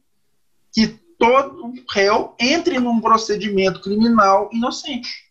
que 0.72 0.99
todo 1.20 1.74
réu 1.90 2.34
entre 2.40 2.80
num 2.80 2.98
procedimento 2.98 3.82
criminal 3.82 4.48
inocente. 4.50 5.30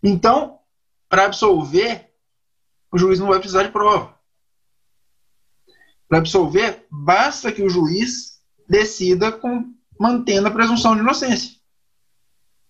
Então, 0.00 0.60
para 1.08 1.24
absolver, 1.24 2.14
o 2.92 2.96
juiz 2.96 3.18
não 3.18 3.26
vai 3.26 3.40
precisar 3.40 3.64
de 3.64 3.72
prova. 3.72 4.16
Para 6.08 6.18
absolver, 6.18 6.86
basta 6.88 7.50
que 7.50 7.62
o 7.62 7.68
juiz 7.68 8.40
decida 8.68 9.32
com, 9.32 9.74
mantendo 9.98 10.46
a 10.46 10.52
presunção 10.52 10.94
de 10.94 11.00
inocência. 11.00 11.58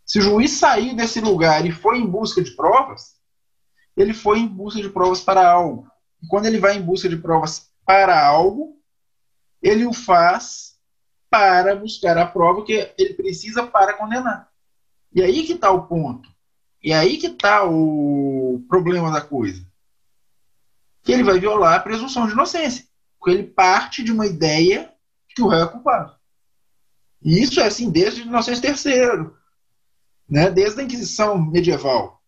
Se 0.06 0.20
o 0.20 0.22
juiz 0.22 0.52
sair 0.52 0.96
desse 0.96 1.20
lugar 1.20 1.66
e 1.66 1.70
foi 1.70 1.98
em 1.98 2.06
busca 2.06 2.40
de 2.42 2.52
provas, 2.52 3.18
ele 3.94 4.14
foi 4.14 4.38
em 4.38 4.48
busca 4.48 4.80
de 4.80 4.88
provas 4.88 5.20
para 5.20 5.46
algo. 5.46 5.86
E 6.22 6.26
quando 6.28 6.46
ele 6.46 6.58
vai 6.58 6.78
em 6.78 6.82
busca 6.82 7.10
de 7.10 7.16
provas 7.18 7.70
para 7.84 8.26
algo, 8.26 8.80
ele 9.60 9.84
o 9.84 9.92
faz 9.92 10.67
para 11.30 11.76
buscar 11.76 12.16
a 12.16 12.26
prova 12.26 12.64
que 12.64 12.92
ele 12.98 13.14
precisa 13.14 13.66
para 13.66 13.94
condenar. 13.94 14.50
E 15.12 15.22
aí 15.22 15.44
que 15.44 15.52
está 15.52 15.70
o 15.70 15.86
ponto. 15.86 16.28
E 16.82 16.92
aí 16.92 17.16
que 17.18 17.26
está 17.26 17.64
o 17.64 18.64
problema 18.68 19.10
da 19.10 19.20
coisa. 19.20 19.66
Que 21.02 21.12
ele 21.12 21.24
vai 21.24 21.38
violar 21.38 21.74
a 21.74 21.82
presunção 21.82 22.26
de 22.26 22.32
inocência. 22.32 22.86
Porque 23.18 23.30
ele 23.36 23.48
parte 23.48 24.02
de 24.02 24.12
uma 24.12 24.26
ideia 24.26 24.92
que 25.28 25.42
o 25.42 25.48
réu 25.48 25.64
é 25.64 25.68
culpado. 25.68 26.16
E 27.22 27.42
isso 27.42 27.60
é 27.60 27.66
assim 27.66 27.90
desde 27.90 28.22
Inocêncio 28.22 28.64
III, 28.64 29.30
né? 30.28 30.50
desde 30.50 30.80
a 30.80 30.84
Inquisição 30.84 31.36
medieval. 31.36 32.22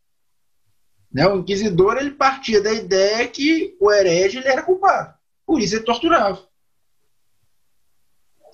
Né? 1.13 1.27
O 1.27 1.39
inquisidor 1.39 1.97
ele 1.97 2.13
partia 2.13 2.61
da 2.61 2.73
ideia 2.73 3.27
que 3.29 3.77
o 3.81 3.91
herege 3.91 4.39
ele 4.39 4.49
era 4.49 4.63
culpado. 4.63 5.15
Por 5.47 5.61
isso 5.61 5.77
ele 5.77 5.85
torturava. 5.85 6.41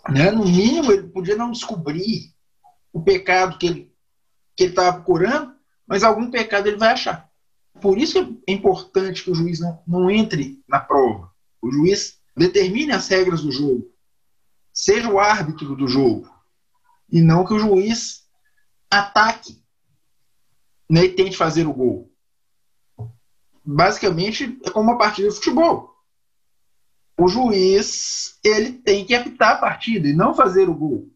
Né? 0.08 0.30
No 0.30 0.44
mínimo, 0.44 0.92
ele 0.92 1.08
podia 1.08 1.36
não 1.36 1.50
descobrir 1.50 2.32
o 2.92 3.02
pecado 3.02 3.58
que 3.58 3.66
ele 3.66 3.96
que 4.56 4.64
estava 4.64 4.94
procurando, 4.94 5.54
mas 5.86 6.02
algum 6.02 6.30
pecado 6.30 6.66
ele 6.66 6.78
vai 6.78 6.92
achar. 6.92 7.30
Por 7.80 7.98
isso 7.98 8.40
é 8.46 8.52
importante 8.52 9.22
que 9.22 9.30
o 9.30 9.34
juiz 9.34 9.60
não, 9.60 9.82
não 9.86 10.10
entre 10.10 10.62
na 10.66 10.80
prova. 10.80 11.30
O 11.60 11.70
juiz 11.70 12.18
determine 12.34 12.92
as 12.92 13.06
regras 13.06 13.42
do 13.42 13.52
jogo, 13.52 13.92
seja 14.72 15.10
o 15.10 15.18
árbitro 15.18 15.76
do 15.76 15.86
jogo, 15.86 16.26
e 17.12 17.20
não 17.20 17.44
que 17.44 17.52
o 17.52 17.58
juiz 17.58 18.26
ataque 18.90 19.62
né, 20.88 21.04
e 21.04 21.14
tente 21.14 21.36
fazer 21.36 21.66
o 21.66 21.74
gol. 21.74 22.10
Basicamente, 23.62 24.58
é 24.64 24.70
como 24.70 24.90
uma 24.90 24.98
partida 24.98 25.28
de 25.28 25.34
futebol 25.34 25.95
o 27.18 27.28
juiz 27.28 28.38
ele 28.44 28.72
tem 28.72 29.04
que 29.04 29.14
apitar 29.14 29.52
a 29.52 29.56
partida 29.56 30.08
e 30.08 30.12
não 30.12 30.34
fazer 30.34 30.68
o 30.68 30.74
gol. 30.74 31.08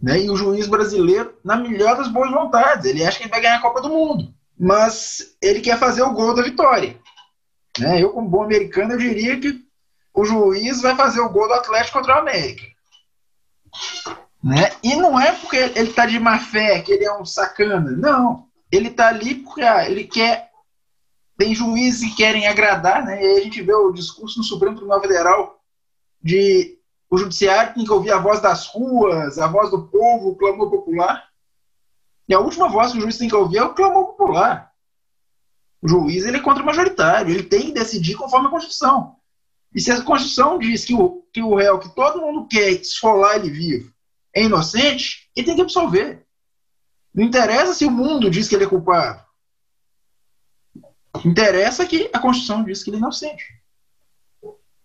Né? 0.00 0.22
E 0.22 0.30
o 0.30 0.36
juiz 0.36 0.66
brasileiro, 0.66 1.36
na 1.44 1.56
melhor 1.56 1.96
das 1.96 2.08
boas 2.08 2.30
vontades, 2.30 2.86
ele 2.86 3.04
acha 3.04 3.18
que 3.18 3.24
ele 3.24 3.30
vai 3.30 3.40
ganhar 3.40 3.56
a 3.56 3.62
Copa 3.62 3.80
do 3.80 3.88
Mundo, 3.88 4.34
mas 4.58 5.36
ele 5.40 5.60
quer 5.60 5.78
fazer 5.78 6.02
o 6.02 6.12
gol 6.12 6.34
da 6.34 6.42
vitória. 6.42 6.98
Né? 7.78 8.02
Eu, 8.02 8.10
como 8.10 8.28
bom 8.28 8.42
americano, 8.42 8.92
eu 8.92 8.98
diria 8.98 9.38
que 9.38 9.62
o 10.14 10.24
juiz 10.24 10.82
vai 10.82 10.96
fazer 10.96 11.20
o 11.20 11.30
gol 11.30 11.46
do 11.46 11.54
Atlético 11.54 11.98
contra 11.98 12.16
o 12.16 12.18
América. 12.18 12.66
Né? 14.42 14.72
E 14.82 14.96
não 14.96 15.18
é 15.20 15.32
porque 15.32 15.56
ele 15.56 15.90
está 15.90 16.04
de 16.04 16.18
má 16.18 16.38
fé, 16.38 16.80
que 16.80 16.92
ele 16.92 17.04
é 17.04 17.12
um 17.16 17.24
sacana. 17.24 17.92
Não. 17.92 18.46
Ele 18.70 18.88
está 18.88 19.08
ali 19.08 19.36
porque 19.36 19.62
ah, 19.62 19.88
ele 19.88 20.04
quer 20.04 20.50
tem 21.42 21.56
juízes 21.56 22.08
que 22.08 22.16
querem 22.16 22.46
agradar, 22.46 23.04
né? 23.04 23.20
E 23.20 23.26
aí 23.26 23.38
a 23.38 23.42
gente 23.42 23.60
vê 23.62 23.74
o 23.74 23.90
discurso 23.90 24.38
no 24.38 24.44
Supremo 24.44 24.76
Tribunal 24.76 25.00
Federal 25.00 25.60
de 26.22 26.78
o 27.10 27.18
judiciário 27.18 27.74
tem 27.74 27.84
que 27.84 27.90
ouvir 27.90 28.12
a 28.12 28.18
voz 28.18 28.40
das 28.40 28.68
ruas, 28.68 29.40
a 29.40 29.48
voz 29.48 29.68
do 29.68 29.88
povo, 29.88 30.28
o 30.28 30.36
clamor 30.36 30.70
popular. 30.70 31.28
E 32.28 32.34
a 32.34 32.38
última 32.38 32.68
voz 32.68 32.92
que 32.92 32.98
o 32.98 33.00
juiz 33.00 33.18
tem 33.18 33.28
que 33.28 33.34
ouvir 33.34 33.58
é 33.58 33.64
o 33.64 33.74
clamor 33.74 34.06
popular. 34.06 34.70
O 35.82 35.88
juiz 35.88 36.24
ele 36.24 36.36
é 36.36 36.40
contra-majoritário, 36.40 37.34
ele 37.34 37.42
tem 37.42 37.62
que 37.62 37.72
decidir 37.72 38.14
conforme 38.14 38.46
a 38.46 38.50
Constituição. 38.50 39.16
E 39.74 39.80
se 39.80 39.90
a 39.90 40.00
Constituição 40.00 40.60
diz 40.60 40.84
que 40.84 40.94
o, 40.94 41.26
que 41.32 41.42
o 41.42 41.56
réu, 41.56 41.80
que 41.80 41.92
todo 41.92 42.20
mundo 42.20 42.46
quer 42.46 42.70
esfolar 42.70 43.34
ele 43.34 43.50
vivo, 43.50 43.92
é 44.32 44.44
inocente, 44.44 45.28
ele 45.34 45.46
tem 45.46 45.56
que 45.56 45.62
absolver. 45.62 46.24
Não 47.12 47.24
interessa 47.24 47.74
se 47.74 47.84
o 47.84 47.90
mundo 47.90 48.30
diz 48.30 48.48
que 48.48 48.54
ele 48.54 48.64
é 48.64 48.68
culpado. 48.68 49.20
Interessa 51.24 51.86
que 51.86 52.10
a 52.12 52.18
Constituição 52.18 52.64
diz 52.64 52.82
que 52.82 52.90
ele 52.90 52.96
é 52.96 53.00
inocente. 53.00 53.44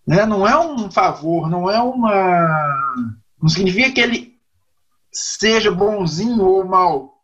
Né? 0.06 0.26
Não 0.26 0.48
é 0.48 0.58
um 0.58 0.90
favor, 0.90 1.50
não 1.50 1.70
é 1.70 1.82
uma. 1.82 3.14
Não 3.42 3.50
significa 3.50 3.92
que 3.92 4.02
ele 4.02 4.40
seja 5.12 5.72
bonzinho 5.72 6.44
ou 6.44 6.66
mal. 6.66 7.22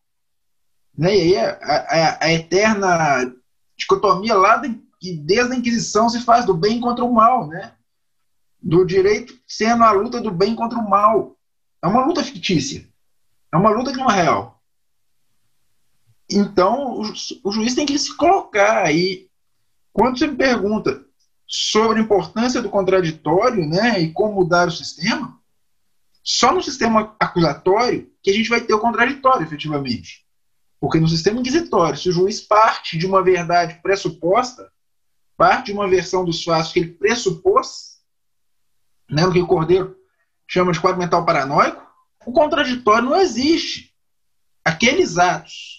Né? 0.98 1.16
E 1.16 1.22
aí 1.22 1.38
a, 1.38 1.58
a, 1.62 2.26
a 2.26 2.34
eterna 2.34 3.34
dicotomia 3.78 4.36
lá 4.36 4.58
de, 4.58 4.80
que 5.00 5.16
desde 5.18 5.54
a 5.54 5.56
Inquisição 5.56 6.10
se 6.10 6.20
faz 6.22 6.46
do 6.46 6.54
bem 6.54 6.80
contra 6.80 7.06
o 7.06 7.14
mal, 7.14 7.48
né? 7.48 7.74
do 8.64 8.86
direito 8.86 9.38
sendo 9.46 9.84
a 9.84 9.92
luta 9.92 10.22
do 10.22 10.32
bem 10.32 10.56
contra 10.56 10.80
o 10.80 10.90
mal. 10.90 11.38
É 11.82 11.88
uma 11.88 12.06
luta 12.06 12.24
fictícia. 12.24 12.88
É 13.52 13.58
uma 13.58 13.70
luta 13.70 13.92
que 13.92 13.98
não 13.98 14.10
é 14.10 14.24
real. 14.24 14.53
Então, 16.36 17.00
o, 17.44 17.52
juiz 17.52 17.76
tem 17.76 17.86
que 17.86 17.98
se 17.98 18.16
colocar 18.16 18.84
aí. 18.84 19.28
Quando 19.92 20.18
você 20.18 20.26
me 20.26 20.36
pergunta 20.36 21.06
sobre 21.46 22.00
a 22.00 22.02
importância 22.02 22.62
do 22.62 22.70
contraditório 22.70 23.68
né, 23.68 24.02
e 24.02 24.12
como 24.12 24.34
mudar 24.34 24.68
o 24.68 24.72
sistema, 24.72 25.40
só 26.24 26.52
no 26.52 26.64
sistema 26.64 27.16
acusatório 27.20 28.12
que 28.24 28.32
a 28.32 28.34
gente 28.34 28.50
vai 28.50 28.62
ter 28.62 28.74
o 28.74 28.80
contraditório, 28.80 29.46
efetivamente. 29.46 30.26
Porque 30.80 31.00
no 31.00 31.08
sistema 31.08 31.40
inquisitório, 31.40 31.98
se 31.98 32.10
o 32.10 32.12
juiz 32.12 32.42
parte 32.42 32.98
de 32.98 33.06
uma 33.06 33.22
verdade 33.22 33.80
pressuposta, 33.84 34.72
parte 35.38 35.68
de 35.68 35.74
uma 35.74 35.88
versão 35.88 36.26
dos 36.26 36.44
fatos 36.44 36.72
que 36.72 36.80
ele 36.80 36.94
pressupôs, 36.94 38.00
né, 39.10 39.26
o 39.26 39.32
que 39.32 39.40
o 39.40 39.48
Cordeiro 39.48 39.96
chama 40.48 40.72
de 40.72 40.80
quadro 40.80 41.00
mental 41.00 41.26
paranoico, 41.26 41.86
o 42.26 42.32
contraditório 42.32 43.10
não 43.10 43.22
existe. 43.22 43.94
Aqueles 44.66 45.18
atos 45.18 45.73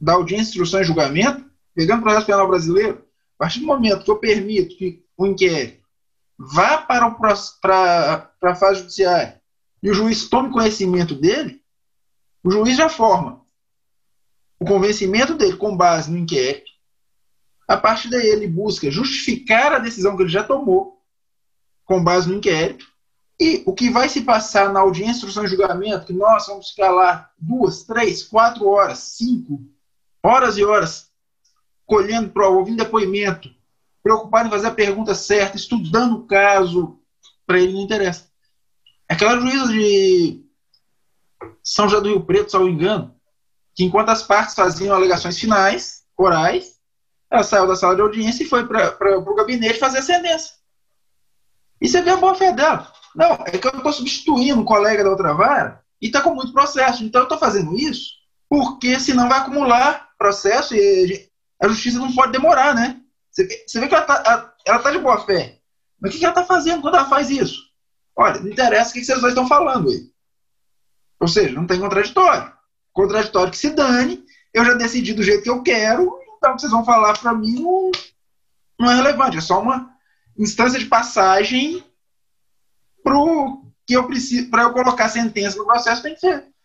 da 0.00 0.14
audiência, 0.14 0.50
instrução 0.50 0.80
e 0.80 0.84
julgamento, 0.84 1.44
pegando 1.74 2.00
o 2.00 2.02
processo 2.02 2.26
penal 2.26 2.48
brasileiro, 2.48 3.04
a 3.38 3.44
partir 3.44 3.60
do 3.60 3.66
momento 3.66 4.04
que 4.04 4.10
eu 4.10 4.18
permito 4.18 4.76
que 4.76 5.04
o 5.16 5.26
inquérito 5.26 5.84
vá 6.38 6.78
para, 6.78 7.06
o, 7.06 7.14
para, 7.60 8.18
para 8.40 8.52
a 8.52 8.54
fase 8.54 8.80
judiciária 8.80 9.40
e 9.82 9.90
o 9.90 9.94
juiz 9.94 10.28
tome 10.28 10.50
conhecimento 10.50 11.14
dele, 11.14 11.62
o 12.42 12.50
juiz 12.50 12.76
já 12.76 12.88
forma 12.88 13.44
o 14.58 14.64
convencimento 14.64 15.34
dele 15.34 15.56
com 15.56 15.76
base 15.76 16.10
no 16.10 16.18
inquérito. 16.18 16.70
A 17.68 17.76
partir 17.76 18.08
daí, 18.08 18.26
ele 18.26 18.46
busca 18.46 18.90
justificar 18.90 19.72
a 19.72 19.78
decisão 19.78 20.16
que 20.16 20.22
ele 20.22 20.30
já 20.30 20.42
tomou 20.42 21.02
com 21.84 22.02
base 22.02 22.28
no 22.28 22.36
inquérito. 22.36 22.86
E 23.38 23.62
o 23.66 23.74
que 23.74 23.90
vai 23.90 24.08
se 24.08 24.22
passar 24.22 24.72
na 24.72 24.80
audiência, 24.80 25.16
instrução 25.16 25.44
e 25.44 25.48
julgamento, 25.48 26.06
que 26.06 26.12
nós 26.12 26.46
vamos 26.46 26.70
ficar 26.70 26.90
lá 26.90 27.30
duas, 27.38 27.82
três, 27.82 28.22
quatro 28.22 28.66
horas, 28.66 28.98
cinco 28.98 29.60
horas 30.26 30.58
e 30.58 30.64
horas 30.64 31.10
colhendo 31.86 32.30
prova, 32.30 32.56
ouvindo 32.56 32.82
depoimento, 32.82 33.48
preocupado 34.02 34.48
em 34.48 34.50
fazer 34.50 34.66
a 34.66 34.74
pergunta 34.74 35.14
certa, 35.14 35.56
estudando 35.56 36.16
o 36.16 36.26
caso, 36.26 37.00
para 37.46 37.60
ele 37.60 37.72
não 37.72 37.82
interessa. 37.82 38.28
Aquela 39.08 39.38
juíza 39.38 39.68
de 39.68 40.44
São 41.62 41.88
José 41.88 42.02
do 42.02 42.08
Rio 42.08 42.24
Preto, 42.24 42.58
me 42.58 42.72
engano, 42.72 43.14
que 43.74 43.84
enquanto 43.84 44.08
as 44.08 44.22
partes 44.22 44.54
faziam 44.54 44.96
alegações 44.96 45.38
finais, 45.38 46.04
orais, 46.16 46.76
ela 47.30 47.44
saiu 47.44 47.66
da 47.66 47.76
sala 47.76 47.94
de 47.94 48.00
audiência 48.00 48.42
e 48.42 48.48
foi 48.48 48.66
para 48.66 49.18
o 49.18 49.34
gabinete 49.34 49.78
fazer 49.78 49.98
a 49.98 50.02
sentença. 50.02 50.54
E 51.80 51.88
você 51.88 52.02
vê 52.02 52.10
a 52.10 52.16
boa 52.16 52.34
fé 52.34 52.52
dela. 52.52 52.90
Não, 53.14 53.34
é 53.44 53.58
que 53.58 53.66
eu 53.66 53.72
estou 53.72 53.92
substituindo 53.92 54.60
um 54.60 54.64
colega 54.64 55.04
da 55.04 55.10
outra 55.10 55.34
vara 55.34 55.84
e 56.00 56.06
está 56.06 56.20
com 56.20 56.34
muito 56.34 56.52
processo. 56.52 57.04
Então 57.04 57.20
eu 57.20 57.24
estou 57.24 57.38
fazendo 57.38 57.76
isso 57.76 58.16
porque 58.48 58.98
senão 58.98 59.28
vai 59.28 59.40
acumular 59.40 60.05
processo 60.18 60.74
e 60.74 61.28
a 61.60 61.68
justiça 61.68 61.98
não 61.98 62.14
pode 62.14 62.32
demorar, 62.32 62.74
né? 62.74 63.00
Você, 63.30 63.80
vê 63.80 63.88
que 63.88 63.94
ela 63.94 64.02
está 64.02 64.54
ela 64.64 64.78
tá 64.78 64.90
de 64.90 64.98
boa 64.98 65.24
fé. 65.24 65.58
Mas 66.00 66.14
o 66.14 66.18
que, 66.18 66.24
ela 66.24 66.32
está 66.32 66.44
fazendo 66.44 66.82
quando 66.82 66.96
ela 66.96 67.08
faz 67.08 67.30
isso? 67.30 67.60
Olha, 68.16 68.40
não 68.40 68.48
interessa 68.48 68.90
o 68.90 68.92
que 68.94 69.04
vocês 69.04 69.20
dois 69.20 69.32
estão 69.32 69.46
falando 69.46 69.90
aí. 69.90 70.10
Ou 71.20 71.28
seja, 71.28 71.54
não 71.54 71.66
tem 71.66 71.80
contraditório. 71.80 72.52
Contraditório 72.92 73.50
que 73.50 73.58
se 73.58 73.70
dane, 73.70 74.24
eu 74.54 74.64
já 74.64 74.74
decidi 74.74 75.12
do 75.12 75.22
jeito 75.22 75.42
que 75.42 75.50
eu 75.50 75.62
quero, 75.62 76.18
então 76.36 76.52
o 76.52 76.54
que 76.54 76.60
vocês 76.62 76.72
vão 76.72 76.84
falar 76.84 77.18
para 77.18 77.34
mim 77.34 77.60
não, 77.60 77.90
não 78.80 78.90
é 78.90 78.94
relevante. 78.94 79.36
É 79.36 79.40
só 79.40 79.60
uma 79.60 79.94
instância 80.38 80.78
de 80.78 80.86
passagem 80.86 81.84
pro 83.02 83.62
que 83.86 83.94
eu 83.94 84.06
preciso 84.06 84.50
para 84.50 84.62
eu 84.62 84.72
colocar 84.72 85.08
sentença 85.08 85.56
no 85.56 85.64
processo 85.64 86.02
tem 86.02 86.14
que 86.14 86.20
ter 86.20 86.56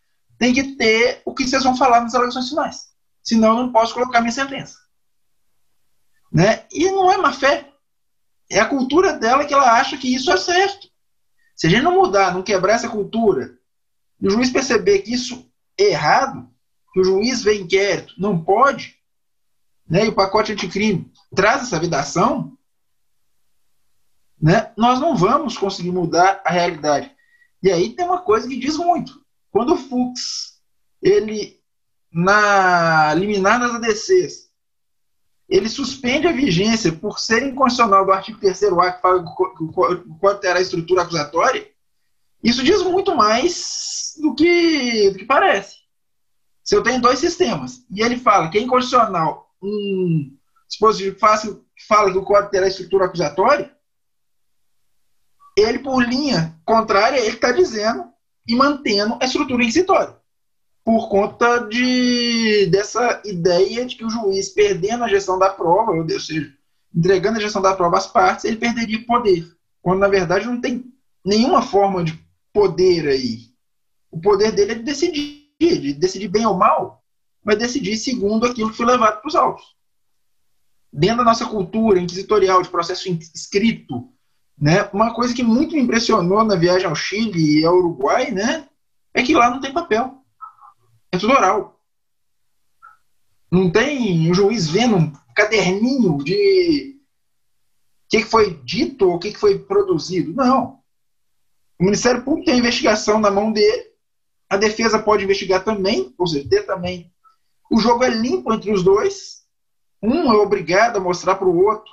tem 0.42 0.54
que 0.56 0.76
ter 0.76 1.22
o 1.24 1.36
que 1.36 1.48
vocês 1.48 1.64
vão 1.64 1.78
falar 1.78 2.02
nas 2.02 2.16
alegações 2.16 2.50
finais. 2.50 2.91
Senão 3.32 3.58
eu 3.58 3.64
não 3.64 3.72
posso 3.72 3.94
colocar 3.94 4.20
minha 4.20 4.34
sentença. 4.34 4.78
Né? 6.30 6.66
E 6.70 6.92
não 6.92 7.10
é 7.10 7.16
má 7.16 7.32
fé. 7.32 7.72
É 8.50 8.60
a 8.60 8.68
cultura 8.68 9.14
dela 9.14 9.46
que 9.46 9.54
ela 9.54 9.80
acha 9.80 9.98
que 9.98 10.14
isso 10.14 10.30
é 10.30 10.36
certo. 10.36 10.90
Se 11.56 11.66
a 11.66 11.70
gente 11.70 11.82
não 11.82 11.96
mudar, 11.96 12.34
não 12.34 12.44
quebrar 12.44 12.74
essa 12.74 12.90
cultura, 12.90 13.58
e 14.20 14.28
o 14.28 14.30
juiz 14.30 14.50
perceber 14.50 15.00
que 15.00 15.14
isso 15.14 15.50
é 15.80 15.92
errado, 15.92 16.50
que 16.94 17.00
o 17.00 17.06
juiz 17.06 17.42
vê 17.42 17.58
inquérito, 17.58 18.16
não 18.18 18.44
pode, 18.44 18.98
né, 19.90 20.04
e 20.04 20.10
o 20.10 20.16
pacote 20.16 20.52
anticrime 20.52 21.10
traz 21.34 21.62
essa 21.62 21.80
vedação, 21.80 22.58
né, 24.42 24.74
nós 24.76 25.00
não 25.00 25.16
vamos 25.16 25.58
conseguir 25.58 25.94
mudar 25.94 26.42
a 26.44 26.52
realidade. 26.52 27.16
E 27.64 27.72
aí 27.72 27.96
tem 27.96 28.06
uma 28.06 28.20
coisa 28.20 28.46
que 28.46 28.60
diz 28.60 28.76
muito. 28.76 29.24
Quando 29.52 29.76
o 29.76 29.78
Fux, 29.78 30.60
ele, 31.02 31.61
na 32.12 33.14
liminar 33.14 33.60
das 33.60 33.76
ADCs, 33.76 34.52
ele 35.48 35.70
suspende 35.70 36.28
a 36.28 36.32
vigência 36.32 36.92
por 36.92 37.20
ser 37.20 37.44
inconstitucional 37.44 38.06
do 38.06 38.12
artigo 38.12 38.40
3º-A, 38.40 38.94
que 38.94 39.02
fala 39.02 39.24
que 39.24 39.64
o 39.64 39.72
código 39.72 40.36
terá 40.36 40.60
estrutura 40.62 41.04
acusatória, 41.04 41.70
isso 42.44 42.64
diz 42.64 42.82
muito 42.84 43.16
mais 43.16 44.14
do 44.20 44.34
que, 44.34 45.12
do 45.12 45.20
que 45.20 45.26
parece. 45.26 45.78
Se 46.64 46.76
eu 46.76 46.84
tenho 46.84 47.02
dois 47.02 47.20
sistemas 47.20 47.86
e 47.90 48.02
ele 48.02 48.18
fala 48.18 48.50
que 48.50 48.58
é 48.58 48.62
inconstitucional 48.62 49.54
um 49.62 50.36
dispositivo 50.68 51.16
que 51.76 51.86
fala 51.86 52.12
que 52.12 52.18
o 52.18 52.24
código 52.24 52.50
terá 52.50 52.68
estrutura 52.68 53.06
acusatória, 53.06 53.76
ele, 55.58 55.80
por 55.80 56.02
linha 56.02 56.58
contrária, 56.64 57.20
ele 57.20 57.36
está 57.36 57.52
dizendo 57.52 58.06
e 58.48 58.56
mantendo 58.56 59.18
a 59.22 59.26
estrutura 59.26 59.64
inquisitória 59.64 60.21
por 60.84 61.10
conta 61.10 61.60
de, 61.60 62.66
dessa 62.68 63.22
ideia 63.26 63.86
de 63.86 63.96
que 63.96 64.06
o 64.06 64.10
juiz, 64.10 64.50
perdendo 64.50 65.04
a 65.04 65.08
gestão 65.08 65.38
da 65.38 65.50
prova, 65.50 65.92
ou 65.92 66.20
seja, 66.20 66.52
entregando 66.94 67.38
a 67.38 67.42
gestão 67.42 67.62
da 67.62 67.76
prova 67.76 67.98
às 67.98 68.08
partes, 68.08 68.46
ele 68.46 68.58
perderia 68.58 69.06
poder. 69.06 69.48
Quando, 69.82 70.00
na 70.00 70.08
verdade, 70.08 70.46
não 70.46 70.60
tem 70.60 70.92
nenhuma 71.24 71.62
forma 71.62 72.04
de 72.04 72.20
poder 72.52 73.08
aí. 73.08 73.52
O 74.10 74.20
poder 74.20 74.52
dele 74.52 74.72
é 74.72 74.76
de 74.76 74.84
decidir, 74.84 75.46
de 75.60 75.94
decidir 75.94 76.28
bem 76.28 76.46
ou 76.46 76.56
mal, 76.56 77.04
mas 77.44 77.58
decidir 77.58 77.96
segundo 77.98 78.46
aquilo 78.46 78.72
que 78.72 78.78
foi 78.78 78.86
levado 78.86 79.22
para 79.22 79.28
os 79.28 79.36
autos. 79.36 79.64
Dentro 80.92 81.18
da 81.18 81.24
nossa 81.24 81.46
cultura 81.46 82.00
inquisitorial, 82.00 82.62
de 82.62 82.70
processo 82.70 83.08
escrito, 83.34 84.10
né, 84.60 84.90
uma 84.92 85.14
coisa 85.14 85.34
que 85.34 85.44
muito 85.44 85.76
me 85.76 85.82
impressionou 85.82 86.44
na 86.44 86.56
viagem 86.56 86.88
ao 86.88 86.96
Chile 86.96 87.62
e 87.62 87.66
ao 87.66 87.78
Uruguai 87.78 88.32
né, 88.32 88.68
é 89.14 89.24
que 89.24 89.34
lá 89.34 89.50
não 89.50 89.62
tem 89.62 89.72
papel 89.72 90.21
tudo 91.20 91.34
oral. 91.34 91.80
Não 93.52 93.70
tem 93.70 94.32
o 94.32 94.34
juiz 94.34 94.70
vendo 94.70 94.96
um 94.96 95.14
caderninho 95.36 96.18
de 96.24 97.00
o 98.06 98.10
que, 98.10 98.24
foi 98.24 98.56
dito 98.64 99.08
ou 99.08 99.16
o 99.16 99.20
que, 99.20 99.34
foi 99.36 99.60
produzido. 99.60 100.34
Não. 100.34 100.80
O 101.80 101.84
Ministério 101.84 102.24
Público 102.24 102.46
tem 102.46 102.56
a 102.56 102.58
investigação 102.58 103.20
na 103.20 103.32
mão 103.32 103.52
dele, 103.52 103.92
a 104.50 104.58
defesa 104.58 105.00
pode 105.00 105.24
investigar 105.24 105.64
também, 105.64 106.14
ou 106.18 106.28
seja, 106.28 106.48
ter 106.48 106.64
também. 106.64 107.12
O 107.72 107.80
jogo 107.80 108.04
é 108.04 108.10
limpo 108.10 108.54
entre 108.54 108.72
os 108.72 108.84
dois. 108.84 109.44
Um 110.02 110.32
é 110.32 110.36
obrigado 110.36 110.98
a 110.98 111.00
mostrar 111.00 111.36
para 111.36 111.48
o 111.48 111.66
outro 111.66 111.92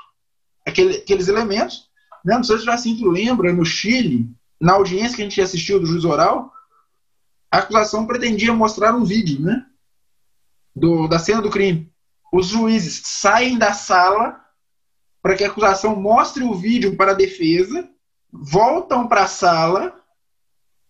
aquele, 0.66 0.96
aqueles 0.96 1.28
elementos. 1.28 1.88
Não 2.24 2.42
sei 2.42 2.58
se 2.58 2.64
já 2.64 2.76
se 2.76 2.92
lembra, 3.04 3.52
no 3.52 3.64
Chile, 3.64 4.28
na 4.60 4.74
audiência 4.74 5.16
que 5.16 5.22
a 5.22 5.24
gente 5.24 5.40
assistiu 5.40 5.78
do 5.78 5.86
juiz 5.86 6.04
oral, 6.04 6.52
a 7.50 7.58
acusação 7.58 8.06
pretendia 8.06 8.52
mostrar 8.52 8.94
um 8.94 9.04
vídeo, 9.04 9.40
né? 9.40 9.64
Do, 10.74 11.08
da 11.08 11.18
cena 11.18 11.42
do 11.42 11.50
crime. 11.50 11.90
Os 12.32 12.48
juízes 12.48 13.02
saem 13.04 13.58
da 13.58 13.72
sala 13.72 14.44
para 15.22 15.34
que 15.34 15.44
a 15.44 15.48
acusação 15.48 15.96
mostre 15.96 16.44
o 16.44 16.54
vídeo 16.54 16.96
para 16.96 17.12
a 17.12 17.14
defesa, 17.14 17.88
voltam 18.30 19.08
para 19.08 19.24
a 19.24 19.26
sala, 19.26 19.98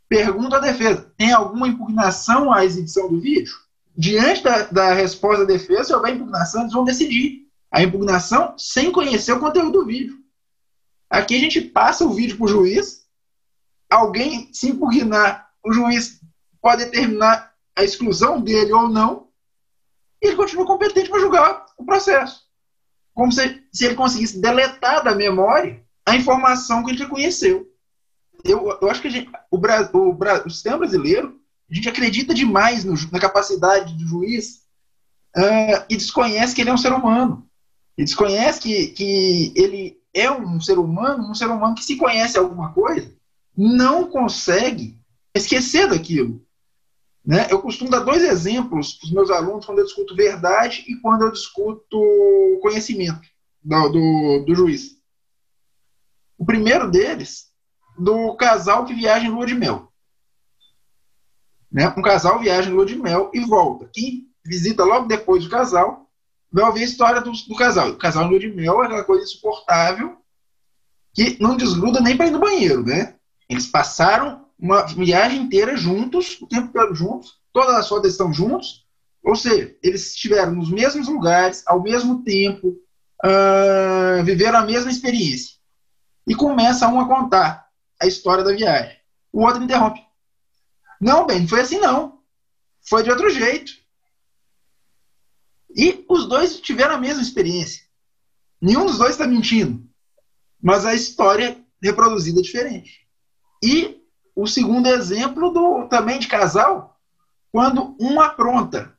perguntam 0.08 0.58
à 0.58 0.60
defesa: 0.60 1.12
tem 1.16 1.32
alguma 1.32 1.68
impugnação 1.68 2.52
à 2.52 2.64
exibição 2.64 3.08
do 3.08 3.20
vídeo? 3.20 3.54
Diante 3.96 4.42
da, 4.42 4.62
da 4.62 4.92
resposta 4.92 5.44
da 5.44 5.52
defesa, 5.52 5.84
se 5.84 5.94
houver 5.94 6.14
impugnação, 6.14 6.62
eles 6.62 6.72
vão 6.72 6.84
decidir. 6.84 7.48
A 7.70 7.82
impugnação 7.82 8.56
sem 8.56 8.90
conhecer 8.90 9.32
o 9.32 9.40
conteúdo 9.40 9.72
do 9.72 9.86
vídeo. 9.86 10.16
Aqui 11.10 11.36
a 11.36 11.40
gente 11.40 11.60
passa 11.60 12.04
o 12.04 12.12
vídeo 12.12 12.36
para 12.36 12.44
o 12.44 12.48
juiz, 12.48 13.06
alguém 13.90 14.52
se 14.52 14.70
impugnar, 14.70 15.50
o 15.64 15.72
juiz 15.72 16.17
pode 16.60 16.84
determinar 16.84 17.52
a 17.76 17.84
exclusão 17.84 18.40
dele 18.40 18.72
ou 18.72 18.88
não, 18.88 19.28
e 20.22 20.26
ele 20.26 20.36
continua 20.36 20.66
competente 20.66 21.08
para 21.08 21.20
julgar 21.20 21.66
o 21.76 21.84
processo. 21.84 22.42
Como 23.14 23.32
se, 23.32 23.62
se 23.72 23.86
ele 23.86 23.94
conseguisse 23.94 24.40
deletar 24.40 25.02
da 25.02 25.14
memória 25.14 25.82
a 26.06 26.16
informação 26.16 26.82
que 26.82 26.90
ele 26.90 26.98
já 26.98 27.06
conheceu. 27.06 27.68
Eu, 28.44 28.78
eu 28.80 28.90
acho 28.90 29.02
que 29.02 29.10
gente, 29.10 29.30
o, 29.50 29.56
o, 29.58 30.16
o, 30.46 30.50
sistema 30.50 30.78
brasileiro, 30.78 31.40
a 31.70 31.74
gente 31.74 31.88
acredita 31.88 32.32
demais 32.32 32.84
no, 32.84 32.94
na 33.12 33.20
capacidade 33.20 33.94
do 33.94 34.06
juiz 34.06 34.62
uh, 35.36 35.84
e 35.88 35.96
desconhece 35.96 36.54
que 36.54 36.60
ele 36.60 36.70
é 36.70 36.72
um 36.72 36.78
ser 36.78 36.92
humano. 36.92 37.48
E 37.96 38.04
desconhece 38.04 38.60
que, 38.60 38.86
que 38.88 39.52
ele 39.56 40.00
é 40.14 40.30
um 40.30 40.60
ser 40.60 40.78
humano, 40.78 41.30
um 41.30 41.34
ser 41.34 41.48
humano 41.48 41.74
que 41.74 41.84
se 41.84 41.96
conhece 41.96 42.38
alguma 42.38 42.72
coisa, 42.72 43.12
não 43.56 44.08
consegue 44.08 44.98
esquecer 45.34 45.88
daquilo. 45.88 46.40
Né? 47.24 47.46
Eu 47.50 47.60
costumo 47.60 47.90
dar 47.90 48.00
dois 48.00 48.22
exemplos 48.22 48.94
para 48.94 49.06
os 49.06 49.12
meus 49.12 49.30
alunos 49.30 49.66
quando 49.66 49.78
eu 49.78 49.84
discuto 49.84 50.14
verdade 50.14 50.84
e 50.88 50.96
quando 50.96 51.22
eu 51.22 51.32
discuto 51.32 52.58
conhecimento 52.62 53.28
do, 53.62 53.88
do, 53.88 54.44
do 54.46 54.54
juiz. 54.54 54.98
O 56.38 56.44
primeiro 56.44 56.90
deles, 56.90 57.48
do 57.98 58.34
casal 58.36 58.84
que 58.84 58.94
viaja 58.94 59.26
em 59.26 59.30
lua 59.30 59.46
de 59.46 59.54
mel. 59.54 59.92
Né? 61.70 61.92
Um 61.96 62.02
casal 62.02 62.38
viaja 62.38 62.70
em 62.70 62.72
lua 62.72 62.86
de 62.86 62.96
mel 62.96 63.30
e 63.34 63.40
volta. 63.40 63.90
Quem 63.92 64.28
visita 64.44 64.84
logo 64.84 65.06
depois 65.06 65.44
do 65.44 65.50
casal 65.50 66.08
vai 66.50 66.64
ouvir 66.64 66.80
a 66.80 66.86
história 66.86 67.20
do, 67.20 67.30
do 67.30 67.56
casal. 67.56 67.90
O 67.90 67.98
casal 67.98 68.24
em 68.24 68.30
lua 68.30 68.38
de 68.38 68.48
mel 68.48 68.82
é 68.82 68.86
aquela 68.86 69.04
coisa 69.04 69.24
insuportável 69.24 70.16
que 71.12 71.36
não 71.40 71.56
desgruda 71.56 72.00
nem 72.00 72.16
para 72.16 72.28
ir 72.28 72.30
no 72.30 72.38
banheiro, 72.38 72.84
né? 72.84 73.16
Eles 73.48 73.66
passaram 73.66 74.47
uma 74.58 74.86
viagem 74.86 75.42
inteira 75.42 75.76
juntos, 75.76 76.40
o 76.40 76.46
tempo 76.46 76.72
todo 76.72 76.94
juntos, 76.94 77.38
todas 77.52 77.76
as 77.76 77.88
fotos 77.88 78.10
estão 78.10 78.32
juntos, 78.32 78.86
ou 79.22 79.36
seja, 79.36 79.76
eles 79.82 80.12
estiveram 80.12 80.52
nos 80.52 80.70
mesmos 80.70 81.08
lugares, 81.08 81.62
ao 81.66 81.82
mesmo 81.82 82.22
tempo, 82.24 82.68
uh, 83.24 84.24
viveram 84.24 84.60
a 84.60 84.64
mesma 84.64 84.90
experiência. 84.90 85.56
E 86.26 86.34
começa 86.34 86.88
um 86.88 87.00
a 87.00 87.06
contar 87.06 87.68
a 88.00 88.06
história 88.06 88.44
da 88.44 88.52
viagem. 88.52 88.96
O 89.32 89.44
outro 89.44 89.62
interrompe. 89.62 90.00
Não, 91.00 91.26
bem, 91.26 91.40
não 91.40 91.48
foi 91.48 91.60
assim 91.60 91.78
não. 91.78 92.20
Foi 92.88 93.02
de 93.02 93.10
outro 93.10 93.30
jeito. 93.30 93.72
E 95.76 96.04
os 96.08 96.26
dois 96.28 96.60
tiveram 96.60 96.94
a 96.94 96.98
mesma 96.98 97.22
experiência. 97.22 97.84
Nenhum 98.60 98.86
dos 98.86 98.98
dois 98.98 99.12
está 99.12 99.26
mentindo. 99.26 99.86
Mas 100.60 100.84
a 100.84 100.94
história 100.94 101.62
reproduzida 101.82 102.40
é 102.40 102.42
diferente. 102.42 103.06
E 103.62 103.97
o 104.40 104.46
segundo 104.46 104.86
exemplo 104.86 105.50
do 105.50 105.88
também 105.88 106.20
de 106.20 106.28
casal, 106.28 106.96
quando 107.50 107.96
um 107.98 108.20
apronta. 108.20 108.96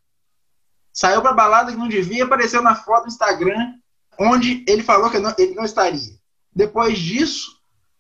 Saiu 0.92 1.22
para 1.22 1.32
balada 1.32 1.72
que 1.72 1.78
não 1.78 1.88
devia, 1.88 2.26
apareceu 2.26 2.62
na 2.62 2.76
foto 2.76 3.04
do 3.04 3.08
Instagram, 3.08 3.76
onde 4.20 4.66
ele 4.68 4.84
falou 4.84 5.10
que 5.10 5.18
não, 5.18 5.34
ele 5.38 5.56
não 5.56 5.64
estaria. 5.64 6.20
Depois 6.54 7.00
disso, 7.00 7.58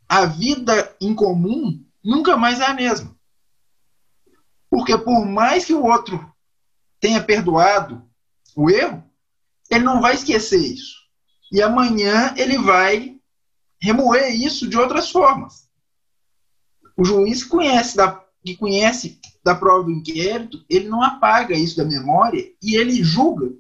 a 0.10 0.26
vida 0.26 0.94
em 1.00 1.16
comum 1.16 1.82
nunca 2.04 2.36
mais 2.36 2.60
é 2.60 2.66
a 2.66 2.74
mesma. 2.74 3.16
Porque 4.70 4.98
por 4.98 5.26
mais 5.26 5.64
que 5.64 5.74
o 5.74 5.86
outro 5.86 6.30
tenha 7.00 7.24
perdoado 7.24 8.06
o 8.54 8.70
erro, 8.70 9.02
ele 9.70 9.86
não 9.86 10.02
vai 10.02 10.16
esquecer 10.16 10.60
isso. 10.60 10.98
E 11.54 11.62
amanhã 11.62 12.34
ele 12.36 12.58
vai 12.58 13.18
remoer 13.82 14.36
isso 14.36 14.68
de 14.68 14.78
outras 14.78 15.10
formas. 15.10 15.69
O 17.00 17.06
juiz 17.06 17.46
conhece 17.46 17.96
da, 17.96 18.22
que 18.44 18.58
conhece 18.58 19.22
da 19.42 19.56
prova 19.56 19.86
do 19.86 19.92
inquérito, 19.92 20.66
ele 20.70 20.90
não 20.90 21.02
apaga 21.02 21.56
isso 21.56 21.78
da 21.78 21.86
memória 21.86 22.52
e 22.62 22.76
ele 22.76 23.02
julga 23.02 23.54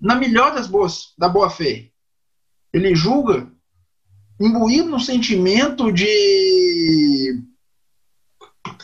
na 0.00 0.14
melhor 0.14 0.54
das 0.54 0.66
boas, 0.66 1.12
da 1.18 1.28
boa 1.28 1.50
fé. 1.50 1.90
Ele 2.72 2.94
julga 2.94 3.52
imbuído 4.40 4.88
no 4.88 4.98
sentimento 4.98 5.92
de 5.92 7.38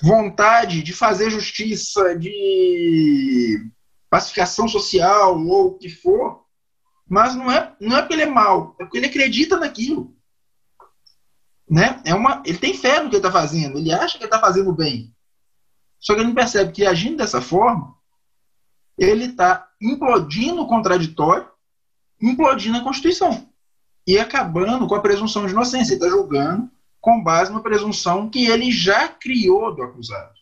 vontade 0.03 0.83
de 0.83 0.93
fazer 0.93 1.31
justiça, 1.31 2.15
de 2.15 3.67
pacificação 4.11 4.69
social 4.69 5.43
ou 5.43 5.69
o 5.69 5.79
que 5.79 5.89
for, 5.89 6.45
mas 7.09 7.35
não 7.35 7.51
é, 7.51 7.75
não 7.81 7.97
é 7.97 8.03
porque 8.03 8.13
ele 8.13 8.25
é 8.25 8.27
mal, 8.27 8.77
é 8.79 8.85
porque 8.85 8.99
ele 8.99 9.07
acredita 9.07 9.57
naquilo. 9.57 10.15
Né? 11.73 12.03
É 12.05 12.15
uma, 12.15 12.43
ele 12.45 12.59
tem 12.59 12.75
fé 12.75 13.01
no 13.01 13.09
que 13.09 13.17
ele 13.17 13.27
está 13.27 13.33
fazendo, 13.33 13.79
ele 13.79 13.91
acha 13.91 14.19
que 14.19 14.25
ele 14.25 14.27
está 14.27 14.39
fazendo 14.39 14.75
bem. 14.75 15.11
Só 15.99 16.13
que 16.13 16.21
ele 16.21 16.29
não 16.29 16.35
percebe 16.35 16.71
que 16.71 16.85
agindo 16.85 17.17
dessa 17.17 17.41
forma, 17.41 17.97
ele 18.99 19.25
está 19.25 19.67
implodindo 19.81 20.61
o 20.61 20.67
contraditório, 20.67 21.49
implodindo 22.21 22.77
a 22.77 22.83
Constituição 22.83 23.49
e 24.07 24.19
acabando 24.19 24.87
com 24.87 24.95
a 24.95 25.01
presunção 25.01 25.47
de 25.47 25.53
inocência. 25.53 25.95
Ele 25.95 26.05
está 26.05 26.15
julgando 26.15 26.71
com 27.01 27.25
base 27.25 27.51
na 27.51 27.61
presunção 27.61 28.29
que 28.29 28.45
ele 28.45 28.71
já 28.71 29.09
criou 29.09 29.75
do 29.75 29.83
acusado. 29.83 30.35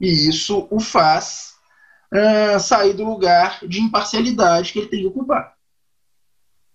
E 0.00 0.28
isso 0.28 0.68
o 0.70 0.78
faz 0.78 1.56
uh, 2.14 2.60
sair 2.60 2.92
do 2.92 3.04
lugar 3.04 3.66
de 3.66 3.80
imparcialidade 3.80 4.72
que 4.72 4.78
ele 4.78 4.88
tem 4.88 5.00
que 5.00 5.08
ocupar. 5.08 5.56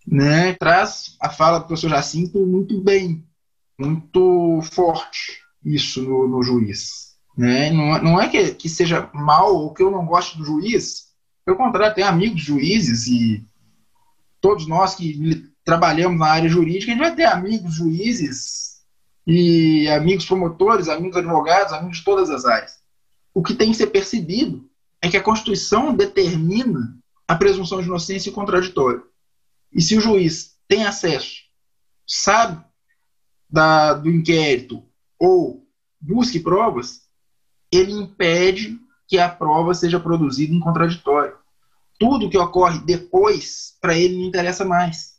Né? 0.05 0.55
Traz 0.55 1.15
a 1.21 1.29
fala 1.29 1.59
do 1.59 1.67
professor 1.67 1.89
Jacinto 1.89 2.45
muito 2.45 2.81
bem, 2.81 3.24
muito 3.77 4.59
forte 4.71 5.39
isso 5.63 6.01
no, 6.01 6.27
no 6.27 6.43
juiz. 6.43 7.15
Né? 7.37 7.71
Não, 7.71 8.01
não 8.01 8.21
é 8.21 8.29
que, 8.29 8.53
que 8.53 8.69
seja 8.69 9.09
mal 9.13 9.55
ou 9.55 9.73
que 9.73 9.83
eu 9.83 9.91
não 9.91 10.05
goste 10.05 10.37
do 10.37 10.45
juiz, 10.45 11.05
pelo 11.45 11.57
contrário, 11.57 11.93
tem 11.93 12.03
amigos 12.03 12.41
juízes 12.41 13.07
e 13.07 13.45
todos 14.41 14.67
nós 14.67 14.95
que 14.95 15.47
trabalhamos 15.63 16.19
na 16.19 16.27
área 16.27 16.49
jurídica, 16.49 16.91
a 16.91 16.95
gente 16.95 17.03
vai 17.03 17.15
ter 17.15 17.25
amigos 17.25 17.75
juízes 17.75 18.81
e 19.27 19.87
amigos 19.89 20.25
promotores, 20.25 20.89
amigos 20.89 21.17
advogados, 21.17 21.73
amigos 21.73 21.97
de 21.97 22.03
todas 22.03 22.29
as 22.29 22.45
áreas. 22.45 22.79
O 23.33 23.43
que 23.43 23.53
tem 23.53 23.71
que 23.71 23.77
ser 23.77 23.87
percebido 23.87 24.67
é 25.01 25.09
que 25.09 25.17
a 25.17 25.23
Constituição 25.23 25.95
determina 25.95 26.97
a 27.27 27.35
presunção 27.35 27.79
de 27.79 27.87
inocência 27.87 28.29
e 28.29 28.33
contraditório. 28.33 29.03
E 29.71 29.81
se 29.81 29.97
o 29.97 30.01
juiz 30.01 30.55
tem 30.67 30.85
acesso, 30.85 31.43
sabe 32.07 32.63
da, 33.55 33.93
do 33.93 34.09
inquérito 34.09 34.83
ou 35.17 35.65
busque 35.99 36.41
provas, 36.41 37.03
ele 37.71 37.93
impede 37.93 38.77
que 39.07 39.17
a 39.17 39.29
prova 39.29 39.73
seja 39.73 39.97
produzida 39.97 40.53
em 40.53 40.59
contraditório. 40.59 41.37
Tudo 41.97 42.29
que 42.29 42.37
ocorre 42.37 42.79
depois, 42.79 43.77
para 43.79 43.97
ele, 43.97 44.17
não 44.17 44.25
interessa 44.25 44.65
mais. 44.65 45.13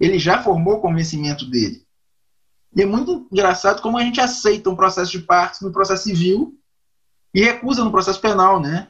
Ele 0.00 0.18
já 0.18 0.42
formou 0.42 0.78
o 0.78 0.80
convencimento 0.80 1.48
dele. 1.48 1.86
E 2.74 2.82
é 2.82 2.86
muito 2.86 3.28
engraçado 3.30 3.80
como 3.80 3.98
a 3.98 4.02
gente 4.02 4.20
aceita 4.20 4.68
um 4.68 4.74
processo 4.74 5.12
de 5.12 5.20
partes 5.20 5.60
no 5.60 5.72
processo 5.72 6.04
civil 6.04 6.58
e 7.32 7.40
recusa 7.40 7.84
no 7.84 7.92
processo 7.92 8.20
penal, 8.20 8.60
né? 8.60 8.88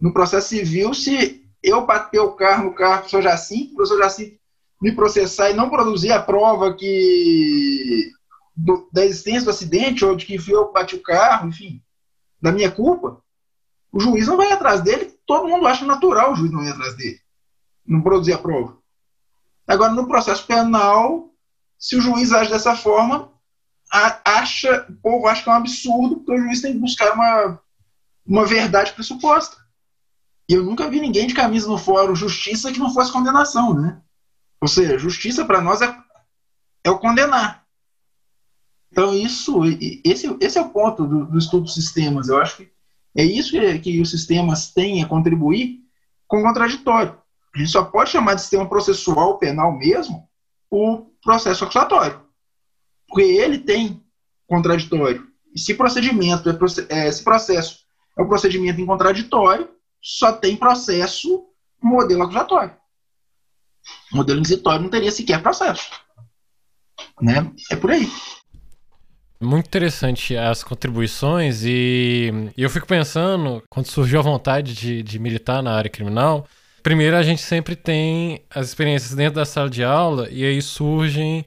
No 0.00 0.12
processo 0.12 0.48
civil, 0.48 0.92
se 0.94 1.48
eu 1.62 1.86
bater 1.86 2.18
o 2.18 2.32
carro 2.32 2.64
no 2.64 2.74
carro 2.74 2.96
do 2.96 2.98
professor 3.02 3.22
Jacinto, 3.22 3.72
o 3.72 3.76
professor 3.76 3.98
Jacinto 3.98 4.39
me 4.80 4.92
processar 4.92 5.50
e 5.50 5.54
não 5.54 5.68
produzir 5.68 6.10
a 6.10 6.22
prova 6.22 6.74
que 6.74 8.10
do, 8.56 8.88
da 8.92 9.04
existência 9.04 9.44
do 9.44 9.50
acidente 9.50 10.04
ou 10.04 10.16
de 10.16 10.24
que 10.24 10.38
fui 10.38 10.54
eu 10.54 10.66
que 10.66 10.74
bati 10.74 10.96
o 10.96 11.02
carro, 11.02 11.48
enfim, 11.48 11.82
da 12.40 12.50
minha 12.50 12.70
culpa, 12.70 13.22
o 13.92 14.00
juiz 14.00 14.26
não 14.26 14.36
vai 14.36 14.50
atrás 14.52 14.80
dele. 14.80 15.14
Todo 15.26 15.48
mundo 15.48 15.66
acha 15.66 15.84
natural 15.84 16.32
o 16.32 16.36
juiz 16.36 16.50
não 16.50 16.62
ir 16.62 16.70
atrás 16.70 16.96
dele, 16.96 17.20
não 17.86 18.00
produzir 18.00 18.32
a 18.32 18.38
prova. 18.38 18.78
Agora, 19.66 19.92
no 19.92 20.08
processo 20.08 20.46
penal, 20.46 21.30
se 21.78 21.96
o 21.96 22.00
juiz 22.00 22.32
age 22.32 22.50
dessa 22.50 22.74
forma, 22.74 23.30
acha, 24.24 24.86
o 24.88 24.94
povo 24.94 25.26
acha 25.26 25.42
que 25.42 25.48
é 25.48 25.52
um 25.52 25.56
absurdo, 25.56 26.16
porque 26.16 26.32
o 26.32 26.42
juiz 26.42 26.60
tem 26.60 26.72
que 26.72 26.78
buscar 26.78 27.12
uma, 27.12 27.60
uma 28.26 28.46
verdade 28.46 28.92
pressuposta. 28.92 29.56
E 30.48 30.54
eu 30.54 30.64
nunca 30.64 30.88
vi 30.88 31.00
ninguém 31.00 31.26
de 31.26 31.34
camisa 31.34 31.68
no 31.68 31.78
fórum 31.78 32.14
justiça 32.14 32.72
que 32.72 32.80
não 32.80 32.92
fosse 32.92 33.12
condenação, 33.12 33.72
né? 33.74 34.00
Ou 34.60 34.68
seja, 34.68 34.98
justiça 34.98 35.44
para 35.44 35.60
nós 35.60 35.80
é, 35.80 35.96
é 36.84 36.90
o 36.90 36.98
condenar. 36.98 37.64
Então, 38.92 39.14
isso, 39.14 39.60
esse, 40.04 40.36
esse 40.40 40.58
é 40.58 40.60
o 40.60 40.70
ponto 40.70 41.06
do, 41.06 41.26
do 41.26 41.38
estudo 41.38 41.64
dos 41.64 41.74
sistemas. 41.74 42.28
Eu 42.28 42.38
acho 42.38 42.56
que 42.56 42.72
é 43.16 43.24
isso 43.24 43.52
que, 43.52 43.78
que 43.78 44.00
os 44.00 44.10
sistemas 44.10 44.72
têm 44.72 45.02
a 45.02 45.08
contribuir 45.08 45.80
com 46.26 46.40
o 46.40 46.42
contraditório. 46.42 47.16
A 47.54 47.58
gente 47.58 47.70
só 47.70 47.84
pode 47.84 48.10
chamar 48.10 48.34
de 48.34 48.42
sistema 48.42 48.68
processual 48.68 49.38
penal 49.38 49.76
mesmo 49.76 50.28
o 50.70 51.06
processo 51.22 51.64
acusatório. 51.64 52.20
Porque 53.08 53.22
ele 53.22 53.58
tem 53.58 54.04
contraditório. 54.46 55.26
E 55.54 55.58
se 55.58 55.74
procedimento 55.74 56.48
é, 56.48 57.08
é 57.08 57.12
se 57.12 57.24
processo 57.24 57.80
é 58.16 58.22
o 58.22 58.28
procedimento 58.28 58.80
em 58.80 58.86
contraditório, 58.86 59.68
só 60.00 60.32
tem 60.32 60.56
processo 60.56 61.46
modelo 61.82 62.22
acusatório. 62.22 62.74
O 64.12 64.16
modelo 64.16 64.40
inquisitório 64.40 64.82
não 64.82 64.90
teria 64.90 65.12
sequer 65.12 65.42
processo. 65.42 65.90
Né? 67.20 67.50
É 67.70 67.76
por 67.76 67.90
aí. 67.90 68.10
Muito 69.40 69.66
interessante 69.66 70.36
as 70.36 70.62
contribuições 70.62 71.62
e, 71.64 72.30
eu 72.58 72.68
fico 72.68 72.86
pensando, 72.86 73.62
quando 73.70 73.86
surgiu 73.86 74.20
a 74.20 74.22
vontade 74.22 74.74
de, 74.74 75.02
de 75.02 75.18
militar 75.18 75.62
na 75.62 75.72
área 75.72 75.88
criminal, 75.88 76.46
Primeiro, 76.82 77.16
a 77.16 77.22
gente 77.22 77.42
sempre 77.42 77.76
tem 77.76 78.42
as 78.48 78.68
experiências 78.68 79.14
dentro 79.14 79.34
da 79.34 79.44
sala 79.44 79.68
de 79.68 79.84
aula 79.84 80.28
e 80.30 80.44
aí 80.44 80.62
surgem 80.62 81.44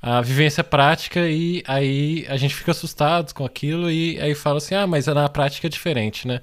a 0.00 0.20
vivência 0.20 0.62
prática 0.62 1.26
e 1.26 1.62
aí 1.66 2.26
a 2.28 2.36
gente 2.36 2.54
fica 2.54 2.72
assustado 2.72 3.32
com 3.32 3.44
aquilo 3.44 3.90
e 3.90 4.20
aí 4.20 4.34
fala 4.34 4.58
assim, 4.58 4.74
ah, 4.74 4.86
mas 4.86 5.06
na 5.06 5.28
prática 5.28 5.66
é 5.66 5.70
diferente, 5.70 6.28
né? 6.28 6.42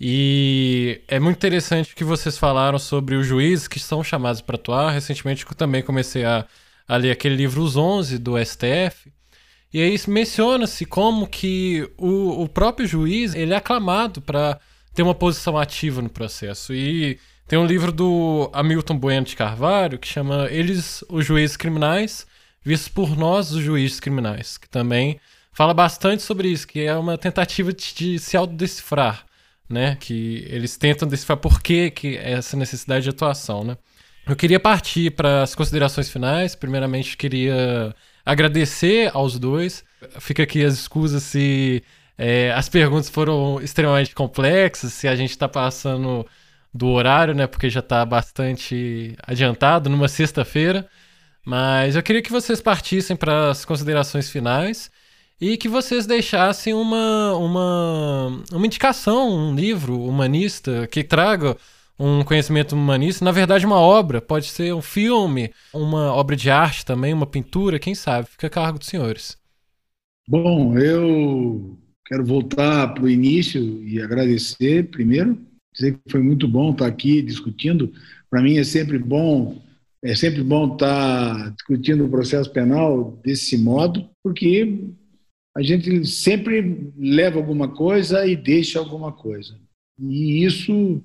E 0.00 1.02
é 1.06 1.20
muito 1.20 1.36
interessante 1.36 1.92
o 1.92 1.96
que 1.96 2.04
vocês 2.04 2.36
falaram 2.36 2.78
sobre 2.78 3.14
os 3.14 3.26
juízes 3.26 3.68
que 3.68 3.78
são 3.78 4.02
chamados 4.02 4.40
para 4.40 4.56
atuar. 4.56 4.90
Recentemente 4.90 5.46
eu 5.46 5.54
também 5.54 5.82
comecei 5.82 6.24
a, 6.24 6.44
a 6.86 6.96
ler 6.96 7.12
aquele 7.12 7.36
livro 7.36 7.62
Os 7.62 7.76
11 7.76 8.18
do 8.18 8.34
STF. 8.44 9.12
E 9.72 9.80
aí 9.80 9.96
menciona-se 10.06 10.84
como 10.84 11.26
que 11.26 11.88
o, 11.96 12.42
o 12.42 12.48
próprio 12.48 12.86
juiz 12.86 13.34
ele 13.34 13.52
é 13.52 13.56
aclamado 13.56 14.20
para 14.20 14.60
ter 14.94 15.02
uma 15.02 15.14
posição 15.14 15.58
ativa 15.58 16.00
no 16.00 16.08
processo. 16.08 16.72
E 16.72 17.18
tem 17.46 17.58
um 17.58 17.66
livro 17.66 17.92
do 17.92 18.50
Hamilton 18.52 18.98
Bueno 18.98 19.26
de 19.26 19.36
Carvalho 19.36 19.98
que 19.98 20.08
chama 20.08 20.48
Eles, 20.50 21.04
os 21.08 21.26
Juízes 21.26 21.56
Criminais, 21.56 22.26
vistos 22.64 22.88
por 22.88 23.16
nós, 23.16 23.52
os 23.52 23.62
juízes 23.62 24.00
criminais, 24.00 24.56
que 24.56 24.68
também 24.68 25.20
fala 25.52 25.74
bastante 25.74 26.22
sobre 26.22 26.48
isso, 26.48 26.66
que 26.66 26.80
é 26.80 26.96
uma 26.96 27.18
tentativa 27.18 27.72
de, 27.72 27.94
de 27.94 28.18
se 28.18 28.36
autodecifrar, 28.36 29.26
né? 29.68 29.96
Que 30.00 30.46
eles 30.48 30.76
tentam 30.76 31.08
decifrar 31.08 31.38
por 31.38 31.60
que, 31.62 31.90
que 31.90 32.16
essa 32.16 32.56
necessidade 32.56 33.04
de 33.04 33.10
atuação, 33.10 33.64
né? 33.64 33.76
Eu 34.26 34.34
queria 34.36 34.58
partir 34.58 35.10
para 35.10 35.42
as 35.42 35.54
considerações 35.54 36.08
finais. 36.08 36.54
Primeiramente, 36.54 37.16
queria 37.16 37.94
agradecer 38.24 39.10
aos 39.12 39.38
dois. 39.38 39.84
Fica 40.18 40.42
aqui 40.42 40.64
as 40.64 40.74
escusas 40.74 41.22
se 41.22 41.82
é, 42.16 42.52
as 42.52 42.68
perguntas 42.68 43.10
foram 43.10 43.60
extremamente 43.60 44.14
complexas, 44.14 44.92
se 44.92 45.08
a 45.08 45.16
gente 45.16 45.30
está 45.30 45.48
passando 45.48 46.26
do 46.72 46.88
horário, 46.88 47.34
né? 47.34 47.46
Porque 47.46 47.68
já 47.68 47.80
está 47.80 48.04
bastante 48.04 49.14
adiantado 49.22 49.90
numa 49.90 50.08
sexta-feira. 50.08 50.88
Mas 51.44 51.94
eu 51.94 52.02
queria 52.02 52.22
que 52.22 52.32
vocês 52.32 52.60
partissem 52.62 53.16
para 53.16 53.50
as 53.50 53.64
considerações 53.64 54.30
finais 54.30 54.90
e 55.44 55.58
que 55.58 55.68
vocês 55.68 56.06
deixassem 56.06 56.72
uma, 56.72 57.36
uma, 57.36 58.42
uma 58.50 58.66
indicação, 58.66 59.28
um 59.28 59.54
livro 59.54 60.00
humanista 60.00 60.86
que 60.86 61.04
traga 61.04 61.54
um 61.98 62.24
conhecimento 62.24 62.74
humanista, 62.74 63.22
na 63.22 63.30
verdade 63.30 63.66
uma 63.66 63.78
obra, 63.78 64.22
pode 64.22 64.46
ser 64.46 64.72
um 64.72 64.80
filme, 64.80 65.52
uma 65.74 66.14
obra 66.14 66.34
de 66.34 66.48
arte 66.48 66.86
também, 66.86 67.12
uma 67.12 67.26
pintura, 67.26 67.78
quem 67.78 67.94
sabe, 67.94 68.26
fica 68.26 68.46
a 68.46 68.50
cargo 68.50 68.78
dos 68.78 68.88
senhores. 68.88 69.36
Bom, 70.26 70.78
eu 70.78 71.76
quero 72.06 72.24
voltar 72.24 72.94
para 72.94 73.04
o 73.04 73.10
início 73.10 73.86
e 73.86 74.00
agradecer 74.00 74.88
primeiro, 74.88 75.38
dizer 75.74 75.92
que 75.92 76.10
foi 76.10 76.22
muito 76.22 76.48
bom 76.48 76.70
estar 76.70 76.86
aqui 76.86 77.20
discutindo. 77.20 77.92
Para 78.30 78.40
mim 78.40 78.56
é 78.56 78.64
sempre 78.64 78.98
bom, 78.98 79.60
é 80.02 80.14
sempre 80.14 80.42
bom 80.42 80.72
estar 80.72 81.50
discutindo 81.50 82.06
o 82.06 82.08
processo 82.08 82.50
penal 82.50 83.20
desse 83.22 83.58
modo, 83.58 84.08
porque 84.22 84.94
a 85.56 85.62
gente 85.62 86.04
sempre 86.06 86.92
leva 86.96 87.38
alguma 87.38 87.68
coisa 87.68 88.26
e 88.26 88.34
deixa 88.34 88.78
alguma 88.78 89.12
coisa. 89.12 89.56
E 89.98 90.44
isso 90.44 91.02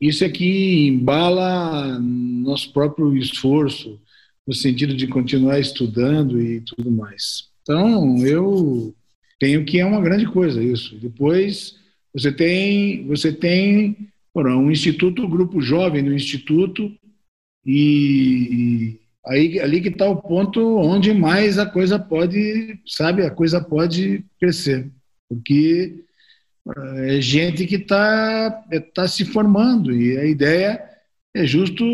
isso 0.00 0.24
é 0.24 0.28
que 0.28 0.88
embala 0.88 1.98
nosso 1.98 2.72
próprio 2.72 3.16
esforço 3.16 3.98
no 4.46 4.52
sentido 4.52 4.94
de 4.94 5.06
continuar 5.06 5.58
estudando 5.58 6.40
e 6.40 6.60
tudo 6.60 6.90
mais. 6.90 7.48
Então, 7.62 8.18
eu 8.24 8.94
tenho 9.38 9.64
que 9.64 9.78
é 9.78 9.86
uma 9.86 10.00
grande 10.00 10.26
coisa 10.26 10.62
isso. 10.62 10.96
Depois, 10.98 11.76
você 12.12 12.30
tem 12.30 13.06
você 13.06 13.32
tem 13.32 13.96
um 14.34 14.70
instituto, 14.70 15.24
um 15.24 15.30
grupo 15.30 15.62
jovem 15.62 16.02
no 16.02 16.12
instituto 16.12 16.92
e 17.64 19.00
aí 19.26 19.58
ali 19.60 19.80
que 19.80 19.88
está 19.88 20.08
o 20.08 20.16
ponto 20.16 20.78
onde 20.78 21.12
mais 21.12 21.58
a 21.58 21.66
coisa 21.66 21.98
pode, 21.98 22.78
sabe, 22.86 23.22
a 23.22 23.30
coisa 23.30 23.60
pode 23.60 24.24
crescer, 24.38 24.90
porque 25.28 26.04
é 27.06 27.20
gente 27.20 27.66
que 27.66 27.76
está 27.76 28.64
é, 28.70 28.80
tá 28.80 29.06
se 29.06 29.24
formando 29.24 29.92
e 29.92 30.16
a 30.18 30.24
ideia 30.24 30.82
é 31.34 31.46
justo 31.46 31.84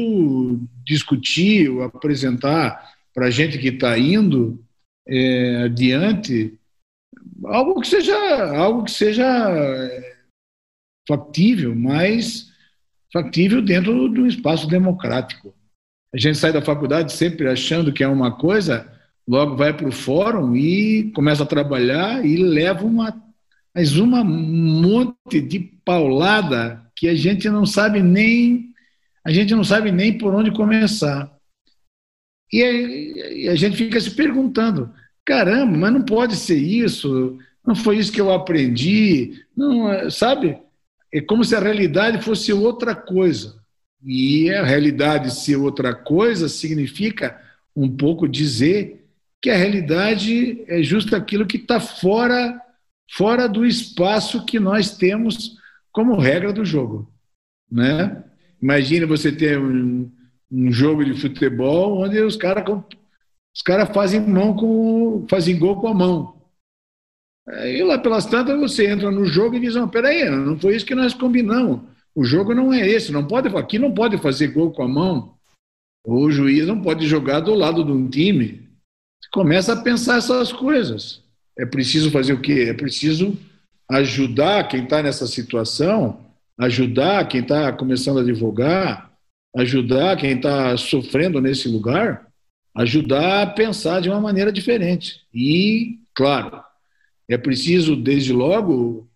discutir 0.85 1.69
ou 1.69 1.83
apresentar 1.83 2.93
para 3.15 3.31
gente 3.31 3.59
que 3.59 3.69
está 3.69 3.99
indo 3.99 4.63
é, 5.07 5.65
adiante 5.65 6.59
algo 7.45 7.81
que 7.81 7.89
seja 7.89 8.17
algo 8.57 8.85
que 8.85 8.91
seja 8.91 9.27
factível, 11.07 11.75
mas 11.75 12.51
factível 13.13 13.61
dentro 13.61 14.09
de 14.09 14.21
um 14.21 14.27
espaço 14.27 14.67
democrático. 14.69 15.55
A 16.15 16.19
gente 16.19 16.39
sai 16.39 16.53
da 16.53 16.61
faculdade 16.61 17.13
sempre 17.13 17.49
achando 17.49 17.93
que 17.93 18.05
é 18.05 18.09
uma 18.09 18.37
coisa, 18.37 18.91
logo 19.27 19.57
vai 19.57 19.73
para 19.73 19.89
o 19.89 19.93
fórum 19.93 20.55
e 20.55 21.11
começa 21.15 21.43
a 21.43 21.47
trabalhar 21.47 22.25
e 22.25 22.37
leva 22.37 22.85
uma 22.85 23.23
mas 23.75 23.97
uma 23.97 24.23
monte 24.23 25.41
de 25.41 25.59
paulada 25.59 26.87
que 26.95 27.09
a 27.09 27.15
gente 27.15 27.49
não 27.49 27.65
sabe 27.65 28.03
nem 28.03 28.73
a 29.25 29.31
gente 29.31 29.55
não 29.55 29.65
sabe 29.65 29.93
nem 29.93 30.19
por 30.19 30.35
onde 30.35 30.51
começar. 30.51 31.33
E 32.53 33.49
a, 33.49 33.55
gente 33.55 33.77
fica 33.77 33.99
se 34.01 34.11
perguntando: 34.11 34.93
caramba, 35.25 35.77
mas 35.77 35.93
não 35.93 36.03
pode 36.03 36.37
ser 36.37 36.59
isso? 36.59 37.39
Não 37.65 37.75
foi 37.75 37.99
isso 37.99 38.13
que 38.13 38.21
eu 38.21 38.33
aprendi? 38.33 39.45
Não, 39.57 40.11
sabe? 40.11 40.59
É 41.13 41.21
como 41.21 41.45
se 41.45 41.55
a 41.55 41.61
realidade 41.61 42.23
fosse 42.23 42.53
outra 42.53 42.95
coisa. 42.95 43.62
E 44.05 44.51
a 44.51 44.65
realidade 44.65 45.35
ser 45.35 45.57
outra 45.57 45.95
coisa 45.95 46.49
significa 46.49 47.41
um 47.75 47.89
pouco 47.89 48.29
dizer 48.29 49.07
que 49.41 49.51
a 49.51 49.57
realidade 49.57 50.65
é 50.67 50.83
justo 50.83 51.15
aquilo 51.17 51.47
que 51.47 51.57
está 51.57 51.81
fora 51.81 52.61
fora 53.11 53.47
do 53.47 53.67
espaço 53.67 54.45
que 54.47 54.59
nós 54.59 54.97
temos 54.97 55.57
como 55.91 56.19
regra 56.19 56.53
do 56.53 56.65
jogo, 56.65 57.13
né? 57.71 58.25
Imagina 58.61 59.07
você 59.07 59.31
ter 59.31 59.59
um, 59.59 60.11
um 60.51 60.73
jogo 60.73 61.05
de 61.05 61.21
futebol 61.21 62.03
onde 62.03 62.19
os 62.21 62.37
caras 62.37 62.65
os 63.55 63.61
caras 63.61 63.91
fazem 63.95 64.21
mão 64.21 64.55
com 64.55 65.27
fazem 65.29 65.59
gol 65.59 65.81
com 65.81 65.89
a 65.89 65.95
mão. 65.95 66.41
Aí 67.47 67.83
lá 67.83 67.99
pelas 67.99 68.25
tantas 68.25 68.59
você 68.59 68.89
entra 68.89 69.11
no 69.11 69.27
jogo 69.27 69.57
e 69.57 69.61
diz: 69.61 69.75
não, 69.75 69.89
peraí, 69.89 70.31
não 70.31 70.59
foi 70.59 70.77
isso 70.77 70.87
que 70.87 70.95
nós 70.95 71.13
combinamos. 71.13 71.81
O 72.15 72.25
jogo 72.25 72.55
não 72.55 72.73
é 72.73 72.87
esse, 72.87 73.11
não 73.11 73.27
pode 73.27 73.49
aqui 73.57 73.79
não 73.79 73.93
pode 73.93 74.19
fazer 74.19 74.49
gol 74.49 74.71
com 74.71 74.83
a 74.83 74.89
mão. 74.89 75.35
O 76.05 76.31
juiz 76.31 76.67
não 76.67 76.81
pode 76.81 77.07
jogar 77.07 77.41
do 77.41 77.55
lado 77.55 77.85
de 77.85 77.93
um 77.93 78.09
time. 78.09 78.69
Você 79.21 79.31
começa 79.33 79.73
a 79.73 79.81
pensar 79.81 80.19
essas 80.19 80.53
coisas. 80.53 81.23
É 81.59 81.65
preciso 81.65 82.11
fazer 82.11 82.33
o 82.33 82.41
quê? 82.41 82.67
É 82.69 82.75
preciso 82.75 83.39
ajudar 83.89 84.69
quem 84.69 84.85
está 84.85 85.03
nessa 85.03 85.27
situação, 85.27 86.25
ajudar 86.59 87.29
quem 87.29 87.41
está 87.41 87.73
começando 87.73 88.19
a 88.19 88.25
divulgar, 88.25 89.13
ajudar 89.57 90.17
quem 90.17 90.33
está 90.33 90.77
sofrendo 90.77 91.41
nesse 91.41 91.69
lugar, 91.69 92.27
ajudar 92.75 93.43
a 93.43 93.47
pensar 93.47 94.01
de 94.01 94.09
uma 94.09 94.21
maneira 94.21 94.51
diferente. 94.51 95.21
E, 95.33 95.99
claro, 96.15 96.63
é 97.29 97.37
preciso, 97.37 97.95
desde 97.95 98.33
logo, 98.33 99.09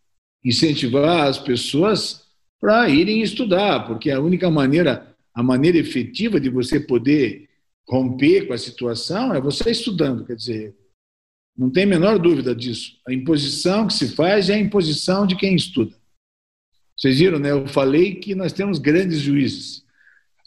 incentivar 0.44 1.26
as 1.26 1.38
pessoas 1.38 2.25
para 2.60 2.88
irem 2.88 3.22
estudar, 3.22 3.86
porque 3.86 4.10
a 4.10 4.20
única 4.20 4.50
maneira, 4.50 5.14
a 5.34 5.42
maneira 5.42 5.78
efetiva 5.78 6.40
de 6.40 6.48
você 6.48 6.80
poder 6.80 7.48
romper 7.88 8.46
com 8.46 8.52
a 8.52 8.58
situação 8.58 9.34
é 9.34 9.40
você 9.40 9.70
estudando. 9.70 10.24
Quer 10.24 10.36
dizer, 10.36 10.76
não 11.56 11.70
tem 11.70 11.84
a 11.84 11.86
menor 11.86 12.18
dúvida 12.18 12.54
disso. 12.54 12.98
A 13.06 13.12
imposição 13.12 13.86
que 13.86 13.94
se 13.94 14.08
faz 14.08 14.50
é 14.50 14.54
a 14.54 14.58
imposição 14.58 15.26
de 15.26 15.36
quem 15.36 15.54
estuda. 15.54 15.96
Vocês 16.96 17.18
viram, 17.18 17.38
né? 17.38 17.50
Eu 17.50 17.66
falei 17.68 18.16
que 18.16 18.34
nós 18.34 18.52
temos 18.52 18.78
grandes 18.78 19.20
juízes. 19.20 19.84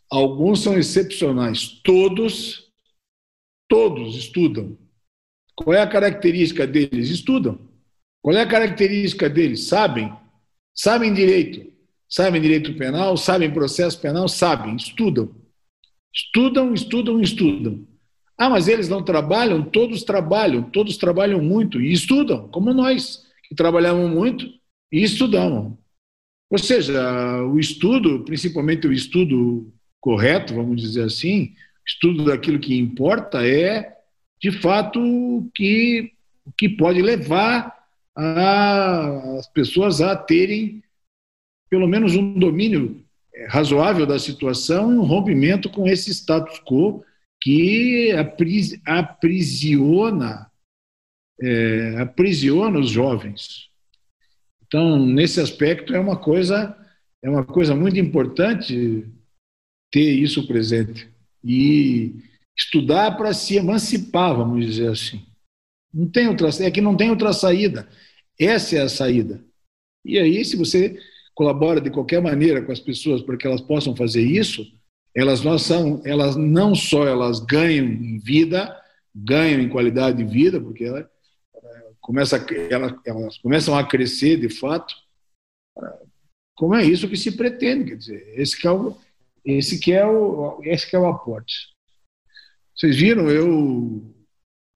Alguns 0.09 0.61
são 0.61 0.77
excepcionais. 0.77 1.79
Todos, 1.83 2.71
todos 3.67 4.15
estudam. 4.15 4.77
Qual 5.55 5.75
é 5.75 5.81
a 5.81 5.87
característica 5.87 6.65
deles? 6.65 7.09
Estudam. 7.09 7.69
Qual 8.21 8.35
é 8.35 8.41
a 8.41 8.47
característica 8.47 9.29
deles? 9.29 9.65
Sabem. 9.65 10.11
Sabem 10.73 11.13
direito. 11.13 11.71
Sabem 12.09 12.41
direito 12.41 12.73
penal, 12.73 13.15
sabem 13.15 13.51
processo 13.51 14.01
penal, 14.01 14.27
sabem, 14.27 14.75
estudam. 14.75 15.35
Estudam, 16.11 16.73
estudam, 16.73 17.21
estudam. 17.21 17.87
Ah, 18.35 18.49
mas 18.49 18.67
eles 18.67 18.89
não 18.89 19.03
trabalham? 19.03 19.63
Todos 19.63 20.03
trabalham, 20.03 20.63
todos 20.63 20.97
trabalham 20.97 21.39
muito 21.41 21.79
e 21.79 21.91
estudam, 21.93 22.47
como 22.49 22.73
nós, 22.73 23.23
que 23.43 23.53
trabalhamos 23.53 24.09
muito 24.09 24.47
e 24.91 25.03
estudamos. 25.03 25.77
Ou 26.49 26.57
seja, 26.57 27.43
o 27.43 27.59
estudo, 27.59 28.23
principalmente 28.23 28.87
o 28.87 28.93
estudo 28.93 29.71
correto, 30.01 30.55
vamos 30.55 30.81
dizer 30.81 31.03
assim, 31.03 31.53
estudo 31.85 32.25
daquilo 32.25 32.59
que 32.59 32.75
importa 32.75 33.45
é, 33.45 33.95
de 34.41 34.51
fato, 34.51 34.99
o 34.99 35.49
que, 35.53 36.13
que 36.57 36.69
pode 36.69 37.01
levar 37.01 37.77
as 38.15 39.47
pessoas 39.53 40.01
a 40.01 40.15
terem 40.15 40.81
pelo 41.69 41.87
menos 41.87 42.15
um 42.15 42.37
domínio 42.37 43.03
eh, 43.33 43.47
razoável 43.47 44.05
da 44.05 44.17
situação 44.17 44.91
e 44.91 44.97
um 44.97 45.03
rompimento 45.03 45.69
com 45.69 45.87
esse 45.87 46.11
status 46.11 46.59
quo 46.59 47.03
que 47.41 48.11
aprisiona, 48.85 50.51
é, 51.41 51.95
aprisiona 52.01 52.79
os 52.79 52.89
jovens. 52.89 53.69
Então, 54.67 55.05
nesse 55.05 55.39
aspecto, 55.39 55.95
é 55.95 55.99
uma 55.99 56.17
coisa 56.17 56.75
é 57.21 57.29
uma 57.29 57.45
coisa 57.45 57.75
muito 57.75 57.99
importante 57.99 59.05
ter 59.91 60.11
isso 60.11 60.47
presente 60.47 61.09
e 61.43 62.15
estudar 62.57 63.17
para 63.17 63.33
se 63.33 63.57
emancipar, 63.57 64.35
vamos 64.35 64.65
dizer 64.65 64.89
assim. 64.89 65.25
Não 65.93 66.09
tem 66.09 66.27
outra, 66.27 66.49
é 66.63 66.71
que 66.71 66.79
não 66.79 66.95
tem 66.95 67.09
outra 67.09 67.33
saída. 67.33 67.89
Essa 68.39 68.77
é 68.77 68.81
a 68.81 68.89
saída. 68.89 69.43
E 70.05 70.17
aí, 70.17 70.45
se 70.45 70.55
você 70.55 70.97
colabora 71.39 71.79
de 71.79 71.89
qualquer 71.89 72.21
maneira 72.21 72.61
com 72.61 72.69
as 72.69 72.81
pessoas 72.81 73.21
para 73.21 73.37
que 73.37 73.47
elas 73.47 73.61
possam 73.61 73.95
fazer 73.95 74.21
isso, 74.21 74.69
elas 75.15 75.41
não 75.41 75.57
são, 75.57 76.01
elas 76.03 76.35
não 76.35 76.75
só 76.75 77.07
elas 77.07 77.39
ganham 77.39 77.85
em 77.85 78.19
vida, 78.19 78.77
ganham 79.15 79.61
em 79.61 79.69
qualidade 79.69 80.17
de 80.17 80.25
vida, 80.25 80.59
porque 80.59 80.83
ela, 80.83 81.09
começa, 82.01 82.45
ela, 82.69 83.01
elas 83.05 83.37
começam 83.37 83.77
a 83.77 83.87
crescer 83.87 84.35
de 84.35 84.49
fato, 84.49 84.93
como 86.57 86.75
é 86.75 86.83
isso 86.83 87.07
que 87.07 87.15
se 87.15 87.31
pretende, 87.31 87.85
quer 87.85 87.95
dizer, 87.95 88.33
esse 88.35 88.59
que 88.59 88.67
é 88.67 88.71
o, 88.71 88.97
esse 89.45 89.79
que 89.79 89.93
é 89.93 90.05
o, 90.05 90.59
esse 90.63 90.89
que 90.89 90.95
é 90.97 90.99
o 90.99 91.07
aporte. 91.07 91.69
Vocês 92.75 92.97
viram, 92.97 93.29
eu 93.29 94.03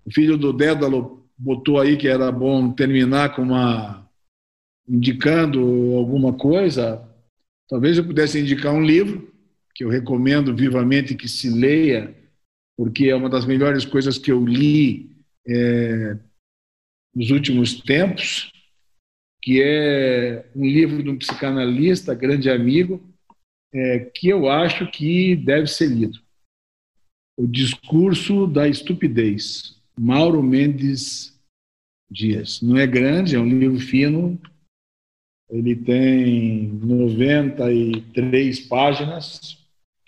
o 0.05 0.11
filho 0.13 0.37
do 0.37 0.53
Dédalo 0.53 1.27
botou 1.37 1.77
aí 1.77 1.97
que 1.97 2.07
era 2.07 2.31
bom 2.31 2.71
terminar 2.71 3.35
com 3.35 3.41
uma 3.41 4.02
indicando 4.87 5.59
alguma 5.95 6.33
coisa. 6.33 7.07
Talvez 7.69 7.97
eu 7.97 8.05
pudesse 8.05 8.39
indicar 8.39 8.73
um 8.73 8.83
livro 8.83 9.31
que 9.73 9.83
eu 9.83 9.89
recomendo 9.89 10.55
vivamente 10.55 11.15
que 11.15 11.27
se 11.27 11.49
leia, 11.49 12.15
porque 12.77 13.09
é 13.09 13.15
uma 13.15 13.29
das 13.29 13.45
melhores 13.45 13.85
coisas 13.85 14.17
que 14.17 14.31
eu 14.31 14.45
li 14.45 15.15
é, 15.47 16.17
nos 17.13 17.31
últimos 17.31 17.81
tempos, 17.81 18.51
que 19.41 19.61
é 19.61 20.45
um 20.55 20.65
livro 20.65 21.03
de 21.03 21.09
um 21.09 21.17
psicanalista, 21.17 22.13
grande 22.13 22.49
amigo, 22.49 23.01
é, 23.73 23.99
que 23.99 24.29
eu 24.29 24.49
acho 24.49 24.89
que 24.91 25.35
deve 25.35 25.67
ser 25.67 25.87
lido. 25.87 26.19
O 27.35 27.47
Discurso 27.47 28.45
da 28.45 28.67
Estupidez, 28.67 29.81
Mauro 29.97 30.41
Mendes 30.43 31.33
Dias. 32.09 32.61
Não 32.61 32.77
é 32.77 32.85
grande, 32.85 33.35
é 33.35 33.39
um 33.39 33.47
livro 33.47 33.79
fino, 33.79 34.39
ele 35.53 35.75
tem 35.75 36.67
93 36.81 38.59
páginas. 38.61 39.59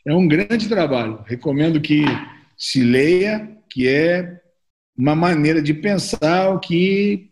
É 0.04 0.12
um 0.12 0.28
grande 0.28 0.68
trabalho. 0.68 1.24
Recomendo 1.28 1.80
que 1.80 2.04
se 2.58 2.84
leia, 2.84 3.56
que 3.70 3.88
é 3.88 4.42
uma 4.98 5.16
maneira 5.16 5.62
de 5.62 5.72
pensar 5.72 6.50
o 6.50 6.60
que, 6.60 7.30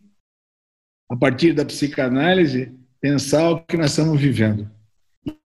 a 1.09 1.15
partir 1.15 1.53
da 1.53 1.65
psicanálise, 1.65 2.71
pensar 3.01 3.49
o 3.49 3.65
que 3.65 3.77
nós 3.77 3.89
estamos 3.89 4.21
vivendo. 4.21 4.69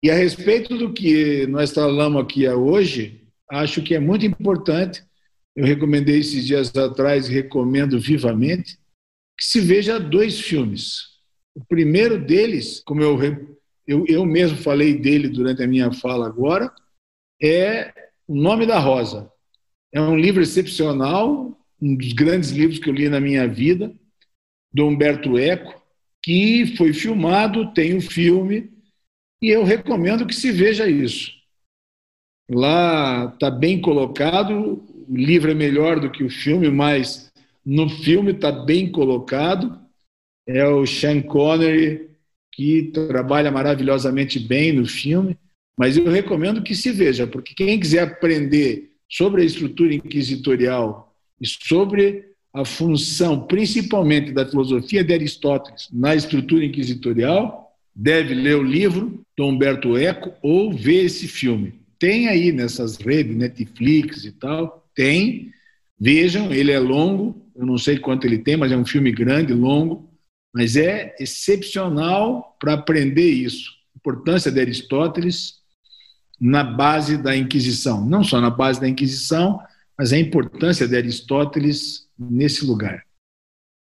E 0.03 0.11
a 0.11 0.15
respeito 0.15 0.77
do 0.77 0.91
que 0.91 1.47
nós 1.47 1.71
falamos 1.71 2.21
aqui 2.21 2.45
hoje, 2.49 3.29
acho 3.49 3.81
que 3.81 3.95
é 3.95 3.99
muito 3.99 4.25
importante. 4.25 5.03
Eu 5.55 5.65
recomendei 5.65 6.19
esses 6.19 6.45
dias 6.45 6.75
atrás 6.75 7.29
recomendo 7.29 7.97
vivamente 7.97 8.77
que 9.37 9.45
se 9.45 9.61
veja 9.61 9.97
dois 9.97 10.41
filmes. 10.41 11.16
O 11.57 11.65
primeiro 11.65 12.23
deles, 12.23 12.83
como 12.85 13.01
eu, 13.01 13.17
eu, 13.87 14.05
eu 14.07 14.23
mesmo 14.23 14.59
falei 14.59 14.93
dele 14.93 15.27
durante 15.27 15.63
a 15.63 15.67
minha 15.67 15.91
fala 15.91 16.27
agora, 16.27 16.71
é 17.41 17.91
O 18.27 18.35
Nome 18.35 18.67
da 18.67 18.77
Rosa. 18.77 19.31
É 19.91 19.99
um 19.99 20.15
livro 20.15 20.43
excepcional, 20.43 21.57
um 21.81 21.95
dos 21.95 22.13
grandes 22.13 22.51
livros 22.51 22.77
que 22.77 22.87
eu 22.87 22.93
li 22.93 23.09
na 23.09 23.19
minha 23.19 23.47
vida, 23.47 23.91
do 24.71 24.85
Humberto 24.85 25.35
Eco, 25.35 25.81
que 26.23 26.75
foi 26.77 26.93
filmado, 26.93 27.73
tem 27.73 27.95
um 27.95 28.01
filme, 28.01 28.71
e 29.41 29.49
eu 29.49 29.63
recomendo 29.63 30.27
que 30.27 30.35
se 30.35 30.51
veja 30.51 30.87
isso. 30.87 31.31
Lá 32.47 33.31
está 33.33 33.49
bem 33.49 33.81
colocado, 33.81 34.85
o 35.09 35.15
livro 35.15 35.49
é 35.49 35.55
melhor 35.55 35.99
do 35.99 36.11
que 36.11 36.23
o 36.23 36.29
filme, 36.29 36.69
mas 36.69 37.33
no 37.65 37.89
filme 37.89 38.31
está 38.31 38.51
bem 38.51 38.91
colocado. 38.91 39.86
É 40.47 40.65
o 40.65 40.85
Sean 40.85 41.21
Connery, 41.21 42.09
que 42.53 42.91
trabalha 42.93 43.51
maravilhosamente 43.51 44.39
bem 44.39 44.71
no 44.71 44.85
filme, 44.85 45.37
mas 45.77 45.95
eu 45.95 46.09
recomendo 46.09 46.63
que 46.63 46.73
se 46.73 46.91
veja, 46.91 47.27
porque 47.27 47.53
quem 47.53 47.79
quiser 47.79 48.03
aprender 48.03 48.91
sobre 49.07 49.43
a 49.43 49.45
estrutura 49.45 49.93
inquisitorial 49.93 51.13
e 51.39 51.45
sobre 51.45 52.25
a 52.53 52.65
função, 52.65 53.41
principalmente 53.41 54.31
da 54.31 54.45
filosofia 54.45 55.03
de 55.03 55.13
Aristóteles 55.13 55.87
na 55.93 56.15
estrutura 56.15 56.65
inquisitorial, 56.65 57.71
deve 57.95 58.33
ler 58.33 58.55
o 58.55 58.63
livro 58.63 59.23
do 59.37 59.45
Humberto 59.45 59.95
Eco 59.95 60.33
ou 60.41 60.73
ver 60.73 61.05
esse 61.05 61.27
filme. 61.27 61.75
Tem 61.99 62.27
aí 62.27 62.51
nessas 62.51 62.97
redes, 62.97 63.35
Netflix 63.35 64.23
e 64.23 64.31
tal, 64.31 64.87
tem. 64.95 65.51
Vejam, 65.99 66.51
ele 66.51 66.71
é 66.71 66.79
longo, 66.79 67.39
eu 67.55 67.65
não 67.65 67.77
sei 67.77 67.97
quanto 67.97 68.25
ele 68.25 68.37
tem, 68.37 68.57
mas 68.57 68.71
é 68.71 68.77
um 68.77 68.85
filme 68.85 69.11
grande, 69.11 69.53
longo, 69.53 70.06
mas 70.57 70.75
é 70.75 71.15
excepcional 71.19 72.57
para 72.59 72.73
aprender 72.73 73.29
isso. 73.29 73.69
A 73.93 73.97
importância 73.99 74.51
de 74.51 74.59
Aristóteles 74.59 75.59
na 76.41 76.63
base 76.63 77.15
da 77.15 77.37
Inquisição. 77.37 78.03
Não 78.03 78.23
só 78.23 78.41
na 78.41 78.49
base 78.49 78.81
da 78.81 78.89
Inquisição, 78.89 79.59
mas 79.95 80.11
a 80.11 80.17
importância 80.17 80.87
de 80.87 80.97
Aristóteles 80.97 82.07
nesse 82.17 82.65
lugar. 82.65 83.05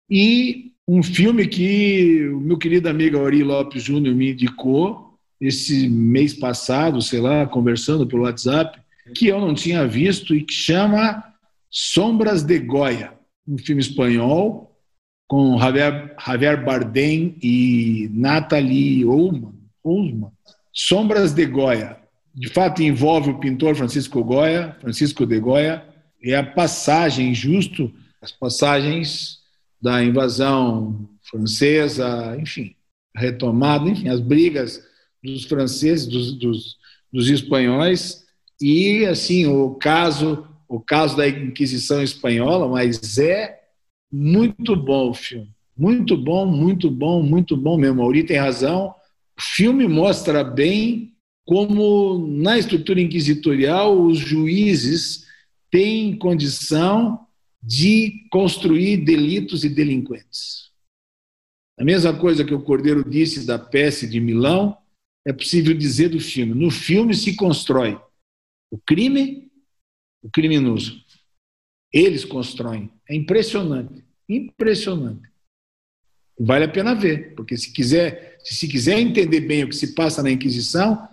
E 0.09 0.73
um 0.85 1.01
filme 1.01 1.47
que 1.47 2.27
o 2.27 2.41
meu 2.41 2.57
querido 2.57 2.89
amigo 2.89 3.17
Auri 3.17 3.43
Lopes 3.43 3.83
Júnior 3.83 4.13
me 4.13 4.33
indicou 4.33 5.17
esse 5.39 5.87
mês 5.87 6.33
passado, 6.33 7.01
sei 7.01 7.21
lá, 7.21 7.45
conversando 7.45 8.05
pelo 8.05 8.23
WhatsApp, 8.23 8.77
que 9.15 9.27
eu 9.27 9.39
não 9.39 9.53
tinha 9.53 9.87
visto 9.87 10.35
e 10.35 10.43
que 10.43 10.53
chama 10.53 11.23
Sombras 11.69 12.43
de 12.43 12.59
Goya, 12.59 13.13
um 13.47 13.57
filme 13.57 13.81
espanhol 13.81 14.66
com 15.27 15.59
Javier, 15.59 16.15
Javier 16.25 16.63
Bardem 16.63 17.35
e 17.41 18.09
Nathalie 18.13 19.05
Ullman, 19.05 19.53
Ullman. 19.83 20.31
Sombras 20.73 21.33
de 21.33 21.45
Goya. 21.45 21.97
De 22.33 22.49
fato, 22.49 22.83
envolve 22.83 23.31
o 23.31 23.39
pintor 23.39 23.75
Francisco 23.75 24.23
Goya, 24.23 24.75
Francisco 24.79 25.25
de 25.25 25.39
Goya, 25.39 25.83
é 26.23 26.35
a 26.35 26.43
passagem, 26.43 27.33
justo, 27.33 27.91
as 28.21 28.31
passagens 28.31 29.39
da 29.81 30.03
invasão 30.03 31.09
francesa, 31.23 32.37
enfim, 32.39 32.75
retomada, 33.15 33.89
enfim, 33.89 34.07
as 34.07 34.19
brigas 34.19 34.83
dos 35.23 35.45
franceses, 35.45 36.05
dos, 36.05 36.33
dos, 36.33 36.77
dos 37.11 37.29
espanhóis 37.29 38.25
e 38.61 39.05
assim 39.05 39.45
o 39.45 39.75
caso 39.75 40.47
o 40.67 40.81
caso 40.81 41.15
da 41.15 41.27
Inquisição 41.27 42.03
espanhola, 42.03 42.67
mas 42.67 43.17
é 43.17 43.61
muito 44.11 44.75
bom 44.75 45.09
o 45.09 45.13
filme, 45.13 45.49
muito 45.77 46.17
bom, 46.17 46.45
muito 46.45 46.89
bom, 46.89 47.21
muito 47.21 47.55
bom 47.57 47.77
mesmo. 47.77 47.97
Mauri 47.97 48.23
tem 48.23 48.37
razão. 48.37 48.95
O 49.37 49.41
filme 49.41 49.87
mostra 49.87 50.43
bem 50.43 51.13
como 51.45 52.17
na 52.27 52.57
estrutura 52.57 52.99
inquisitorial 52.99 54.01
os 54.01 54.17
juízes 54.17 55.25
têm 55.69 56.17
condição 56.17 57.25
de 57.61 58.27
construir 58.29 58.97
delitos 58.97 59.63
e 59.63 59.69
delinquentes. 59.69 60.71
A 61.79 61.83
mesma 61.83 62.13
coisa 62.17 62.43
que 62.43 62.53
o 62.53 62.61
Cordeiro 62.61 63.07
disse 63.07 63.45
da 63.45 63.59
peça 63.59 64.07
de 64.07 64.19
Milão, 64.19 64.77
é 65.25 65.33
possível 65.33 65.77
dizer 65.77 66.09
do 66.09 66.19
filme. 66.19 66.53
No 66.53 66.71
filme 66.71 67.13
se 67.13 67.35
constrói 67.35 67.99
o 68.71 68.77
crime, 68.77 69.51
o 70.23 70.29
criminoso. 70.29 71.03
Eles 71.91 72.25
constroem. 72.25 72.91
É 73.09 73.15
impressionante, 73.15 74.03
impressionante. 74.27 75.27
Vale 76.39 76.65
a 76.65 76.69
pena 76.69 76.93
ver, 76.93 77.33
porque 77.35 77.57
se 77.57 77.73
quiser, 77.73 78.37
se 78.43 78.67
quiser 78.67 78.99
entender 78.99 79.41
bem 79.41 79.63
o 79.63 79.69
que 79.69 79.75
se 79.75 79.95
passa 79.95 80.21
na 80.21 80.29
Inquisição, 80.29 81.07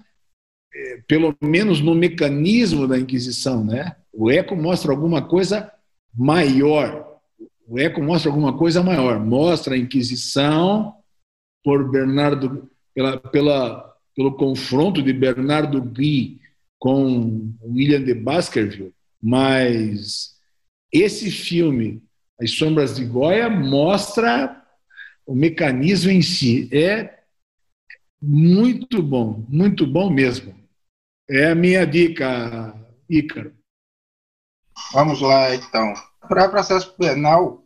é, 0.74 1.02
pelo 1.06 1.34
menos 1.40 1.80
no 1.80 1.94
mecanismo 1.94 2.86
da 2.86 2.98
Inquisição, 2.98 3.64
né? 3.64 3.96
O 4.12 4.30
Eco 4.30 4.54
mostra 4.54 4.92
alguma 4.92 5.26
coisa 5.26 5.72
maior. 6.14 7.20
O 7.66 7.78
Eco 7.78 8.02
mostra 8.02 8.30
alguma 8.30 8.56
coisa 8.56 8.82
maior. 8.82 9.18
Mostra 9.18 9.74
a 9.74 9.78
Inquisição 9.78 10.94
por 11.64 11.90
Bernardo, 11.90 12.70
pela, 12.94 13.16
pela, 13.18 13.96
pelo 14.14 14.34
confronto 14.34 15.02
de 15.02 15.12
Bernardo 15.12 15.80
Gui 15.80 16.40
com 16.78 17.50
William 17.62 18.04
de 18.04 18.12
Baskerville, 18.12 18.92
mas 19.22 20.33
esse 20.94 21.28
filme, 21.28 22.00
As 22.40 22.52
Sombras 22.52 22.94
de 22.94 23.04
Goya, 23.04 23.50
mostra 23.50 24.64
o 25.26 25.34
mecanismo 25.34 26.12
em 26.12 26.22
si. 26.22 26.68
É 26.72 27.18
muito 28.22 29.02
bom, 29.02 29.44
muito 29.48 29.86
bom 29.86 30.08
mesmo. 30.08 30.54
É 31.28 31.50
a 31.50 31.54
minha 31.54 31.84
dica, 31.84 32.74
Ícaro. 33.10 33.52
Vamos 34.92 35.20
lá, 35.20 35.54
então. 35.54 35.94
Para 36.28 36.48
processo 36.48 36.94
penal, 36.96 37.64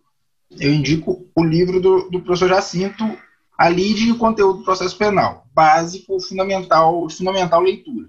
eu 0.59 0.73
indico 0.73 1.31
o 1.35 1.45
livro 1.45 1.81
do, 1.81 2.09
do 2.09 2.23
professor 2.23 2.49
Jacinto, 2.49 3.05
a 3.59 3.69
lide 3.69 4.05
e 4.05 4.13
o 4.13 4.19
conteúdo 4.19 4.61
do 4.61 4.65
processo 4.65 4.97
penal, 4.97 5.47
básico, 5.53 6.19
fundamental, 6.21 7.09
fundamental 7.11 7.61
leitura. 7.61 8.09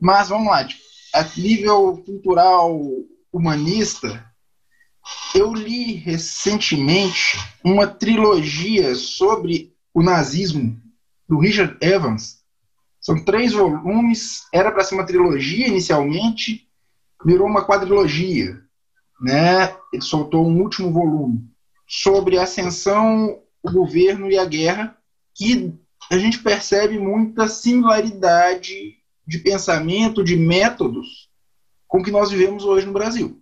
Mas 0.00 0.28
vamos 0.28 0.48
lá, 0.48 0.64
tipo, 0.64 0.82
a 1.14 1.24
nível 1.36 2.02
cultural 2.04 2.78
humanista, 3.32 4.25
eu 5.34 5.52
li 5.52 5.94
recentemente 5.94 7.38
uma 7.64 7.86
trilogia 7.86 8.94
sobre 8.94 9.74
o 9.92 10.02
nazismo 10.02 10.80
do 11.28 11.38
Richard 11.38 11.76
Evans. 11.80 12.42
São 13.00 13.24
três 13.24 13.52
volumes, 13.52 14.42
era 14.52 14.70
para 14.70 14.82
ser 14.82 14.94
uma 14.94 15.06
trilogia 15.06 15.68
inicialmente, 15.68 16.68
virou 17.24 17.46
uma 17.46 17.64
quadrilogia. 17.64 18.60
Né? 19.20 19.74
Ele 19.92 20.02
soltou 20.02 20.46
um 20.46 20.60
último 20.60 20.92
volume 20.92 21.48
sobre 21.86 22.38
a 22.38 22.42
ascensão, 22.42 23.40
o 23.62 23.70
governo 23.70 24.30
e 24.30 24.38
a 24.38 24.44
guerra, 24.44 24.96
que 25.34 25.72
a 26.10 26.18
gente 26.18 26.40
percebe 26.40 26.98
muita 26.98 27.48
similaridade 27.48 28.96
de 29.26 29.38
pensamento, 29.38 30.22
de 30.22 30.36
métodos 30.36 31.30
com 31.86 32.00
o 32.00 32.02
que 32.02 32.10
nós 32.10 32.30
vivemos 32.30 32.64
hoje 32.64 32.86
no 32.86 32.92
Brasil. 32.92 33.40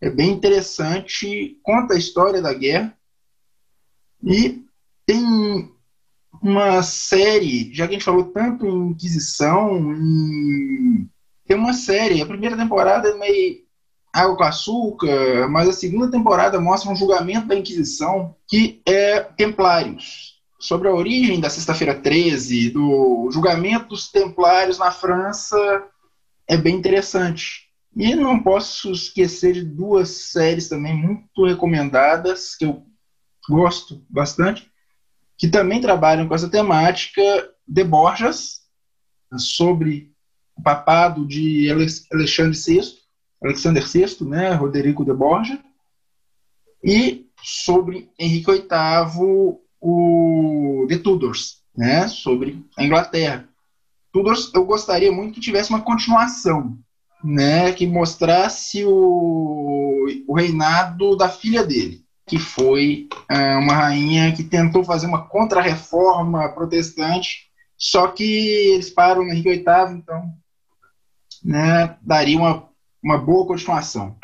É 0.00 0.08
bem 0.08 0.30
interessante, 0.30 1.58
conta 1.62 1.94
a 1.94 1.98
história 1.98 2.40
da 2.40 2.52
guerra. 2.52 2.96
E 4.22 4.64
tem 5.04 5.72
uma 6.42 6.82
série, 6.82 7.72
já 7.74 7.86
que 7.86 7.94
a 7.94 7.98
gente 7.98 8.04
falou 8.04 8.24
tanto 8.24 8.66
em 8.66 8.90
Inquisição, 8.90 9.92
em... 9.92 11.08
tem 11.46 11.56
uma 11.56 11.72
série, 11.72 12.22
a 12.22 12.26
primeira 12.26 12.56
temporada 12.56 13.08
é 13.08 13.14
meio 13.14 13.66
água 14.12 14.36
com 14.36 14.44
açúcar, 14.44 15.48
mas 15.48 15.68
a 15.68 15.72
segunda 15.72 16.10
temporada 16.10 16.60
mostra 16.60 16.90
um 16.90 16.96
julgamento 16.96 17.48
da 17.48 17.56
Inquisição 17.56 18.34
que 18.46 18.80
é 18.86 19.20
Templários, 19.20 20.38
sobre 20.58 20.88
a 20.88 20.94
origem 20.94 21.40
da 21.40 21.50
Sexta-feira 21.50 21.94
13, 21.94 22.70
do 22.70 23.28
julgamento 23.30 23.88
dos 23.88 24.10
Templários 24.10 24.78
na 24.78 24.90
França, 24.90 25.56
é 26.46 26.56
bem 26.56 26.74
interessante. 26.76 27.67
E 27.98 28.14
não 28.14 28.40
posso 28.40 28.92
esquecer 28.92 29.54
de 29.54 29.64
duas 29.64 30.08
séries 30.08 30.68
também 30.68 30.94
muito 30.94 31.44
recomendadas, 31.44 32.54
que 32.54 32.64
eu 32.64 32.86
gosto 33.48 34.06
bastante, 34.08 34.70
que 35.36 35.48
também 35.48 35.80
trabalham 35.80 36.28
com 36.28 36.34
essa 36.34 36.48
temática, 36.48 37.20
de 37.66 37.82
Borjas, 37.82 38.60
sobre 39.36 40.12
o 40.56 40.62
papado 40.62 41.26
de 41.26 41.68
Alexandre 42.12 42.56
VI, 42.56 42.80
Alexander 43.42 43.84
VI, 43.84 44.24
né, 44.24 44.52
Roderico 44.52 45.04
de 45.04 45.12
Borja, 45.12 45.58
e 46.84 47.26
sobre 47.42 48.08
Henrique 48.16 48.52
VIII, 48.52 49.58
o 49.80 50.86
The 50.88 50.98
Tudors, 50.98 51.64
né, 51.76 52.06
sobre 52.06 52.64
a 52.76 52.84
Inglaterra. 52.84 53.48
Tudors, 54.12 54.52
eu 54.54 54.64
gostaria 54.64 55.10
muito 55.10 55.34
que 55.34 55.40
tivesse 55.40 55.70
uma 55.70 55.82
continuação, 55.82 56.78
né, 57.22 57.72
que 57.72 57.86
mostrasse 57.86 58.84
o, 58.84 60.06
o 60.26 60.34
reinado 60.34 61.16
da 61.16 61.28
filha 61.28 61.64
dele, 61.64 62.04
que 62.26 62.38
foi 62.38 63.08
é, 63.28 63.56
uma 63.56 63.74
rainha 63.74 64.32
que 64.32 64.44
tentou 64.44 64.84
fazer 64.84 65.06
uma 65.06 65.26
contra-reforma 65.26 66.48
protestante, 66.50 67.48
só 67.76 68.08
que 68.08 68.24
eles 68.24 68.90
param 68.90 69.24
no 69.24 69.32
Henrique 69.32 69.50
VIII, 69.50 69.98
então 69.98 70.32
né, 71.44 71.96
daria 72.02 72.36
uma 72.36 72.68
uma 73.02 73.18
boa 73.18 73.46
continuação. 73.46 74.16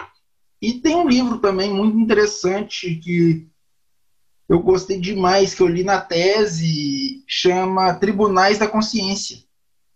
E 0.61 0.75
tem 0.75 0.97
um 0.97 1.09
livro 1.09 1.39
também 1.39 1.73
muito 1.73 1.99
interessante 1.99 2.97
que 2.97 3.49
eu 4.49 4.61
gostei 4.61 5.01
demais, 5.01 5.55
que 5.55 5.63
eu 5.63 5.69
li 5.69 5.83
na 5.83 6.01
tese, 6.01 7.25
chama 7.27 7.95
Tribunais 7.95 8.59
da 8.59 8.69
Consciência, 8.69 9.39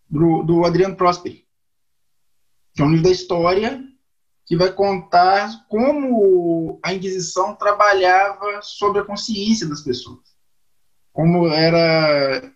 do, 0.09 0.43
do 0.43 0.65
Adriano 0.65 0.97
Prosperi. 0.97 1.47
Que 2.79 2.83
é 2.83 2.85
um 2.85 2.91
livro 2.91 3.07
da 3.07 3.11
história 3.11 3.83
que 4.47 4.57
vai 4.57 4.73
contar 4.73 5.67
como 5.69 6.79
a 6.81 6.95
Inquisição 6.95 7.57
trabalhava 7.57 8.63
sobre 8.63 9.01
a 9.01 9.05
consciência 9.05 9.67
das 9.67 9.81
pessoas. 9.81 10.21
Como 11.13 11.49
era 11.49 12.53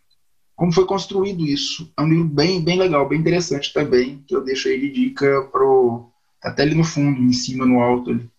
como 0.54 0.72
foi 0.72 0.86
construído 0.86 1.44
isso. 1.44 1.92
É 1.98 2.02
um 2.02 2.08
livro 2.08 2.28
bem, 2.28 2.62
bem 2.62 2.78
legal, 2.78 3.08
bem 3.08 3.18
interessante 3.18 3.72
também, 3.72 4.22
que 4.28 4.36
eu 4.36 4.44
deixo 4.44 4.68
aí 4.68 4.80
de 4.80 4.92
dica 4.92 5.42
pro 5.50 6.08
Tá 6.40 6.50
até 6.50 6.62
ali 6.62 6.76
no 6.76 6.84
fundo, 6.84 7.20
em 7.20 7.32
cima, 7.32 7.66
no 7.66 7.80
alto 7.80 8.10
ali. 8.10 8.30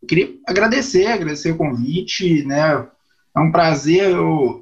Eu 0.00 0.06
queria 0.06 0.36
agradecer, 0.46 1.08
agradecer 1.08 1.50
o 1.50 1.56
convite, 1.56 2.44
né? 2.44 2.86
É 3.36 3.40
um 3.40 3.50
prazer 3.50 4.14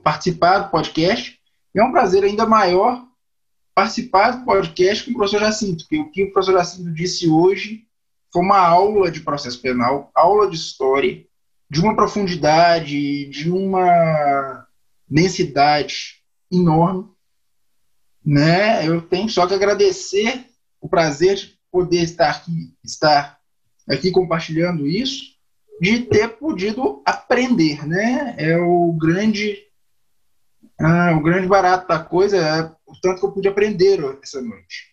participar 0.03 0.61
do 0.61 0.70
podcast. 0.70 1.39
E 1.74 1.78
é 1.78 1.85
um 1.85 1.93
prazer 1.93 2.24
ainda 2.24 2.47
maior 2.47 3.07
participar 3.74 4.32
do 4.32 4.44
podcast 4.44 5.05
com 5.05 5.12
o 5.12 5.15
professor 5.15 5.40
Jacinto, 5.40 5.85
porque 5.85 5.99
o 5.99 6.11
que 6.11 6.24
o 6.24 6.32
professor 6.32 6.59
Jacinto 6.59 6.93
disse 6.93 7.28
hoje 7.28 7.86
foi 8.32 8.43
uma 8.43 8.59
aula 8.59 9.11
de 9.11 9.20
processo 9.20 9.61
penal, 9.61 10.11
aula 10.15 10.49
de 10.49 10.57
história, 10.57 11.24
de 11.70 11.81
uma 11.81 11.94
profundidade, 11.94 13.27
de 13.27 13.51
uma 13.51 14.66
densidade 15.09 16.23
enorme. 16.51 17.11
Né? 18.24 18.86
Eu 18.86 19.03
tenho 19.03 19.28
só 19.28 19.47
que 19.47 19.55
agradecer 19.55 20.47
o 20.81 20.89
prazer 20.89 21.36
de 21.36 21.59
poder 21.70 22.03
estar 22.03 22.31
aqui, 22.31 22.74
estar 22.85 23.39
aqui 23.89 24.11
compartilhando 24.11 24.86
isso, 24.86 25.32
de 25.81 26.01
ter 26.01 26.28
podido 26.28 27.03
aprender, 27.05 27.86
né? 27.86 28.35
É 28.39 28.57
o 28.57 28.93
grande, 28.93 29.59
ah, 30.78 31.16
o 31.16 31.23
grande 31.23 31.49
barato 31.49 31.89
da 31.89 31.99
coisa, 31.99 32.36
é 32.36 32.73
o 32.93 33.01
tanto 33.01 33.20
que 33.20 33.27
eu 33.27 33.32
pude 33.32 33.48
aprender 33.48 33.98
essa 34.23 34.40
noite. 34.43 34.93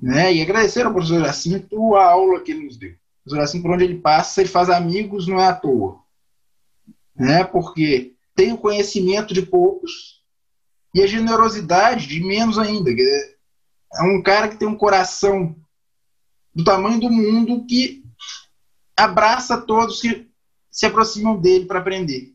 Né? 0.00 0.32
E 0.34 0.42
agradecer 0.42 0.84
ao 0.84 0.92
professor 0.92 1.20
Jacinto 1.20 1.94
a 1.94 2.10
aula 2.10 2.40
que 2.40 2.50
ele 2.50 2.64
nos 2.64 2.76
deu. 2.76 2.90
O 2.90 3.24
professor 3.24 3.40
Jacinto, 3.42 3.62
por 3.62 3.72
onde 3.72 3.84
ele 3.84 3.98
passa, 4.00 4.40
ele 4.40 4.48
faz 4.48 4.70
amigos, 4.70 5.28
não 5.28 5.38
é 5.38 5.46
à 5.46 5.54
toa. 5.54 6.00
Né? 7.14 7.44
Porque 7.44 8.14
tem 8.34 8.52
o 8.52 8.58
conhecimento 8.58 9.34
de 9.34 9.42
poucos 9.42 10.22
e 10.94 11.02
a 11.02 11.06
generosidade 11.06 12.06
de 12.06 12.24
menos 12.24 12.58
ainda. 12.58 12.90
É 12.90 14.02
um 14.02 14.22
cara 14.22 14.48
que 14.48 14.56
tem 14.56 14.66
um 14.66 14.76
coração 14.76 15.54
do 16.54 16.64
tamanho 16.64 16.98
do 16.98 17.10
mundo 17.10 17.66
que 17.66 18.02
abraça 18.96 19.60
todos 19.60 20.00
que 20.00 20.28
se 20.70 20.86
aproximam 20.86 21.38
dele 21.38 21.66
para 21.66 21.78
aprender. 21.78 22.34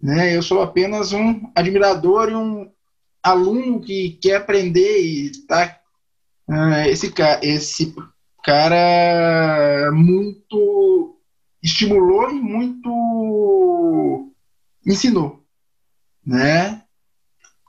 Né? 0.00 0.36
Eu 0.36 0.42
sou 0.42 0.62
apenas 0.62 1.12
um 1.12 1.50
admirador 1.54 2.30
e 2.30 2.34
um 2.34 2.72
aluno 3.22 3.80
que 3.80 4.18
quer 4.20 4.36
aprender 4.36 5.00
e 5.00 5.32
tá 5.46 5.78
uh, 6.48 6.88
esse 6.88 7.12
esse 7.42 7.94
cara 8.44 9.90
muito 9.92 11.16
estimulou 11.62 12.30
e 12.30 12.40
muito 12.40 14.32
ensinou, 14.86 15.44
né? 16.24 16.82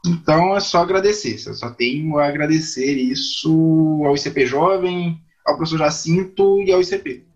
Então 0.06 0.56
é 0.56 0.60
só 0.60 0.80
agradecer, 0.80 1.36
eu 1.48 1.54
só 1.54 1.72
tenho 1.72 2.18
a 2.18 2.28
agradecer 2.28 2.96
isso 2.96 4.02
ao 4.06 4.16
ICP 4.16 4.46
Jovem, 4.46 5.22
ao 5.46 5.58
professor 5.58 5.80
Jacinto 5.80 6.62
e 6.62 6.72
ao 6.72 6.82
ICP. 6.82 7.29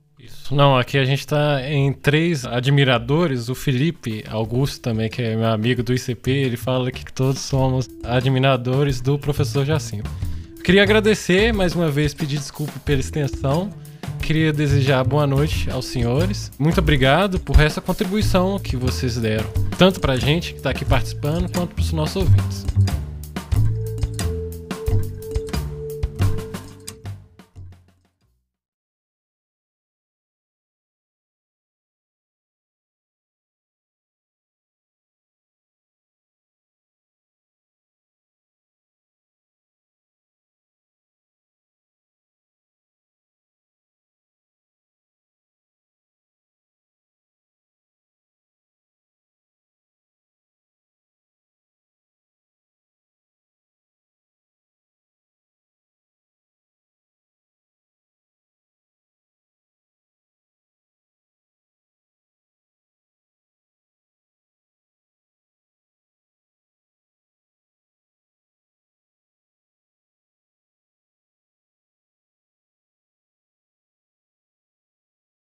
Não, 0.52 0.78
aqui 0.78 0.98
a 0.98 1.06
gente 1.06 1.20
está 1.20 1.62
em 1.68 1.92
três 1.94 2.46
admiradores. 2.46 3.50
O 3.50 3.56
Felipe 3.56 4.24
Augusto 4.30 4.82
também, 4.82 5.10
que 5.10 5.22
é 5.22 5.36
meu 5.36 5.48
amigo 5.48 5.82
do 5.82 5.94
ICP, 5.94 6.32
ele 6.32 6.58
fala 6.58 6.92
que 6.92 7.12
todos 7.12 7.42
somos 7.42 7.88
admiradores 8.04 9.02
do 9.02 9.18
professor 9.18 9.66
Jacinto. 9.66 10.10
Queria 10.64 10.84
agradecer 10.84 11.54
mais 11.54 11.76
uma 11.76 11.90
vez, 11.90 12.14
pedir 12.14 12.38
desculpa 12.38 12.74
pela 12.86 13.00
extensão. 13.00 13.70
Queria 14.22 14.54
desejar 14.54 15.04
boa 15.04 15.28
noite 15.28 15.70
aos 15.70 15.86
senhores. 15.86 16.50
Muito 16.58 16.80
obrigado 16.80 17.40
por 17.40 17.60
essa 17.60 17.82
contribuição 17.82 18.58
que 18.58 18.78
vocês 18.78 19.18
deram, 19.18 19.50
tanto 19.78 20.00
para 20.00 20.14
a 20.14 20.18
gente 20.18 20.54
que 20.54 20.60
está 20.60 20.70
aqui 20.70 20.86
participando, 20.86 21.52
quanto 21.52 21.76
para 21.76 21.82
os 21.82 21.92
nossos 21.92 22.16
ouvintes. 22.16 22.66